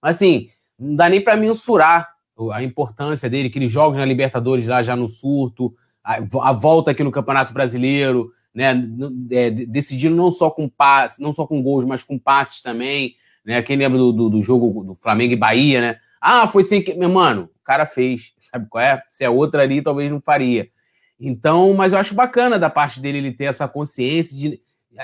Assim, 0.00 0.48
não 0.78 0.96
dá 0.96 1.08
nem 1.08 1.22
para 1.22 1.36
mensurar 1.36 2.14
a 2.52 2.62
importância 2.62 3.28
dele, 3.28 3.48
aqueles 3.48 3.70
jogos 3.70 3.98
na 3.98 4.04
Libertadores 4.04 4.66
lá 4.66 4.82
já 4.82 4.96
no 4.96 5.06
surto, 5.06 5.74
a, 6.02 6.18
a 6.42 6.52
volta 6.52 6.90
aqui 6.90 7.04
no 7.04 7.12
Campeonato 7.12 7.52
Brasileiro 7.52 8.32
né, 8.54 8.74
é, 9.30 9.50
decidindo 9.50 10.14
não 10.14 10.30
só 10.30 10.50
com 10.50 10.68
passes, 10.68 11.18
não 11.18 11.32
só 11.32 11.46
com 11.46 11.62
gols, 11.62 11.84
mas 11.84 12.02
com 12.02 12.18
passes 12.18 12.62
também, 12.62 13.16
né? 13.44 13.62
Quem 13.62 13.76
lembra 13.76 13.98
do, 13.98 14.12
do, 14.12 14.30
do, 14.30 14.42
jogo 14.42 14.84
do 14.84 14.94
Flamengo 14.94 15.32
e 15.32 15.36
Bahia, 15.36 15.80
né? 15.80 15.98
Ah, 16.20 16.46
foi 16.48 16.64
sem 16.64 16.82
que. 16.82 16.94
Meu 16.94 17.08
mano, 17.08 17.50
o 17.60 17.64
cara 17.64 17.84
fez, 17.84 18.32
sabe 18.38 18.66
qual 18.68 18.82
é? 18.82 19.02
Se 19.10 19.24
é 19.24 19.30
outra 19.30 19.62
ali, 19.62 19.82
talvez 19.82 20.10
não 20.10 20.20
faria. 20.20 20.68
Então, 21.18 21.74
mas 21.74 21.92
eu 21.92 21.98
acho 21.98 22.14
bacana 22.14 22.58
da 22.58 22.70
parte 22.70 23.00
dele 23.00 23.18
ele 23.18 23.32
ter 23.32 23.44
essa 23.44 23.68
consciência 23.68 24.38
de. 24.38 24.60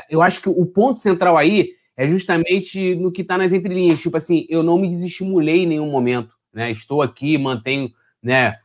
Eu 0.09 0.23
acho 0.23 0.41
que 0.41 0.49
o 0.49 0.65
ponto 0.67 1.01
central 1.01 1.37
aí 1.37 1.71
é 1.97 2.07
justamente 2.07 2.95
no 2.95 3.11
que 3.11 3.23
está 3.23 3.37
nas 3.37 3.53
entrelinhas. 3.53 4.01
Tipo 4.01 4.17
assim, 4.17 4.47
eu 4.49 4.63
não 4.63 4.79
me 4.79 4.89
desestimulei 4.89 5.65
em 5.65 5.67
nenhum 5.67 5.91
momento, 5.91 6.33
né? 6.53 6.71
Estou 6.71 7.03
aqui, 7.03 7.37
mantenho, 7.37 7.91
né? 8.23 8.57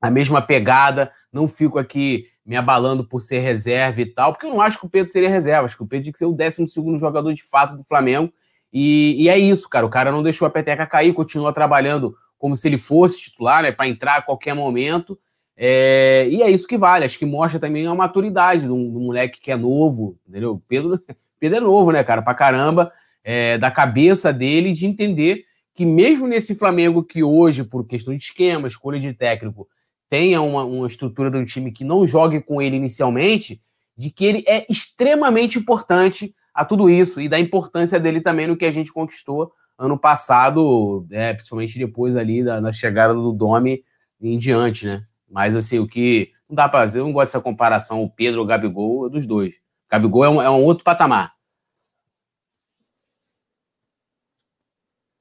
a 0.00 0.10
mesma 0.10 0.40
pegada, 0.40 1.12
não 1.32 1.48
fico 1.48 1.78
aqui 1.78 2.26
me 2.46 2.56
abalando 2.56 3.04
por 3.04 3.20
ser 3.20 3.40
reserva 3.40 4.00
e 4.00 4.06
tal, 4.06 4.32
porque 4.32 4.46
eu 4.46 4.50
não 4.50 4.60
acho 4.60 4.78
que 4.78 4.86
o 4.86 4.88
Pedro 4.88 5.10
seria 5.10 5.28
reserva, 5.28 5.64
acho 5.64 5.76
que 5.76 5.82
o 5.82 5.86
Pedro 5.86 6.04
tinha 6.04 6.12
que 6.12 6.18
ser 6.18 6.26
o 6.26 6.32
12 6.32 6.66
segundo 6.68 6.96
jogador 6.96 7.34
de 7.34 7.42
fato 7.42 7.76
do 7.76 7.82
Flamengo, 7.82 8.32
e, 8.72 9.16
e, 9.22 9.28
é 9.28 9.36
isso, 9.36 9.68
cara, 9.68 9.86
o 9.86 9.90
cara 9.90 10.12
não 10.12 10.22
deixou 10.22 10.46
a 10.46 10.50
peteca 10.50 10.86
cair, 10.86 11.12
continua 11.12 11.52
trabalhando 11.52 12.14
como 12.38 12.56
se 12.56 12.68
ele 12.68 12.78
fosse 12.78 13.20
titular, 13.20 13.62
né, 13.62 13.72
para 13.72 13.88
entrar 13.88 14.16
a 14.16 14.22
qualquer 14.22 14.54
momento, 14.54 15.18
é, 15.56 16.28
e 16.30 16.42
é 16.42 16.50
isso 16.50 16.68
que 16.68 16.78
vale, 16.78 17.04
acho 17.04 17.18
que 17.18 17.26
mostra 17.26 17.58
também 17.58 17.86
a 17.86 17.94
maturidade 17.94 18.66
do, 18.66 18.74
do 18.74 19.00
moleque 19.00 19.40
que 19.40 19.50
é 19.50 19.56
novo, 19.56 20.16
entendeu? 20.28 20.62
Pedro, 20.68 21.00
Pedro 21.40 21.56
é 21.56 21.60
novo, 21.60 21.90
né, 21.90 22.04
cara, 22.04 22.22
pra 22.22 22.34
caramba, 22.34 22.92
é, 23.24 23.58
da 23.58 23.72
cabeça 23.72 24.32
dele 24.32 24.72
de 24.72 24.86
entender 24.86 25.44
que 25.74 25.84
mesmo 25.84 26.26
nesse 26.26 26.54
Flamengo 26.54 27.02
que 27.02 27.24
hoje, 27.24 27.64
por 27.64 27.86
questão 27.86 28.14
de 28.14 28.22
esquema, 28.22 28.68
escolha 28.68 29.00
de 29.00 29.12
técnico, 29.12 29.68
tenha 30.08 30.40
uma, 30.40 30.64
uma 30.64 30.86
estrutura 30.86 31.30
de 31.30 31.36
um 31.36 31.44
time 31.44 31.72
que 31.72 31.84
não 31.84 32.06
jogue 32.06 32.40
com 32.40 32.60
ele 32.60 32.76
inicialmente, 32.76 33.60
de 33.96 34.10
que 34.10 34.24
ele 34.24 34.44
é 34.46 34.66
extremamente 34.70 35.58
importante 35.58 36.34
a 36.54 36.64
tudo 36.64 36.88
isso 36.88 37.20
e 37.20 37.28
da 37.28 37.38
importância 37.38 37.98
dele 37.98 38.20
também 38.20 38.46
no 38.46 38.56
que 38.56 38.64
a 38.64 38.70
gente 38.70 38.92
conquistou 38.92 39.52
ano 39.78 39.98
passado, 39.98 41.06
é, 41.10 41.34
principalmente 41.34 41.78
depois 41.78 42.16
ali 42.16 42.42
da, 42.42 42.60
da 42.60 42.72
chegada 42.72 43.12
do 43.12 43.32
Domi 43.32 43.82
em 44.20 44.38
diante, 44.38 44.86
né? 44.86 45.04
Mas 45.28 45.54
assim, 45.54 45.78
o 45.78 45.86
que 45.86 46.30
não 46.48 46.56
dá 46.56 46.68
para 46.68 46.80
fazer, 46.80 47.00
eu 47.00 47.04
não 47.04 47.12
gosto 47.12 47.28
dessa 47.28 47.40
comparação, 47.40 48.02
o 48.02 48.10
Pedro 48.10 48.40
ou 48.40 48.44
o 48.44 48.48
Gabigol, 48.48 49.06
é 49.06 49.10
dos 49.10 49.26
dois. 49.26 49.56
O 49.56 49.90
Gabigol 49.90 50.24
é 50.24 50.30
um, 50.30 50.42
é 50.42 50.50
um 50.50 50.64
outro 50.64 50.84
patamar. 50.84 51.35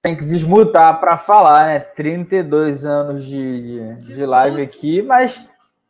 Tem 0.06 0.16
que 0.16 0.24
desmutar 0.24 1.00
para 1.00 1.18
falar, 1.18 1.66
né? 1.66 1.80
32 1.80 2.86
anos 2.86 3.26
de, 3.26 3.96
de, 3.96 4.14
de 4.14 4.24
live 4.24 4.62
aqui, 4.62 5.02
mas 5.02 5.44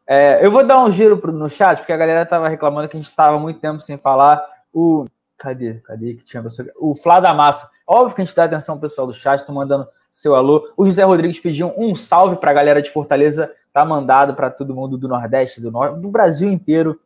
é, 0.07 0.39
eu 0.45 0.49
vou 0.49 0.65
dar 0.65 0.81
um 0.81 0.89
giro 0.89 1.17
pro, 1.17 1.33
no 1.33 1.49
chat, 1.49 1.79
porque 1.79 1.91
a 1.91 1.97
galera 1.97 2.25
tava 2.25 2.47
reclamando 2.47 2.87
que 2.87 2.95
a 2.95 2.99
gente 3.01 3.09
estava 3.09 3.37
muito 3.37 3.59
tempo 3.59 3.81
sem 3.81 3.97
falar. 3.97 4.41
O. 4.73 5.03
Cadê? 5.37 5.81
Cadê 5.81 6.13
que 6.13 6.23
tinha 6.23 6.41
O 6.77 6.95
Flá 6.95 7.19
da 7.19 7.33
Massa. 7.33 7.69
Óbvio 7.85 8.15
que 8.15 8.21
a 8.21 8.23
gente 8.23 8.33
dá 8.33 8.45
atenção 8.45 8.79
pessoal 8.79 9.05
do 9.05 9.13
chat, 9.13 9.45
tô 9.45 9.51
mandando 9.51 9.85
seu 10.09 10.33
alô. 10.33 10.65
O 10.77 10.85
José 10.85 11.03
Rodrigues 11.03 11.41
pediu 11.41 11.73
um 11.75 11.93
salve 11.93 12.37
para 12.37 12.51
a 12.51 12.53
galera 12.53 12.81
de 12.81 12.89
Fortaleza 12.89 13.51
tá 13.73 13.83
mandado 13.83 14.33
para 14.33 14.49
todo 14.49 14.73
mundo 14.73 14.97
do 14.97 15.09
Nordeste, 15.09 15.59
do 15.59 15.69
Norte, 15.69 15.99
do 15.99 16.07
Brasil 16.07 16.49
inteiro. 16.49 16.97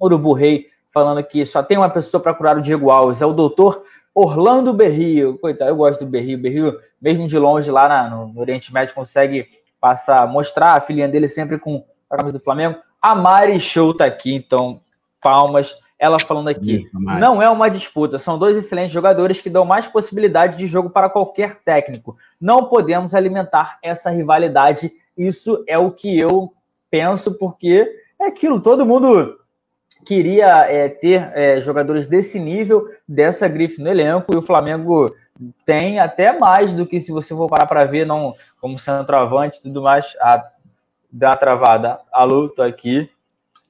Urubu 0.00 0.32
Rei 0.32 0.66
falando 0.86 1.22
que 1.24 1.44
só 1.44 1.62
tem 1.62 1.76
uma 1.76 1.90
pessoa 1.90 2.22
para 2.22 2.32
curar 2.32 2.56
o 2.56 2.62
Diego 2.62 2.90
Alves, 2.90 3.20
é 3.20 3.26
o 3.26 3.32
doutor 3.32 3.82
Orlando 4.18 4.72
Berrio. 4.72 5.36
Coitado, 5.38 5.70
eu 5.70 5.76
gosto 5.76 6.04
do 6.04 6.10
Berrio. 6.10 6.38
Berrio, 6.38 6.80
mesmo 7.00 7.28
de 7.28 7.38
longe 7.38 7.70
lá 7.70 7.86
na, 7.86 8.08
no, 8.08 8.40
Oriente 8.40 8.72
Médio, 8.72 8.94
consegue 8.94 9.46
passar, 9.78 10.26
mostrar 10.26 10.72
a 10.72 10.80
filhinha 10.80 11.06
dele 11.06 11.28
sempre 11.28 11.58
com 11.58 11.84
a 12.08 12.16
camisa 12.16 12.38
do 12.38 12.42
Flamengo. 12.42 12.78
A 13.00 13.14
Mari 13.14 13.60
Show 13.60 13.92
tá 13.92 14.06
aqui, 14.06 14.34
então 14.34 14.80
palmas. 15.20 15.76
Ela 15.98 16.18
falando 16.18 16.48
aqui, 16.48 16.76
Isso, 16.76 17.00
não 17.00 17.40
é 17.40 17.48
uma 17.48 17.70
disputa, 17.70 18.18
são 18.18 18.38
dois 18.38 18.54
excelentes 18.54 18.92
jogadores 18.92 19.40
que 19.40 19.48
dão 19.48 19.64
mais 19.64 19.88
possibilidade 19.88 20.58
de 20.58 20.66
jogo 20.66 20.90
para 20.90 21.08
qualquer 21.08 21.56
técnico. 21.56 22.18
Não 22.38 22.66
podemos 22.66 23.14
alimentar 23.14 23.78
essa 23.82 24.10
rivalidade 24.10 24.92
isso 25.16 25.64
é 25.66 25.78
o 25.78 25.90
que 25.90 26.18
eu 26.18 26.52
penso, 26.90 27.38
porque 27.38 27.90
é 28.20 28.26
aquilo, 28.26 28.60
todo 28.60 28.84
mundo 28.84 29.38
queria 30.04 30.70
é, 30.70 30.88
ter 30.88 31.30
é, 31.34 31.60
jogadores 31.60 32.06
desse 32.06 32.38
nível, 32.38 32.88
dessa 33.06 33.48
grife 33.48 33.80
no 33.80 33.88
elenco, 33.88 34.32
e 34.32 34.36
o 34.36 34.42
Flamengo 34.42 35.14
tem 35.64 35.98
até 35.98 36.38
mais 36.38 36.74
do 36.74 36.86
que 36.86 37.00
se 37.00 37.12
você 37.12 37.34
for 37.34 37.48
parar 37.48 37.66
para 37.66 37.84
ver, 37.84 38.06
não 38.06 38.32
como 38.60 38.78
centroavante 38.78 39.58
e 39.58 39.62
tudo 39.62 39.82
mais. 39.82 40.16
A, 40.20 40.44
dá 41.10 41.30
uma 41.30 41.36
travada. 41.36 42.00
Alô, 42.12 42.48
tô 42.48 42.62
aqui. 42.62 43.10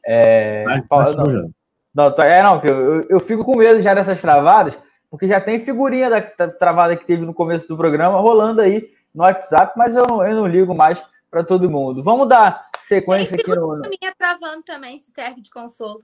É, 0.04 0.64
não, 0.88 1.52
não, 1.94 2.12
tô, 2.12 2.22
é, 2.22 2.42
não, 2.42 2.62
eu, 2.62 3.02
eu 3.08 3.20
fico 3.20 3.44
com 3.44 3.56
medo 3.56 3.80
já 3.80 3.94
dessas 3.94 4.20
travadas, 4.20 4.78
porque 5.10 5.26
já 5.26 5.40
tem 5.40 5.58
figurinha 5.58 6.08
da, 6.08 6.20
da 6.20 6.48
travada 6.48 6.96
que 6.96 7.04
teve 7.04 7.24
no 7.24 7.34
começo 7.34 7.66
do 7.66 7.76
programa 7.76 8.20
rolando 8.20 8.60
aí 8.60 8.90
no 9.12 9.24
WhatsApp, 9.24 9.72
mas 9.76 9.96
eu 9.96 10.04
não, 10.08 10.24
eu 10.24 10.36
não 10.36 10.46
ligo 10.46 10.74
mais 10.74 11.02
para 11.30 11.42
todo 11.42 11.70
mundo. 11.70 12.02
Vamos 12.02 12.28
dar 12.28 12.68
sequência 12.78 13.34
aqui 13.34 13.50
no. 13.50 13.80
minha 13.80 14.14
travando 14.16 14.62
também, 14.62 15.00
se 15.00 15.10
serve 15.10 15.40
de 15.40 15.50
consolo. 15.50 16.02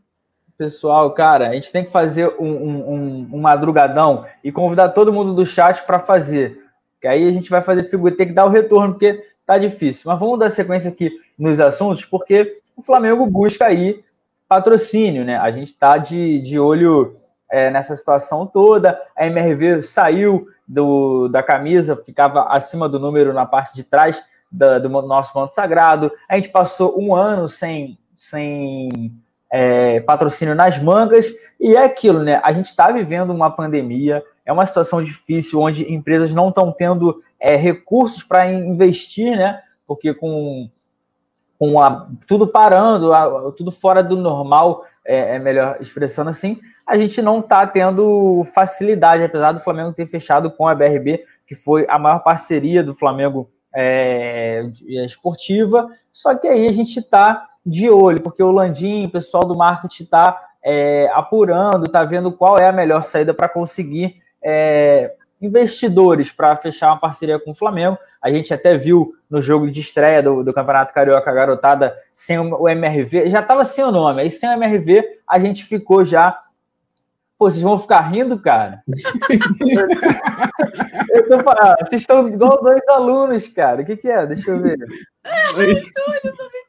Pessoal, 0.63 1.11
cara, 1.11 1.49
a 1.49 1.55
gente 1.55 1.73
tem 1.73 1.85
que 1.85 1.91
fazer 1.91 2.37
um, 2.39 2.47
um, 2.47 3.29
um, 3.33 3.41
madrugadão 3.41 4.25
e 4.45 4.53
convidar 4.53 4.91
todo 4.91 5.13
mundo 5.13 5.35
do 5.35 5.45
chat 5.45 5.85
para 5.85 5.99
fazer. 5.99 6.57
Que 7.01 7.09
aí 7.09 7.29
a 7.29 7.33
gente 7.33 7.51
vai 7.51 7.61
fazer 7.61 7.83
figura, 7.83 8.15
tem 8.15 8.29
que 8.29 8.33
dar 8.33 8.45
o 8.45 8.49
retorno, 8.49 8.93
porque 8.93 9.27
tá 9.45 9.59
difícil. 9.59 10.05
Mas 10.07 10.21
vamos 10.21 10.39
dar 10.39 10.51
sequência 10.51 10.89
aqui 10.89 11.11
nos 11.37 11.59
assuntos, 11.59 12.05
porque 12.05 12.59
o 12.77 12.83
Flamengo 12.83 13.27
busca 13.27 13.67
aí 13.67 14.05
patrocínio, 14.49 15.25
né? 15.25 15.37
A 15.37 15.51
gente 15.51 15.67
está 15.67 15.99
de, 15.99 16.41
de 16.41 16.61
olho 16.61 17.13
é, 17.51 17.69
nessa 17.69 17.97
situação 17.97 18.47
toda. 18.47 19.03
A 19.17 19.27
MRV 19.27 19.83
saiu 19.83 20.47
do, 20.65 21.27
da 21.27 21.43
camisa, 21.43 21.97
ficava 21.97 22.45
acima 22.45 22.89
do 22.89 23.01
número 23.01 23.33
na 23.33 23.47
parte 23.47 23.75
de 23.75 23.83
trás 23.83 24.23
da, 24.49 24.79
do 24.79 24.89
nosso 24.89 25.37
manto 25.37 25.57
sagrado. 25.57 26.13
A 26.29 26.37
gente 26.37 26.51
passou 26.51 26.97
um 26.97 27.17
ano 27.17 27.49
sem, 27.49 27.99
sem 28.15 29.13
é, 29.53 30.01
patrocínio 30.01 30.55
nas 30.55 30.79
mangas, 30.79 31.31
e 31.61 31.77
é 31.77 31.85
aquilo, 31.85 32.23
né? 32.23 32.41
A 32.43 32.53
gente 32.53 32.67
está 32.67 32.91
vivendo 32.91 33.31
uma 33.31 33.51
pandemia, 33.51 34.25
é 34.47 34.53
uma 34.53 34.65
situação 34.65 35.05
difícil 35.05 35.61
onde 35.61 35.93
empresas 35.93 36.33
não 36.33 36.49
estão 36.49 36.73
tendo 36.73 37.23
é, 37.39 37.55
recursos 37.55 38.23
para 38.23 38.51
investir, 38.51 39.37
né? 39.37 39.61
Porque 39.87 40.15
com, 40.15 40.71
com 41.59 41.79
a, 41.79 42.09
tudo 42.27 42.49
parando, 42.49 43.13
a, 43.13 43.53
tudo 43.53 43.71
fora 43.71 44.03
do 44.03 44.17
normal, 44.17 44.87
é, 45.05 45.37
é 45.37 45.39
melhor 45.39 45.77
expressando 45.81 46.31
assim, 46.31 46.59
a 46.87 46.97
gente 46.97 47.21
não 47.21 47.41
está 47.41 47.67
tendo 47.67 48.43
facilidade, 48.55 49.23
apesar 49.23 49.53
do 49.53 49.61
Flamengo 49.61 49.93
ter 49.93 50.07
fechado 50.07 50.51
com 50.51 50.67
a 50.67 50.75
BRB, 50.75 51.25
que 51.47 51.55
foi 51.55 51.85
a 51.91 51.99
maior 51.99 52.21
parceria 52.21 52.83
do 52.83 52.95
Flamengo 52.95 53.51
é, 53.75 54.63
esportiva, 55.05 55.89
só 56.11 56.35
que 56.35 56.49
aí 56.49 56.67
a 56.67 56.73
gente 56.73 56.99
está 56.99 57.49
de 57.65 57.89
olho, 57.89 58.21
porque 58.21 58.43
o 58.43 58.51
Landim, 58.51 59.07
o 59.07 59.11
pessoal 59.11 59.45
do 59.45 59.57
marketing 59.57 60.05
está 60.05 60.49
é, 60.65 61.11
apurando, 61.13 61.87
está 61.87 62.05
vendo 62.05 62.33
qual 62.33 62.59
é 62.59 62.67
a 62.67 62.73
melhor 62.73 63.03
saída 63.03 63.33
para 63.33 63.49
conseguir 63.49 64.21
é, 64.43 65.13
investidores 65.41 66.31
para 66.31 66.57
fechar 66.57 66.89
uma 66.89 67.01
parceria 67.01 67.39
com 67.39 67.51
o 67.51 67.55
Flamengo. 67.55 67.99
A 68.21 68.31
gente 68.31 68.55
até 68.55 68.77
viu 68.77 69.15
no 69.29 69.41
jogo 69.41 69.71
de 69.71 69.81
estreia 69.81 70.23
do, 70.23 70.45
do 70.45 70.53
Campeonato 70.53 70.95
Carioca 70.95 71.33
Garotada 71.33 71.97
sem 72.13 72.39
o 72.39 72.69
MRV, 72.69 73.29
já 73.29 73.41
estava 73.41 73.65
sem 73.65 73.85
o 73.85 73.91
nome, 73.91 74.23
aí 74.23 74.31
sem 74.31 74.49
o 74.49 74.53
MRV 74.53 75.03
a 75.29 75.39
gente 75.39 75.65
ficou 75.65 76.05
já 76.05 76.39
Pô, 77.43 77.51
vocês 77.51 77.63
vão 77.63 77.77
ficar 77.77 78.03
rindo, 78.03 78.39
cara? 78.39 78.85
eu 81.11 81.29
tô 81.29 81.43
falando, 81.43 81.77
vocês 81.81 82.03
estão 82.03 82.29
igual 82.29 82.63
dois 82.63 82.81
alunos, 82.89 83.49
cara. 83.49 83.83
O 83.83 83.85
que, 83.85 83.97
que 83.97 84.09
é? 84.09 84.25
Deixa 84.25 84.53
eu 84.53 84.63
ver. 84.63 84.79
Túlio, 85.51 85.83
não 86.39 86.47
me 86.47 86.65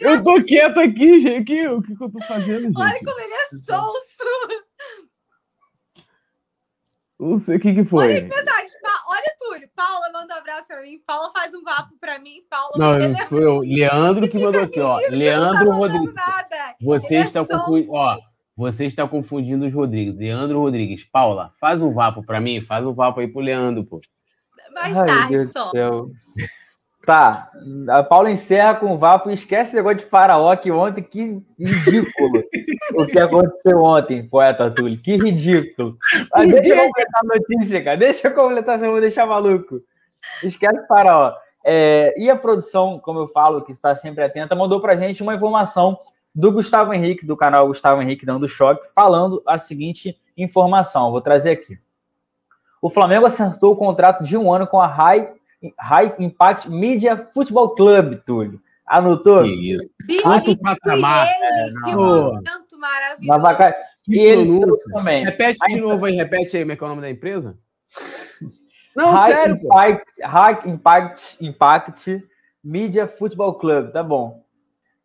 Eu 0.00 0.22
tô 0.22 0.42
quieto 0.42 0.78
aqui, 0.80 1.20
gente. 1.20 1.66
O 1.68 1.82
que, 1.82 1.96
que 1.96 2.02
eu 2.02 2.10
tô 2.10 2.20
fazendo, 2.26 2.62
gente? 2.62 2.78
Olha 2.78 3.00
como 3.04 3.20
ele 3.20 3.32
é 3.32 3.48
sonso. 3.64 4.12
Não 7.18 7.38
sei 7.38 7.56
o 7.56 7.60
que, 7.60 7.72
que 7.72 7.84
foi. 7.84 8.04
Olha, 8.04 8.20
verdade. 8.20 8.72
Olha, 9.08 9.36
Túlio. 9.38 9.68
Paula 9.76 10.10
manda 10.12 10.34
um 10.34 10.38
abraço 10.38 10.66
pra 10.66 10.82
mim. 10.82 11.00
Paula 11.06 11.30
faz 11.32 11.54
um 11.54 11.62
vapo 11.62 11.94
pra 12.00 12.18
mim. 12.18 12.42
Paula 12.50 12.72
não, 12.76 13.28
foi 13.28 13.44
o 13.44 13.60
Leandro 13.60 14.28
que 14.28 14.42
mandou 14.42 14.62
aqui, 14.62 14.80
ó. 14.80 14.98
Leandro 15.10 15.66
tá 15.66 15.72
Rodrigues. 15.72 16.14
Nada. 16.14 16.76
Você 16.80 17.14
ele 17.14 17.24
está 17.24 17.40
é 17.40 17.44
com. 17.44 17.82
Ó. 17.90 18.18
Você 18.56 18.84
está 18.84 19.06
confundindo 19.06 19.66
os 19.66 19.72
Rodrigues. 19.72 20.16
Leandro 20.16 20.58
Rodrigues. 20.58 21.04
Paula, 21.04 21.52
faz 21.60 21.80
um 21.80 21.92
vapo 21.92 22.24
para 22.24 22.40
mim. 22.40 22.60
Faz 22.60 22.86
um 22.86 22.92
vapo 22.92 23.20
aí 23.20 23.28
pro 23.28 23.40
Leandro, 23.40 23.84
pô. 23.84 24.00
Mais 24.74 24.96
Ai, 24.96 25.06
tarde 25.06 25.28
Deus 25.28 25.52
só. 25.52 25.70
Tá, 27.04 27.50
a 27.88 28.02
Paula 28.04 28.30
encerra 28.30 28.76
com 28.76 28.92
o 28.92 28.96
Vapo 28.96 29.28
e 29.28 29.34
esquece 29.34 29.70
esse 29.70 29.76
negócio 29.76 29.98
de 29.98 30.04
faraó 30.04 30.54
que 30.54 30.70
ontem, 30.70 31.02
que 31.02 31.42
ridículo 31.58 32.44
o 32.94 33.06
que 33.06 33.18
aconteceu 33.18 33.82
ontem, 33.82 34.28
poeta 34.28 34.70
Túlio, 34.70 35.02
que 35.02 35.16
ridículo. 35.16 35.96
Ah, 36.32 36.44
deixa 36.44 36.74
eu 36.74 36.86
completar 36.86 37.20
a 37.22 37.38
notícia, 37.38 37.82
cara, 37.82 37.96
deixa 37.96 38.28
eu 38.28 38.34
completar, 38.34 38.76
senão 38.76 38.90
eu 38.90 38.92
vou 38.92 39.00
deixar 39.00 39.26
maluco. 39.26 39.80
Esquece 40.44 40.86
faraó. 40.86 41.34
É, 41.64 42.14
e 42.16 42.30
a 42.30 42.36
produção, 42.36 43.00
como 43.00 43.18
eu 43.18 43.26
falo, 43.26 43.62
que 43.62 43.72
está 43.72 43.96
sempre 43.96 44.22
atenta, 44.22 44.54
mandou 44.54 44.80
pra 44.80 44.96
gente 44.96 45.24
uma 45.24 45.34
informação 45.34 45.98
do 46.32 46.52
Gustavo 46.52 46.94
Henrique, 46.94 47.26
do 47.26 47.36
canal 47.36 47.66
Gustavo 47.66 48.00
Henrique 48.00 48.24
Dando 48.24 48.48
Choque, 48.48 48.86
falando 48.94 49.42
a 49.46 49.58
seguinte 49.58 50.16
informação. 50.36 51.10
Vou 51.10 51.20
trazer 51.20 51.50
aqui. 51.50 51.78
O 52.80 52.88
Flamengo 52.88 53.26
acertou 53.26 53.72
o 53.72 53.76
contrato 53.76 54.24
de 54.24 54.36
um 54.36 54.52
ano 54.52 54.66
com 54.66 54.80
a 54.80 54.86
High, 54.86 55.32
High 55.78 56.14
Impact 56.18 56.68
Media 56.70 57.16
Football 57.16 57.74
Club, 57.74 58.16
Túlio. 58.24 58.60
Anotou? 58.86 59.44
Isso. 59.46 59.94
Quanto 60.22 60.56
patamar. 60.58 61.26
É, 61.26 61.66
que 61.84 61.94
momento 61.96 62.78
maravilhoso. 62.78 63.82
E 64.08 64.18
ele 64.18 64.60
também. 64.92 65.24
Repete 65.24 65.58
de 65.68 65.80
novo 65.80 66.04
aí, 66.04 66.16
repete 66.16 66.56
aí, 66.56 66.62
como 66.62 66.72
é 66.72 66.76
que 66.76 66.82
é 66.82 66.86
o 66.86 66.90
nome 66.90 67.02
da 67.02 67.10
empresa? 67.10 67.58
Não, 68.94 69.10
High 69.10 69.32
sério. 69.32 69.56
Impact, 69.56 70.04
High 70.22 70.60
Impact, 70.66 71.36
Impact 71.40 72.28
Media 72.62 73.06
Football 73.06 73.54
Club, 73.54 73.90
tá 73.90 74.02
bom. 74.02 74.42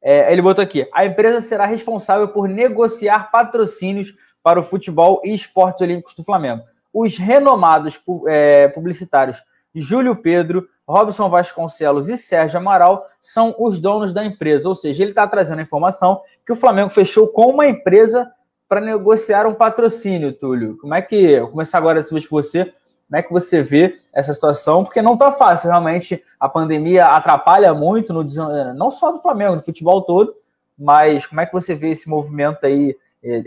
É, 0.01 0.31
ele 0.31 0.41
botou 0.41 0.63
aqui: 0.63 0.87
a 0.93 1.05
empresa 1.05 1.39
será 1.39 1.65
responsável 1.65 2.27
por 2.27 2.49
negociar 2.49 3.31
patrocínios 3.31 4.13
para 4.43 4.59
o 4.59 4.63
futebol 4.63 5.21
e 5.23 5.33
esportes 5.33 5.81
olímpicos 5.81 6.15
do 6.15 6.23
Flamengo. 6.23 6.63
Os 6.93 7.17
renomados 7.17 7.99
é, 8.27 8.67
publicitários 8.69 9.41
Júlio 9.81 10.15
Pedro, 10.15 10.67
Robson 10.87 11.29
Vasconcelos 11.29 12.07
e 12.07 12.17
Sérgio 12.17 12.59
Amaral 12.59 13.05
são 13.19 13.55
os 13.59 13.79
donos 13.79 14.13
da 14.13 14.23
empresa. 14.23 14.69
Ou 14.69 14.75
seja, 14.75 15.03
ele 15.03 15.11
está 15.11 15.27
trazendo 15.27 15.59
a 15.59 15.63
informação 15.63 16.21
que 16.45 16.51
o 16.51 16.55
Flamengo 16.55 16.89
fechou 16.89 17.27
com 17.27 17.47
uma 17.51 17.67
empresa 17.67 18.31
para 18.67 18.81
negociar 18.81 19.45
um 19.45 19.53
patrocínio, 19.53 20.33
Túlio. 20.33 20.77
Como 20.77 20.93
é 20.93 21.01
que. 21.01 21.39
Vou 21.39 21.49
começar 21.49 21.77
agora 21.77 21.99
essa 21.99 22.13
vez 22.13 22.27
com 22.27 22.35
você. 22.35 22.65
Como 22.65 23.17
é 23.17 23.23
que 23.23 23.31
você 23.31 23.61
vê 23.61 23.99
essa 24.13 24.33
situação? 24.33 24.83
Porque 24.83 25.01
não 25.01 25.13
está 25.13 25.31
fácil, 25.31 25.69
realmente. 25.69 26.21
A 26.39 26.49
pandemia 26.49 27.05
atrapalha 27.05 27.73
muito, 27.73 28.13
no, 28.13 28.25
não 28.73 28.91
só 28.91 29.11
do 29.11 29.21
Flamengo, 29.21 29.55
do 29.55 29.63
futebol 29.63 30.01
todo. 30.01 30.35
Mas 30.77 31.25
como 31.25 31.41
é 31.41 31.45
que 31.45 31.53
você 31.53 31.73
vê 31.73 31.89
esse 31.89 32.09
movimento 32.09 32.65
aí? 32.65 32.95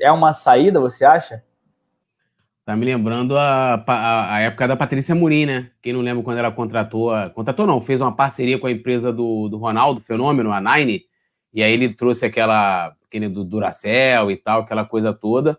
É 0.00 0.10
uma 0.10 0.32
saída, 0.32 0.80
você 0.80 1.04
acha? 1.04 1.42
Tá 2.70 2.76
me 2.76 2.84
lembrando 2.86 3.36
a, 3.36 3.82
a, 3.84 4.34
a, 4.36 4.40
época 4.42 4.68
da 4.68 4.76
Patrícia 4.76 5.12
Murim, 5.12 5.44
né? 5.44 5.72
Quem 5.82 5.92
não 5.92 6.02
lembra 6.02 6.22
quando 6.22 6.38
ela 6.38 6.52
contratou, 6.52 7.10
a, 7.10 7.28
contratou 7.28 7.66
não, 7.66 7.80
fez 7.80 8.00
uma 8.00 8.14
parceria 8.14 8.60
com 8.60 8.68
a 8.68 8.70
empresa 8.70 9.12
do, 9.12 9.48
do 9.48 9.58
Ronaldo 9.58 10.00
Fenômeno, 10.00 10.52
a 10.52 10.60
Nine, 10.60 11.02
e 11.52 11.64
aí 11.64 11.72
ele 11.72 11.92
trouxe 11.96 12.24
aquela, 12.26 12.94
aquele 13.04 13.28
do 13.28 13.42
Duracell 13.42 14.30
e 14.30 14.36
tal, 14.36 14.60
aquela 14.60 14.84
coisa 14.84 15.12
toda. 15.12 15.58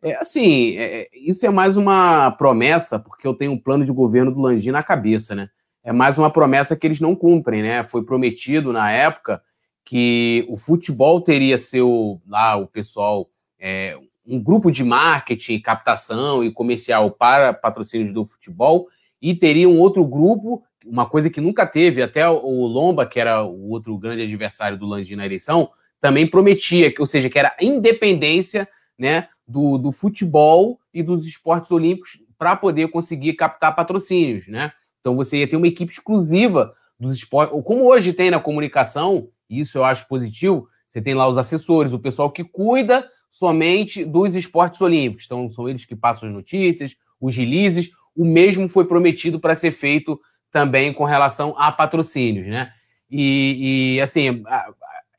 É, 0.00 0.14
assim, 0.18 0.76
é, 0.76 1.00
é, 1.00 1.08
isso 1.14 1.44
é 1.44 1.50
mais 1.50 1.76
uma 1.76 2.30
promessa, 2.30 2.96
porque 2.96 3.26
eu 3.26 3.34
tenho 3.34 3.50
um 3.50 3.58
plano 3.58 3.84
de 3.84 3.90
governo 3.90 4.30
do 4.30 4.40
Landim 4.40 4.70
na 4.70 4.84
cabeça, 4.84 5.34
né? 5.34 5.48
É 5.82 5.92
mais 5.92 6.16
uma 6.16 6.30
promessa 6.30 6.76
que 6.76 6.86
eles 6.86 7.00
não 7.00 7.16
cumprem, 7.16 7.60
né? 7.60 7.82
Foi 7.82 8.04
prometido 8.04 8.72
na 8.72 8.88
época 8.88 9.42
que 9.84 10.46
o 10.48 10.56
futebol 10.56 11.20
teria 11.20 11.58
seu, 11.58 12.20
lá, 12.24 12.54
o 12.54 12.68
pessoal, 12.68 13.28
é, 13.58 13.98
um 14.26 14.42
grupo 14.42 14.70
de 14.70 14.82
marketing, 14.82 15.60
captação 15.60 16.42
e 16.42 16.50
comercial 16.50 17.10
para 17.10 17.54
patrocínios 17.54 18.12
do 18.12 18.24
futebol 18.24 18.88
e 19.22 19.34
teria 19.34 19.68
um 19.68 19.78
outro 19.78 20.04
grupo, 20.04 20.62
uma 20.84 21.06
coisa 21.06 21.30
que 21.30 21.40
nunca 21.40 21.66
teve, 21.66 22.02
até 22.02 22.28
o 22.28 22.66
Lomba, 22.66 23.06
que 23.06 23.20
era 23.20 23.44
o 23.44 23.70
outro 23.70 23.96
grande 23.96 24.22
adversário 24.22 24.76
do 24.76 24.86
Landim 24.86 25.14
na 25.14 25.26
eleição, 25.26 25.68
também 26.00 26.28
prometia, 26.28 26.92
que, 26.92 27.00
ou 27.00 27.06
seja, 27.06 27.30
que 27.30 27.38
era 27.38 27.54
a 27.58 27.64
independência 27.64 28.68
né, 28.98 29.28
do, 29.46 29.78
do 29.78 29.92
futebol 29.92 30.78
e 30.92 31.02
dos 31.02 31.26
esportes 31.26 31.70
olímpicos 31.70 32.22
para 32.38 32.54
poder 32.56 32.88
conseguir 32.88 33.34
captar 33.34 33.74
patrocínios, 33.74 34.46
né? 34.46 34.72
Então 35.00 35.16
você 35.16 35.38
ia 35.38 35.48
ter 35.48 35.56
uma 35.56 35.68
equipe 35.68 35.92
exclusiva 35.92 36.74
dos 36.98 37.16
esportes, 37.16 37.56
como 37.64 37.84
hoje 37.84 38.12
tem 38.12 38.30
na 38.30 38.40
comunicação, 38.40 39.28
isso 39.48 39.78
eu 39.78 39.84
acho 39.84 40.08
positivo, 40.08 40.68
você 40.88 41.00
tem 41.00 41.14
lá 41.14 41.28
os 41.28 41.38
assessores, 41.38 41.92
o 41.92 41.98
pessoal 41.98 42.30
que 42.30 42.44
cuida 42.44 43.08
somente 43.38 44.02
dos 44.02 44.34
esportes 44.34 44.80
olímpicos. 44.80 45.26
Então, 45.26 45.50
são 45.50 45.68
eles 45.68 45.84
que 45.84 45.94
passam 45.94 46.28
as 46.28 46.34
notícias, 46.34 46.96
os 47.20 47.36
releases. 47.36 47.90
O 48.16 48.24
mesmo 48.24 48.66
foi 48.66 48.86
prometido 48.86 49.38
para 49.38 49.54
ser 49.54 49.72
feito 49.72 50.18
também 50.50 50.90
com 50.92 51.04
relação 51.04 51.54
a 51.58 51.70
patrocínios, 51.70 52.46
né? 52.46 52.72
E, 53.10 53.96
e 53.96 54.00
assim, 54.00 54.42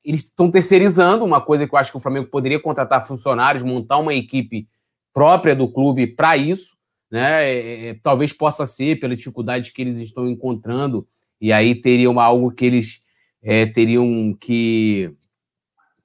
eles 0.04 0.24
estão 0.24 0.50
terceirizando 0.50 1.24
uma 1.24 1.40
coisa 1.40 1.68
que 1.68 1.74
eu 1.76 1.78
acho 1.78 1.92
que 1.92 1.98
o 1.98 2.02
Flamengo 2.02 2.28
poderia 2.28 2.60
contratar 2.60 3.06
funcionários, 3.06 3.64
montar 3.64 4.00
uma 4.00 4.16
equipe 4.16 4.68
própria 5.14 5.56
do 5.56 5.68
clube 5.68 6.08
para 6.08 6.36
isso, 6.36 6.76
né? 7.12 7.44
É, 7.44 7.90
é, 7.90 7.94
talvez 8.02 8.34
possa 8.34 8.66
ser 8.66 9.00
pela 9.00 9.16
dificuldade 9.16 9.72
que 9.72 9.82
eles 9.82 10.00
estão 10.00 10.28
encontrando, 10.28 11.08
e 11.40 11.54
aí 11.54 11.76
teriam 11.76 12.20
algo 12.20 12.52
que 12.52 12.66
eles 12.66 13.02
é, 13.44 13.68
teriam 13.68 14.36
que 14.40 15.14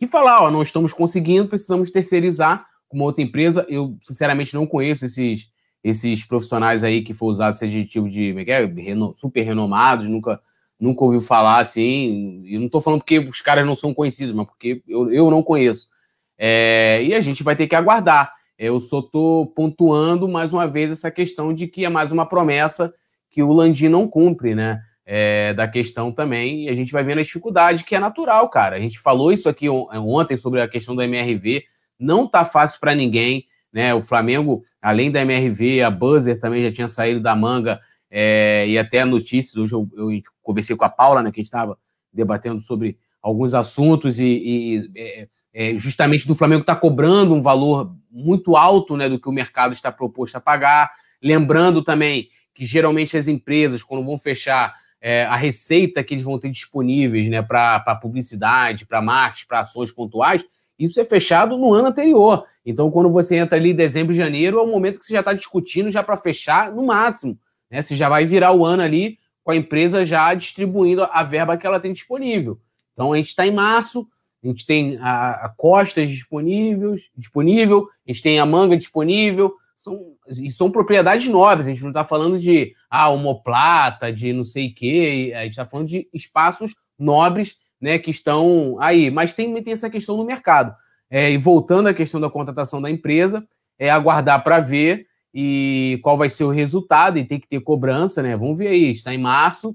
que 0.02 0.08
falar, 0.08 0.42
ó, 0.42 0.50
não 0.50 0.62
estamos 0.62 0.92
conseguindo, 0.92 1.48
precisamos 1.48 1.90
terceirizar 1.90 2.66
uma 2.92 3.04
outra 3.04 3.22
empresa. 3.22 3.64
Eu, 3.68 3.96
sinceramente, 4.02 4.52
não 4.52 4.66
conheço 4.66 5.04
esses, 5.04 5.48
esses 5.82 6.24
profissionais 6.24 6.82
aí 6.82 7.02
que 7.02 7.14
foi 7.14 7.28
usado 7.28 7.54
esse 7.54 7.64
adjetivo 7.64 8.08
de 8.08 8.34
é, 8.50 8.64
é 8.64 8.94
super 9.14 9.42
renomados, 9.42 10.08
nunca, 10.08 10.40
nunca 10.78 11.04
ouviu 11.04 11.20
falar 11.20 11.58
assim. 11.58 12.42
E 12.44 12.58
não 12.58 12.66
estou 12.66 12.80
falando 12.80 13.00
porque 13.00 13.20
os 13.20 13.40
caras 13.40 13.64
não 13.64 13.76
são 13.76 13.94
conhecidos, 13.94 14.34
mas 14.34 14.46
porque 14.46 14.82
eu, 14.88 15.12
eu 15.12 15.30
não 15.30 15.42
conheço. 15.42 15.88
É, 16.36 17.02
e 17.04 17.14
a 17.14 17.20
gente 17.20 17.44
vai 17.44 17.54
ter 17.54 17.68
que 17.68 17.76
aguardar. 17.76 18.32
Eu 18.58 18.80
só 18.80 18.98
estou 18.98 19.46
pontuando 19.46 20.28
mais 20.28 20.52
uma 20.52 20.66
vez 20.66 20.90
essa 20.90 21.10
questão 21.10 21.54
de 21.54 21.68
que 21.68 21.84
é 21.84 21.88
mais 21.88 22.10
uma 22.10 22.26
promessa 22.26 22.92
que 23.30 23.42
o 23.42 23.52
Landim 23.52 23.88
não 23.88 24.08
cumpre, 24.08 24.54
né? 24.54 24.80
É, 25.04 25.52
da 25.54 25.66
questão 25.66 26.12
também, 26.12 26.64
e 26.64 26.68
a 26.68 26.74
gente 26.74 26.92
vai 26.92 27.02
vendo 27.02 27.18
a 27.18 27.22
dificuldade, 27.22 27.84
que 27.84 27.94
é 27.94 27.98
natural, 27.98 28.48
cara. 28.48 28.76
A 28.76 28.80
gente 28.80 28.98
falou 28.98 29.32
isso 29.32 29.48
aqui 29.48 29.68
ontem 29.68 30.36
sobre 30.36 30.60
a 30.60 30.68
questão 30.68 30.94
do 30.94 31.02
MRV, 31.02 31.62
não 31.98 32.26
tá 32.26 32.44
fácil 32.44 32.78
para 32.80 32.94
ninguém, 32.94 33.44
né? 33.72 33.94
O 33.94 34.00
Flamengo, 34.00 34.64
além 34.80 35.10
da 35.10 35.22
MRV, 35.22 35.82
a 35.82 35.90
Buzzer 35.90 36.38
também 36.38 36.62
já 36.62 36.72
tinha 36.72 36.88
saído 36.88 37.20
da 37.20 37.34
manga, 37.34 37.80
é, 38.10 38.68
e 38.68 38.78
até 38.78 39.04
notícias, 39.04 39.56
hoje 39.56 39.72
eu, 39.72 39.88
eu, 39.96 40.22
conversei 40.42 40.76
com 40.76 40.84
a 40.84 40.88
Paula, 40.90 41.22
né, 41.22 41.30
que 41.30 41.40
a 41.40 41.42
gente 41.42 41.46
estava 41.46 41.78
debatendo 42.12 42.60
sobre 42.60 42.98
alguns 43.22 43.54
assuntos, 43.54 44.20
e, 44.20 44.24
e 44.24 44.90
é, 44.94 45.28
é 45.54 45.78
justamente 45.78 46.26
do 46.26 46.34
Flamengo 46.34 46.60
está 46.60 46.76
cobrando 46.76 47.34
um 47.34 47.40
valor 47.40 47.96
muito 48.10 48.54
alto 48.54 48.96
né, 48.96 49.08
do 49.08 49.18
que 49.18 49.28
o 49.28 49.32
mercado 49.32 49.72
está 49.72 49.90
proposto 49.90 50.36
a 50.36 50.40
pagar. 50.40 50.90
Lembrando 51.22 51.82
também 51.82 52.28
que 52.54 52.66
geralmente 52.66 53.16
as 53.16 53.28
empresas, 53.28 53.82
quando 53.82 54.04
vão 54.04 54.18
fechar 54.18 54.74
é, 55.02 55.24
a 55.24 55.34
receita 55.34 56.04
que 56.04 56.14
eles 56.14 56.24
vão 56.24 56.38
ter 56.38 56.48
disponíveis 56.48 57.28
né, 57.28 57.42
para 57.42 57.98
publicidade, 58.00 58.86
para 58.86 59.02
marketing, 59.02 59.48
para 59.48 59.60
ações 59.60 59.90
pontuais, 59.90 60.44
isso 60.78 61.00
é 61.00 61.04
fechado 61.04 61.56
no 61.56 61.74
ano 61.74 61.88
anterior. 61.88 62.44
Então, 62.64 62.88
quando 62.88 63.10
você 63.10 63.36
entra 63.36 63.58
ali 63.58 63.72
em 63.72 63.74
dezembro 63.74 64.14
e 64.14 64.16
janeiro, 64.16 64.58
é 64.58 64.62
o 64.62 64.66
momento 64.66 65.00
que 65.00 65.04
você 65.04 65.12
já 65.12 65.20
está 65.20 65.32
discutindo 65.32 65.90
já 65.90 66.04
para 66.04 66.16
fechar 66.16 66.70
no 66.70 66.86
máximo. 66.86 67.36
Né? 67.68 67.82
Você 67.82 67.96
já 67.96 68.08
vai 68.08 68.24
virar 68.24 68.52
o 68.52 68.64
ano 68.64 68.82
ali 68.82 69.18
com 69.42 69.50
a 69.50 69.56
empresa 69.56 70.04
já 70.04 70.32
distribuindo 70.34 71.02
a 71.02 71.24
verba 71.24 71.56
que 71.56 71.66
ela 71.66 71.80
tem 71.80 71.92
disponível. 71.92 72.60
Então, 72.92 73.12
a 73.12 73.16
gente 73.16 73.28
está 73.28 73.44
em 73.44 73.52
março, 73.52 74.06
a 74.42 74.46
gente 74.46 74.64
tem 74.64 74.98
a, 74.98 75.46
a 75.46 75.48
Costas 75.48 76.08
disponíveis, 76.08 77.02
disponível, 77.16 77.88
a 78.06 78.12
gente 78.12 78.22
tem 78.22 78.38
a 78.38 78.46
Manga 78.46 78.76
disponível, 78.76 79.54
são, 79.82 80.16
e 80.28 80.50
são 80.50 80.70
propriedades 80.70 81.26
nobres, 81.28 81.66
a 81.66 81.70
gente 81.70 81.82
não 81.82 81.90
está 81.90 82.04
falando 82.04 82.38
de 82.38 82.72
ah, 82.88 83.08
homoplata, 83.08 84.12
de 84.12 84.32
não 84.32 84.44
sei 84.44 84.68
o 84.68 84.74
quê, 84.74 85.32
a 85.34 85.42
gente 85.42 85.50
está 85.50 85.66
falando 85.66 85.88
de 85.88 86.08
espaços 86.12 86.74
nobres 86.98 87.56
né, 87.80 87.98
que 87.98 88.10
estão 88.10 88.76
aí. 88.80 89.10
Mas 89.10 89.34
tem, 89.34 89.60
tem 89.62 89.72
essa 89.72 89.90
questão 89.90 90.16
no 90.16 90.24
mercado. 90.24 90.74
É, 91.10 91.30
e 91.30 91.36
voltando 91.36 91.88
à 91.88 91.94
questão 91.94 92.20
da 92.20 92.30
contratação 92.30 92.80
da 92.80 92.90
empresa, 92.90 93.46
é 93.78 93.90
aguardar 93.90 94.42
para 94.44 94.60
ver 94.60 95.06
e 95.34 95.98
qual 96.02 96.16
vai 96.16 96.28
ser 96.28 96.44
o 96.44 96.50
resultado, 96.50 97.18
e 97.18 97.24
tem 97.24 97.40
que 97.40 97.48
ter 97.48 97.60
cobrança, 97.60 98.22
né? 98.22 98.36
Vamos 98.36 98.58
ver 98.58 98.68
aí, 98.68 98.90
está 98.90 99.12
em 99.14 99.18
março, 99.18 99.74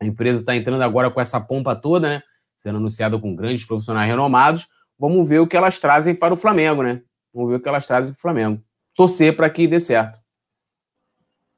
a 0.00 0.04
empresa 0.04 0.40
está 0.40 0.54
entrando 0.54 0.82
agora 0.82 1.10
com 1.10 1.20
essa 1.20 1.40
pompa 1.40 1.74
toda, 1.74 2.08
né? 2.08 2.22
Sendo 2.56 2.76
anunciada 2.76 3.18
com 3.18 3.34
grandes 3.34 3.64
profissionais 3.64 4.10
renomados. 4.10 4.68
Vamos 4.98 5.28
ver 5.28 5.38
o 5.38 5.46
que 5.46 5.56
elas 5.56 5.78
trazem 5.78 6.14
para 6.14 6.34
o 6.34 6.36
Flamengo, 6.36 6.82
né? 6.82 7.00
Vamos 7.32 7.50
ver 7.50 7.56
o 7.56 7.60
que 7.60 7.68
elas 7.68 7.86
trazem 7.86 8.12
para 8.12 8.18
o 8.18 8.22
Flamengo 8.22 8.62
torcer 9.00 9.34
para 9.34 9.48
que 9.48 9.66
dê 9.66 9.80
certo. 9.80 10.20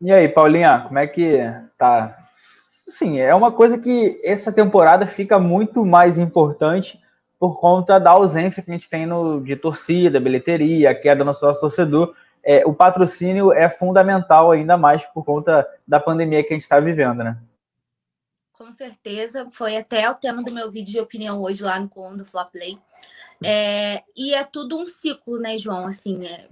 E 0.00 0.12
aí, 0.12 0.28
Paulinha, 0.28 0.84
como 0.86 0.96
é 0.96 1.08
que 1.08 1.38
tá? 1.76 2.16
Sim, 2.88 3.18
é 3.18 3.34
uma 3.34 3.50
coisa 3.50 3.76
que 3.80 4.20
essa 4.22 4.52
temporada 4.52 5.08
fica 5.08 5.40
muito 5.40 5.84
mais 5.84 6.20
importante 6.20 7.00
por 7.40 7.58
conta 7.58 7.98
da 7.98 8.12
ausência 8.12 8.62
que 8.62 8.70
a 8.70 8.74
gente 8.74 8.88
tem 8.88 9.06
no, 9.06 9.40
de 9.40 9.56
torcida, 9.56 10.20
bilheteria, 10.20 10.94
queda 10.94 11.24
no 11.24 11.34
sócio 11.34 11.60
torcedor. 11.60 12.14
É, 12.44 12.64
o 12.64 12.72
patrocínio 12.72 13.52
é 13.52 13.68
fundamental 13.68 14.52
ainda 14.52 14.76
mais 14.76 15.04
por 15.06 15.24
conta 15.24 15.68
da 15.84 15.98
pandemia 15.98 16.44
que 16.44 16.52
a 16.52 16.54
gente 16.54 16.62
está 16.62 16.78
vivendo, 16.78 17.24
né? 17.24 17.36
Com 18.52 18.72
certeza, 18.72 19.48
foi 19.50 19.76
até 19.76 20.08
o 20.08 20.14
tema 20.14 20.44
do 20.44 20.52
meu 20.52 20.70
vídeo 20.70 20.92
de 20.92 21.00
opinião 21.00 21.42
hoje 21.42 21.64
lá 21.64 21.80
no 21.80 21.88
Con 21.88 22.14
do 22.14 22.24
Fla 22.24 22.44
Play. 22.44 22.78
É, 23.42 24.04
e 24.16 24.32
é 24.32 24.44
tudo 24.44 24.78
um 24.78 24.86
ciclo, 24.86 25.40
né, 25.40 25.58
João? 25.58 25.86
Assim, 25.86 26.24
é, 26.24 26.46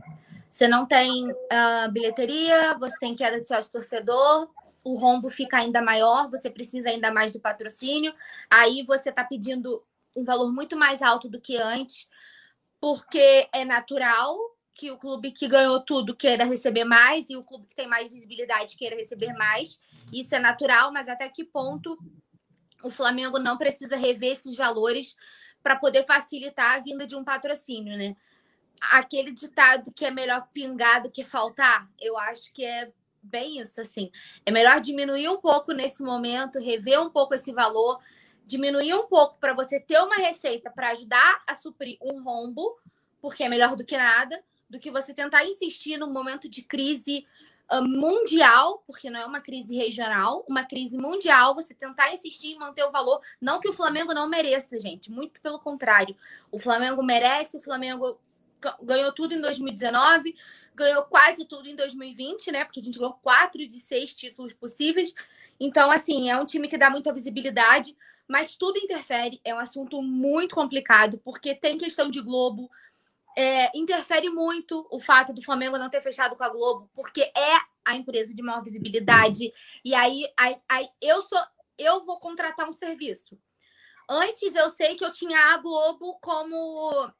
você 0.50 0.66
não 0.66 0.84
tem 0.84 1.30
uh, 1.30 1.90
bilheteria, 1.92 2.76
você 2.76 2.98
tem 2.98 3.14
queda 3.14 3.40
de 3.40 3.46
sócio 3.46 3.70
torcedor, 3.70 4.50
o 4.82 4.96
rombo 4.96 5.30
fica 5.30 5.58
ainda 5.58 5.80
maior, 5.80 6.28
você 6.28 6.50
precisa 6.50 6.88
ainda 6.88 7.12
mais 7.12 7.30
do 7.30 7.38
patrocínio. 7.38 8.12
Aí 8.50 8.82
você 8.82 9.10
está 9.10 9.22
pedindo 9.22 9.82
um 10.16 10.24
valor 10.24 10.52
muito 10.52 10.76
mais 10.76 11.02
alto 11.02 11.28
do 11.28 11.40
que 11.40 11.56
antes, 11.56 12.08
porque 12.80 13.48
é 13.54 13.64
natural 13.64 14.36
que 14.74 14.90
o 14.90 14.98
clube 14.98 15.30
que 15.30 15.46
ganhou 15.46 15.78
tudo 15.80 16.16
queira 16.16 16.44
receber 16.44 16.84
mais 16.84 17.30
e 17.30 17.36
o 17.36 17.44
clube 17.44 17.66
que 17.68 17.76
tem 17.76 17.86
mais 17.86 18.08
visibilidade 18.08 18.76
queira 18.76 18.96
receber 18.96 19.32
mais. 19.34 19.80
Isso 20.12 20.34
é 20.34 20.40
natural, 20.40 20.90
mas 20.90 21.06
até 21.06 21.28
que 21.28 21.44
ponto 21.44 21.96
o 22.82 22.90
Flamengo 22.90 23.38
não 23.38 23.56
precisa 23.56 23.94
rever 23.96 24.32
esses 24.32 24.56
valores 24.56 25.14
para 25.62 25.76
poder 25.76 26.04
facilitar 26.04 26.76
a 26.76 26.78
vinda 26.80 27.06
de 27.06 27.14
um 27.14 27.22
patrocínio, 27.22 27.96
né? 27.96 28.16
Aquele 28.80 29.32
ditado 29.32 29.92
que 29.92 30.04
é 30.04 30.10
melhor 30.10 30.48
pingar 30.52 31.02
do 31.02 31.10
que 31.10 31.24
faltar, 31.24 31.88
eu 32.00 32.16
acho 32.18 32.52
que 32.52 32.64
é 32.64 32.90
bem 33.22 33.60
isso, 33.60 33.80
assim. 33.80 34.10
É 34.46 34.50
melhor 34.50 34.80
diminuir 34.80 35.28
um 35.28 35.36
pouco 35.36 35.72
nesse 35.72 36.02
momento, 36.02 36.58
rever 36.58 37.00
um 37.00 37.10
pouco 37.10 37.34
esse 37.34 37.52
valor, 37.52 38.00
diminuir 38.44 38.94
um 38.94 39.06
pouco 39.06 39.38
para 39.38 39.54
você 39.54 39.78
ter 39.78 39.98
uma 39.98 40.16
receita 40.16 40.70
para 40.70 40.90
ajudar 40.90 41.42
a 41.46 41.54
suprir 41.54 41.98
um 42.00 42.22
rombo, 42.22 42.78
porque 43.20 43.44
é 43.44 43.48
melhor 43.48 43.76
do 43.76 43.84
que 43.84 43.96
nada, 43.96 44.42
do 44.68 44.78
que 44.78 44.90
você 44.90 45.12
tentar 45.12 45.44
insistir 45.44 45.98
num 45.98 46.12
momento 46.12 46.48
de 46.48 46.62
crise 46.62 47.26
uh, 47.70 47.82
mundial, 47.86 48.82
porque 48.86 49.10
não 49.10 49.20
é 49.20 49.26
uma 49.26 49.40
crise 49.40 49.76
regional, 49.76 50.44
uma 50.48 50.64
crise 50.64 50.96
mundial, 50.96 51.54
você 51.54 51.74
tentar 51.74 52.12
insistir 52.12 52.52
em 52.52 52.58
manter 52.58 52.84
o 52.84 52.90
valor. 52.90 53.20
Não 53.40 53.60
que 53.60 53.68
o 53.68 53.72
Flamengo 53.72 54.14
não 54.14 54.28
mereça, 54.28 54.78
gente, 54.78 55.10
muito 55.10 55.40
pelo 55.40 55.58
contrário. 55.58 56.16
O 56.50 56.58
Flamengo 56.58 57.02
merece, 57.02 57.56
o 57.56 57.60
Flamengo 57.60 58.18
ganhou 58.82 59.12
tudo 59.12 59.34
em 59.34 59.40
2019, 59.40 60.34
ganhou 60.74 61.02
quase 61.04 61.44
tudo 61.44 61.68
em 61.68 61.76
2020, 61.76 62.52
né? 62.52 62.64
Porque 62.64 62.80
a 62.80 62.82
gente 62.82 62.98
ganhou 62.98 63.14
quatro 63.14 63.66
de 63.66 63.80
seis 63.80 64.14
títulos 64.14 64.52
possíveis. 64.52 65.14
Então, 65.58 65.90
assim, 65.90 66.30
é 66.30 66.38
um 66.38 66.46
time 66.46 66.68
que 66.68 66.78
dá 66.78 66.88
muita 66.88 67.12
visibilidade, 67.12 67.96
mas 68.26 68.56
tudo 68.56 68.78
interfere. 68.78 69.40
É 69.44 69.54
um 69.54 69.58
assunto 69.58 70.00
muito 70.00 70.54
complicado, 70.54 71.20
porque 71.24 71.54
tem 71.54 71.76
questão 71.76 72.10
de 72.10 72.20
Globo. 72.20 72.70
É, 73.36 73.70
interfere 73.78 74.28
muito 74.28 74.86
o 74.90 74.98
fato 74.98 75.32
do 75.32 75.42
Flamengo 75.42 75.78
não 75.78 75.90
ter 75.90 76.02
fechado 76.02 76.34
com 76.34 76.42
a 76.42 76.48
Globo, 76.48 76.90
porque 76.94 77.22
é 77.22 77.60
a 77.84 77.94
empresa 77.94 78.34
de 78.34 78.42
maior 78.42 78.62
visibilidade. 78.62 79.52
E 79.84 79.94
aí, 79.94 80.26
aí, 80.36 80.56
aí 80.68 80.88
eu 81.00 81.20
sou, 81.22 81.38
eu 81.78 82.04
vou 82.04 82.18
contratar 82.18 82.68
um 82.68 82.72
serviço. 82.72 83.38
Antes 84.08 84.54
eu 84.56 84.68
sei 84.70 84.96
que 84.96 85.04
eu 85.04 85.12
tinha 85.12 85.38
a 85.54 85.56
Globo 85.58 86.18
como 86.20 87.12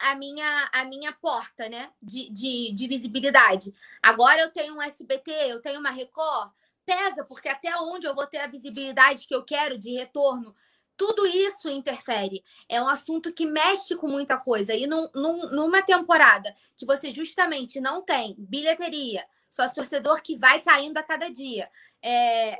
a 0.00 0.14
minha, 0.14 0.70
a 0.72 0.84
minha 0.84 1.12
porta, 1.12 1.68
né? 1.68 1.90
De, 2.02 2.30
de, 2.30 2.72
de 2.72 2.88
visibilidade. 2.88 3.74
Agora 4.02 4.40
eu 4.40 4.50
tenho 4.50 4.74
um 4.74 4.82
SBT, 4.82 5.30
eu 5.48 5.60
tenho 5.60 5.78
uma 5.78 5.90
Record, 5.90 6.50
pesa, 6.84 7.24
porque 7.24 7.48
até 7.48 7.76
onde 7.76 8.06
eu 8.06 8.14
vou 8.14 8.26
ter 8.26 8.38
a 8.38 8.46
visibilidade 8.46 9.26
que 9.26 9.34
eu 9.34 9.44
quero 9.44 9.78
de 9.78 9.92
retorno, 9.92 10.54
tudo 10.96 11.26
isso 11.26 11.68
interfere. 11.68 12.44
É 12.68 12.82
um 12.82 12.88
assunto 12.88 13.32
que 13.32 13.46
mexe 13.46 13.96
com 13.96 14.06
muita 14.06 14.36
coisa. 14.36 14.74
E 14.74 14.86
num, 14.86 15.08
num, 15.14 15.50
numa 15.50 15.82
temporada 15.82 16.54
que 16.76 16.84
você 16.84 17.10
justamente 17.10 17.80
não 17.80 18.02
tem 18.02 18.34
bilheteria, 18.38 19.24
sócio 19.48 19.74
torcedor 19.74 20.20
que 20.20 20.36
vai 20.36 20.60
caindo 20.60 20.98
a 20.98 21.02
cada 21.02 21.30
dia. 21.30 21.70
É... 22.02 22.58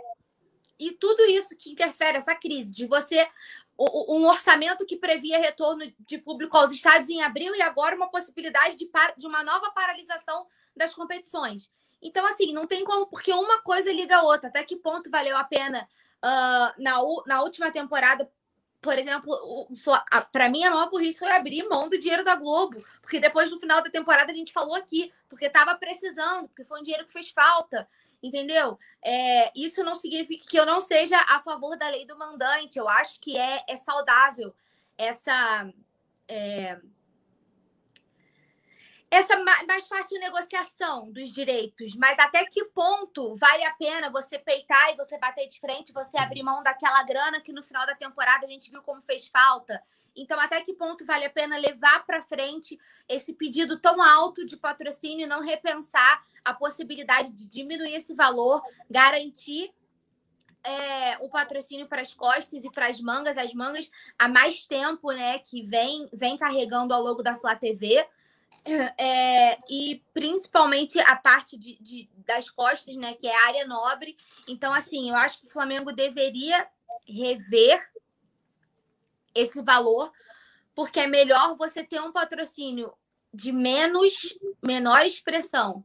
E 0.79 0.93
tudo 0.93 1.23
isso 1.25 1.55
que 1.59 1.71
interfere, 1.71 2.17
essa 2.17 2.35
crise, 2.35 2.73
de 2.73 2.87
você 2.87 3.29
um 3.81 4.27
orçamento 4.27 4.85
que 4.85 4.97
previa 4.97 5.39
retorno 5.39 5.91
de 6.01 6.19
público 6.19 6.55
aos 6.57 6.71
estados 6.71 7.09
em 7.09 7.23
abril 7.23 7.55
e 7.55 7.63
agora 7.63 7.97
uma 7.97 8.11
possibilidade 8.11 8.77
de, 8.77 8.91
de 9.17 9.27
uma 9.27 9.43
nova 9.43 9.71
paralisação 9.71 10.47
das 10.77 10.95
competições. 10.95 11.73
Então, 12.03 12.27
assim, 12.27 12.53
não 12.53 12.67
tem 12.67 12.85
como, 12.85 13.07
porque 13.07 13.33
uma 13.33 13.63
coisa 13.63 13.91
liga 13.91 14.19
a 14.19 14.23
outra. 14.23 14.49
Até 14.49 14.63
que 14.65 14.77
ponto 14.77 15.11
valeu 15.11 15.37
a 15.37 15.45
pena 15.45 15.89
uh, 16.23 16.83
na, 16.83 16.99
na 17.27 17.43
última 17.43 17.71
temporada, 17.71 18.31
por 18.83 18.99
exemplo, 18.99 19.35
para 20.31 20.49
mim 20.51 20.65
a 20.65 20.71
maior 20.71 20.91
burrice 20.91 21.19
foi 21.19 21.31
abrir 21.31 21.67
mão 21.69 21.89
do 21.89 21.99
dinheiro 21.99 22.25
da 22.25 22.35
Globo, 22.35 22.83
porque 23.01 23.19
depois 23.19 23.51
no 23.51 23.59
final 23.59 23.83
da 23.83 23.91
temporada 23.91 24.31
a 24.31 24.35
gente 24.35 24.53
falou 24.53 24.75
aqui, 24.75 25.13
porque 25.29 25.47
estava 25.47 25.75
precisando, 25.75 26.49
porque 26.49 26.65
foi 26.65 26.81
um 26.81 26.83
dinheiro 26.83 27.07
que 27.07 27.13
fez 27.13 27.31
falta 27.31 27.89
entendeu? 28.23 28.79
É, 29.03 29.51
isso 29.55 29.83
não 29.83 29.95
significa 29.95 30.47
que 30.47 30.59
eu 30.59 30.67
não 30.67 30.81
seja 30.81 31.19
a 31.29 31.41
favor 31.41 31.77
da 31.77 31.89
lei 31.89 32.07
do 32.07 32.19
mandante. 32.19 32.79
Eu 32.79 32.89
acho 32.89 33.19
que 33.21 33.37
é, 33.37 33.65
é 33.69 33.77
saudável 33.77 34.55
essa. 34.97 35.73
É, 36.29 36.79
essa 39.11 39.37
mais 39.67 39.89
fácil 39.89 40.21
negociação 40.21 41.11
dos 41.11 41.33
direitos, 41.33 41.97
mas 41.97 42.17
até 42.17 42.45
que 42.45 42.65
ponto 42.67 43.35
vale 43.35 43.65
a 43.65 43.75
pena 43.75 44.09
você 44.09 44.39
peitar 44.39 44.93
e 44.93 44.97
você 44.97 45.19
bater 45.19 45.49
de 45.49 45.59
frente, 45.59 45.93
você 45.93 46.17
abrir 46.17 46.45
mão 46.45 46.63
daquela 46.63 47.03
grana 47.03 47.41
que 47.41 47.53
no 47.53 47.65
final 47.65 47.85
da 47.85 47.97
temporada 47.97 48.45
a 48.45 48.49
gente 48.49 48.71
viu 48.71 48.83
como 48.83 49.03
fez 49.03 49.27
falta? 49.27 49.83
Então, 50.21 50.39
até 50.39 50.61
que 50.61 50.75
ponto 50.75 51.05
vale 51.07 51.25
a 51.25 51.31
pena 51.31 51.57
levar 51.57 52.05
para 52.05 52.21
frente 52.21 52.79
esse 53.09 53.33
pedido 53.33 53.79
tão 53.81 54.03
alto 54.03 54.45
de 54.45 54.55
patrocínio 54.55 55.25
e 55.25 55.27
não 55.27 55.41
repensar 55.41 56.23
a 56.45 56.53
possibilidade 56.53 57.31
de 57.31 57.47
diminuir 57.47 57.95
esse 57.95 58.15
valor, 58.15 58.63
garantir 58.91 59.73
é, 60.63 61.17
o 61.21 61.29
patrocínio 61.31 61.87
para 61.87 62.03
as 62.03 62.15
costas 62.15 62.63
e 62.63 62.71
para 62.71 62.89
as 62.89 63.01
mangas, 63.01 63.37
as 63.39 63.55
mangas 63.55 63.91
há 64.19 64.29
mais 64.29 64.67
tempo, 64.67 65.11
né, 65.11 65.39
que 65.39 65.63
vem, 65.63 66.07
vem 66.13 66.37
carregando 66.37 66.93
ao 66.93 67.03
logo 67.03 67.23
da 67.23 67.37
Flá 67.37 67.57
TV. 67.57 68.07
É, 68.99 69.59
e 69.71 70.03
principalmente 70.13 70.99
a 70.99 71.17
parte 71.17 71.57
de, 71.57 71.79
de, 71.81 72.11
das 72.27 72.51
costas, 72.51 72.95
né, 72.97 73.15
que 73.15 73.27
é 73.27 73.35
a 73.35 73.47
área 73.47 73.67
nobre. 73.67 74.17
Então, 74.47 74.75
assim, 74.75 75.09
eu 75.09 75.17
acho 75.17 75.41
que 75.41 75.47
o 75.47 75.51
Flamengo 75.51 75.93
deveria 75.93 76.69
rever 77.07 77.81
esse 79.35 79.63
valor, 79.63 80.13
porque 80.75 81.01
é 81.01 81.07
melhor 81.07 81.57
você 81.57 81.85
ter 81.85 82.01
um 82.01 82.13
patrocínio 82.13 82.93
de 83.33 83.53
menos 83.53 84.37
menor 84.63 85.05
expressão 85.05 85.85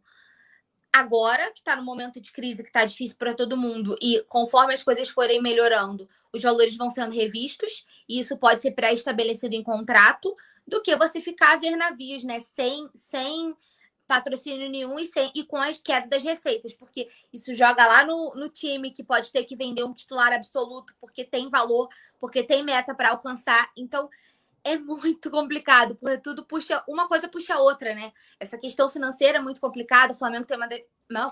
agora, 0.92 1.52
que 1.52 1.60
está 1.60 1.76
no 1.76 1.84
momento 1.84 2.22
de 2.22 2.32
crise, 2.32 2.64
que 2.64 2.70
está 2.70 2.86
difícil 2.86 3.18
para 3.18 3.34
todo 3.34 3.58
mundo, 3.58 3.98
e 4.02 4.24
conforme 4.30 4.74
as 4.74 4.82
coisas 4.82 5.10
forem 5.10 5.42
melhorando, 5.42 6.08
os 6.32 6.42
valores 6.42 6.78
vão 6.78 6.90
sendo 6.90 7.14
revistos, 7.14 7.86
e 8.08 8.18
isso 8.18 8.38
pode 8.38 8.62
ser 8.62 8.72
pré-estabelecido 8.72 9.56
em 9.56 9.62
contrato, 9.62 10.34
do 10.66 10.82
que 10.82 10.96
você 10.96 11.20
ficar 11.20 11.54
a 11.54 11.58
ver 11.58 11.76
navios, 11.76 12.24
né? 12.24 12.40
Sem, 12.40 12.90
sem 12.94 13.54
patrocínio 14.08 14.70
nenhum 14.70 15.00
e, 15.00 15.06
sem, 15.06 15.32
e 15.36 15.44
com 15.44 15.58
as 15.58 15.78
quedas 15.78 16.10
das 16.10 16.24
receitas, 16.24 16.74
porque 16.74 17.10
isso 17.34 17.54
joga 17.54 17.86
lá 17.86 18.06
no, 18.06 18.34
no 18.36 18.50
time 18.50 18.92
que 18.92 19.04
pode 19.04 19.32
ter 19.32 19.44
que 19.46 19.56
vender 19.56 19.84
um 19.84 19.94
titular 19.94 20.34
absoluto, 20.34 20.96
porque 21.00 21.26
tem 21.26 21.50
valor, 21.50 21.90
porque 22.20 22.44
tem 22.44 22.64
meta 22.64 22.94
para 22.94 23.10
alcançar. 23.10 23.72
Então, 23.76 24.10
é 24.64 24.78
muito 24.78 25.30
complicado, 25.32 25.96
porque 25.96 26.18
tudo 26.18 26.46
puxa, 26.46 26.84
uma 26.88 27.08
coisa 27.08 27.28
puxa 27.28 27.56
a 27.56 27.60
outra, 27.60 27.94
né? 27.94 28.12
Essa 28.40 28.58
questão 28.58 28.90
financeira 28.90 29.38
é 29.38 29.42
muito 29.42 29.62
complicada. 29.62 30.14
O 30.14 30.18
Flamengo 30.18 30.46
tem 30.46 30.58
uma 30.58 30.70
maior 31.10 31.32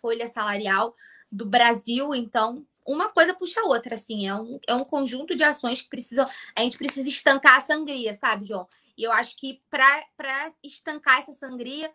folha 0.00 0.26
salarial 0.28 0.94
do 1.30 1.44
Brasil, 1.44 2.14
então 2.14 2.64
uma 2.86 3.10
coisa 3.10 3.34
puxa 3.34 3.60
a 3.60 3.64
outra, 3.64 3.96
assim, 3.96 4.28
é 4.28 4.34
um, 4.34 4.60
é 4.66 4.74
um 4.74 4.84
conjunto 4.84 5.34
de 5.34 5.42
ações 5.42 5.82
que 5.82 5.88
precisam. 5.88 6.26
A 6.54 6.62
gente 6.62 6.78
precisa 6.78 7.08
estancar 7.08 7.56
a 7.56 7.60
sangria, 7.60 8.14
sabe, 8.14 8.44
João? 8.44 8.68
E 8.96 9.04
eu 9.04 9.12
acho 9.12 9.36
que 9.36 9.60
para 9.70 10.52
estancar 10.62 11.18
essa 11.18 11.32
sangria, 11.32 11.90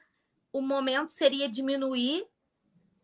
o 0.53 0.61
momento 0.61 1.11
seria 1.11 1.49
diminuir 1.49 2.25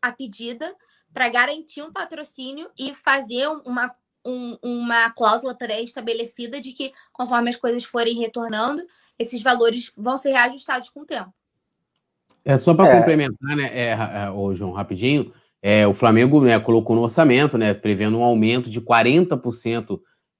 a 0.02 0.12
pedida 0.12 0.76
para 1.14 1.30
garantir 1.30 1.82
um 1.82 1.92
patrocínio 1.92 2.70
e 2.78 2.94
fazer 2.94 3.48
uma 3.66 3.96
um, 4.28 4.58
uma 4.62 5.10
cláusula 5.12 5.56
pré-estabelecida 5.56 6.60
de 6.60 6.74
que, 6.74 6.92
conforme 7.14 7.50
as 7.50 7.56
coisas 7.56 7.86
forem 7.86 8.20
retornando, 8.20 8.84
esses 9.18 9.42
valores 9.42 9.92
vão 9.96 10.18
ser 10.18 10.32
reajustados 10.32 10.90
com 10.90 11.02
o 11.02 11.06
tempo. 11.06 11.34
É 12.44 12.58
só 12.58 12.74
para 12.74 12.90
é. 12.90 12.98
complementar, 12.98 13.56
né, 13.56 13.70
é, 13.74 13.92
é, 13.92 14.30
ô, 14.30 14.54
João, 14.54 14.72
rapidinho, 14.72 15.34
é, 15.62 15.88
o 15.88 15.94
Flamengo 15.94 16.42
né, 16.42 16.60
colocou 16.60 16.96
no 16.96 17.04
orçamento, 17.04 17.58
né, 17.58 17.74
prevendo 17.74 18.18
um 18.18 18.24
aumento 18.24 18.70
de 18.70 18.82
40% 18.82 20.00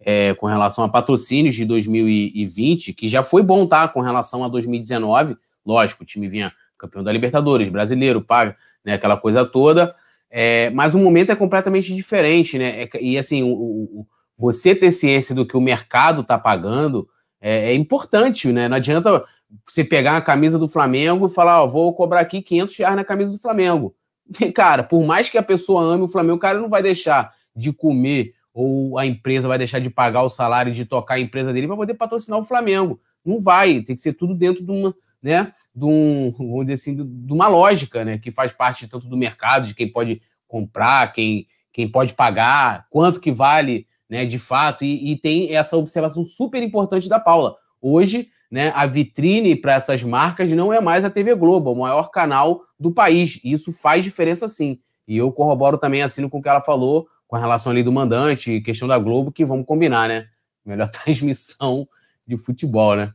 é, 0.10 0.34
com 0.36 0.46
relação 0.46 0.86
a 0.86 0.90
patrocínios 0.90 1.54
de 1.54 1.66
2020, 1.66 2.94
que 2.94 3.10
já 3.10 3.22
foi 3.22 3.44
bom, 3.44 3.68
tá? 3.68 3.90
Com 3.90 4.00
relação 4.00 4.42
a 4.42 4.48
2019, 4.48 5.36
lógico, 5.66 6.04
o 6.04 6.06
time 6.06 6.30
vinha 6.30 6.54
campeão 6.78 7.04
da 7.04 7.12
Libertadores, 7.12 7.68
brasileiro, 7.68 8.22
paga, 8.22 8.56
né, 8.86 8.94
aquela 8.94 9.18
coisa 9.18 9.46
toda. 9.46 9.94
É, 10.32 10.70
mas 10.70 10.96
o 10.96 10.98
momento 10.98 11.34
é 11.34 11.36
completamente 11.36 11.94
diferente, 11.94 12.58
né? 12.58 12.84
É, 12.84 12.90
e 13.02 13.18
assim, 13.18 13.44
o, 13.44 13.50
o, 13.50 14.08
você 14.38 14.74
ter 14.74 14.94
ciência 14.94 15.36
do 15.36 15.46
que 15.46 15.58
o 15.58 15.62
mercado 15.62 16.22
está 16.22 16.40
pagando 16.40 17.10
é, 17.42 17.72
é, 17.72 17.74
importante, 17.74 18.50
né? 18.54 18.70
Não 18.70 18.78
adianta 18.78 19.26
você 19.66 19.84
pegar 19.84 20.16
a 20.16 20.22
camisa 20.22 20.58
do 20.58 20.70
Flamengo 20.70 21.28
e 21.28 21.34
falar, 21.34 21.62
ó, 21.64 21.68
vou 21.68 21.94
cobrar 21.94 22.22
aqui 22.22 22.42
500 22.42 22.78
reais 22.78 22.96
na 22.96 23.04
camisa 23.04 23.34
do 23.34 23.40
Flamengo. 23.40 23.94
E, 24.40 24.52
cara, 24.54 24.84
por 24.84 25.06
mais 25.06 25.28
que 25.28 25.38
a 25.38 25.44
pessoa 25.44 25.84
ame 25.84 26.06
o 26.06 26.10
Flamengo, 26.10 26.38
o 26.38 26.40
cara 26.40 26.58
não 26.58 26.70
vai 26.70 26.82
deixar 26.82 27.34
de 27.54 27.74
comer 27.74 28.32
ou 28.60 28.98
a 28.98 29.06
empresa 29.06 29.48
vai 29.48 29.60
deixar 29.60 29.78
de 29.78 29.88
pagar 29.88 30.24
o 30.24 30.32
salário 30.32 30.74
de 30.74 30.84
tocar 30.84 31.14
a 31.14 31.20
empresa 31.20 31.54
dele 31.54 31.68
para 31.68 31.76
poder 31.76 31.94
patrocinar 31.94 32.40
o 32.40 32.44
Flamengo. 32.44 33.00
Não 33.24 33.40
vai, 33.40 33.82
tem 33.82 33.96
que 33.96 34.02
ser 34.02 34.14
tudo 34.14 34.34
dentro 34.34 34.66
de 34.66 34.72
uma, 34.72 34.96
né, 35.22 35.54
de, 35.76 35.86
um, 35.86 36.34
vamos 36.36 36.66
dizer 36.66 36.74
assim, 36.74 36.96
de 36.96 37.32
uma 37.32 37.48
lógica, 37.48 38.04
né, 38.04 38.18
que 38.18 38.32
faz 38.32 38.52
parte 38.52 38.88
tanto 38.88 39.08
do 39.08 39.16
mercado, 39.16 39.68
de 39.68 39.76
quem 39.76 39.88
pode 39.88 40.24
comprar, 40.48 41.14
quem, 41.14 41.46
quem 41.72 41.88
pode 41.88 42.16
pagar, 42.16 42.88
quanto 42.90 43.20
que 43.20 43.32
vale, 43.32 43.86
né, 44.10 44.26
de 44.26 44.40
fato, 44.40 44.84
e, 44.84 45.12
e 45.12 45.16
tem 45.18 45.56
essa 45.56 45.78
observação 45.78 46.26
super 46.26 46.64
importante 46.64 47.08
da 47.08 47.20
Paula. 47.20 47.58
Hoje, 47.80 48.30
né, 48.50 48.72
a 48.74 48.88
vitrine 48.88 49.56
para 49.56 49.76
essas 49.76 50.02
marcas 50.02 50.52
não 50.52 50.74
é 50.74 50.82
mais 50.82 51.06
a 51.06 51.12
TV 51.12 51.36
Globo, 51.36 51.72
o 51.72 51.80
maior 51.82 52.10
canal 52.10 52.64
do 52.80 52.92
país, 52.92 53.40
e 53.44 53.52
isso 53.52 53.72
faz 53.72 54.04
diferença 54.04 54.48
sim. 54.48 54.80
E 55.08 55.16
eu 55.16 55.32
corroboro 55.32 55.78
também, 55.78 56.02
assino 56.02 56.28
com 56.28 56.40
o 56.40 56.42
que 56.42 56.50
ela 56.50 56.62
falou, 56.62 57.08
com 57.28 57.38
relação 57.38 57.72
ali 57.72 57.84
do 57.84 57.92
mandante, 57.92 58.62
questão 58.62 58.88
da 58.88 58.98
Globo, 58.98 59.32
que 59.32 59.46
vamos 59.46 59.66
combinar, 59.66 60.08
né? 60.08 60.28
Melhor 60.66 60.90
transmissão 60.92 61.88
de 62.26 62.38
futebol, 62.38 62.96
né? 62.96 63.12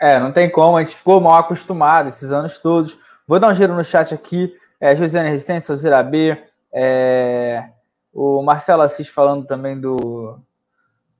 É, 0.00 0.18
não 0.20 0.32
tem 0.32 0.48
como, 0.48 0.76
a 0.76 0.84
gente 0.84 0.94
ficou 0.94 1.20
mal 1.20 1.34
acostumado 1.34 2.08
esses 2.08 2.32
anos 2.32 2.58
todos. 2.58 2.96
Vou 3.26 3.40
dar 3.40 3.48
um 3.48 3.54
giro 3.54 3.74
no 3.74 3.84
chat 3.84 4.14
aqui. 4.14 4.54
É, 4.80 4.94
Josiane 4.94 5.28
Resistência, 5.28 5.74
Zira 5.74 6.02
B, 6.04 6.40
é, 6.72 7.68
o 8.12 8.42
Marcelo 8.42 8.82
Assis 8.82 9.08
falando 9.08 9.44
também 9.44 9.80
do, 9.80 10.38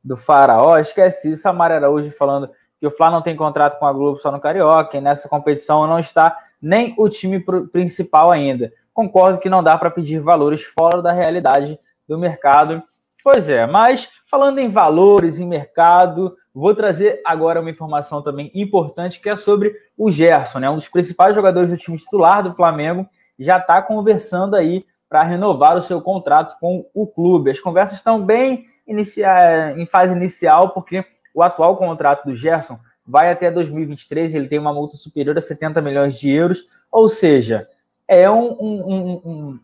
do 0.02 0.16
Faraó, 0.16 0.78
esquece 0.78 1.32
isso, 1.32 1.48
a 1.48 1.52
Mara 1.52 1.76
Araújo 1.76 2.10
falando 2.12 2.50
que 2.80 2.86
o 2.86 2.90
Fla 2.90 3.10
não 3.10 3.20
tem 3.20 3.34
contrato 3.34 3.78
com 3.78 3.86
a 3.86 3.92
Globo 3.92 4.18
só 4.18 4.30
no 4.30 4.40
Carioca, 4.40 4.96
e 4.96 5.00
nessa 5.00 5.28
competição 5.28 5.86
não 5.86 5.98
está 5.98 6.36
nem 6.62 6.94
o 6.96 7.08
time 7.08 7.44
principal 7.72 8.30
ainda. 8.30 8.72
Concordo 8.94 9.38
que 9.38 9.50
não 9.50 9.62
dá 9.62 9.76
para 9.76 9.90
pedir 9.90 10.20
valores 10.20 10.62
fora 10.62 11.02
da 11.02 11.12
realidade 11.12 11.78
do 12.08 12.18
mercado. 12.18 12.82
Pois 13.22 13.50
é, 13.50 13.66
mas 13.66 14.08
falando 14.26 14.58
em 14.58 14.68
valores, 14.68 15.38
em 15.38 15.46
mercado, 15.46 16.36
vou 16.54 16.74
trazer 16.74 17.20
agora 17.24 17.60
uma 17.60 17.70
informação 17.70 18.22
também 18.22 18.50
importante 18.54 19.20
que 19.20 19.28
é 19.28 19.36
sobre 19.36 19.74
o 19.96 20.10
Gerson, 20.10 20.60
né? 20.60 20.70
Um 20.70 20.76
dos 20.76 20.88
principais 20.88 21.34
jogadores 21.34 21.70
do 21.70 21.76
time 21.76 21.98
titular 21.98 22.42
do 22.42 22.54
Flamengo, 22.54 23.06
já 23.38 23.58
está 23.58 23.82
conversando 23.82 24.56
aí 24.56 24.84
para 25.08 25.22
renovar 25.22 25.76
o 25.76 25.82
seu 25.82 26.00
contrato 26.00 26.58
com 26.58 26.88
o 26.94 27.06
clube. 27.06 27.50
As 27.50 27.60
conversas 27.60 27.98
estão 27.98 28.22
bem 28.22 28.66
inicia 28.88 29.74
em 29.76 29.84
fase 29.84 30.14
inicial, 30.14 30.70
porque 30.70 31.04
o 31.34 31.42
atual 31.42 31.76
contrato 31.76 32.24
do 32.24 32.34
Gerson 32.34 32.78
vai 33.06 33.30
até 33.30 33.50
2023, 33.50 34.34
ele 34.34 34.48
tem 34.48 34.58
uma 34.58 34.72
multa 34.72 34.96
superior 34.96 35.36
a 35.36 35.40
70 35.40 35.80
milhões 35.82 36.18
de 36.18 36.30
euros, 36.30 36.66
ou 36.90 37.08
seja, 37.08 37.68
é 38.06 38.28
um, 38.30 38.52
um, 38.58 39.20
um, 39.24 39.60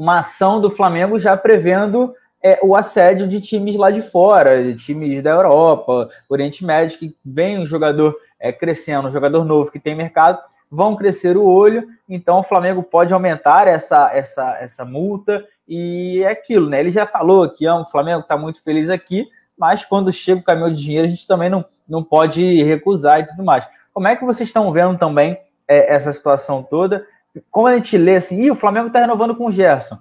uma 0.00 0.20
ação 0.20 0.62
do 0.62 0.70
Flamengo 0.70 1.18
já 1.18 1.36
prevendo 1.36 2.14
é, 2.42 2.58
o 2.62 2.74
assédio 2.74 3.28
de 3.28 3.38
times 3.38 3.76
lá 3.76 3.90
de 3.90 4.00
fora, 4.00 4.64
de 4.64 4.74
times 4.74 5.22
da 5.22 5.28
Europa, 5.28 6.08
Oriente 6.26 6.64
Médio, 6.64 6.98
que 6.98 7.14
vem 7.22 7.58
um 7.58 7.66
jogador 7.66 8.16
é, 8.40 8.50
crescendo, 8.50 9.08
um 9.08 9.12
jogador 9.12 9.44
novo 9.44 9.70
que 9.70 9.78
tem 9.78 9.94
mercado, 9.94 10.38
vão 10.70 10.96
crescer 10.96 11.36
o 11.36 11.44
olho, 11.44 11.86
então 12.08 12.38
o 12.38 12.42
Flamengo 12.42 12.82
pode 12.82 13.12
aumentar 13.12 13.68
essa, 13.68 14.10
essa, 14.10 14.56
essa 14.58 14.86
multa 14.86 15.44
e 15.68 16.22
é 16.24 16.30
aquilo, 16.30 16.70
né? 16.70 16.80
Ele 16.80 16.90
já 16.90 17.04
falou 17.04 17.46
que 17.46 17.66
é, 17.66 17.72
o 17.74 17.84
Flamengo 17.84 18.20
está 18.20 18.38
muito 18.38 18.64
feliz 18.64 18.88
aqui, 18.88 19.28
mas 19.54 19.84
quando 19.84 20.10
chega 20.10 20.40
o 20.40 20.44
caminhão 20.44 20.72
de 20.72 20.82
dinheiro, 20.82 21.04
a 21.04 21.10
gente 21.10 21.26
também 21.26 21.50
não, 21.50 21.62
não 21.86 22.02
pode 22.02 22.62
recusar 22.62 23.20
e 23.20 23.26
tudo 23.26 23.44
mais. 23.44 23.68
Como 23.92 24.08
é 24.08 24.16
que 24.16 24.24
vocês 24.24 24.48
estão 24.48 24.72
vendo 24.72 24.96
também 24.96 25.36
é, 25.68 25.92
essa 25.92 26.10
situação 26.10 26.62
toda? 26.62 27.06
Como 27.50 27.66
a 27.66 27.76
gente 27.76 27.96
lê 27.96 28.16
assim, 28.16 28.40
Ih, 28.42 28.50
o 28.50 28.56
Flamengo 28.56 28.88
está 28.88 29.00
renovando 29.00 29.36
com 29.36 29.46
o 29.46 29.52
Gerson. 29.52 29.98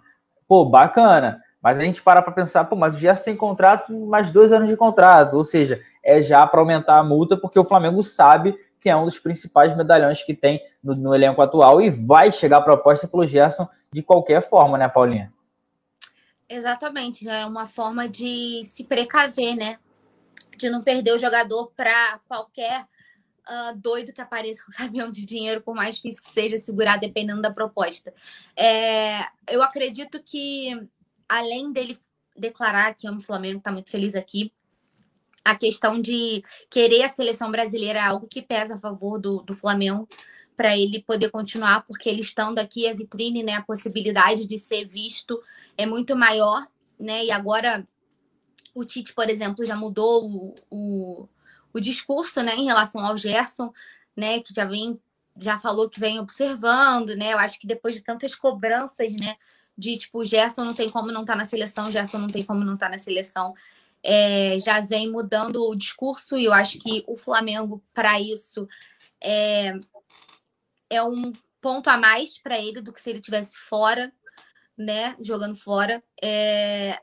Pô, 0.48 0.66
bacana. 0.66 1.42
Mas 1.62 1.78
a 1.78 1.84
gente 1.84 2.02
para 2.02 2.22
para 2.22 2.32
pensar, 2.32 2.66
pô, 2.66 2.76
mas 2.76 2.96
o 2.96 3.00
Gerson 3.00 3.24
tem 3.24 3.36
contrato, 3.36 3.94
mais 4.08 4.32
dois 4.32 4.52
anos 4.52 4.70
de 4.70 4.78
contrato. 4.78 5.36
Ou 5.36 5.44
seja, 5.44 5.82
é 6.04 6.22
já 6.22 6.46
para 6.48 6.60
aumentar 6.60 6.98
a 6.98 7.04
multa, 7.04 7.38
porque 7.38 7.60
o 7.60 7.66
Flamengo 7.66 8.02
sabe 8.02 8.58
que 8.80 8.90
é 8.90 8.96
um 8.96 9.06
dos 9.06 9.20
principais 9.20 9.76
medalhões 9.76 10.24
que 10.24 10.34
tem 10.34 10.62
no, 10.82 10.96
no 10.96 11.14
elenco 11.14 11.42
atual 11.42 11.82
e 11.82 11.90
vai 11.90 12.32
chegar 12.32 12.58
a 12.58 12.62
proposta 12.62 13.08
pelo 13.08 13.26
Gerson 13.26 13.68
de 13.92 14.02
qualquer 14.02 14.42
forma, 14.42 14.78
né, 14.78 14.88
Paulinha? 14.88 15.34
Exatamente, 16.48 17.26
já 17.26 17.36
é 17.36 17.46
uma 17.46 17.68
forma 17.68 18.08
de 18.08 18.64
se 18.64 18.84
precaver, 18.84 19.56
né? 19.56 19.78
De 20.58 20.70
não 20.70 20.82
perder 20.82 21.14
o 21.14 21.20
jogador 21.20 21.72
para 21.76 22.20
qualquer 22.28 22.86
uh, 23.50 23.78
doido 23.78 24.14
que 24.14 24.22
apareça 24.22 24.64
com 24.64 24.72
caminhão 24.78 25.10
de 25.10 25.26
dinheiro, 25.26 25.62
por 25.62 25.76
mais 25.76 25.96
difícil 25.96 26.24
que 26.24 26.30
seja 26.30 26.58
segurar, 26.58 26.98
dependendo 26.98 27.42
da 27.42 27.52
proposta. 27.52 28.14
É, 28.56 29.22
eu 29.48 29.62
acredito 29.62 30.22
que, 30.24 30.80
além 31.28 31.72
dele 31.72 31.98
declarar 32.38 32.94
que 32.94 33.08
ama 33.08 33.18
o 33.18 33.24
Flamengo, 33.24 33.58
está 33.58 33.72
muito 33.72 33.90
feliz 33.90 34.16
aqui, 34.16 34.54
a 35.44 35.56
questão 35.56 36.00
de 36.00 36.44
querer 36.70 37.04
a 37.04 37.08
seleção 37.08 37.50
brasileira 37.52 38.00
é 38.00 38.04
algo 38.04 38.28
que 38.28 38.42
pesa 38.42 38.76
a 38.76 38.80
favor 38.80 39.20
do, 39.20 39.42
do 39.42 39.54
Flamengo 39.54 40.08
para 40.56 40.78
ele 40.78 41.02
poder 41.02 41.30
continuar, 41.30 41.86
porque 41.88 42.10
ele 42.10 42.20
estando 42.20 42.60
aqui, 42.60 42.88
a 42.88 42.94
vitrine, 42.94 43.42
né, 43.42 43.54
a 43.54 43.62
possibilidade 43.62 44.46
de 44.46 44.58
ser 44.58 44.86
visto 44.86 45.42
é 45.78 45.86
muito 45.86 46.18
maior, 46.18 46.68
né? 47.00 47.24
E 47.24 47.32
agora 47.32 47.88
o 48.76 48.84
Tite, 48.84 49.14
por 49.14 49.30
exemplo, 49.30 49.66
já 49.66 49.76
mudou 49.76 50.26
o, 50.26 50.56
o, 50.70 51.30
o 51.74 51.80
discurso, 51.80 52.42
né, 52.42 52.56
em 52.56 52.66
relação 52.66 53.06
ao 53.06 53.18
Gerson, 53.18 53.72
né, 54.16 54.40
que 54.42 54.54
já 54.54 54.66
vem 54.66 54.96
já 55.42 55.58
falou 55.58 55.90
que 55.90 56.00
vem 56.02 56.20
observando, 56.20 57.16
né? 57.16 57.32
Eu 57.32 57.40
acho 57.40 57.58
que 57.60 57.68
depois 57.68 57.96
de 57.96 58.02
tantas 58.02 58.36
cobranças, 58.36 59.14
né, 59.14 59.38
de 59.78 59.96
tipo, 59.96 60.26
Gerson 60.26 60.66
não 60.66 60.74
tem 60.74 60.90
como 60.90 61.14
não 61.14 61.22
estar 61.22 61.34
tá 61.34 61.40
na 61.40 61.46
seleção, 61.46 61.90
Gerson 61.90 62.18
não 62.18 62.28
tem 62.28 62.44
como 62.44 62.66
não 62.66 62.74
estar 62.74 62.88
tá 62.88 62.92
na 62.92 62.98
seleção 62.98 63.54
é, 64.04 64.58
já 64.60 64.80
vem 64.82 65.12
mudando 65.12 65.64
o 65.64 65.76
discurso 65.76 66.38
e 66.38 66.46
eu 66.46 66.54
acho 66.54 66.80
que 66.80 67.04
o 67.08 67.16
Flamengo, 67.16 67.84
para 67.94 68.20
isso, 68.20 68.68
é, 69.22 69.74
é 70.90 71.04
um 71.04 71.32
ponto 71.62 71.90
a 71.90 71.98
mais 71.98 72.38
para 72.38 72.58
ele 72.58 72.82
do 72.82 72.94
que 72.94 73.02
se 73.02 73.10
ele 73.10 73.20
tivesse 73.20 73.58
fora, 73.58 74.12
né? 74.78 75.16
Jogando 75.20 75.56
fora. 75.56 76.02
É, 76.22 77.00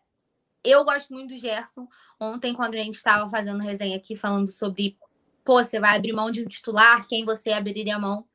eu 0.70 0.84
gosto 0.84 1.12
muito 1.12 1.34
do 1.34 1.40
Gerson. 1.40 1.88
Ontem, 2.20 2.54
quando 2.54 2.74
a 2.74 2.78
gente 2.78 2.94
estava 2.94 3.28
fazendo 3.28 3.62
resenha 3.62 3.96
aqui, 3.96 4.16
falando 4.16 4.50
sobre, 4.50 4.98
pô, 5.44 5.62
você 5.62 5.78
vai 5.78 5.96
abrir 5.96 6.12
mão 6.12 6.30
de 6.30 6.42
um 6.42 6.46
titular, 6.46 7.06
quem 7.06 7.24
você 7.24 7.52
abriria 7.52 7.98
mão? 7.98 8.26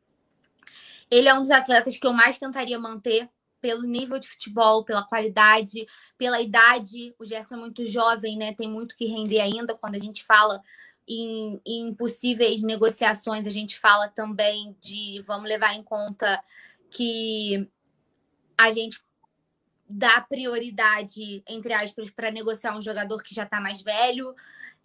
Ele 1.10 1.28
é 1.28 1.34
um 1.34 1.42
dos 1.42 1.52
atletas 1.52 1.98
que 1.98 2.08
eu 2.08 2.14
mais 2.14 2.40
tentaria 2.40 2.80
manter 2.80 3.30
pelo 3.60 3.84
nível 3.84 4.18
de 4.18 4.28
futebol, 4.28 4.84
pela 4.84 5.04
qualidade, 5.04 5.86
pela 6.18 6.42
idade. 6.42 7.14
O 7.20 7.26
Gerson 7.26 7.56
é 7.56 7.60
muito 7.60 7.86
jovem, 7.86 8.38
né? 8.38 8.54
Tem 8.54 8.68
muito 8.68 8.96
que 8.96 9.06
render 9.06 9.40
ainda. 9.40 9.76
Quando 9.76 9.96
a 9.96 10.00
gente 10.00 10.24
fala 10.24 10.62
em, 11.08 11.62
em 11.66 11.94
possíveis 11.94 12.64
negociações, 12.64 13.46
a 13.46 13.52
gente 13.52 13.78
fala 13.78 14.08
também 14.10 14.76
de 14.82 15.22
vamos 15.28 15.48
levar 15.48 15.76
em 15.76 15.84
conta 15.84 16.42
que 16.90 17.70
a 18.58 18.72
gente 18.72 19.02
dá 19.92 20.22
prioridade, 20.22 21.44
entre 21.48 21.74
aspas, 21.74 22.10
para 22.10 22.32
negociar 22.32 22.76
um 22.76 22.82
jogador 22.82 23.22
que 23.22 23.36
já 23.36 23.44
está 23.44 23.60
mais 23.60 23.82
velho 23.82 24.34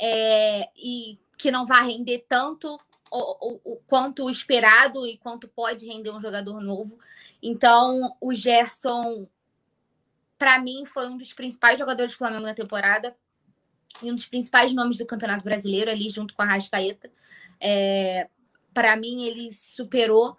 é, 0.00 0.68
e 0.76 1.18
que 1.38 1.50
não 1.50 1.64
vai 1.64 1.86
render 1.86 2.24
tanto 2.28 2.78
o, 3.10 3.48
o, 3.48 3.60
o, 3.64 3.76
quanto 3.86 4.28
esperado 4.30 5.06
e 5.06 5.16
quanto 5.16 5.48
pode 5.48 5.86
render 5.86 6.10
um 6.10 6.20
jogador 6.20 6.60
novo. 6.60 6.98
Então, 7.42 8.16
o 8.20 8.32
Gerson, 8.32 9.28
para 10.38 10.58
mim, 10.58 10.84
foi 10.84 11.08
um 11.08 11.16
dos 11.16 11.32
principais 11.32 11.78
jogadores 11.78 12.12
do 12.12 12.18
Flamengo 12.18 12.42
na 12.42 12.54
temporada 12.54 13.16
e 14.02 14.10
um 14.10 14.14
dos 14.14 14.26
principais 14.26 14.74
nomes 14.74 14.96
do 14.96 15.06
Campeonato 15.06 15.44
Brasileiro, 15.44 15.90
ali 15.90 16.08
junto 16.08 16.34
com 16.34 16.42
a 16.42 16.46
Rascaeta. 16.46 17.10
É, 17.60 18.28
para 18.74 18.96
mim, 18.96 19.24
ele 19.24 19.52
superou 19.52 20.36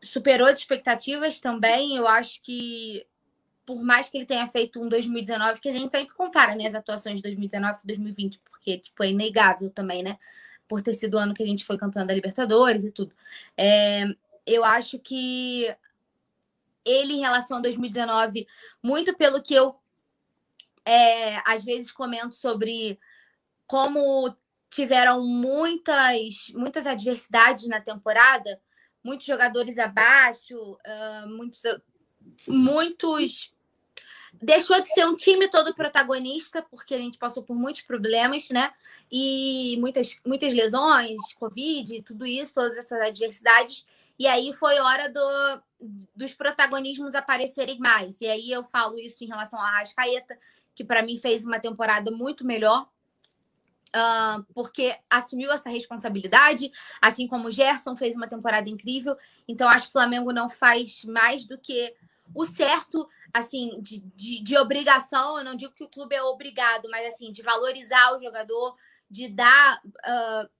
superou 0.00 0.46
as 0.46 0.58
expectativas 0.58 1.40
também. 1.40 1.96
Eu 1.96 2.06
acho 2.06 2.40
que, 2.42 3.06
por 3.66 3.82
mais 3.82 4.08
que 4.08 4.16
ele 4.16 4.26
tenha 4.26 4.46
feito 4.46 4.80
um 4.80 4.88
2019, 4.88 5.60
que 5.60 5.68
a 5.68 5.72
gente 5.72 5.90
sempre 5.90 6.14
compara 6.14 6.54
né, 6.54 6.66
as 6.66 6.74
atuações 6.74 7.16
de 7.16 7.22
2019 7.22 7.80
e 7.82 7.86
2020, 7.86 8.40
porque 8.50 8.78
tipo, 8.78 9.02
é 9.02 9.10
inegável 9.10 9.68
também, 9.70 10.02
né? 10.02 10.18
Por 10.68 10.80
ter 10.82 10.94
sido 10.94 11.14
o 11.14 11.18
ano 11.18 11.34
que 11.34 11.42
a 11.42 11.46
gente 11.46 11.64
foi 11.64 11.76
campeão 11.76 12.06
da 12.06 12.14
Libertadores 12.14 12.84
e 12.84 12.90
tudo. 12.90 13.12
É, 13.56 14.04
eu 14.46 14.64
acho 14.64 14.98
que 14.98 15.66
ele, 16.84 17.14
em 17.14 17.20
relação 17.20 17.58
a 17.58 17.60
2019, 17.60 18.46
muito 18.82 19.16
pelo 19.16 19.42
que 19.42 19.54
eu 19.54 19.76
é, 20.84 21.42
às 21.44 21.64
vezes 21.64 21.90
comento 21.90 22.36
sobre 22.36 22.98
como 23.66 24.34
tiveram 24.70 25.24
muitas, 25.26 26.52
muitas 26.54 26.86
adversidades 26.86 27.66
na 27.66 27.80
temporada, 27.80 28.60
muitos 29.02 29.26
jogadores 29.26 29.78
abaixo, 29.78 30.56
uh, 30.56 31.28
muitos, 31.28 31.60
muitos. 32.46 33.55
Deixou 34.46 34.80
de 34.80 34.88
ser 34.88 35.04
um 35.04 35.16
time 35.16 35.48
todo 35.48 35.74
protagonista, 35.74 36.62
porque 36.62 36.94
a 36.94 36.98
gente 36.98 37.18
passou 37.18 37.42
por 37.42 37.56
muitos 37.56 37.82
problemas, 37.82 38.48
né? 38.50 38.72
E 39.10 39.76
muitas, 39.80 40.20
muitas 40.24 40.52
lesões, 40.52 41.20
Covid, 41.34 42.00
tudo 42.02 42.24
isso, 42.24 42.54
todas 42.54 42.78
essas 42.78 43.00
adversidades. 43.00 43.84
E 44.16 44.24
aí 44.24 44.52
foi 44.54 44.78
hora 44.78 45.12
do, 45.12 45.62
dos 46.14 46.32
protagonismos 46.32 47.16
aparecerem 47.16 47.80
mais. 47.80 48.20
E 48.20 48.28
aí 48.28 48.52
eu 48.52 48.62
falo 48.62 49.00
isso 49.00 49.24
em 49.24 49.26
relação 49.26 49.60
a 49.60 49.78
Rascaeta, 49.80 50.38
que 50.76 50.84
para 50.84 51.02
mim 51.02 51.16
fez 51.16 51.44
uma 51.44 51.58
temporada 51.58 52.12
muito 52.12 52.46
melhor, 52.46 52.88
uh, 53.96 54.44
porque 54.54 54.96
assumiu 55.10 55.50
essa 55.50 55.68
responsabilidade, 55.68 56.70
assim 57.02 57.26
como 57.26 57.48
o 57.48 57.50
Gerson 57.50 57.96
fez 57.96 58.14
uma 58.14 58.28
temporada 58.28 58.70
incrível. 58.70 59.16
Então 59.48 59.68
acho 59.68 59.86
que 59.86 59.90
o 59.90 59.98
Flamengo 60.00 60.32
não 60.32 60.48
faz 60.48 61.04
mais 61.04 61.44
do 61.44 61.58
que 61.58 61.92
o 62.36 62.44
certo, 62.44 63.08
assim, 63.32 63.80
de, 63.80 64.00
de, 64.14 64.42
de 64.42 64.58
obrigação. 64.58 65.38
Eu 65.38 65.44
não 65.44 65.56
digo 65.56 65.72
que 65.72 65.84
o 65.84 65.88
clube 65.88 66.14
é 66.14 66.22
obrigado, 66.22 66.88
mas 66.90 67.06
assim, 67.14 67.32
de 67.32 67.42
valorizar 67.42 68.14
o 68.14 68.18
jogador, 68.18 68.76
de 69.10 69.28
dar. 69.28 69.80
Uh, 69.84 70.56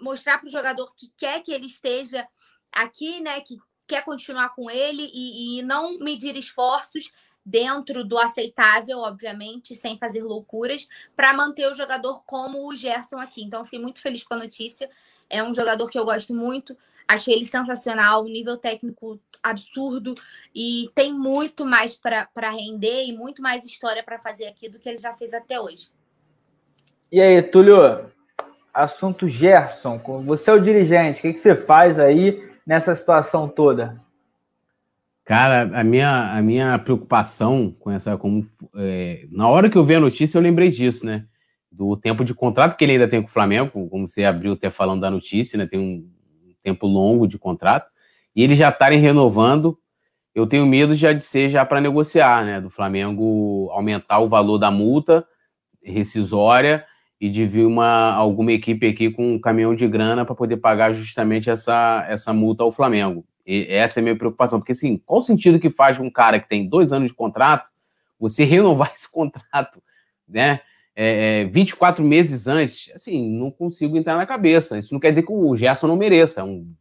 mostrar 0.00 0.38
para 0.38 0.48
o 0.48 0.50
jogador 0.50 0.94
que 0.96 1.12
quer 1.14 1.42
que 1.42 1.52
ele 1.52 1.66
esteja 1.66 2.26
aqui, 2.72 3.20
né, 3.20 3.38
que 3.42 3.58
quer 3.86 4.02
continuar 4.02 4.54
com 4.54 4.70
ele 4.70 5.10
e, 5.12 5.58
e 5.58 5.62
não 5.62 5.98
medir 5.98 6.34
esforços 6.36 7.12
dentro 7.44 8.04
do 8.04 8.18
aceitável, 8.18 8.98
obviamente, 8.98 9.74
sem 9.74 9.98
fazer 9.98 10.22
loucuras, 10.22 10.88
para 11.16 11.34
manter 11.34 11.70
o 11.70 11.74
jogador 11.74 12.22
como 12.24 12.66
o 12.66 12.74
Gerson 12.74 13.18
aqui. 13.18 13.42
Então, 13.42 13.64
fiquei 13.64 13.78
muito 13.78 14.00
feliz 14.00 14.22
com 14.22 14.34
a 14.34 14.38
notícia. 14.38 14.90
É 15.28 15.42
um 15.42 15.52
jogador 15.52 15.88
que 15.90 15.98
eu 15.98 16.04
gosto 16.04 16.34
muito. 16.34 16.76
Acho 17.10 17.28
ele 17.28 17.44
sensacional, 17.44 18.22
nível 18.22 18.56
técnico 18.56 19.18
absurdo 19.42 20.14
e 20.54 20.88
tem 20.94 21.12
muito 21.12 21.66
mais 21.66 21.96
para 21.96 22.50
render 22.50 23.04
e 23.04 23.12
muito 23.12 23.42
mais 23.42 23.64
história 23.64 24.00
para 24.00 24.20
fazer 24.20 24.46
aqui 24.46 24.68
do 24.68 24.78
que 24.78 24.88
ele 24.88 25.00
já 25.00 25.12
fez 25.16 25.34
até 25.34 25.60
hoje. 25.60 25.88
E 27.10 27.20
aí, 27.20 27.42
Túlio, 27.42 28.06
assunto 28.72 29.28
Gerson, 29.28 30.00
você 30.24 30.50
é 30.50 30.52
o 30.52 30.60
dirigente, 30.60 31.18
o 31.18 31.22
que, 31.22 31.32
que 31.32 31.40
você 31.40 31.56
faz 31.56 31.98
aí 31.98 32.48
nessa 32.64 32.94
situação 32.94 33.48
toda? 33.48 34.00
Cara, 35.24 35.62
a 35.80 35.82
minha, 35.82 36.32
a 36.32 36.40
minha 36.40 36.78
preocupação 36.78 37.74
com 37.80 37.90
essa. 37.90 38.16
Como, 38.16 38.46
é, 38.76 39.26
na 39.32 39.48
hora 39.48 39.68
que 39.68 39.76
eu 39.76 39.84
vi 39.84 39.96
a 39.96 40.00
notícia, 40.00 40.38
eu 40.38 40.42
lembrei 40.42 40.70
disso, 40.70 41.04
né? 41.04 41.26
Do 41.72 41.96
tempo 41.96 42.24
de 42.24 42.34
contrato 42.34 42.76
que 42.76 42.84
ele 42.84 42.92
ainda 42.92 43.08
tem 43.08 43.20
com 43.20 43.28
o 43.28 43.32
Flamengo, 43.32 43.88
como 43.88 44.06
você 44.06 44.22
abriu 44.22 44.52
até 44.52 44.70
falando 44.70 45.00
da 45.00 45.10
notícia, 45.10 45.58
né? 45.58 45.66
Tem 45.66 45.80
um 45.80 46.19
tempo 46.62 46.86
longo 46.86 47.26
de 47.26 47.38
contrato, 47.38 47.90
e 48.34 48.42
eles 48.42 48.58
já 48.58 48.68
estarem 48.68 48.98
renovando. 48.98 49.78
Eu 50.34 50.46
tenho 50.46 50.64
medo 50.64 50.94
já 50.94 51.12
de 51.12 51.22
ser 51.22 51.48
já 51.48 51.64
para 51.64 51.80
negociar, 51.80 52.44
né? 52.44 52.60
Do 52.60 52.70
Flamengo 52.70 53.68
aumentar 53.72 54.20
o 54.20 54.28
valor 54.28 54.58
da 54.58 54.70
multa 54.70 55.26
rescisória 55.82 56.84
e 57.20 57.28
de 57.28 57.44
vir 57.44 57.66
uma, 57.66 58.12
alguma 58.14 58.52
equipe 58.52 58.86
aqui 58.86 59.10
com 59.10 59.34
um 59.34 59.40
caminhão 59.40 59.74
de 59.74 59.86
grana 59.86 60.24
para 60.24 60.34
poder 60.34 60.56
pagar 60.56 60.92
justamente 60.94 61.50
essa, 61.50 62.06
essa 62.08 62.32
multa 62.32 62.64
ao 62.64 62.72
Flamengo. 62.72 63.24
E 63.46 63.66
essa 63.68 63.98
é 63.98 64.00
a 64.00 64.04
minha 64.04 64.16
preocupação, 64.16 64.58
porque 64.58 64.72
assim, 64.72 64.96
qual 64.96 65.20
o 65.20 65.22
sentido 65.22 65.58
que 65.58 65.70
faz 65.70 65.98
um 65.98 66.10
cara 66.10 66.40
que 66.40 66.48
tem 66.48 66.68
dois 66.68 66.92
anos 66.92 67.10
de 67.10 67.16
contrato, 67.16 67.68
você 68.18 68.44
renovar 68.44 68.92
esse 68.94 69.10
contrato, 69.10 69.82
né? 70.26 70.60
É, 71.02 71.42
é, 71.42 71.44
24 71.46 72.04
meses 72.04 72.46
antes, 72.46 72.92
assim, 72.94 73.30
não 73.30 73.50
consigo 73.50 73.96
entrar 73.96 74.16
na 74.16 74.26
cabeça. 74.26 74.78
Isso 74.78 74.92
não 74.92 75.00
quer 75.00 75.10
dizer 75.10 75.22
que 75.22 75.32
o 75.32 75.56
Gerson 75.56 75.86
não 75.86 75.96
mereça. 75.96 76.44
Um, 76.44 76.74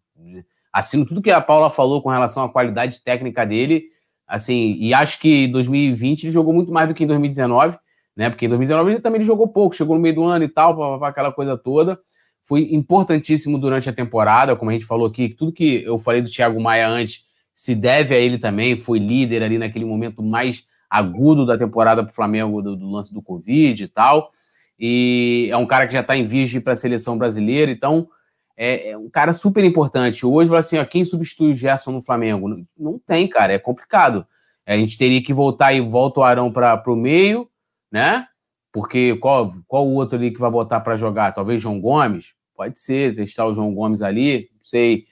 assino 0.74 1.06
tudo 1.06 1.22
que 1.22 1.32
a 1.32 1.40
Paula 1.40 1.70
falou 1.70 2.02
com 2.02 2.10
relação 2.10 2.44
à 2.44 2.52
qualidade 2.52 3.02
técnica 3.04 3.46
dele, 3.46 3.86
assim, 4.28 4.76
e 4.80 4.94
acho 4.94 5.20
que 5.20 5.46
em 5.46 5.52
2020 5.52 6.26
ele 6.26 6.32
jogou 6.32 6.54
muito 6.54 6.72
mais 6.72 6.88
do 6.88 6.94
que 6.94 7.04
em 7.04 7.08
2019 7.08 7.78
né? 8.20 8.30
Porque 8.30 8.48
em 8.48 8.50
2019 8.50 8.92
ele 8.92 9.00
também 9.00 9.24
jogou 9.24 9.48
pouco, 9.48 9.74
chegou 9.74 9.96
no 9.96 10.02
meio 10.02 10.16
do 10.16 10.24
ano 10.26 10.44
e 10.44 10.50
tal, 10.50 11.00
para 11.00 11.08
aquela 11.08 11.32
coisa 11.32 11.58
toda. 11.58 11.98
Foi 12.44 12.68
importantíssimo 12.74 13.58
durante 13.58 13.90
a 13.90 13.94
temporada, 13.94 14.58
como 14.58 14.70
a 14.70 14.74
gente 14.74 14.86
falou 14.86 15.08
aqui, 15.08 15.30
tudo 15.30 15.54
que 15.54 15.84
eu 15.86 15.98
falei 15.98 16.22
do 16.22 16.30
Thiago 16.30 16.60
Maia 16.60 16.90
antes 16.90 17.24
se 17.54 17.74
deve 17.74 18.14
a 18.14 18.18
ele 18.18 18.38
também, 18.38 18.78
foi 18.78 19.00
líder 19.00 19.42
ali 19.42 19.58
naquele 19.58 19.86
momento 19.86 20.22
mais 20.22 20.66
agudo 20.90 21.46
da 21.46 21.58
temporada 21.58 22.04
para 22.04 22.12
o 22.12 22.16
Flamengo, 22.16 22.62
do, 22.62 22.76
do, 22.76 22.90
lance 22.90 23.14
do 23.14 23.22
Covid 23.22 23.84
e 23.84 23.88
tal. 23.88 24.32
E 24.80 25.50
é 25.52 25.58
um 25.58 25.66
cara 25.66 25.86
que 25.88 25.94
já 25.94 26.00
está 26.00 26.16
em 26.18 26.26
virgem 26.26 26.60
para 26.60 26.74
a 26.74 26.76
seleção 26.76 27.18
brasileira, 27.18 27.72
então 27.72 28.10
é, 28.58 28.90
é, 28.90 28.98
um 28.98 29.10
cara 29.10 29.34
super 29.34 29.64
importante. 29.64 30.26
Hoje, 30.26 30.54
assim, 30.56 30.78
ó, 30.78 30.86
quem 30.86 31.06
substitui 31.06 31.52
o 31.52 31.56
Gerson 31.56 31.92
no 31.92 32.02
Flamengo? 32.02 32.48
Não, 32.48 32.66
não 32.78 33.00
tem, 33.00 33.28
cara, 33.28 33.54
é 33.54 33.60
complicado. 33.60 34.26
A 34.66 34.78
gente 34.78 34.98
teria 34.98 35.24
que 35.24 35.34
voltar 35.34 35.74
e 35.74 35.82
volta 35.82 36.20
o 36.20 36.24
Arão 36.24 36.52
para 36.52 36.82
o 36.88 36.96
meio, 36.96 37.50
né? 37.92 38.28
Porque 38.72 39.16
qual, 39.18 39.54
qual 39.68 39.88
o 39.88 39.96
outro 39.96 40.18
ali 40.18 40.32
que 40.32 40.40
vai 40.40 40.52
botar 40.52 40.80
para 40.82 40.98
jogar? 40.98 41.32
Talvez 41.32 41.62
João 41.62 41.80
Gomes? 41.80 42.34
Pode 42.56 42.80
ser, 42.80 43.16
testar 43.16 43.46
o 43.46 43.54
João 43.54 43.74
Gomes 43.74 44.02
ali, 44.02 44.50
não 44.54 44.64
sei. 44.64 45.06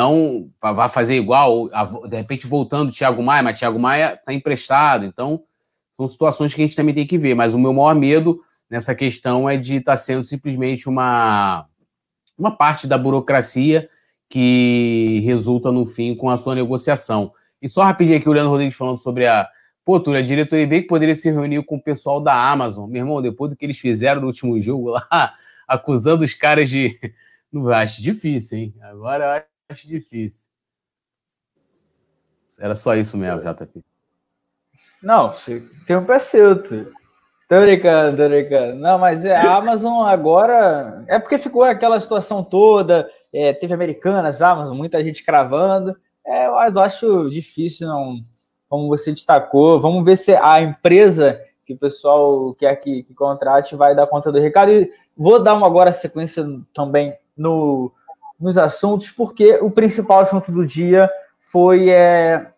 Então, 0.00 0.50
vai 0.62 0.88
fazer 0.88 1.16
igual, 1.16 1.68
de 2.08 2.16
repente 2.16 2.46
voltando 2.46 2.88
o 2.88 2.92
Thiago 2.92 3.22
Maia, 3.22 3.42
mas 3.42 3.58
Thiago 3.58 3.78
Maia 3.78 4.14
está 4.14 4.32
emprestado. 4.32 5.04
Então, 5.04 5.42
são 5.90 6.08
situações 6.08 6.54
que 6.54 6.62
a 6.62 6.64
gente 6.64 6.74
também 6.74 6.94
tem 6.94 7.06
que 7.06 7.18
ver. 7.18 7.34
Mas 7.34 7.52
o 7.52 7.58
meu 7.58 7.74
maior 7.74 7.94
medo 7.94 8.40
nessa 8.70 8.94
questão 8.94 9.46
é 9.46 9.58
de 9.58 9.76
estar 9.76 9.92
tá 9.92 9.96
sendo 9.98 10.24
simplesmente 10.24 10.88
uma, 10.88 11.66
uma 12.38 12.50
parte 12.50 12.86
da 12.86 12.96
burocracia 12.96 13.90
que 14.26 15.20
resulta 15.22 15.70
no 15.70 15.84
fim 15.84 16.14
com 16.14 16.30
a 16.30 16.38
sua 16.38 16.54
negociação. 16.54 17.34
E 17.60 17.68
só 17.68 17.82
rapidinho 17.82 18.16
aqui, 18.16 18.28
o 18.28 18.32
Leandro 18.32 18.52
Rodrigues 18.52 18.78
falando 18.78 19.02
sobre 19.02 19.26
a, 19.26 19.46
Pô, 19.84 20.00
Túlio, 20.00 20.18
a 20.18 20.22
diretoria 20.22 20.66
veio 20.66 20.82
que 20.82 20.88
poderia 20.88 21.14
se 21.14 21.30
reunir 21.30 21.62
com 21.64 21.76
o 21.76 21.82
pessoal 21.82 22.22
da 22.22 22.32
Amazon. 22.50 22.88
Meu 22.88 23.02
irmão, 23.02 23.20
depois 23.20 23.50
do 23.50 23.56
que 23.56 23.66
eles 23.66 23.78
fizeram 23.78 24.22
no 24.22 24.28
último 24.28 24.58
jogo 24.58 24.88
lá, 24.92 25.34
acusando 25.68 26.24
os 26.24 26.32
caras 26.32 26.70
de. 26.70 26.98
Não 27.52 27.68
acho 27.68 28.00
difícil, 28.00 28.58
hein? 28.58 28.74
Agora 28.80 29.44
acho 29.70 29.88
difícil. 29.88 30.50
Era 32.58 32.74
só 32.74 32.94
isso 32.94 33.16
mesmo, 33.16 33.40
JP. 33.40 33.82
Não, 35.02 35.32
tem 35.86 35.96
um 35.96 36.04
pé 36.04 36.18
seu, 36.18 36.62
Tô 37.48 37.60
brincando, 37.62 38.16
tô 38.16 38.28
brincando. 38.28 38.76
Não, 38.76 38.96
mas 38.96 39.24
é, 39.24 39.34
a 39.34 39.56
Amazon 39.56 40.06
agora. 40.06 41.04
É 41.08 41.18
porque 41.18 41.36
ficou 41.36 41.64
aquela 41.64 41.98
situação 41.98 42.44
toda. 42.44 43.10
É, 43.32 43.52
teve 43.52 43.74
Americanas, 43.74 44.40
Amazon, 44.40 44.76
muita 44.76 45.02
gente 45.02 45.24
cravando. 45.24 45.96
É, 46.24 46.46
eu 46.46 46.56
acho 46.56 47.28
difícil 47.28 47.88
não 47.88 48.20
como 48.68 48.86
você 48.86 49.10
destacou. 49.10 49.80
Vamos 49.80 50.04
ver 50.04 50.16
se 50.16 50.32
a 50.36 50.62
empresa 50.62 51.42
que 51.66 51.74
o 51.74 51.78
pessoal 51.78 52.54
quer 52.54 52.76
que, 52.76 53.02
que 53.02 53.14
contrate 53.14 53.74
vai 53.74 53.96
dar 53.96 54.06
conta 54.06 54.30
do 54.30 54.38
recado. 54.38 54.70
E 54.70 54.92
vou 55.16 55.42
dar 55.42 55.54
uma 55.54 55.66
agora 55.66 55.90
sequência 55.90 56.44
também 56.72 57.12
no, 57.36 57.92
nos 58.40 58.56
assuntos, 58.56 59.10
porque 59.10 59.58
o 59.60 59.70
principal 59.70 60.20
assunto 60.20 60.50
do 60.50 60.64
dia 60.64 61.10
foi 61.38 61.90
é, 61.90 62.50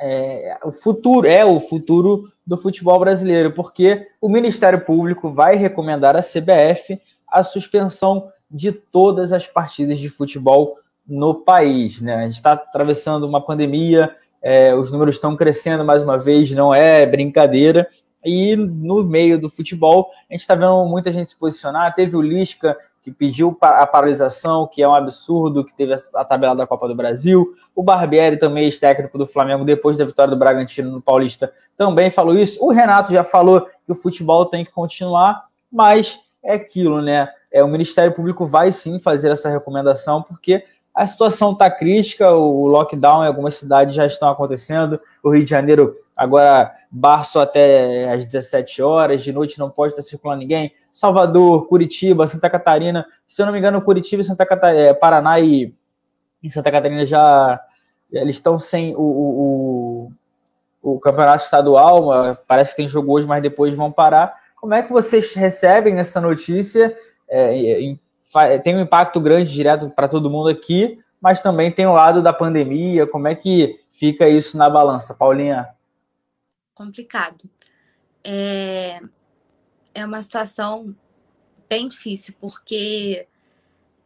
é, 0.00 0.58
o 0.64 0.72
futuro, 0.72 1.26
é 1.26 1.44
o 1.44 1.60
futuro 1.60 2.30
do 2.46 2.56
futebol 2.56 2.98
brasileiro, 2.98 3.52
porque 3.52 4.08
o 4.20 4.28
Ministério 4.28 4.80
Público 4.84 5.28
vai 5.28 5.56
recomendar 5.56 6.16
à 6.16 6.20
CBF 6.20 7.00
a 7.28 7.42
suspensão 7.42 8.30
de 8.50 8.72
todas 8.72 9.32
as 9.32 9.46
partidas 9.46 9.98
de 9.98 10.08
futebol 10.08 10.78
no 11.06 11.34
país. 11.34 12.00
Né? 12.00 12.14
A 12.14 12.22
gente 12.22 12.34
está 12.34 12.52
atravessando 12.52 13.24
uma 13.24 13.44
pandemia, 13.44 14.14
é, 14.40 14.74
os 14.74 14.90
números 14.92 15.16
estão 15.16 15.36
crescendo 15.36 15.84
mais 15.84 16.02
uma 16.02 16.18
vez, 16.18 16.52
não 16.52 16.74
é 16.74 17.04
brincadeira. 17.04 17.88
E 18.24 18.56
no 18.56 19.04
meio 19.04 19.40
do 19.40 19.48
futebol, 19.48 20.10
a 20.28 20.32
gente 20.32 20.40
está 20.40 20.54
vendo 20.54 20.84
muita 20.86 21.12
gente 21.12 21.30
se 21.30 21.38
posicionar. 21.38 21.94
Teve 21.94 22.16
o 22.16 22.22
Lisca, 22.22 22.76
que 23.06 23.12
pediu 23.12 23.56
a 23.60 23.86
paralisação, 23.86 24.66
que 24.66 24.82
é 24.82 24.88
um 24.88 24.92
absurdo, 24.92 25.64
que 25.64 25.72
teve 25.72 25.94
a 26.12 26.24
tabela 26.24 26.56
da 26.56 26.66
Copa 26.66 26.88
do 26.88 26.94
Brasil. 26.96 27.54
O 27.72 27.80
Barbieri, 27.80 28.36
também 28.36 28.64
ex-técnico 28.64 29.16
do 29.16 29.24
Flamengo, 29.24 29.64
depois 29.64 29.96
da 29.96 30.04
vitória 30.04 30.34
do 30.34 30.36
Bragantino 30.36 30.90
no 30.90 31.00
Paulista, 31.00 31.52
também 31.76 32.10
falou 32.10 32.36
isso. 32.36 32.58
O 32.64 32.72
Renato 32.72 33.12
já 33.12 33.22
falou 33.22 33.60
que 33.60 33.92
o 33.92 33.94
futebol 33.94 34.46
tem 34.46 34.64
que 34.64 34.72
continuar, 34.72 35.44
mas 35.70 36.18
é 36.42 36.54
aquilo, 36.54 37.00
né? 37.00 37.28
É, 37.52 37.62
o 37.62 37.68
Ministério 37.68 38.12
Público 38.12 38.44
vai 38.44 38.72
sim 38.72 38.98
fazer 38.98 39.30
essa 39.30 39.48
recomendação, 39.48 40.20
porque 40.20 40.64
a 40.96 41.06
situação 41.06 41.52
está 41.52 41.70
crítica, 41.70 42.30
o 42.30 42.66
lockdown 42.66 43.22
em 43.22 43.26
algumas 43.26 43.56
cidades 43.56 43.94
já 43.94 44.06
estão 44.06 44.30
acontecendo. 44.30 44.98
O 45.22 45.28
Rio 45.28 45.44
de 45.44 45.50
Janeiro 45.50 45.92
agora 46.16 46.74
bar 46.90 47.22
só 47.22 47.42
até 47.42 48.10
às 48.10 48.24
17 48.24 48.80
horas, 48.80 49.22
de 49.22 49.30
noite 49.30 49.58
não 49.58 49.68
pode 49.68 49.92
estar 49.92 50.00
circulando 50.00 50.40
ninguém. 50.40 50.72
Salvador, 50.90 51.66
Curitiba, 51.68 52.26
Santa 52.26 52.48
Catarina, 52.48 53.06
se 53.26 53.42
eu 53.42 53.44
não 53.44 53.52
me 53.52 53.58
engano, 53.58 53.82
Curitiba, 53.82 54.22
Santa 54.22 54.46
Catarina, 54.46 54.84
é, 54.84 54.94
Paraná 54.94 55.38
e, 55.38 55.74
Santa 56.48 56.72
Catarina 56.72 57.04
já 57.04 57.60
eles 58.10 58.36
estão 58.36 58.58
sem 58.58 58.94
o, 58.96 59.00
o, 59.00 60.12
o, 60.82 60.94
o 60.94 61.00
campeonato 61.00 61.44
estadual. 61.44 62.08
Parece 62.46 62.70
que 62.70 62.76
tem 62.76 62.88
jogo 62.88 63.12
hoje, 63.12 63.26
mas 63.26 63.42
depois 63.42 63.74
vão 63.74 63.92
parar. 63.92 64.34
Como 64.58 64.72
é 64.72 64.82
que 64.82 64.92
vocês 64.92 65.34
recebem 65.34 65.98
essa 65.98 66.22
notícia? 66.22 66.96
É, 67.28 67.54
em 67.54 68.00
tem 68.62 68.76
um 68.76 68.80
impacto 68.80 69.20
grande 69.20 69.52
direto 69.52 69.90
para 69.90 70.08
todo 70.08 70.30
mundo 70.30 70.48
aqui, 70.48 70.98
mas 71.20 71.40
também 71.40 71.70
tem 71.70 71.86
o 71.86 71.92
lado 71.94 72.22
da 72.22 72.32
pandemia. 72.32 73.06
Como 73.06 73.28
é 73.28 73.34
que 73.34 73.80
fica 73.90 74.28
isso 74.28 74.56
na 74.56 74.68
balança, 74.68 75.14
Paulinha? 75.14 75.68
Complicado. 76.74 77.48
É, 78.22 79.00
é 79.94 80.04
uma 80.04 80.20
situação 80.22 80.94
bem 81.68 81.88
difícil, 81.88 82.34
porque 82.40 83.26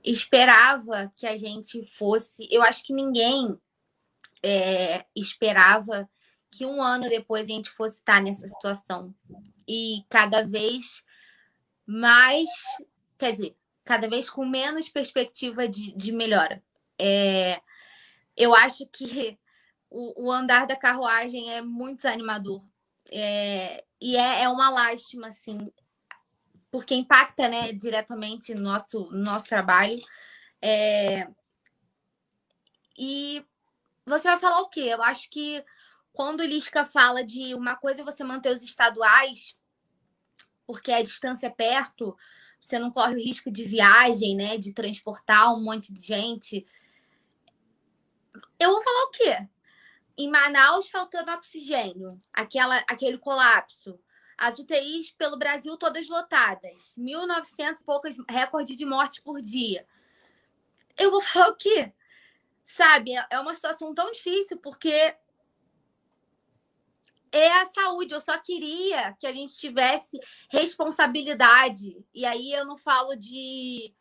esperava 0.05 1.13
que 1.17 1.27
a 1.27 1.37
gente 1.37 1.85
fosse. 1.85 2.49
Eu 2.51 2.63
acho 2.63 2.85
que 2.85 2.93
ninguém 2.93 3.59
é, 4.43 5.05
esperava 5.15 6.09
que 6.51 6.67
um 6.67 6.83
ano 6.83 7.09
depois 7.09 7.45
a 7.45 7.49
gente 7.49 7.71
fosse 7.71 7.97
estar 7.97 8.23
nessa 8.23 8.47
situação. 8.47 9.15
E 9.69 10.05
cada 10.09 10.45
vez 10.45 11.05
mais. 11.87 12.49
Quer 13.19 13.33
dizer, 13.33 13.57
cada 13.91 14.09
vez 14.09 14.31
com 14.31 14.47
menos 14.47 14.89
perspectiva 14.89 15.67
de, 15.67 15.93
de 15.97 16.13
melhora. 16.13 16.63
É, 16.97 17.61
eu 18.37 18.55
acho 18.55 18.87
que 18.87 19.37
o, 19.91 20.27
o, 20.27 20.31
andar 20.31 20.65
da 20.65 20.77
carruagem 20.77 21.53
é 21.53 21.61
muito 21.61 21.97
desanimador. 21.97 22.63
É, 23.11 23.85
e 24.01 24.17
é, 24.17 24.43
é, 24.43 24.49
uma 24.49 24.71
lástima, 24.71 25.27
assim, 25.27 25.73
porque 26.71 26.95
impacta 26.95 27.49
né, 27.49 27.73
diretamente 27.73 28.55
no 28.55 28.61
nosso, 28.61 29.11
no 29.11 29.25
nosso 29.25 29.49
trabalho. 29.49 29.99
É, 30.63 31.27
e 32.97 33.45
você 34.07 34.29
vai 34.29 34.39
falar 34.39 34.61
o 34.61 34.69
quê? 34.69 34.83
Eu 34.83 35.03
acho 35.03 35.29
que 35.29 35.65
quando 36.13 36.43
o 36.43 36.47
Lisca 36.47 36.85
fala 36.85 37.25
de 37.25 37.57
uma 37.57 37.75
coisa 37.75 38.03
é 38.03 38.05
você 38.05 38.23
manter 38.23 38.53
os 38.53 38.63
estaduais, 38.63 39.59
porque 40.65 40.93
a 40.93 41.03
distância 41.03 41.49
é 41.49 41.51
perto, 41.51 42.17
você 42.61 42.79
não 42.79 42.91
corre 42.91 43.15
o 43.15 43.19
risco 43.19 43.51
de 43.51 43.65
viagem, 43.65 44.37
né? 44.37 44.59
De 44.59 44.73
transportar 44.73 45.53
um 45.55 45.65
monte 45.65 45.93
de 45.93 46.03
gente. 46.03 46.67
eu 48.59 48.71
vou 48.71 48.83
falar 48.83 49.05
o 49.05 49.11
quê? 49.11 49.49
Em 50.19 50.29
Manaus 50.29 50.91
faltando 50.91 51.33
oxigênio, 51.33 52.09
aquela, 52.33 52.77
aquele 52.89 53.19
colapso. 53.19 53.99
As 54.37 54.59
UTIs 54.59 55.13
pelo 55.13 55.39
Brasil 55.39 55.77
todas 55.77 56.09
lotadas, 56.09 56.95
1.900 56.99 57.81
e 57.81 57.85
poucas 57.85 58.17
recorde 58.29 58.75
de 58.75 58.87
mortes 58.87 59.21
por 59.21 59.43
dia. 59.43 59.87
Eu 60.97 61.11
vou 61.11 61.21
falar 61.21 61.49
o 61.49 61.57
quê? 61.57 61.93
Sabe, 62.65 63.13
é 63.31 63.41
uma 63.41 63.53
situação 63.53 63.95
tão 63.95 64.11
difícil 64.13 64.57
porque 64.59 65.15
é 67.33 67.53
a 67.61 67.65
saúde. 67.67 68.15
Eu 68.15 68.21
só 68.21 68.39
queria 68.39 69.15
que 69.19 69.27
a 69.27 69.33
gente 69.33 69.55
tivesse 69.57 70.19
responsabilidade. 70.51 71.97
E 72.15 72.25
aí 72.25 72.53
eu 72.53 72.65
não 72.65 72.77
falo 72.77 73.17
de 73.17 73.95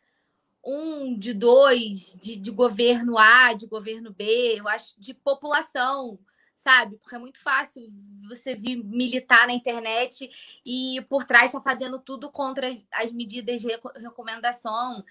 um, 0.64 1.18
de 1.18 1.32
dois, 1.32 2.16
de, 2.20 2.36
de 2.36 2.50
governo 2.50 3.18
A, 3.18 3.52
de 3.54 3.66
governo 3.66 4.12
B, 4.12 4.58
eu 4.58 4.68
acho 4.68 5.00
de 5.00 5.14
população, 5.14 6.18
sabe? 6.54 6.96
Porque 6.98 7.16
é 7.16 7.18
muito 7.18 7.40
fácil 7.40 7.82
você 8.28 8.54
vir 8.54 8.76
militar 8.76 9.46
na 9.46 9.54
internet 9.54 10.30
e 10.64 11.00
por 11.08 11.24
trás 11.24 11.46
está 11.46 11.60
fazendo 11.60 11.98
tudo 11.98 12.30
contra 12.30 12.70
as 12.92 13.12
medidas 13.12 13.62
de 13.62 13.68
recomendação. 13.96 15.02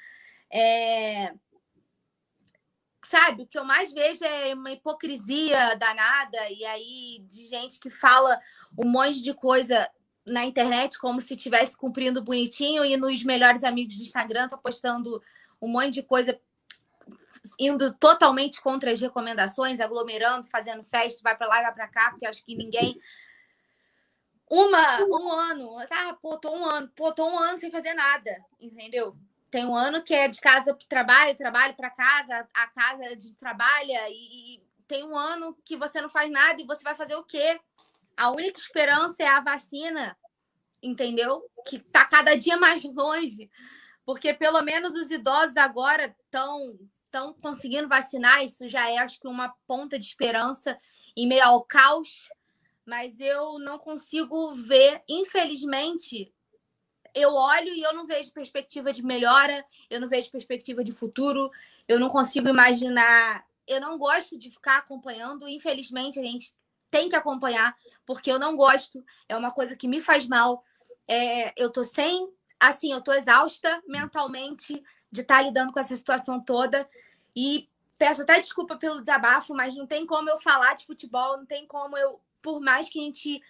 É... 0.52 1.34
Sabe, 3.10 3.42
o 3.42 3.48
que 3.48 3.58
eu 3.58 3.66
mais 3.66 3.92
vejo 3.92 4.24
é 4.24 4.54
uma 4.54 4.70
hipocrisia 4.70 5.76
danada, 5.78 6.48
e 6.52 6.64
aí 6.64 7.26
de 7.28 7.48
gente 7.48 7.80
que 7.80 7.90
fala 7.90 8.40
um 8.78 8.88
monte 8.88 9.24
de 9.24 9.34
coisa 9.34 9.90
na 10.24 10.46
internet 10.46 11.00
como 11.00 11.20
se 11.20 11.34
estivesse 11.34 11.76
cumprindo 11.76 12.24
bonitinho, 12.24 12.86
e 12.86 12.96
nos 12.98 13.24
melhores 13.24 13.64
amigos 13.64 13.98
do 13.98 14.04
Instagram 14.04 14.48
tá 14.48 14.56
postando 14.56 15.20
um 15.60 15.68
monte 15.68 15.90
de 15.90 16.04
coisa 16.04 16.40
indo 17.58 17.92
totalmente 17.96 18.62
contra 18.62 18.92
as 18.92 19.02
recomendações, 19.02 19.80
aglomerando, 19.80 20.46
fazendo 20.46 20.84
festa, 20.84 21.20
vai 21.24 21.36
para 21.36 21.48
lá 21.48 21.64
vai 21.64 21.74
para 21.74 21.88
cá, 21.88 22.12
porque 22.12 22.28
acho 22.28 22.46
que 22.46 22.56
ninguém. 22.56 22.96
Uma, 24.48 25.04
um 25.06 25.32
ano, 25.32 25.78
tá, 25.88 26.16
pô, 26.22 26.38
tô 26.38 26.56
um 26.56 26.64
ano, 26.64 26.88
pô, 26.96 27.12
tô 27.12 27.28
um 27.28 27.40
ano 27.40 27.58
sem 27.58 27.72
fazer 27.72 27.96
nada, 27.96 28.38
entendeu? 28.62 29.18
Tem 29.52 29.66
um 29.66 29.76
ano 29.76 30.04
que 30.04 30.14
é 30.14 30.28
de 30.28 30.40
casa 30.40 30.74
para 30.74 30.88
trabalho, 30.88 31.38
trabalho 31.38 31.76
para 31.76 31.90
casa, 31.90 32.48
a 32.54 32.68
casa 32.68 33.16
de 33.16 33.34
trabalha, 33.34 34.10
e, 34.10 34.56
e 34.56 34.64
tem 34.88 35.04
um 35.04 35.18
ano 35.18 35.58
que 35.66 35.76
você 35.76 36.02
não 36.02 36.10
faz 36.10 36.32
nada 36.32 36.62
e 36.62 36.66
você 36.66 36.84
vai 36.84 36.96
fazer 36.96 37.16
o 37.16 37.24
quê? 37.24 37.60
A 38.16 38.32
única 38.32 38.60
esperança 38.60 39.24
é 39.24 39.28
a 39.28 39.42
vacina, 39.42 40.18
entendeu? 40.82 41.44
Que 41.68 41.80
tá 41.80 42.06
cada 42.06 42.36
dia 42.36 42.58
mais 42.58 42.84
longe 42.84 43.50
porque 44.10 44.34
pelo 44.34 44.64
menos 44.64 44.96
os 44.96 45.12
idosos 45.12 45.56
agora 45.56 46.16
estão 46.26 46.80
estão 47.06 47.32
conseguindo 47.32 47.88
vacinar, 47.88 48.44
isso 48.44 48.68
já 48.68 48.90
é 48.90 48.98
acho 48.98 49.20
que 49.20 49.28
uma 49.28 49.54
ponta 49.68 50.00
de 50.00 50.06
esperança 50.06 50.80
em 51.16 51.28
meio 51.28 51.44
ao 51.44 51.64
caos, 51.64 52.28
mas 52.84 53.20
eu 53.20 53.60
não 53.60 53.78
consigo 53.78 54.50
ver, 54.52 55.04
infelizmente, 55.08 56.34
eu 57.16 57.34
olho 57.34 57.70
e 57.70 57.82
eu 57.82 57.94
não 57.94 58.06
vejo 58.06 58.32
perspectiva 58.32 58.92
de 58.92 59.04
melhora, 59.04 59.66
eu 59.90 60.00
não 60.00 60.08
vejo 60.08 60.32
perspectiva 60.32 60.84
de 60.84 60.92
futuro, 60.92 61.48
eu 61.88 62.00
não 62.00 62.10
consigo 62.10 62.48
imaginar, 62.50 63.46
eu 63.68 63.80
não 63.80 63.98
gosto 63.98 64.38
de 64.38 64.50
ficar 64.50 64.78
acompanhando, 64.78 65.48
infelizmente 65.48 66.20
a 66.20 66.24
gente 66.24 66.54
tem 66.90 67.10
que 67.10 67.16
acompanhar, 67.16 67.76
porque 68.06 68.32
eu 68.32 68.40
não 68.40 68.56
gosto, 68.56 69.04
é 69.28 69.38
uma 69.38 69.52
coisa 69.52 69.76
que 69.76 69.88
me 69.88 70.02
faz 70.02 70.26
mal. 70.26 70.64
É, 71.08 71.54
eu 71.62 71.70
tô 71.70 71.84
sem 71.84 72.28
assim, 72.60 72.92
eu 72.92 73.02
tô 73.02 73.14
exausta 73.14 73.82
mentalmente 73.88 74.84
de 75.12 75.22
estar 75.22 75.38
tá 75.38 75.42
lidando 75.42 75.72
com 75.72 75.80
essa 75.80 75.96
situação 75.96 76.40
toda. 76.40 76.88
E 77.36 77.70
peço 77.98 78.22
até 78.22 78.40
desculpa 78.40 78.76
pelo 78.76 79.00
desabafo, 79.00 79.54
mas 79.54 79.76
não 79.76 79.88
tem 79.88 80.06
como 80.06 80.30
eu 80.30 80.38
falar 80.42 80.76
de 80.76 80.86
futebol, 80.86 81.38
não 81.38 81.46
tem 81.46 81.66
como 81.66 81.98
eu, 81.98 82.20
por 82.42 82.60
mais 82.60 82.90
que 82.90 83.00
a 83.00 83.04
gente 83.04 83.42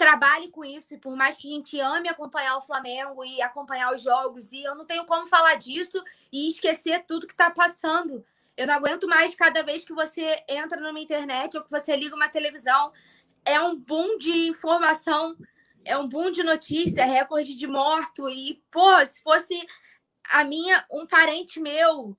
trabalhe 0.00 0.48
com 0.48 0.64
isso, 0.64 0.94
e 0.94 0.98
por 0.98 1.14
mais 1.14 1.36
que 1.36 1.46
a 1.46 1.54
gente 1.54 1.78
ame 1.78 2.08
acompanhar 2.08 2.56
o 2.56 2.62
Flamengo 2.62 3.22
e 3.22 3.42
acompanhar 3.42 3.94
os 3.94 4.02
jogos, 4.02 4.50
e 4.50 4.62
eu 4.62 4.74
não 4.74 4.86
tenho 4.86 5.04
como 5.04 5.26
falar 5.26 5.56
disso 5.56 6.02
e 6.32 6.48
esquecer 6.48 7.04
tudo 7.06 7.26
que 7.26 7.34
está 7.34 7.50
passando. 7.50 8.24
Eu 8.56 8.66
não 8.66 8.74
aguento 8.74 9.06
mais 9.06 9.34
cada 9.34 9.62
vez 9.62 9.84
que 9.84 9.92
você 9.92 10.42
entra 10.48 10.80
numa 10.80 10.98
internet 10.98 11.56
ou 11.56 11.62
que 11.62 11.70
você 11.70 11.94
liga 11.94 12.16
uma 12.16 12.30
televisão. 12.30 12.92
É 13.44 13.60
um 13.60 13.76
boom 13.76 14.16
de 14.16 14.48
informação 14.48 15.36
é 15.84 15.96
um 15.96 16.08
boom 16.08 16.30
de 16.30 16.42
notícia, 16.42 17.04
recorde 17.04 17.56
de 17.56 17.66
morto. 17.66 18.28
E, 18.28 18.62
pô, 18.70 18.84
se 19.06 19.22
fosse 19.22 19.66
a 20.30 20.44
minha, 20.44 20.84
um 20.90 21.06
parente 21.06 21.60
meu, 21.60 22.16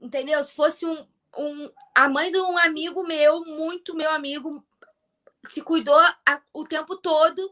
entendeu? 0.00 0.42
Se 0.44 0.54
fosse 0.54 0.84
um, 0.84 1.06
um, 1.38 1.70
a 1.94 2.08
mãe 2.08 2.30
de 2.30 2.38
um 2.38 2.58
amigo 2.58 3.02
meu, 3.06 3.44
muito 3.44 3.94
meu 3.94 4.10
amigo, 4.10 4.64
se 5.48 5.62
cuidou 5.62 5.98
a, 5.98 6.40
o 6.52 6.64
tempo 6.64 6.96
todo, 6.96 7.50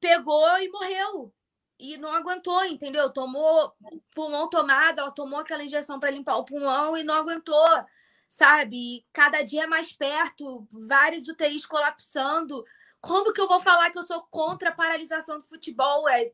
pegou 0.00 0.58
e 0.58 0.68
morreu. 0.68 1.32
E 1.78 1.96
não 1.96 2.12
aguentou, 2.12 2.64
entendeu? 2.64 3.10
Tomou 3.10 3.74
pulmão 4.14 4.48
tomado, 4.48 5.00
ela 5.00 5.10
tomou 5.10 5.40
aquela 5.40 5.64
injeção 5.64 5.98
para 5.98 6.10
limpar 6.10 6.36
o 6.36 6.44
pulmão 6.44 6.96
e 6.96 7.02
não 7.02 7.14
aguentou, 7.14 7.84
sabe? 8.28 8.76
E 8.76 9.06
cada 9.12 9.42
dia 9.42 9.66
mais 9.66 9.92
perto, 9.92 10.66
vários 10.70 11.26
UTIs 11.26 11.66
colapsando. 11.66 12.64
Como 13.00 13.32
que 13.32 13.40
eu 13.40 13.48
vou 13.48 13.60
falar 13.60 13.90
que 13.90 13.98
eu 13.98 14.06
sou 14.06 14.22
contra 14.30 14.70
a 14.70 14.74
paralisação 14.74 15.38
do 15.38 15.44
futebol? 15.44 16.08
É, 16.08 16.32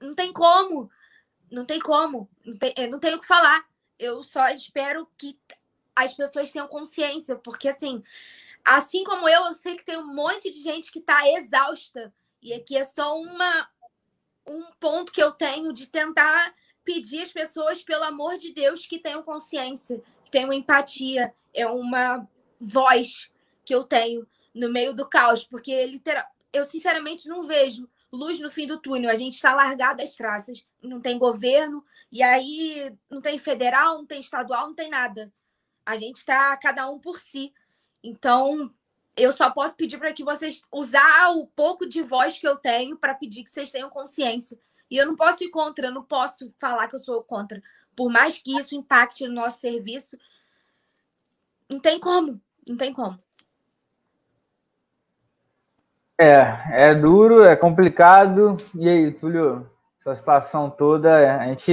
não 0.00 0.14
tem 0.14 0.32
como. 0.32 0.90
Não 1.50 1.64
tem 1.64 1.80
como. 1.80 2.30
Não, 2.44 2.56
tem, 2.56 2.74
não 2.88 3.00
tenho 3.00 3.16
o 3.16 3.20
que 3.20 3.26
falar. 3.26 3.66
Eu 3.98 4.22
só 4.22 4.48
espero 4.50 5.08
que 5.18 5.38
as 5.94 6.14
pessoas 6.14 6.50
tenham 6.50 6.68
consciência, 6.68 7.36
porque 7.36 7.68
assim, 7.68 8.02
assim 8.66 9.04
como 9.04 9.28
eu, 9.28 9.44
eu 9.44 9.54
sei 9.54 9.76
que 9.76 9.84
tem 9.84 9.96
um 9.96 10.12
monte 10.12 10.50
de 10.50 10.60
gente 10.60 10.90
que 10.90 10.98
está 10.98 11.26
exausta. 11.30 12.12
E 12.42 12.52
aqui 12.52 12.76
é 12.76 12.84
só 12.84 13.18
uma, 13.20 13.68
um 14.46 14.64
ponto 14.80 15.12
que 15.12 15.22
eu 15.22 15.30
tenho 15.30 15.72
de 15.72 15.86
tentar 15.86 16.52
pedir 16.84 17.22
às 17.22 17.32
pessoas, 17.32 17.82
pelo 17.82 18.04
amor 18.04 18.36
de 18.36 18.52
Deus, 18.52 18.86
que 18.86 18.98
tenham 18.98 19.22
consciência, 19.22 20.02
que 20.24 20.30
tenham 20.30 20.52
empatia. 20.52 21.32
É 21.54 21.66
uma 21.66 22.28
voz 22.60 23.30
que 23.64 23.74
eu 23.74 23.84
tenho 23.84 24.26
no 24.52 24.68
meio 24.68 24.92
do 24.92 25.08
caos, 25.08 25.44
porque 25.44 25.86
literal, 25.86 26.24
eu 26.52 26.64
sinceramente 26.64 27.28
não 27.28 27.42
vejo 27.42 27.88
luz 28.12 28.40
no 28.40 28.50
fim 28.50 28.66
do 28.66 28.80
túnel. 28.80 29.10
A 29.10 29.16
gente 29.16 29.34
está 29.34 29.54
largado 29.54 30.02
as 30.02 30.14
traças, 30.14 30.66
não 30.82 31.00
tem 31.00 31.18
governo, 31.18 31.84
e 32.10 32.22
aí 32.22 32.92
não 33.10 33.20
tem 33.20 33.38
federal, 33.38 33.98
não 33.98 34.06
tem 34.06 34.20
estadual, 34.20 34.68
não 34.68 34.74
tem 34.74 34.90
nada. 34.90 35.32
A 35.84 35.96
gente 35.96 36.16
está 36.16 36.56
cada 36.56 36.90
um 36.90 36.98
por 36.98 37.18
si. 37.20 37.52
Então, 38.02 38.70
eu 39.16 39.32
só 39.32 39.50
posso 39.50 39.74
pedir 39.74 39.98
para 39.98 40.12
que 40.12 40.22
vocês 40.22 40.62
usar 40.72 41.30
o 41.30 41.46
pouco 41.46 41.88
de 41.88 42.02
voz 42.02 42.38
que 42.38 42.46
eu 42.46 42.56
tenho 42.56 42.96
para 42.96 43.14
pedir 43.14 43.44
que 43.44 43.50
vocês 43.50 43.70
tenham 43.70 43.88
consciência. 43.88 44.58
E 44.90 44.96
eu 44.96 45.06
não 45.06 45.16
posso 45.16 45.42
ir 45.42 45.48
contra, 45.48 45.86
eu 45.86 45.92
não 45.92 46.02
posso 46.02 46.52
falar 46.60 46.86
que 46.86 46.94
eu 46.94 47.00
sou 47.00 47.22
contra. 47.22 47.62
Por 47.96 48.10
mais 48.10 48.38
que 48.38 48.56
isso 48.56 48.74
impacte 48.74 49.26
no 49.26 49.34
nosso 49.34 49.58
serviço, 49.58 50.16
não 51.70 51.80
tem 51.80 51.98
como, 51.98 52.40
não 52.68 52.76
tem 52.76 52.92
como. 52.92 53.18
É, 56.18 56.88
é 56.90 56.94
duro, 56.94 57.42
é 57.42 57.56
complicado. 57.56 58.56
E 58.74 58.88
aí, 58.88 59.12
Túlio, 59.12 59.68
essa 59.98 60.14
situação 60.14 60.70
toda, 60.70 61.40
a 61.40 61.46
gente 61.46 61.72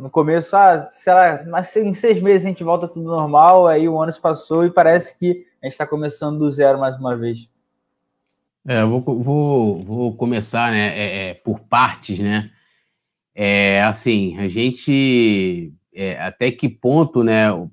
no 0.00 0.10
começo, 0.10 0.56
ah, 0.56 0.88
será, 0.90 1.44
mas 1.48 1.74
em 1.76 1.94
seis 1.94 2.20
meses 2.20 2.46
a 2.46 2.48
gente 2.50 2.64
volta 2.64 2.86
tudo 2.86 3.06
normal, 3.06 3.66
aí 3.66 3.88
o 3.88 4.00
ano 4.00 4.12
se 4.12 4.20
passou 4.20 4.64
e 4.64 4.70
parece 4.70 5.18
que 5.18 5.46
a 5.62 5.66
gente 5.66 5.72
está 5.72 5.86
começando 5.86 6.38
do 6.38 6.50
zero 6.50 6.78
mais 6.78 6.96
uma 6.96 7.16
vez. 7.16 7.50
É, 8.66 8.84
vou, 8.84 9.00
vou, 9.00 9.84
vou 9.84 10.16
começar 10.16 10.72
né, 10.72 10.88
é, 10.98 11.30
é, 11.30 11.34
por 11.34 11.60
partes, 11.60 12.18
né? 12.18 12.50
É, 13.34 13.82
assim, 13.82 14.36
a 14.38 14.48
gente 14.48 15.72
é, 15.94 16.18
até 16.20 16.50
que 16.50 16.68
ponto, 16.68 17.22
né? 17.22 17.48
Eu 17.48 17.70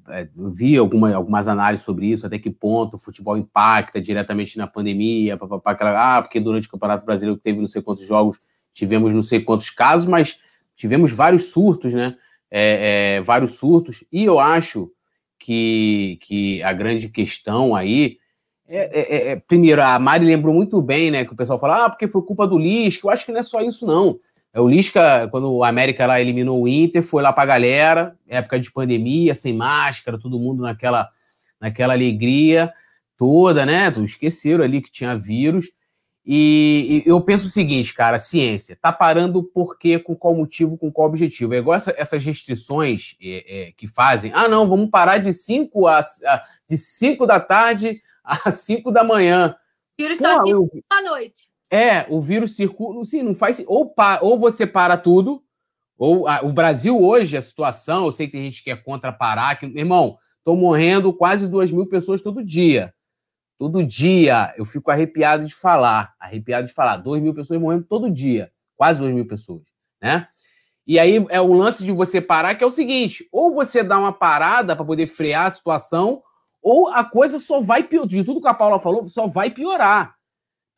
vi 0.50 0.78
alguma, 0.78 1.14
algumas 1.14 1.48
análises 1.48 1.86
sobre 1.86 2.08
isso, 2.08 2.26
até 2.26 2.40
que 2.40 2.50
ponto 2.50 2.96
o 2.96 3.00
futebol 3.00 3.38
impacta 3.38 4.00
diretamente 4.00 4.58
na 4.58 4.68
pandemia, 4.68 5.38
papapá, 5.38 5.76
ah, 5.98 6.22
porque 6.22 6.40
durante 6.40 6.68
o 6.68 6.72
Campeonato 6.72 7.06
Brasileiro 7.06 7.40
teve 7.40 7.60
não 7.60 7.68
sei 7.68 7.82
quantos 7.82 8.06
jogos, 8.06 8.40
tivemos 8.72 9.14
não 9.14 9.24
sei 9.24 9.42
quantos 9.42 9.70
casos, 9.70 10.08
mas 10.08 10.40
tivemos 10.76 11.12
vários 11.12 11.52
surtos, 11.52 11.94
né? 11.94 12.16
É, 12.50 13.16
é, 13.18 13.22
vários 13.22 13.54
surtos, 13.54 14.04
e 14.12 14.24
eu 14.24 14.40
acho 14.40 14.92
que, 15.40 16.20
que 16.22 16.62
a 16.62 16.72
grande 16.72 17.10
questão 17.10 17.76
aí 17.76 18.18
é, 18.68 19.00
é, 19.00 19.32
é, 19.32 19.36
primeiro, 19.36 19.82
a 19.82 20.00
Mari 20.00 20.26
lembrou 20.26 20.54
muito 20.54 20.82
bem, 20.82 21.12
né? 21.12 21.26
Que 21.26 21.34
o 21.34 21.36
pessoal 21.36 21.60
fala, 21.60 21.86
ah, 21.86 21.90
porque 21.90 22.08
foi 22.08 22.22
culpa 22.22 22.48
do 22.48 22.58
Lisca. 22.58 23.06
Eu 23.06 23.12
acho 23.12 23.26
que 23.26 23.32
não 23.32 23.40
é 23.40 23.44
só 23.44 23.62
isso, 23.62 23.86
não. 23.86 24.20
É, 24.54 24.62
o 24.62 24.68
Lisca, 24.68 25.28
quando 25.30 25.52
o 25.52 25.64
América 25.64 26.06
lá 26.06 26.22
eliminou 26.22 26.62
o 26.62 26.68
Inter, 26.68 27.04
foi 27.04 27.22
lá 27.22 27.34
para 27.34 27.44
a 27.44 27.48
galera, 27.48 28.18
época 28.28 28.60
de 28.60 28.72
pandemia, 28.72 29.36
sem 29.36 29.54
máscara, 29.54 30.20
todo 30.20 30.40
mundo 30.40 30.64
naquela, 30.64 31.10
naquela 31.60 31.94
alegria 31.94 32.72
toda, 33.18 33.66
né? 33.66 33.94
Esqueceram 34.04 34.64
ali 34.64 34.82
que 34.82 34.92
tinha 34.92 35.18
vírus. 35.18 35.70
E, 36.26 37.04
e, 37.06 37.10
eu 37.10 37.20
penso 37.20 37.48
o 37.48 37.50
seguinte, 37.50 37.94
cara, 37.94 38.18
ciência, 38.18 38.78
tá 38.82 38.94
parando 38.94 39.44
por 39.44 39.78
quê, 39.78 40.00
com 40.00 40.16
qual 40.16 40.34
motivo, 40.34 40.78
com 40.78 40.90
qual 40.90 41.10
objetivo? 41.10 41.54
É 41.54 41.58
igual 41.58 41.76
essa, 41.76 41.94
essas 41.98 42.24
restrições 42.24 43.16
é, 43.22 43.46
é, 43.48 43.72
que 43.74 43.88
fazem. 43.88 44.32
Ah, 44.34 44.48
não, 44.48 44.68
vamos 44.68 44.90
parar 44.90 45.18
de 45.18 45.34
5 45.34 45.86
a, 45.86 46.00
a, 46.00 46.44
de 46.70 46.78
5 46.78 47.26
da 47.26 47.40
tarde 47.40 48.02
a 48.24 48.50
5 48.52 48.90
da 48.92 49.04
manhã. 49.04 49.56
Vírus 50.00 50.18
só 50.18 50.44
circula 50.44 50.70
à 50.90 51.02
noite. 51.02 51.50
É, 51.70 52.06
o 52.10 52.22
vírus 52.22 52.56
circula. 52.56 53.04
Sim, 53.04 53.24
não 53.24 53.36
faz. 53.36 53.62
Ou, 53.68 53.90
pa, 53.90 54.20
ou 54.22 54.40
você 54.40 54.66
para 54.66 54.96
tudo, 54.96 55.44
ou 55.98 56.28
a, 56.28 56.42
o 56.42 56.54
Brasil 56.54 57.02
hoje, 57.02 57.36
a 57.36 57.42
situação, 57.42 58.06
eu 58.06 58.12
sei 58.12 58.28
que 58.28 58.34
tem 58.34 58.44
gente 58.44 58.64
que 58.64 58.72
é 58.72 58.76
contra 58.76 59.12
parar, 59.12 59.60
que, 59.60 59.66
irmão, 59.66 60.18
estão 60.38 60.56
morrendo 60.56 61.12
quase 61.12 61.48
duas 61.48 61.72
mil 61.72 61.88
pessoas 61.88 62.22
todo 62.22 62.44
dia. 62.44 62.94
Todo 63.58 63.84
dia 63.84 64.54
eu 64.58 64.66
fico 64.66 64.92
arrepiado 64.92 65.46
de 65.46 65.54
falar, 65.54 66.14
arrepiado 66.20 66.68
de 66.68 66.74
falar. 66.74 66.98
Dois 66.98 67.22
mil 67.22 67.34
pessoas 67.34 67.60
morrendo 67.60 67.86
todo 67.86 68.10
dia, 68.10 68.52
quase 68.76 69.00
duas 69.00 69.14
mil 69.14 69.26
pessoas, 69.26 69.64
né? 70.02 70.28
E 70.86 71.00
aí 71.00 71.26
é 71.30 71.40
o 71.40 71.54
lance 71.54 71.84
de 71.84 71.92
você 71.92 72.20
parar, 72.20 72.56
que 72.56 72.64
é 72.64 72.68
o 72.68 72.72
seguinte: 72.72 73.28
ou 73.32 73.54
você 73.54 73.84
dá 73.84 73.98
uma 73.98 74.12
parada 74.12 74.76
para 74.76 74.86
poder 74.86 75.08
frear 75.08 75.46
a 75.46 75.52
situação, 75.52 76.22
ou 76.62 76.90
a 76.90 77.04
coisa 77.04 77.40
só 77.40 77.62
vai 77.62 77.84
piorar. 77.84 78.08
De 78.08 78.24
tudo 78.24 78.42
que 78.42 78.48
a 78.48 78.54
Paula 78.54 78.80
falou, 78.80 79.06
só 79.06 79.28
vai 79.28 79.50
piorar. 79.50 80.16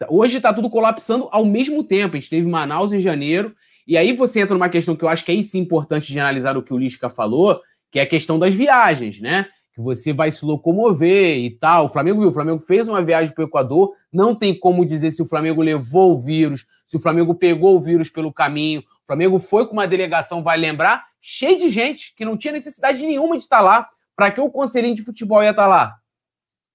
Hoje 0.10 0.38
está 0.38 0.53
tudo 0.53 0.69
colapsando 0.69 1.27
ao 1.31 1.45
mesmo 1.45 1.84
tempo. 1.84 2.15
A 2.15 2.19
gente 2.19 2.30
teve 2.30 2.47
Manaus 2.47 2.91
em 2.91 2.99
janeiro, 2.99 3.56
e 3.88 3.97
aí 3.97 4.14
você 4.14 4.41
entra 4.41 4.53
numa 4.53 4.69
questão 4.69 4.95
que 4.95 5.03
eu 5.03 5.10
acho 5.10 5.26
que 5.26 5.31
é 5.31 5.41
sim 5.41 5.60
importante 5.60 6.11
de 6.11 6.19
analisar 6.19 6.57
o 6.57 6.64
que 6.64 6.73
o 6.73 6.77
Lisca 6.77 7.10
falou, 7.10 7.61
que 7.91 7.99
é 7.99 8.03
a 8.03 8.07
questão 8.07 8.38
das 8.38 8.53
viagens, 8.53 9.19
né? 9.19 9.47
Que 9.76 9.81
você 9.81 10.14
vai 10.14 10.31
se 10.31 10.45
locomover 10.45 11.38
e 11.38 11.52
tal. 11.52 11.85
O 11.85 11.89
Flamengo 11.89 12.22
viu, 12.22 12.30
o 12.30 12.34
Flamengo 12.34 12.60
fez 12.60 12.88
uma 12.88 13.03
viagem 13.03 13.34
para 13.35 13.43
o 13.43 13.47
Equador, 13.47 13.93
não 14.11 14.34
tem 14.34 14.57
como 14.57 14.85
dizer 14.85 15.11
se 15.11 15.22
o 15.22 15.26
Flamengo 15.26 15.61
levou 15.61 16.14
o 16.14 16.18
vírus, 16.18 16.65
se 16.88 16.95
o 16.95 16.99
Flamengo 16.99 17.35
pegou 17.35 17.76
o 17.76 17.81
vírus 17.81 18.10
pelo 18.10 18.31
caminho. 18.31 18.80
O 18.80 19.06
Flamengo 19.06 19.38
foi 19.38 19.68
com 19.68 19.73
uma 19.73 19.85
delegação, 19.85 20.41
vai 20.41 20.57
lembrar, 20.57 21.03
cheio 21.19 21.57
de 21.57 21.69
gente 21.69 22.15
que 22.15 22.23
não 22.23 22.38
tinha 22.38 22.53
necessidade 22.53 23.06
nenhuma 23.06 23.38
de 23.38 23.43
estar 23.43 23.60
lá. 23.60 23.89
Para 24.15 24.31
que 24.31 24.39
o 24.39 24.49
conselhinho 24.49 24.95
de 24.95 25.03
futebol 25.03 25.43
ia 25.43 25.49
estar 25.49 25.68
lá? 25.68 25.97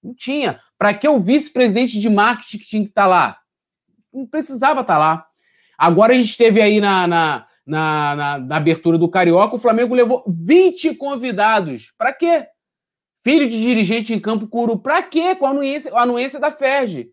Não 0.05 0.15
tinha. 0.15 0.61
Para 0.77 0.93
que 0.93 1.09
o 1.09 1.19
vice-presidente 1.19 1.99
de 1.99 2.11
marketing 2.11 2.59
tinha 2.59 2.83
que 2.83 2.91
estar 2.91 3.07
lá? 3.07 3.39
Não 4.13 4.27
precisava 4.27 4.83
estar 4.83 4.99
lá. 4.99 5.25
Agora 5.79 6.13
a 6.13 6.17
gente 6.17 6.37
teve 6.37 6.61
aí 6.61 6.83
na, 6.83 7.07
na, 7.07 7.47
na, 7.67 8.15
na, 8.15 8.39
na 8.41 8.57
abertura 8.57 8.99
do 8.99 9.09
Carioca, 9.09 9.57
o 9.57 9.59
Flamengo 9.59 9.95
levou 9.95 10.23
20 10.29 10.97
convidados. 10.97 11.95
Para 11.97 12.13
quê? 12.13 12.47
Filho 13.23 13.49
de 13.49 13.61
dirigente 13.61 14.15
em 14.15 14.21
Campo 14.21 14.47
Curu. 14.47 14.79
Pra 14.79 15.03
quê? 15.03 15.35
Com 15.35 15.47
a 15.47 15.51
anuência, 15.51 15.93
a 15.95 16.03
anuência 16.03 16.41
da 16.41 16.51
FERJ. 16.51 17.13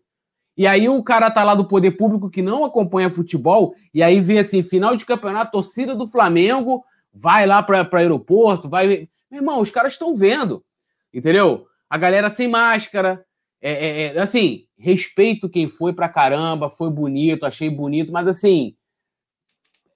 E 0.56 0.66
aí 0.66 0.88
o 0.88 1.02
cara 1.04 1.30
tá 1.30 1.44
lá 1.44 1.54
do 1.54 1.68
poder 1.68 1.92
público 1.92 2.28
que 2.28 2.42
não 2.42 2.64
acompanha 2.64 3.08
futebol, 3.08 3.76
e 3.94 4.02
aí 4.02 4.18
vê 4.18 4.38
assim, 4.38 4.60
final 4.60 4.96
de 4.96 5.06
campeonato, 5.06 5.52
torcida 5.52 5.94
do 5.94 6.04
Flamengo, 6.04 6.84
vai 7.14 7.46
lá 7.46 7.62
para 7.62 7.86
aeroporto, 7.92 8.68
vai. 8.68 9.08
Meu 9.30 9.40
irmão, 9.40 9.60
os 9.60 9.70
caras 9.70 9.92
estão 9.92 10.16
vendo. 10.16 10.64
Entendeu? 11.14 11.66
A 11.88 11.96
galera 11.96 12.28
sem 12.28 12.48
máscara. 12.48 13.24
É, 13.60 13.72
é, 13.72 14.16
é, 14.16 14.20
assim, 14.20 14.66
respeito 14.76 15.48
quem 15.48 15.66
foi 15.66 15.92
pra 15.92 16.08
caramba, 16.08 16.70
foi 16.70 16.90
bonito, 16.90 17.44
achei 17.44 17.68
bonito, 17.68 18.12
mas 18.12 18.28
assim, 18.28 18.76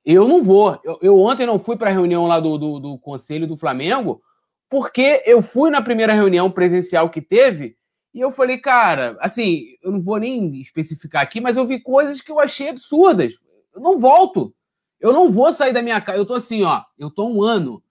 eu 0.05 0.27
não 0.27 0.43
vou. 0.43 0.81
Eu, 0.83 0.99
eu 1.01 1.19
ontem 1.19 1.47
não 1.47 1.59
fui 1.59 1.77
pra 1.77 1.91
reunião 1.91 2.27
lá 2.27 2.41
do, 2.41 2.59
do, 2.59 2.81
do 2.81 2.99
Conselho 2.99 3.47
do 3.47 3.57
Flamengo, 3.57 4.21
porque 4.73 5.23
eu 5.27 5.43
fui 5.43 5.69
na 5.69 5.83
primeira 5.83 6.15
reunião 6.15 6.51
presencial 6.51 7.11
que 7.11 7.21
teve 7.21 7.77
e 8.15 8.21
eu 8.21 8.31
falei, 8.31 8.57
cara, 8.57 9.19
assim, 9.21 9.77
eu 9.83 9.93
não 9.93 10.01
vou 10.01 10.17
nem 10.17 10.59
especificar 10.63 11.21
aqui, 11.21 11.43
mas 11.43 11.59
eu 11.59 11.67
vi 11.67 11.79
coisas 11.79 12.23
que 12.23 12.33
eu 12.33 12.41
achei 12.41 12.71
absurdas. 12.71 13.35
Eu 13.75 13.83
não 13.83 13.99
volto. 13.99 14.55
Eu 14.99 15.13
não 15.13 15.31
vou 15.31 15.53
sair 15.53 15.75
da 15.75 15.83
minha 15.83 16.01
casa. 16.01 16.17
Eu 16.17 16.25
tô 16.25 16.33
assim, 16.33 16.63
ó, 16.63 16.81
eu 16.99 17.11
tô 17.11 17.29
um 17.29 17.43
ano. 17.43 17.83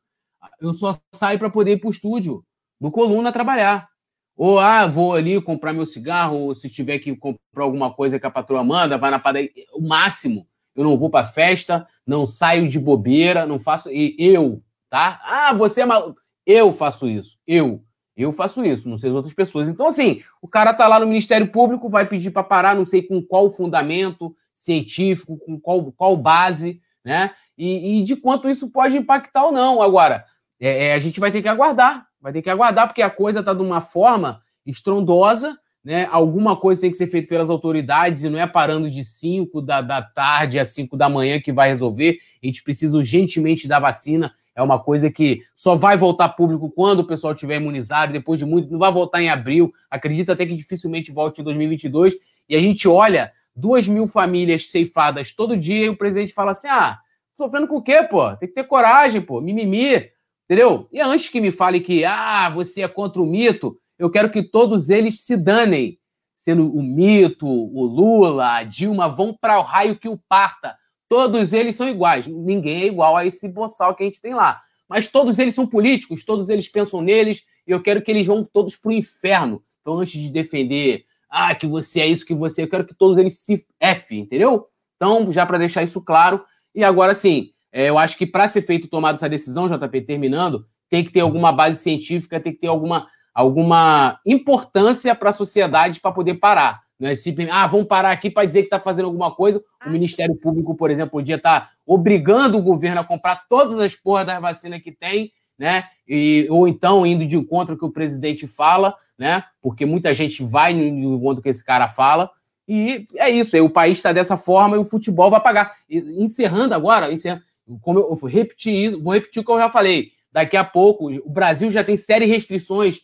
Eu 0.59 0.73
só 0.73 0.97
saio 1.13 1.37
para 1.37 1.51
poder 1.51 1.73
ir 1.73 1.79
pro 1.79 1.91
estúdio, 1.91 2.43
no 2.79 2.89
Coluna, 2.89 3.31
trabalhar. 3.31 3.87
Ou, 4.35 4.57
ah, 4.57 4.87
vou 4.87 5.13
ali 5.13 5.39
comprar 5.39 5.73
meu 5.73 5.85
cigarro, 5.85 6.35
ou 6.35 6.55
se 6.55 6.67
tiver 6.67 6.97
que 6.97 7.15
comprar 7.15 7.63
alguma 7.63 7.93
coisa 7.93 8.19
que 8.19 8.25
a 8.25 8.31
patroa 8.31 8.63
manda, 8.63 8.97
vai 8.97 9.11
na 9.11 9.19
padaria. 9.19 9.51
O 9.75 9.87
máximo. 9.87 10.47
Eu 10.75 10.83
não 10.83 10.97
vou 10.97 11.11
pra 11.11 11.25
festa, 11.25 11.87
não 12.07 12.25
saio 12.25 12.67
de 12.67 12.79
bobeira, 12.79 13.45
não 13.45 13.59
faço. 13.59 13.91
E 13.91 14.15
eu, 14.17 14.63
tá? 14.89 15.21
Ah, 15.23 15.53
você 15.53 15.81
é 15.81 15.85
maluco. 15.85 16.20
Eu 16.45 16.71
faço 16.71 17.07
isso. 17.07 17.37
Eu. 17.45 17.83
Eu 18.15 18.33
faço 18.33 18.63
isso, 18.63 18.89
não 18.89 18.97
sei 18.97 19.09
as 19.09 19.15
outras 19.15 19.33
pessoas. 19.33 19.69
Então, 19.69 19.87
assim, 19.87 20.21
o 20.41 20.47
cara 20.47 20.73
tá 20.73 20.87
lá 20.87 20.99
no 20.99 21.07
Ministério 21.07 21.51
Público, 21.51 21.89
vai 21.89 22.05
pedir 22.05 22.29
para 22.29 22.43
parar, 22.43 22.75
não 22.75 22.85
sei 22.85 23.01
com 23.01 23.21
qual 23.21 23.49
fundamento 23.49 24.35
científico, 24.53 25.37
com 25.37 25.59
qual, 25.59 25.91
qual 25.93 26.17
base, 26.17 26.81
né? 27.03 27.31
E, 27.57 27.99
e 27.99 28.03
de 28.03 28.15
quanto 28.15 28.49
isso 28.49 28.69
pode 28.69 28.97
impactar 28.97 29.45
ou 29.45 29.51
não. 29.51 29.81
Agora, 29.81 30.25
é, 30.59 30.87
é, 30.87 30.93
a 30.93 30.99
gente 30.99 31.19
vai 31.19 31.31
ter 31.31 31.41
que 31.41 31.47
aguardar, 31.47 32.05
vai 32.19 32.33
ter 32.33 32.41
que 32.41 32.49
aguardar, 32.49 32.87
porque 32.87 33.01
a 33.01 33.09
coisa 33.09 33.41
tá 33.41 33.53
de 33.53 33.61
uma 33.61 33.81
forma 33.81 34.41
estrondosa, 34.65 35.57
né? 35.83 36.07
Alguma 36.11 36.55
coisa 36.55 36.81
tem 36.81 36.91
que 36.91 36.97
ser 36.97 37.07
feita 37.07 37.27
pelas 37.27 37.49
autoridades 37.49 38.23
e 38.23 38.29
não 38.29 38.37
é 38.37 38.45
parando 38.45 38.89
de 38.89 39.03
5 39.03 39.61
da, 39.61 39.81
da 39.81 40.01
tarde 40.01 40.59
a 40.59 40.65
5 40.65 40.95
da 40.95 41.09
manhã 41.09 41.41
que 41.41 41.51
vai 41.51 41.69
resolver. 41.69 42.19
A 42.43 42.45
gente 42.45 42.63
precisa 42.63 42.95
urgentemente 42.95 43.67
da 43.67 43.79
vacina 43.79 44.31
é 44.55 44.61
uma 44.61 44.79
coisa 44.79 45.09
que 45.09 45.41
só 45.55 45.75
vai 45.75 45.97
voltar 45.97 46.29
público 46.29 46.69
quando 46.69 46.99
o 46.99 47.07
pessoal 47.07 47.33
tiver 47.33 47.55
imunizado, 47.57 48.11
depois 48.11 48.39
de 48.39 48.45
muito, 48.45 48.71
não 48.71 48.79
vai 48.79 48.91
voltar 48.91 49.21
em 49.21 49.29
abril, 49.29 49.73
acredita 49.89 50.33
até 50.33 50.45
que 50.45 50.55
dificilmente 50.55 51.11
volte 51.11 51.41
em 51.41 51.43
2022. 51.43 52.15
E 52.49 52.55
a 52.55 52.59
gente 52.59 52.87
olha 52.87 53.31
duas 53.55 53.87
mil 53.87 54.07
famílias 54.07 54.69
ceifadas 54.69 55.31
todo 55.31 55.57
dia 55.57 55.85
e 55.85 55.89
o 55.89 55.97
presidente 55.97 56.33
fala 56.33 56.51
assim: 56.51 56.67
ah, 56.67 56.99
sofrendo 57.33 57.67
com 57.67 57.77
o 57.77 57.81
quê, 57.81 58.03
pô? 58.03 58.35
Tem 58.35 58.49
que 58.49 58.55
ter 58.55 58.65
coragem, 58.65 59.21
pô, 59.21 59.39
mimimi, 59.39 60.09
entendeu? 60.45 60.87
E 60.91 60.99
antes 60.99 61.29
que 61.29 61.39
me 61.39 61.51
fale 61.51 61.79
que, 61.79 62.03
ah, 62.03 62.49
você 62.49 62.81
é 62.81 62.87
contra 62.87 63.21
o 63.21 63.25
mito, 63.25 63.77
eu 63.97 64.09
quero 64.09 64.29
que 64.29 64.43
todos 64.43 64.89
eles 64.89 65.21
se 65.21 65.37
danem. 65.37 65.97
Sendo 66.35 66.75
o 66.75 66.81
mito, 66.81 67.47
o 67.47 67.83
Lula, 67.83 68.55
a 68.55 68.63
Dilma, 68.63 69.07
vão 69.07 69.31
para 69.31 69.59
o 69.59 69.61
raio 69.61 69.99
que 69.99 70.09
o 70.09 70.19
parta 70.27 70.75
Todos 71.11 71.51
eles 71.51 71.75
são 71.75 71.89
iguais. 71.89 72.25
Ninguém 72.25 72.83
é 72.83 72.87
igual 72.87 73.17
a 73.17 73.25
esse 73.25 73.45
boçal 73.49 73.93
que 73.93 74.01
a 74.01 74.05
gente 74.05 74.21
tem 74.21 74.33
lá. 74.33 74.61
Mas 74.87 75.09
todos 75.09 75.39
eles 75.39 75.53
são 75.53 75.67
políticos, 75.67 76.23
todos 76.23 76.47
eles 76.47 76.69
pensam 76.69 77.01
neles, 77.01 77.43
e 77.67 77.71
eu 77.71 77.83
quero 77.83 78.01
que 78.01 78.09
eles 78.09 78.25
vão 78.25 78.45
todos 78.45 78.77
para 78.77 78.87
o 78.87 78.93
inferno. 78.93 79.61
Então, 79.81 79.99
antes 79.99 80.21
de 80.21 80.31
defender, 80.31 81.03
ah, 81.29 81.53
que 81.53 81.67
você 81.67 81.99
é 81.99 82.07
isso, 82.07 82.25
que 82.25 82.33
você 82.33 82.61
é, 82.61 82.63
eu 82.63 82.69
quero 82.69 82.85
que 82.85 82.95
todos 82.95 83.17
eles 83.17 83.39
se 83.39 83.61
F, 83.77 84.17
entendeu? 84.17 84.69
Então, 84.95 85.33
já 85.33 85.45
para 85.45 85.57
deixar 85.57 85.83
isso 85.83 85.99
claro. 85.99 86.45
E 86.73 86.81
agora 86.81 87.13
sim, 87.13 87.49
é, 87.73 87.89
eu 87.89 87.97
acho 87.97 88.17
que 88.17 88.25
para 88.25 88.47
ser 88.47 88.61
feito 88.61 88.87
tomada 88.87 89.17
essa 89.17 89.27
decisão, 89.27 89.67
JP, 89.67 90.01
terminando, 90.03 90.65
tem 90.89 91.03
que 91.03 91.11
ter 91.11 91.19
alguma 91.19 91.51
base 91.51 91.83
científica, 91.83 92.39
tem 92.39 92.53
que 92.53 92.59
ter 92.59 92.67
alguma, 92.67 93.05
alguma 93.33 94.17
importância 94.25 95.13
para 95.13 95.31
a 95.31 95.33
sociedade 95.33 95.99
para 95.99 96.13
poder 96.13 96.35
parar. 96.35 96.83
Não 97.01 97.09
é 97.09 97.15
simplesmente, 97.15 97.55
ah, 97.55 97.65
vamos 97.65 97.87
parar 97.87 98.11
aqui 98.11 98.29
para 98.29 98.45
dizer 98.45 98.59
que 98.59 98.67
está 98.67 98.79
fazendo 98.79 99.05
alguma 99.05 99.31
coisa. 99.31 99.59
O 99.83 99.89
Ministério 99.89 100.35
Público, 100.35 100.75
por 100.75 100.91
exemplo, 100.91 101.13
podia 101.13 101.37
estar 101.37 101.61
tá 101.61 101.69
obrigando 101.83 102.59
o 102.59 102.61
governo 102.61 103.01
a 103.01 103.03
comprar 103.03 103.47
todas 103.49 103.79
as 103.79 103.95
porras 103.95 104.27
das 104.27 104.39
vacinas 104.39 104.83
que 104.83 104.91
tem, 104.91 105.31
né? 105.57 105.85
E, 106.07 106.45
ou 106.51 106.67
então 106.67 107.03
indo 107.03 107.25
de 107.25 107.35
encontro 107.35 107.73
ao 107.73 107.79
que 107.79 107.85
o 107.85 107.91
presidente 107.91 108.45
fala, 108.45 108.95
né? 109.17 109.43
Porque 109.63 109.83
muita 109.83 110.13
gente 110.13 110.43
vai 110.43 110.75
no 110.75 111.15
encontro 111.15 111.41
que 111.41 111.49
esse 111.49 111.65
cara 111.65 111.87
fala. 111.87 112.29
E 112.67 113.07
é 113.17 113.31
isso, 113.31 113.55
aí 113.55 113.63
o 113.63 113.69
país 113.69 113.97
está 113.97 114.13
dessa 114.13 114.37
forma 114.37 114.75
e 114.75 114.79
o 114.79 114.85
futebol 114.85 115.31
vai 115.31 115.41
pagar. 115.41 115.73
E, 115.89 115.97
encerrando 116.23 116.75
agora, 116.75 117.11
encerrando, 117.11 117.41
como 117.81 117.97
eu, 117.97 118.11
eu 118.11 118.15
vou 118.15 118.29
repetir 118.29 118.75
isso, 118.75 119.01
vou 119.01 119.13
repetir 119.13 119.41
o 119.41 119.45
que 119.45 119.51
eu 119.51 119.57
já 119.57 119.71
falei. 119.71 120.11
Daqui 120.31 120.55
a 120.55 120.63
pouco, 120.63 121.09
o 121.09 121.29
Brasil 121.31 121.71
já 121.71 121.83
tem 121.83 121.97
série 121.97 122.25
restrições 122.25 122.99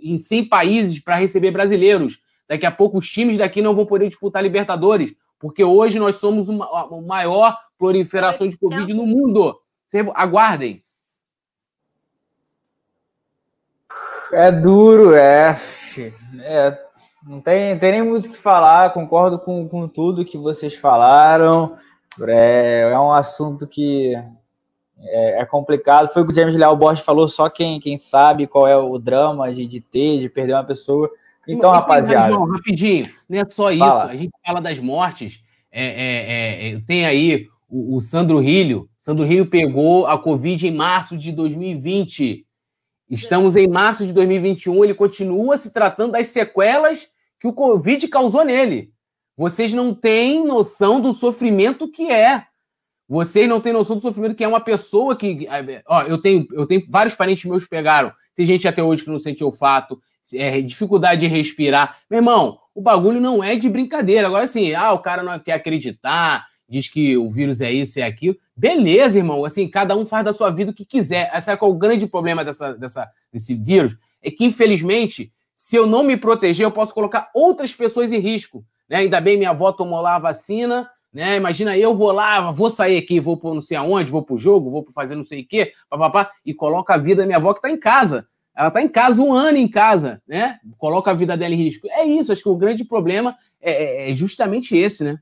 em 0.00 0.16
100 0.16 0.48
países 0.48 1.00
para 1.00 1.16
receber 1.16 1.50
brasileiros. 1.50 2.20
Daqui 2.52 2.66
a 2.66 2.70
pouco 2.70 2.98
os 2.98 3.08
times 3.08 3.38
daqui 3.38 3.62
não 3.62 3.74
vão 3.74 3.86
poder 3.86 4.10
disputar 4.10 4.42
Libertadores, 4.42 5.14
porque 5.38 5.64
hoje 5.64 5.98
nós 5.98 6.16
somos 6.16 6.50
a 6.50 6.86
maior 7.02 7.58
proliferação 7.78 8.46
de 8.46 8.58
Covid 8.58 8.92
no 8.92 9.06
mundo. 9.06 9.58
Aguardem. 10.14 10.84
É 14.34 14.52
duro, 14.52 15.14
é. 15.14 15.56
é 16.40 16.78
não 17.26 17.40
tem, 17.40 17.78
tem 17.78 17.92
nem 17.92 18.02
muito 18.02 18.26
o 18.26 18.30
que 18.30 18.36
falar, 18.36 18.92
concordo 18.92 19.38
com, 19.38 19.66
com 19.66 19.88
tudo 19.88 20.22
que 20.22 20.36
vocês 20.36 20.76
falaram. 20.76 21.78
É, 22.20 22.90
é 22.92 22.98
um 22.98 23.14
assunto 23.14 23.66
que 23.66 24.14
é, 24.98 25.40
é, 25.40 25.46
complicado. 25.46 26.06
Foi 26.08 26.20
o 26.20 26.26
que 26.26 26.32
o 26.32 26.34
James 26.34 26.54
Leal 26.54 26.76
Borges 26.76 27.02
falou, 27.02 27.26
só 27.28 27.48
quem, 27.48 27.80
quem 27.80 27.96
sabe 27.96 28.46
qual 28.46 28.68
é 28.68 28.76
o 28.76 28.98
drama 28.98 29.50
de, 29.50 29.66
de 29.66 29.80
ter, 29.80 30.20
de 30.20 30.28
perder 30.28 30.52
uma 30.52 30.64
pessoa. 30.64 31.10
Então, 31.46 31.70
rapaziada. 31.70 32.32
João, 32.32 32.46
rapidinho, 32.46 33.10
não 33.28 33.38
é 33.38 33.44
só 33.48 33.70
isso. 33.70 33.80
Fala. 33.80 34.04
A 34.04 34.16
gente 34.16 34.32
fala 34.44 34.60
das 34.60 34.78
mortes. 34.78 35.42
É, 35.70 35.86
é, 35.86 36.68
é, 36.68 36.80
tem 36.86 37.04
aí 37.04 37.48
o, 37.68 37.96
o, 37.96 38.00
Sandro 38.00 38.38
Rilho. 38.38 38.88
Sandro 38.98 39.24
Rilho 39.24 39.46
pegou 39.46 40.06
a 40.06 40.18
Covid 40.18 40.66
em 40.66 40.74
março 40.74 41.16
de 41.16 41.32
2020. 41.32 42.46
Estamos 43.10 43.56
em 43.56 43.66
março 43.66 44.06
de 44.06 44.12
2021. 44.12 44.84
Ele 44.84 44.94
continua 44.94 45.56
se 45.58 45.72
tratando 45.72 46.12
das 46.12 46.28
sequelas 46.28 47.08
que 47.40 47.48
o 47.48 47.52
Covid 47.52 48.06
causou 48.08 48.44
nele. 48.44 48.92
Vocês 49.36 49.72
não 49.72 49.94
têm 49.94 50.44
noção 50.44 51.00
do 51.00 51.12
sofrimento 51.12 51.90
que 51.90 52.10
é. 52.10 52.46
Vocês 53.08 53.48
não 53.48 53.60
têm 53.60 53.72
noção 53.72 53.96
do 53.96 54.02
sofrimento 54.02 54.34
que 54.34 54.44
é 54.44 54.48
uma 54.48 54.60
pessoa 54.60 55.16
que. 55.16 55.46
Ó, 55.86 56.02
eu 56.02 56.20
tenho, 56.20 56.46
eu 56.52 56.66
tenho 56.66 56.86
vários 56.88 57.14
parentes 57.14 57.44
meus 57.44 57.64
que 57.64 57.70
pegaram. 57.70 58.12
Tem 58.34 58.46
gente 58.46 58.68
até 58.68 58.82
hoje 58.82 59.04
que 59.04 59.10
não 59.10 59.18
sente 59.18 59.42
olfato, 59.42 60.00
é, 60.34 60.60
dificuldade 60.60 61.20
de 61.20 61.26
respirar. 61.26 61.98
Meu 62.10 62.18
irmão, 62.18 62.58
o 62.74 62.80
bagulho 62.80 63.20
não 63.20 63.42
é 63.42 63.56
de 63.56 63.68
brincadeira. 63.68 64.26
Agora, 64.26 64.44
assim, 64.44 64.74
ah, 64.74 64.92
o 64.92 64.98
cara 64.98 65.22
não 65.22 65.38
quer 65.38 65.52
acreditar, 65.54 66.46
diz 66.68 66.88
que 66.88 67.16
o 67.16 67.28
vírus 67.28 67.60
é 67.60 67.70
isso 67.70 67.98
e 67.98 68.02
é 68.02 68.06
aquilo. 68.06 68.36
Beleza, 68.56 69.18
irmão. 69.18 69.44
Assim, 69.44 69.68
cada 69.68 69.96
um 69.96 70.06
faz 70.06 70.24
da 70.24 70.32
sua 70.32 70.50
vida 70.50 70.70
o 70.70 70.74
que 70.74 70.84
quiser. 70.84 71.30
Essa 71.32 71.52
é 71.52 71.56
qual 71.56 71.70
é 71.70 71.74
o 71.74 71.78
grande 71.78 72.06
problema 72.06 72.44
dessa, 72.44 72.74
dessa, 72.74 73.08
desse 73.32 73.54
vírus? 73.54 73.96
É 74.22 74.30
que, 74.30 74.44
infelizmente, 74.44 75.32
se 75.54 75.76
eu 75.76 75.86
não 75.86 76.02
me 76.02 76.16
proteger, 76.16 76.64
eu 76.64 76.70
posso 76.70 76.94
colocar 76.94 77.30
outras 77.34 77.74
pessoas 77.74 78.12
em 78.12 78.18
risco. 78.18 78.64
Né? 78.88 78.98
Ainda 78.98 79.20
bem, 79.20 79.36
minha 79.36 79.50
avó 79.50 79.72
tomou 79.72 80.00
lá 80.00 80.16
a 80.16 80.18
vacina, 80.18 80.88
né? 81.12 81.36
Imagina, 81.36 81.76
eu 81.76 81.94
vou 81.94 82.10
lá, 82.10 82.50
vou 82.50 82.70
sair 82.70 82.96
aqui, 82.96 83.20
vou 83.20 83.36
para 83.36 83.52
não 83.52 83.60
sei 83.60 83.76
aonde, 83.76 84.10
vou 84.10 84.22
para 84.22 84.34
o 84.34 84.38
jogo, 84.38 84.70
vou 84.70 84.86
fazer 84.94 85.14
não 85.14 85.24
sei 85.24 85.42
o 85.42 85.46
quê, 85.46 85.72
papapá, 85.88 86.30
e 86.44 86.54
coloca 86.54 86.94
a 86.94 86.98
vida 86.98 87.20
da 87.22 87.26
minha 87.26 87.36
avó 87.36 87.52
que 87.52 87.58
está 87.58 87.70
em 87.70 87.78
casa. 87.78 88.26
Ela 88.54 88.68
está 88.68 88.82
em 88.82 88.88
casa 88.88 89.22
um 89.22 89.32
ano 89.32 89.58
em 89.58 89.68
casa, 89.68 90.20
né? 90.26 90.58
Coloca 90.78 91.10
a 91.10 91.14
vida 91.14 91.36
dela 91.36 91.54
em 91.54 91.58
risco. 91.58 91.88
É 91.90 92.04
isso, 92.04 92.32
acho 92.32 92.42
que 92.42 92.48
o 92.48 92.56
grande 92.56 92.84
problema 92.84 93.34
é, 93.60 93.72
é, 94.06 94.10
é 94.10 94.14
justamente 94.14 94.76
esse, 94.76 95.04
né? 95.04 95.18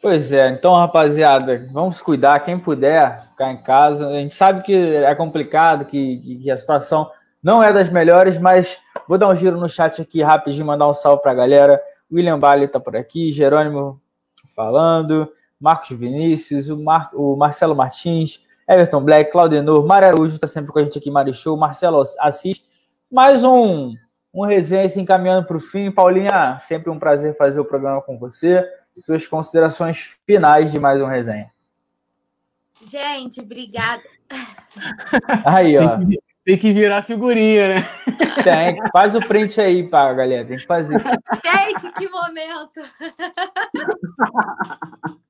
Pois 0.00 0.32
é, 0.32 0.50
então, 0.50 0.74
rapaziada, 0.74 1.66
vamos 1.72 2.02
cuidar, 2.02 2.38
quem 2.40 2.58
puder 2.58 3.18
ficar 3.20 3.50
em 3.50 3.62
casa. 3.62 4.06
A 4.06 4.20
gente 4.20 4.34
sabe 4.34 4.62
que 4.62 4.74
é 4.74 5.14
complicado, 5.14 5.86
que, 5.86 6.38
que 6.42 6.50
a 6.50 6.56
situação 6.56 7.10
não 7.42 7.62
é 7.62 7.72
das 7.72 7.88
melhores, 7.88 8.36
mas 8.36 8.78
vou 9.08 9.16
dar 9.16 9.28
um 9.28 9.34
giro 9.34 9.58
no 9.58 9.68
chat 9.68 10.02
aqui 10.02 10.22
rapidinho, 10.22 10.66
mandar 10.66 10.88
um 10.88 10.92
salve 10.92 11.22
para 11.22 11.32
a 11.32 11.34
galera. 11.34 11.80
William 12.12 12.38
Bale 12.38 12.66
está 12.66 12.78
por 12.78 12.94
aqui, 12.94 13.32
Jerônimo 13.32 14.00
falando, 14.54 15.30
Marcos 15.58 15.96
Vinícius, 15.96 16.68
o, 16.68 16.76
Mar, 16.76 17.10
o 17.14 17.34
Marcelo 17.34 17.74
Martins, 17.74 18.42
Everton 18.68 19.02
Black, 19.02 19.30
Claudenor, 19.30 19.86
Mário 19.86 20.08
Araújo 20.08 20.34
está 20.34 20.46
sempre 20.46 20.72
com 20.72 20.78
a 20.78 20.84
gente 20.84 20.98
aqui, 20.98 21.10
Marichou, 21.10 21.56
Marcelo 21.56 22.02
Assis. 22.18 22.62
Mais 23.10 23.44
um, 23.44 23.94
um 24.32 24.44
resenha 24.44 24.88
se 24.88 25.00
encaminhando 25.00 25.46
para 25.46 25.56
o 25.56 25.60
fim. 25.60 25.90
Paulinha, 25.90 26.58
sempre 26.60 26.90
um 26.90 26.98
prazer 26.98 27.36
fazer 27.36 27.60
o 27.60 27.64
programa 27.64 28.00
com 28.02 28.18
você. 28.18 28.66
Suas 28.96 29.26
considerações 29.26 30.18
finais 30.26 30.72
de 30.72 30.78
mais 30.78 31.00
um 31.00 31.06
resenha. 31.06 31.50
Gente, 32.84 33.40
obrigada. 33.40 34.02
Aí, 35.44 35.76
ó. 35.78 35.98
Tem 35.98 36.08
que, 36.08 36.18
tem 36.44 36.58
que 36.58 36.72
virar 36.72 37.02
figurinha, 37.02 37.76
né? 37.76 37.88
Tem, 38.42 38.76
faz 38.92 39.14
o 39.14 39.20
print 39.20 39.60
aí, 39.60 39.88
pá, 39.88 40.12
galera. 40.12 40.46
Tem 40.46 40.58
que 40.58 40.66
fazer. 40.66 41.00
Gente, 41.00 41.92
que 41.92 42.08
momento! 42.08 42.80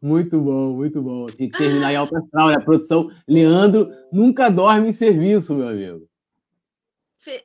Muito 0.00 0.40
bom, 0.40 0.74
muito 0.74 1.02
bom. 1.02 1.26
Tem 1.26 1.48
que 1.48 1.58
terminar 1.58 1.92
em 1.92 1.96
alta 1.96 2.18
astral, 2.18 2.48
né? 2.48 2.56
A 2.56 2.60
produção. 2.60 3.10
Leandro 3.26 3.90
nunca 4.12 4.50
dorme 4.50 4.88
em 4.88 4.92
serviço, 4.92 5.54
meu 5.54 5.68
amigo. 5.68 6.08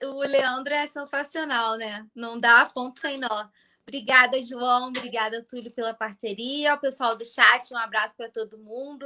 O 0.04 0.20
Leandro 0.20 0.74
é 0.74 0.86
sensacional, 0.88 1.78
né? 1.78 2.06
Não 2.14 2.40
dá 2.40 2.66
ponto 2.66 3.00
sem 3.00 3.18
nó. 3.18 3.48
Obrigada, 3.88 4.42
João. 4.42 4.90
Obrigada, 4.90 5.44
Túlio, 5.50 5.72
pela 5.72 5.94
parceria. 5.94 6.76
O 6.76 6.80
pessoal 6.80 7.18
do 7.18 7.26
chat, 7.26 7.74
um 7.74 7.78
abraço 7.78 8.16
para 8.16 8.30
todo 8.30 8.58
mundo. 8.58 9.06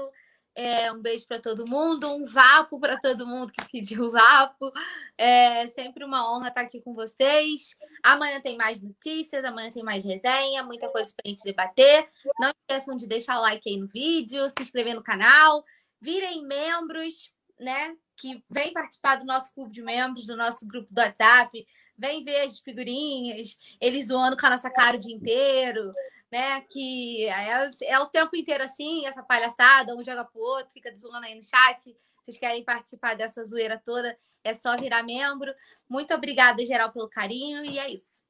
É, 0.56 0.92
um 0.92 1.02
beijo 1.02 1.26
para 1.28 1.40
todo 1.40 1.68
mundo, 1.68 2.08
um 2.14 2.26
vapo 2.26 2.80
para 2.80 3.00
todo 3.00 3.26
mundo 3.26 3.52
que 3.52 3.72
pediu 3.72 4.12
vapo. 4.12 4.72
É 5.18 5.68
sempre 5.70 6.04
uma 6.04 6.32
honra 6.32 6.50
estar 6.50 6.62
aqui 6.62 6.80
com 6.82 6.94
vocês. 6.94 7.76
Amanhã 8.04 8.40
tem 8.40 8.56
mais 8.56 8.80
notícias, 8.80 9.44
amanhã 9.44 9.72
tem 9.72 9.84
mais 9.84 10.04
resenha, 10.04 10.64
muita 10.64 10.88
coisa 10.90 11.12
para 11.16 11.24
a 11.26 11.30
gente 11.30 11.44
debater. 11.44 12.08
Não 12.40 12.52
esqueçam 12.70 12.96
de 12.96 13.08
deixar 13.08 13.40
o 13.40 13.42
like 13.42 13.68
aí 13.68 13.78
no 13.78 13.88
vídeo, 13.88 14.48
se 14.50 14.62
inscrever 14.62 14.94
no 14.94 15.04
canal, 15.04 15.64
virem 16.00 16.46
membros, 16.46 17.32
né? 17.60 17.96
Que 18.16 18.44
vem 18.48 18.72
participar 18.74 19.16
do 19.16 19.26
nosso 19.26 19.54
clube 19.56 19.72
de 19.72 19.82
membros, 19.82 20.26
do 20.28 20.38
nosso 20.38 20.68
grupo 20.68 20.88
do 20.92 21.02
WhatsApp, 21.02 21.66
vem 21.98 22.24
ver 22.24 22.42
as 22.42 22.60
figurinhas, 22.60 23.58
eles 23.82 24.08
zoando 24.08 24.38
com 24.38 24.46
a 24.46 24.52
nossa 24.52 24.70
cara 24.70 24.98
o 24.98 25.00
dia 25.00 25.16
inteiro 25.16 25.94
né? 26.34 26.62
Que 26.62 27.28
é, 27.28 27.70
é, 27.84 28.00
o 28.00 28.08
tempo 28.08 28.36
inteiro 28.36 28.64
assim, 28.64 29.06
essa 29.06 29.22
palhaçada, 29.22 29.96
um 29.96 30.02
joga 30.02 30.26
pro 30.26 30.42
outro, 30.42 30.74
fica 30.74 30.92
zoando 30.98 31.28
aí 31.28 31.36
no 31.36 31.44
chat. 31.44 31.96
Vocês 32.24 32.38
querem 32.38 32.64
participar 32.64 33.16
dessa 33.16 33.46
zoeira 33.46 33.80
toda, 33.86 34.18
é 34.44 34.54
só 34.56 34.76
virar 34.76 35.04
membro. 35.04 35.54
Muito 35.88 36.12
obrigada, 36.12 36.66
geral, 36.66 36.92
pelo 36.92 37.08
carinho, 37.08 37.64
e 37.64 37.78
é 37.78 37.88
isso. 37.94 38.24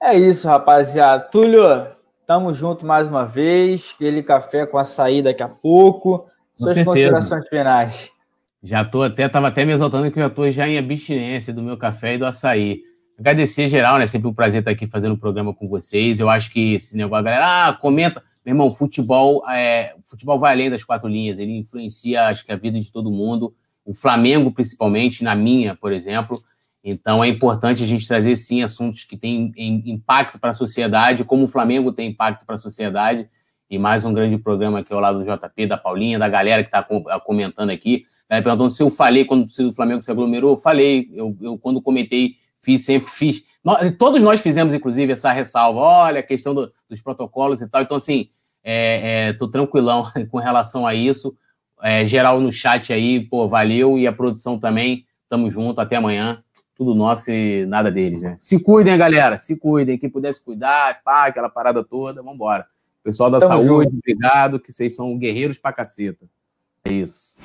É 0.00 0.16
isso, 0.16 0.46
rapaziada. 0.46 1.24
Túlio, 1.24 1.88
tamo 2.24 2.54
junto 2.54 2.86
mais 2.86 3.08
uma 3.08 3.26
vez. 3.26 3.92
Aquele 3.92 4.22
café 4.22 4.64
com 4.64 4.78
açaí 4.78 5.20
daqui 5.20 5.42
a 5.42 5.48
pouco. 5.48 6.30
Suas 6.52 6.80
considerações 6.84 7.48
finais. 7.48 8.12
Já 8.62 8.84
tô 8.84 9.02
até, 9.02 9.28
tava 9.28 9.48
até 9.48 9.64
me 9.64 9.72
exaltando 9.72 10.10
que 10.12 10.18
eu 10.18 10.22
já 10.22 10.30
tô 10.30 10.48
já 10.48 10.68
em 10.68 10.78
abstinência 10.78 11.52
do 11.52 11.62
meu 11.62 11.76
café 11.76 12.14
e 12.14 12.18
do 12.18 12.26
açaí. 12.26 12.82
Agradecer 13.18 13.66
geral, 13.66 13.98
né? 13.98 14.06
Sempre 14.06 14.28
um 14.28 14.32
prazer 14.32 14.60
estar 14.60 14.70
aqui 14.70 14.86
fazendo 14.86 15.10
o 15.10 15.14
um 15.14 15.18
programa 15.18 15.52
com 15.52 15.66
vocês. 15.68 16.20
Eu 16.20 16.30
acho 16.30 16.52
que 16.52 16.74
esse 16.74 16.96
negócio, 16.96 17.18
a 17.18 17.22
galera, 17.22 17.68
ah, 17.68 17.72
comenta. 17.72 18.22
Meu 18.46 18.54
irmão, 18.54 18.70
futebol, 18.70 19.42
é, 19.50 19.92
futebol 20.04 20.38
vai 20.38 20.52
além 20.52 20.70
das 20.70 20.84
quatro 20.84 21.08
linhas, 21.08 21.36
ele 21.38 21.58
influencia, 21.58 22.28
acho 22.28 22.46
que, 22.46 22.52
a 22.52 22.56
vida 22.56 22.78
de 22.78 22.92
todo 22.92 23.10
mundo. 23.10 23.52
O 23.84 23.92
Flamengo, 23.92 24.52
principalmente, 24.52 25.24
na 25.24 25.34
minha, 25.34 25.74
por 25.74 25.92
exemplo. 25.92 26.38
Então, 26.84 27.22
é 27.24 27.26
importante 27.26 27.82
a 27.82 27.86
gente 27.86 28.06
trazer, 28.06 28.36
sim, 28.36 28.62
assuntos 28.62 29.02
que 29.02 29.16
têm 29.16 29.52
impacto 29.56 30.38
para 30.38 30.50
a 30.50 30.54
sociedade, 30.54 31.24
como 31.24 31.42
o 31.42 31.48
Flamengo 31.48 31.92
tem 31.92 32.10
impacto 32.10 32.46
para 32.46 32.54
a 32.54 32.58
sociedade. 32.58 33.28
E 33.68 33.78
mais 33.78 34.04
um 34.04 34.14
grande 34.14 34.38
programa 34.38 34.78
aqui 34.78 34.92
ao 34.92 35.00
lado 35.00 35.18
do 35.18 35.24
JP, 35.24 35.66
da 35.66 35.76
Paulinha, 35.76 36.20
da 36.20 36.28
galera 36.28 36.62
que 36.62 36.68
está 36.68 36.86
comentando 37.18 37.70
aqui. 37.70 38.04
Perguntando 38.28 38.70
se 38.70 38.80
eu 38.80 38.90
falei 38.90 39.24
quando 39.24 39.46
o 39.46 39.72
Flamengo 39.72 40.02
se 40.02 40.10
aglomerou. 40.10 40.52
Eu 40.52 40.56
falei, 40.56 41.10
eu, 41.12 41.36
eu 41.42 41.58
quando 41.58 41.82
comentei 41.82 42.36
Fiz, 42.60 42.84
sempre 42.84 43.10
fiz. 43.10 43.42
Nós, 43.62 43.92
todos 43.98 44.22
nós 44.22 44.40
fizemos, 44.40 44.74
inclusive, 44.74 45.12
essa 45.12 45.32
ressalva. 45.32 45.80
Olha, 45.80 46.20
a 46.20 46.22
questão 46.22 46.54
do, 46.54 46.72
dos 46.88 47.00
protocolos 47.00 47.60
e 47.60 47.68
tal. 47.68 47.82
Então, 47.82 47.96
assim, 47.96 48.28
é, 48.62 49.28
é, 49.28 49.32
tô 49.32 49.48
tranquilão 49.48 50.10
com 50.30 50.38
relação 50.38 50.86
a 50.86 50.94
isso. 50.94 51.36
É, 51.80 52.04
geral 52.04 52.40
no 52.40 52.50
chat 52.50 52.92
aí, 52.92 53.20
pô, 53.20 53.48
valeu. 53.48 53.98
E 53.98 54.06
a 54.06 54.12
produção 54.12 54.58
também. 54.58 55.06
Tamo 55.28 55.50
junto. 55.50 55.80
Até 55.80 55.96
amanhã. 55.96 56.42
Tudo 56.74 56.94
nosso 56.94 57.30
e 57.30 57.66
nada 57.66 57.90
deles, 57.90 58.22
né? 58.22 58.36
Se 58.38 58.58
cuidem, 58.60 58.96
galera. 58.96 59.36
Se 59.36 59.56
cuidem. 59.56 59.98
Quem 59.98 60.08
pudesse 60.08 60.40
cuidar, 60.40 61.02
pá, 61.02 61.26
aquela 61.26 61.48
parada 61.48 61.82
toda, 61.82 62.22
vambora. 62.22 62.66
Pessoal 63.02 63.30
da 63.30 63.40
Tamo 63.40 63.60
saúde, 63.60 63.90
junto. 63.90 63.98
obrigado, 63.98 64.60
que 64.60 64.72
vocês 64.72 64.94
são 64.94 65.16
guerreiros 65.18 65.58
pra 65.58 65.72
caceta. 65.72 66.26
É 66.84 66.92
isso. 66.92 67.40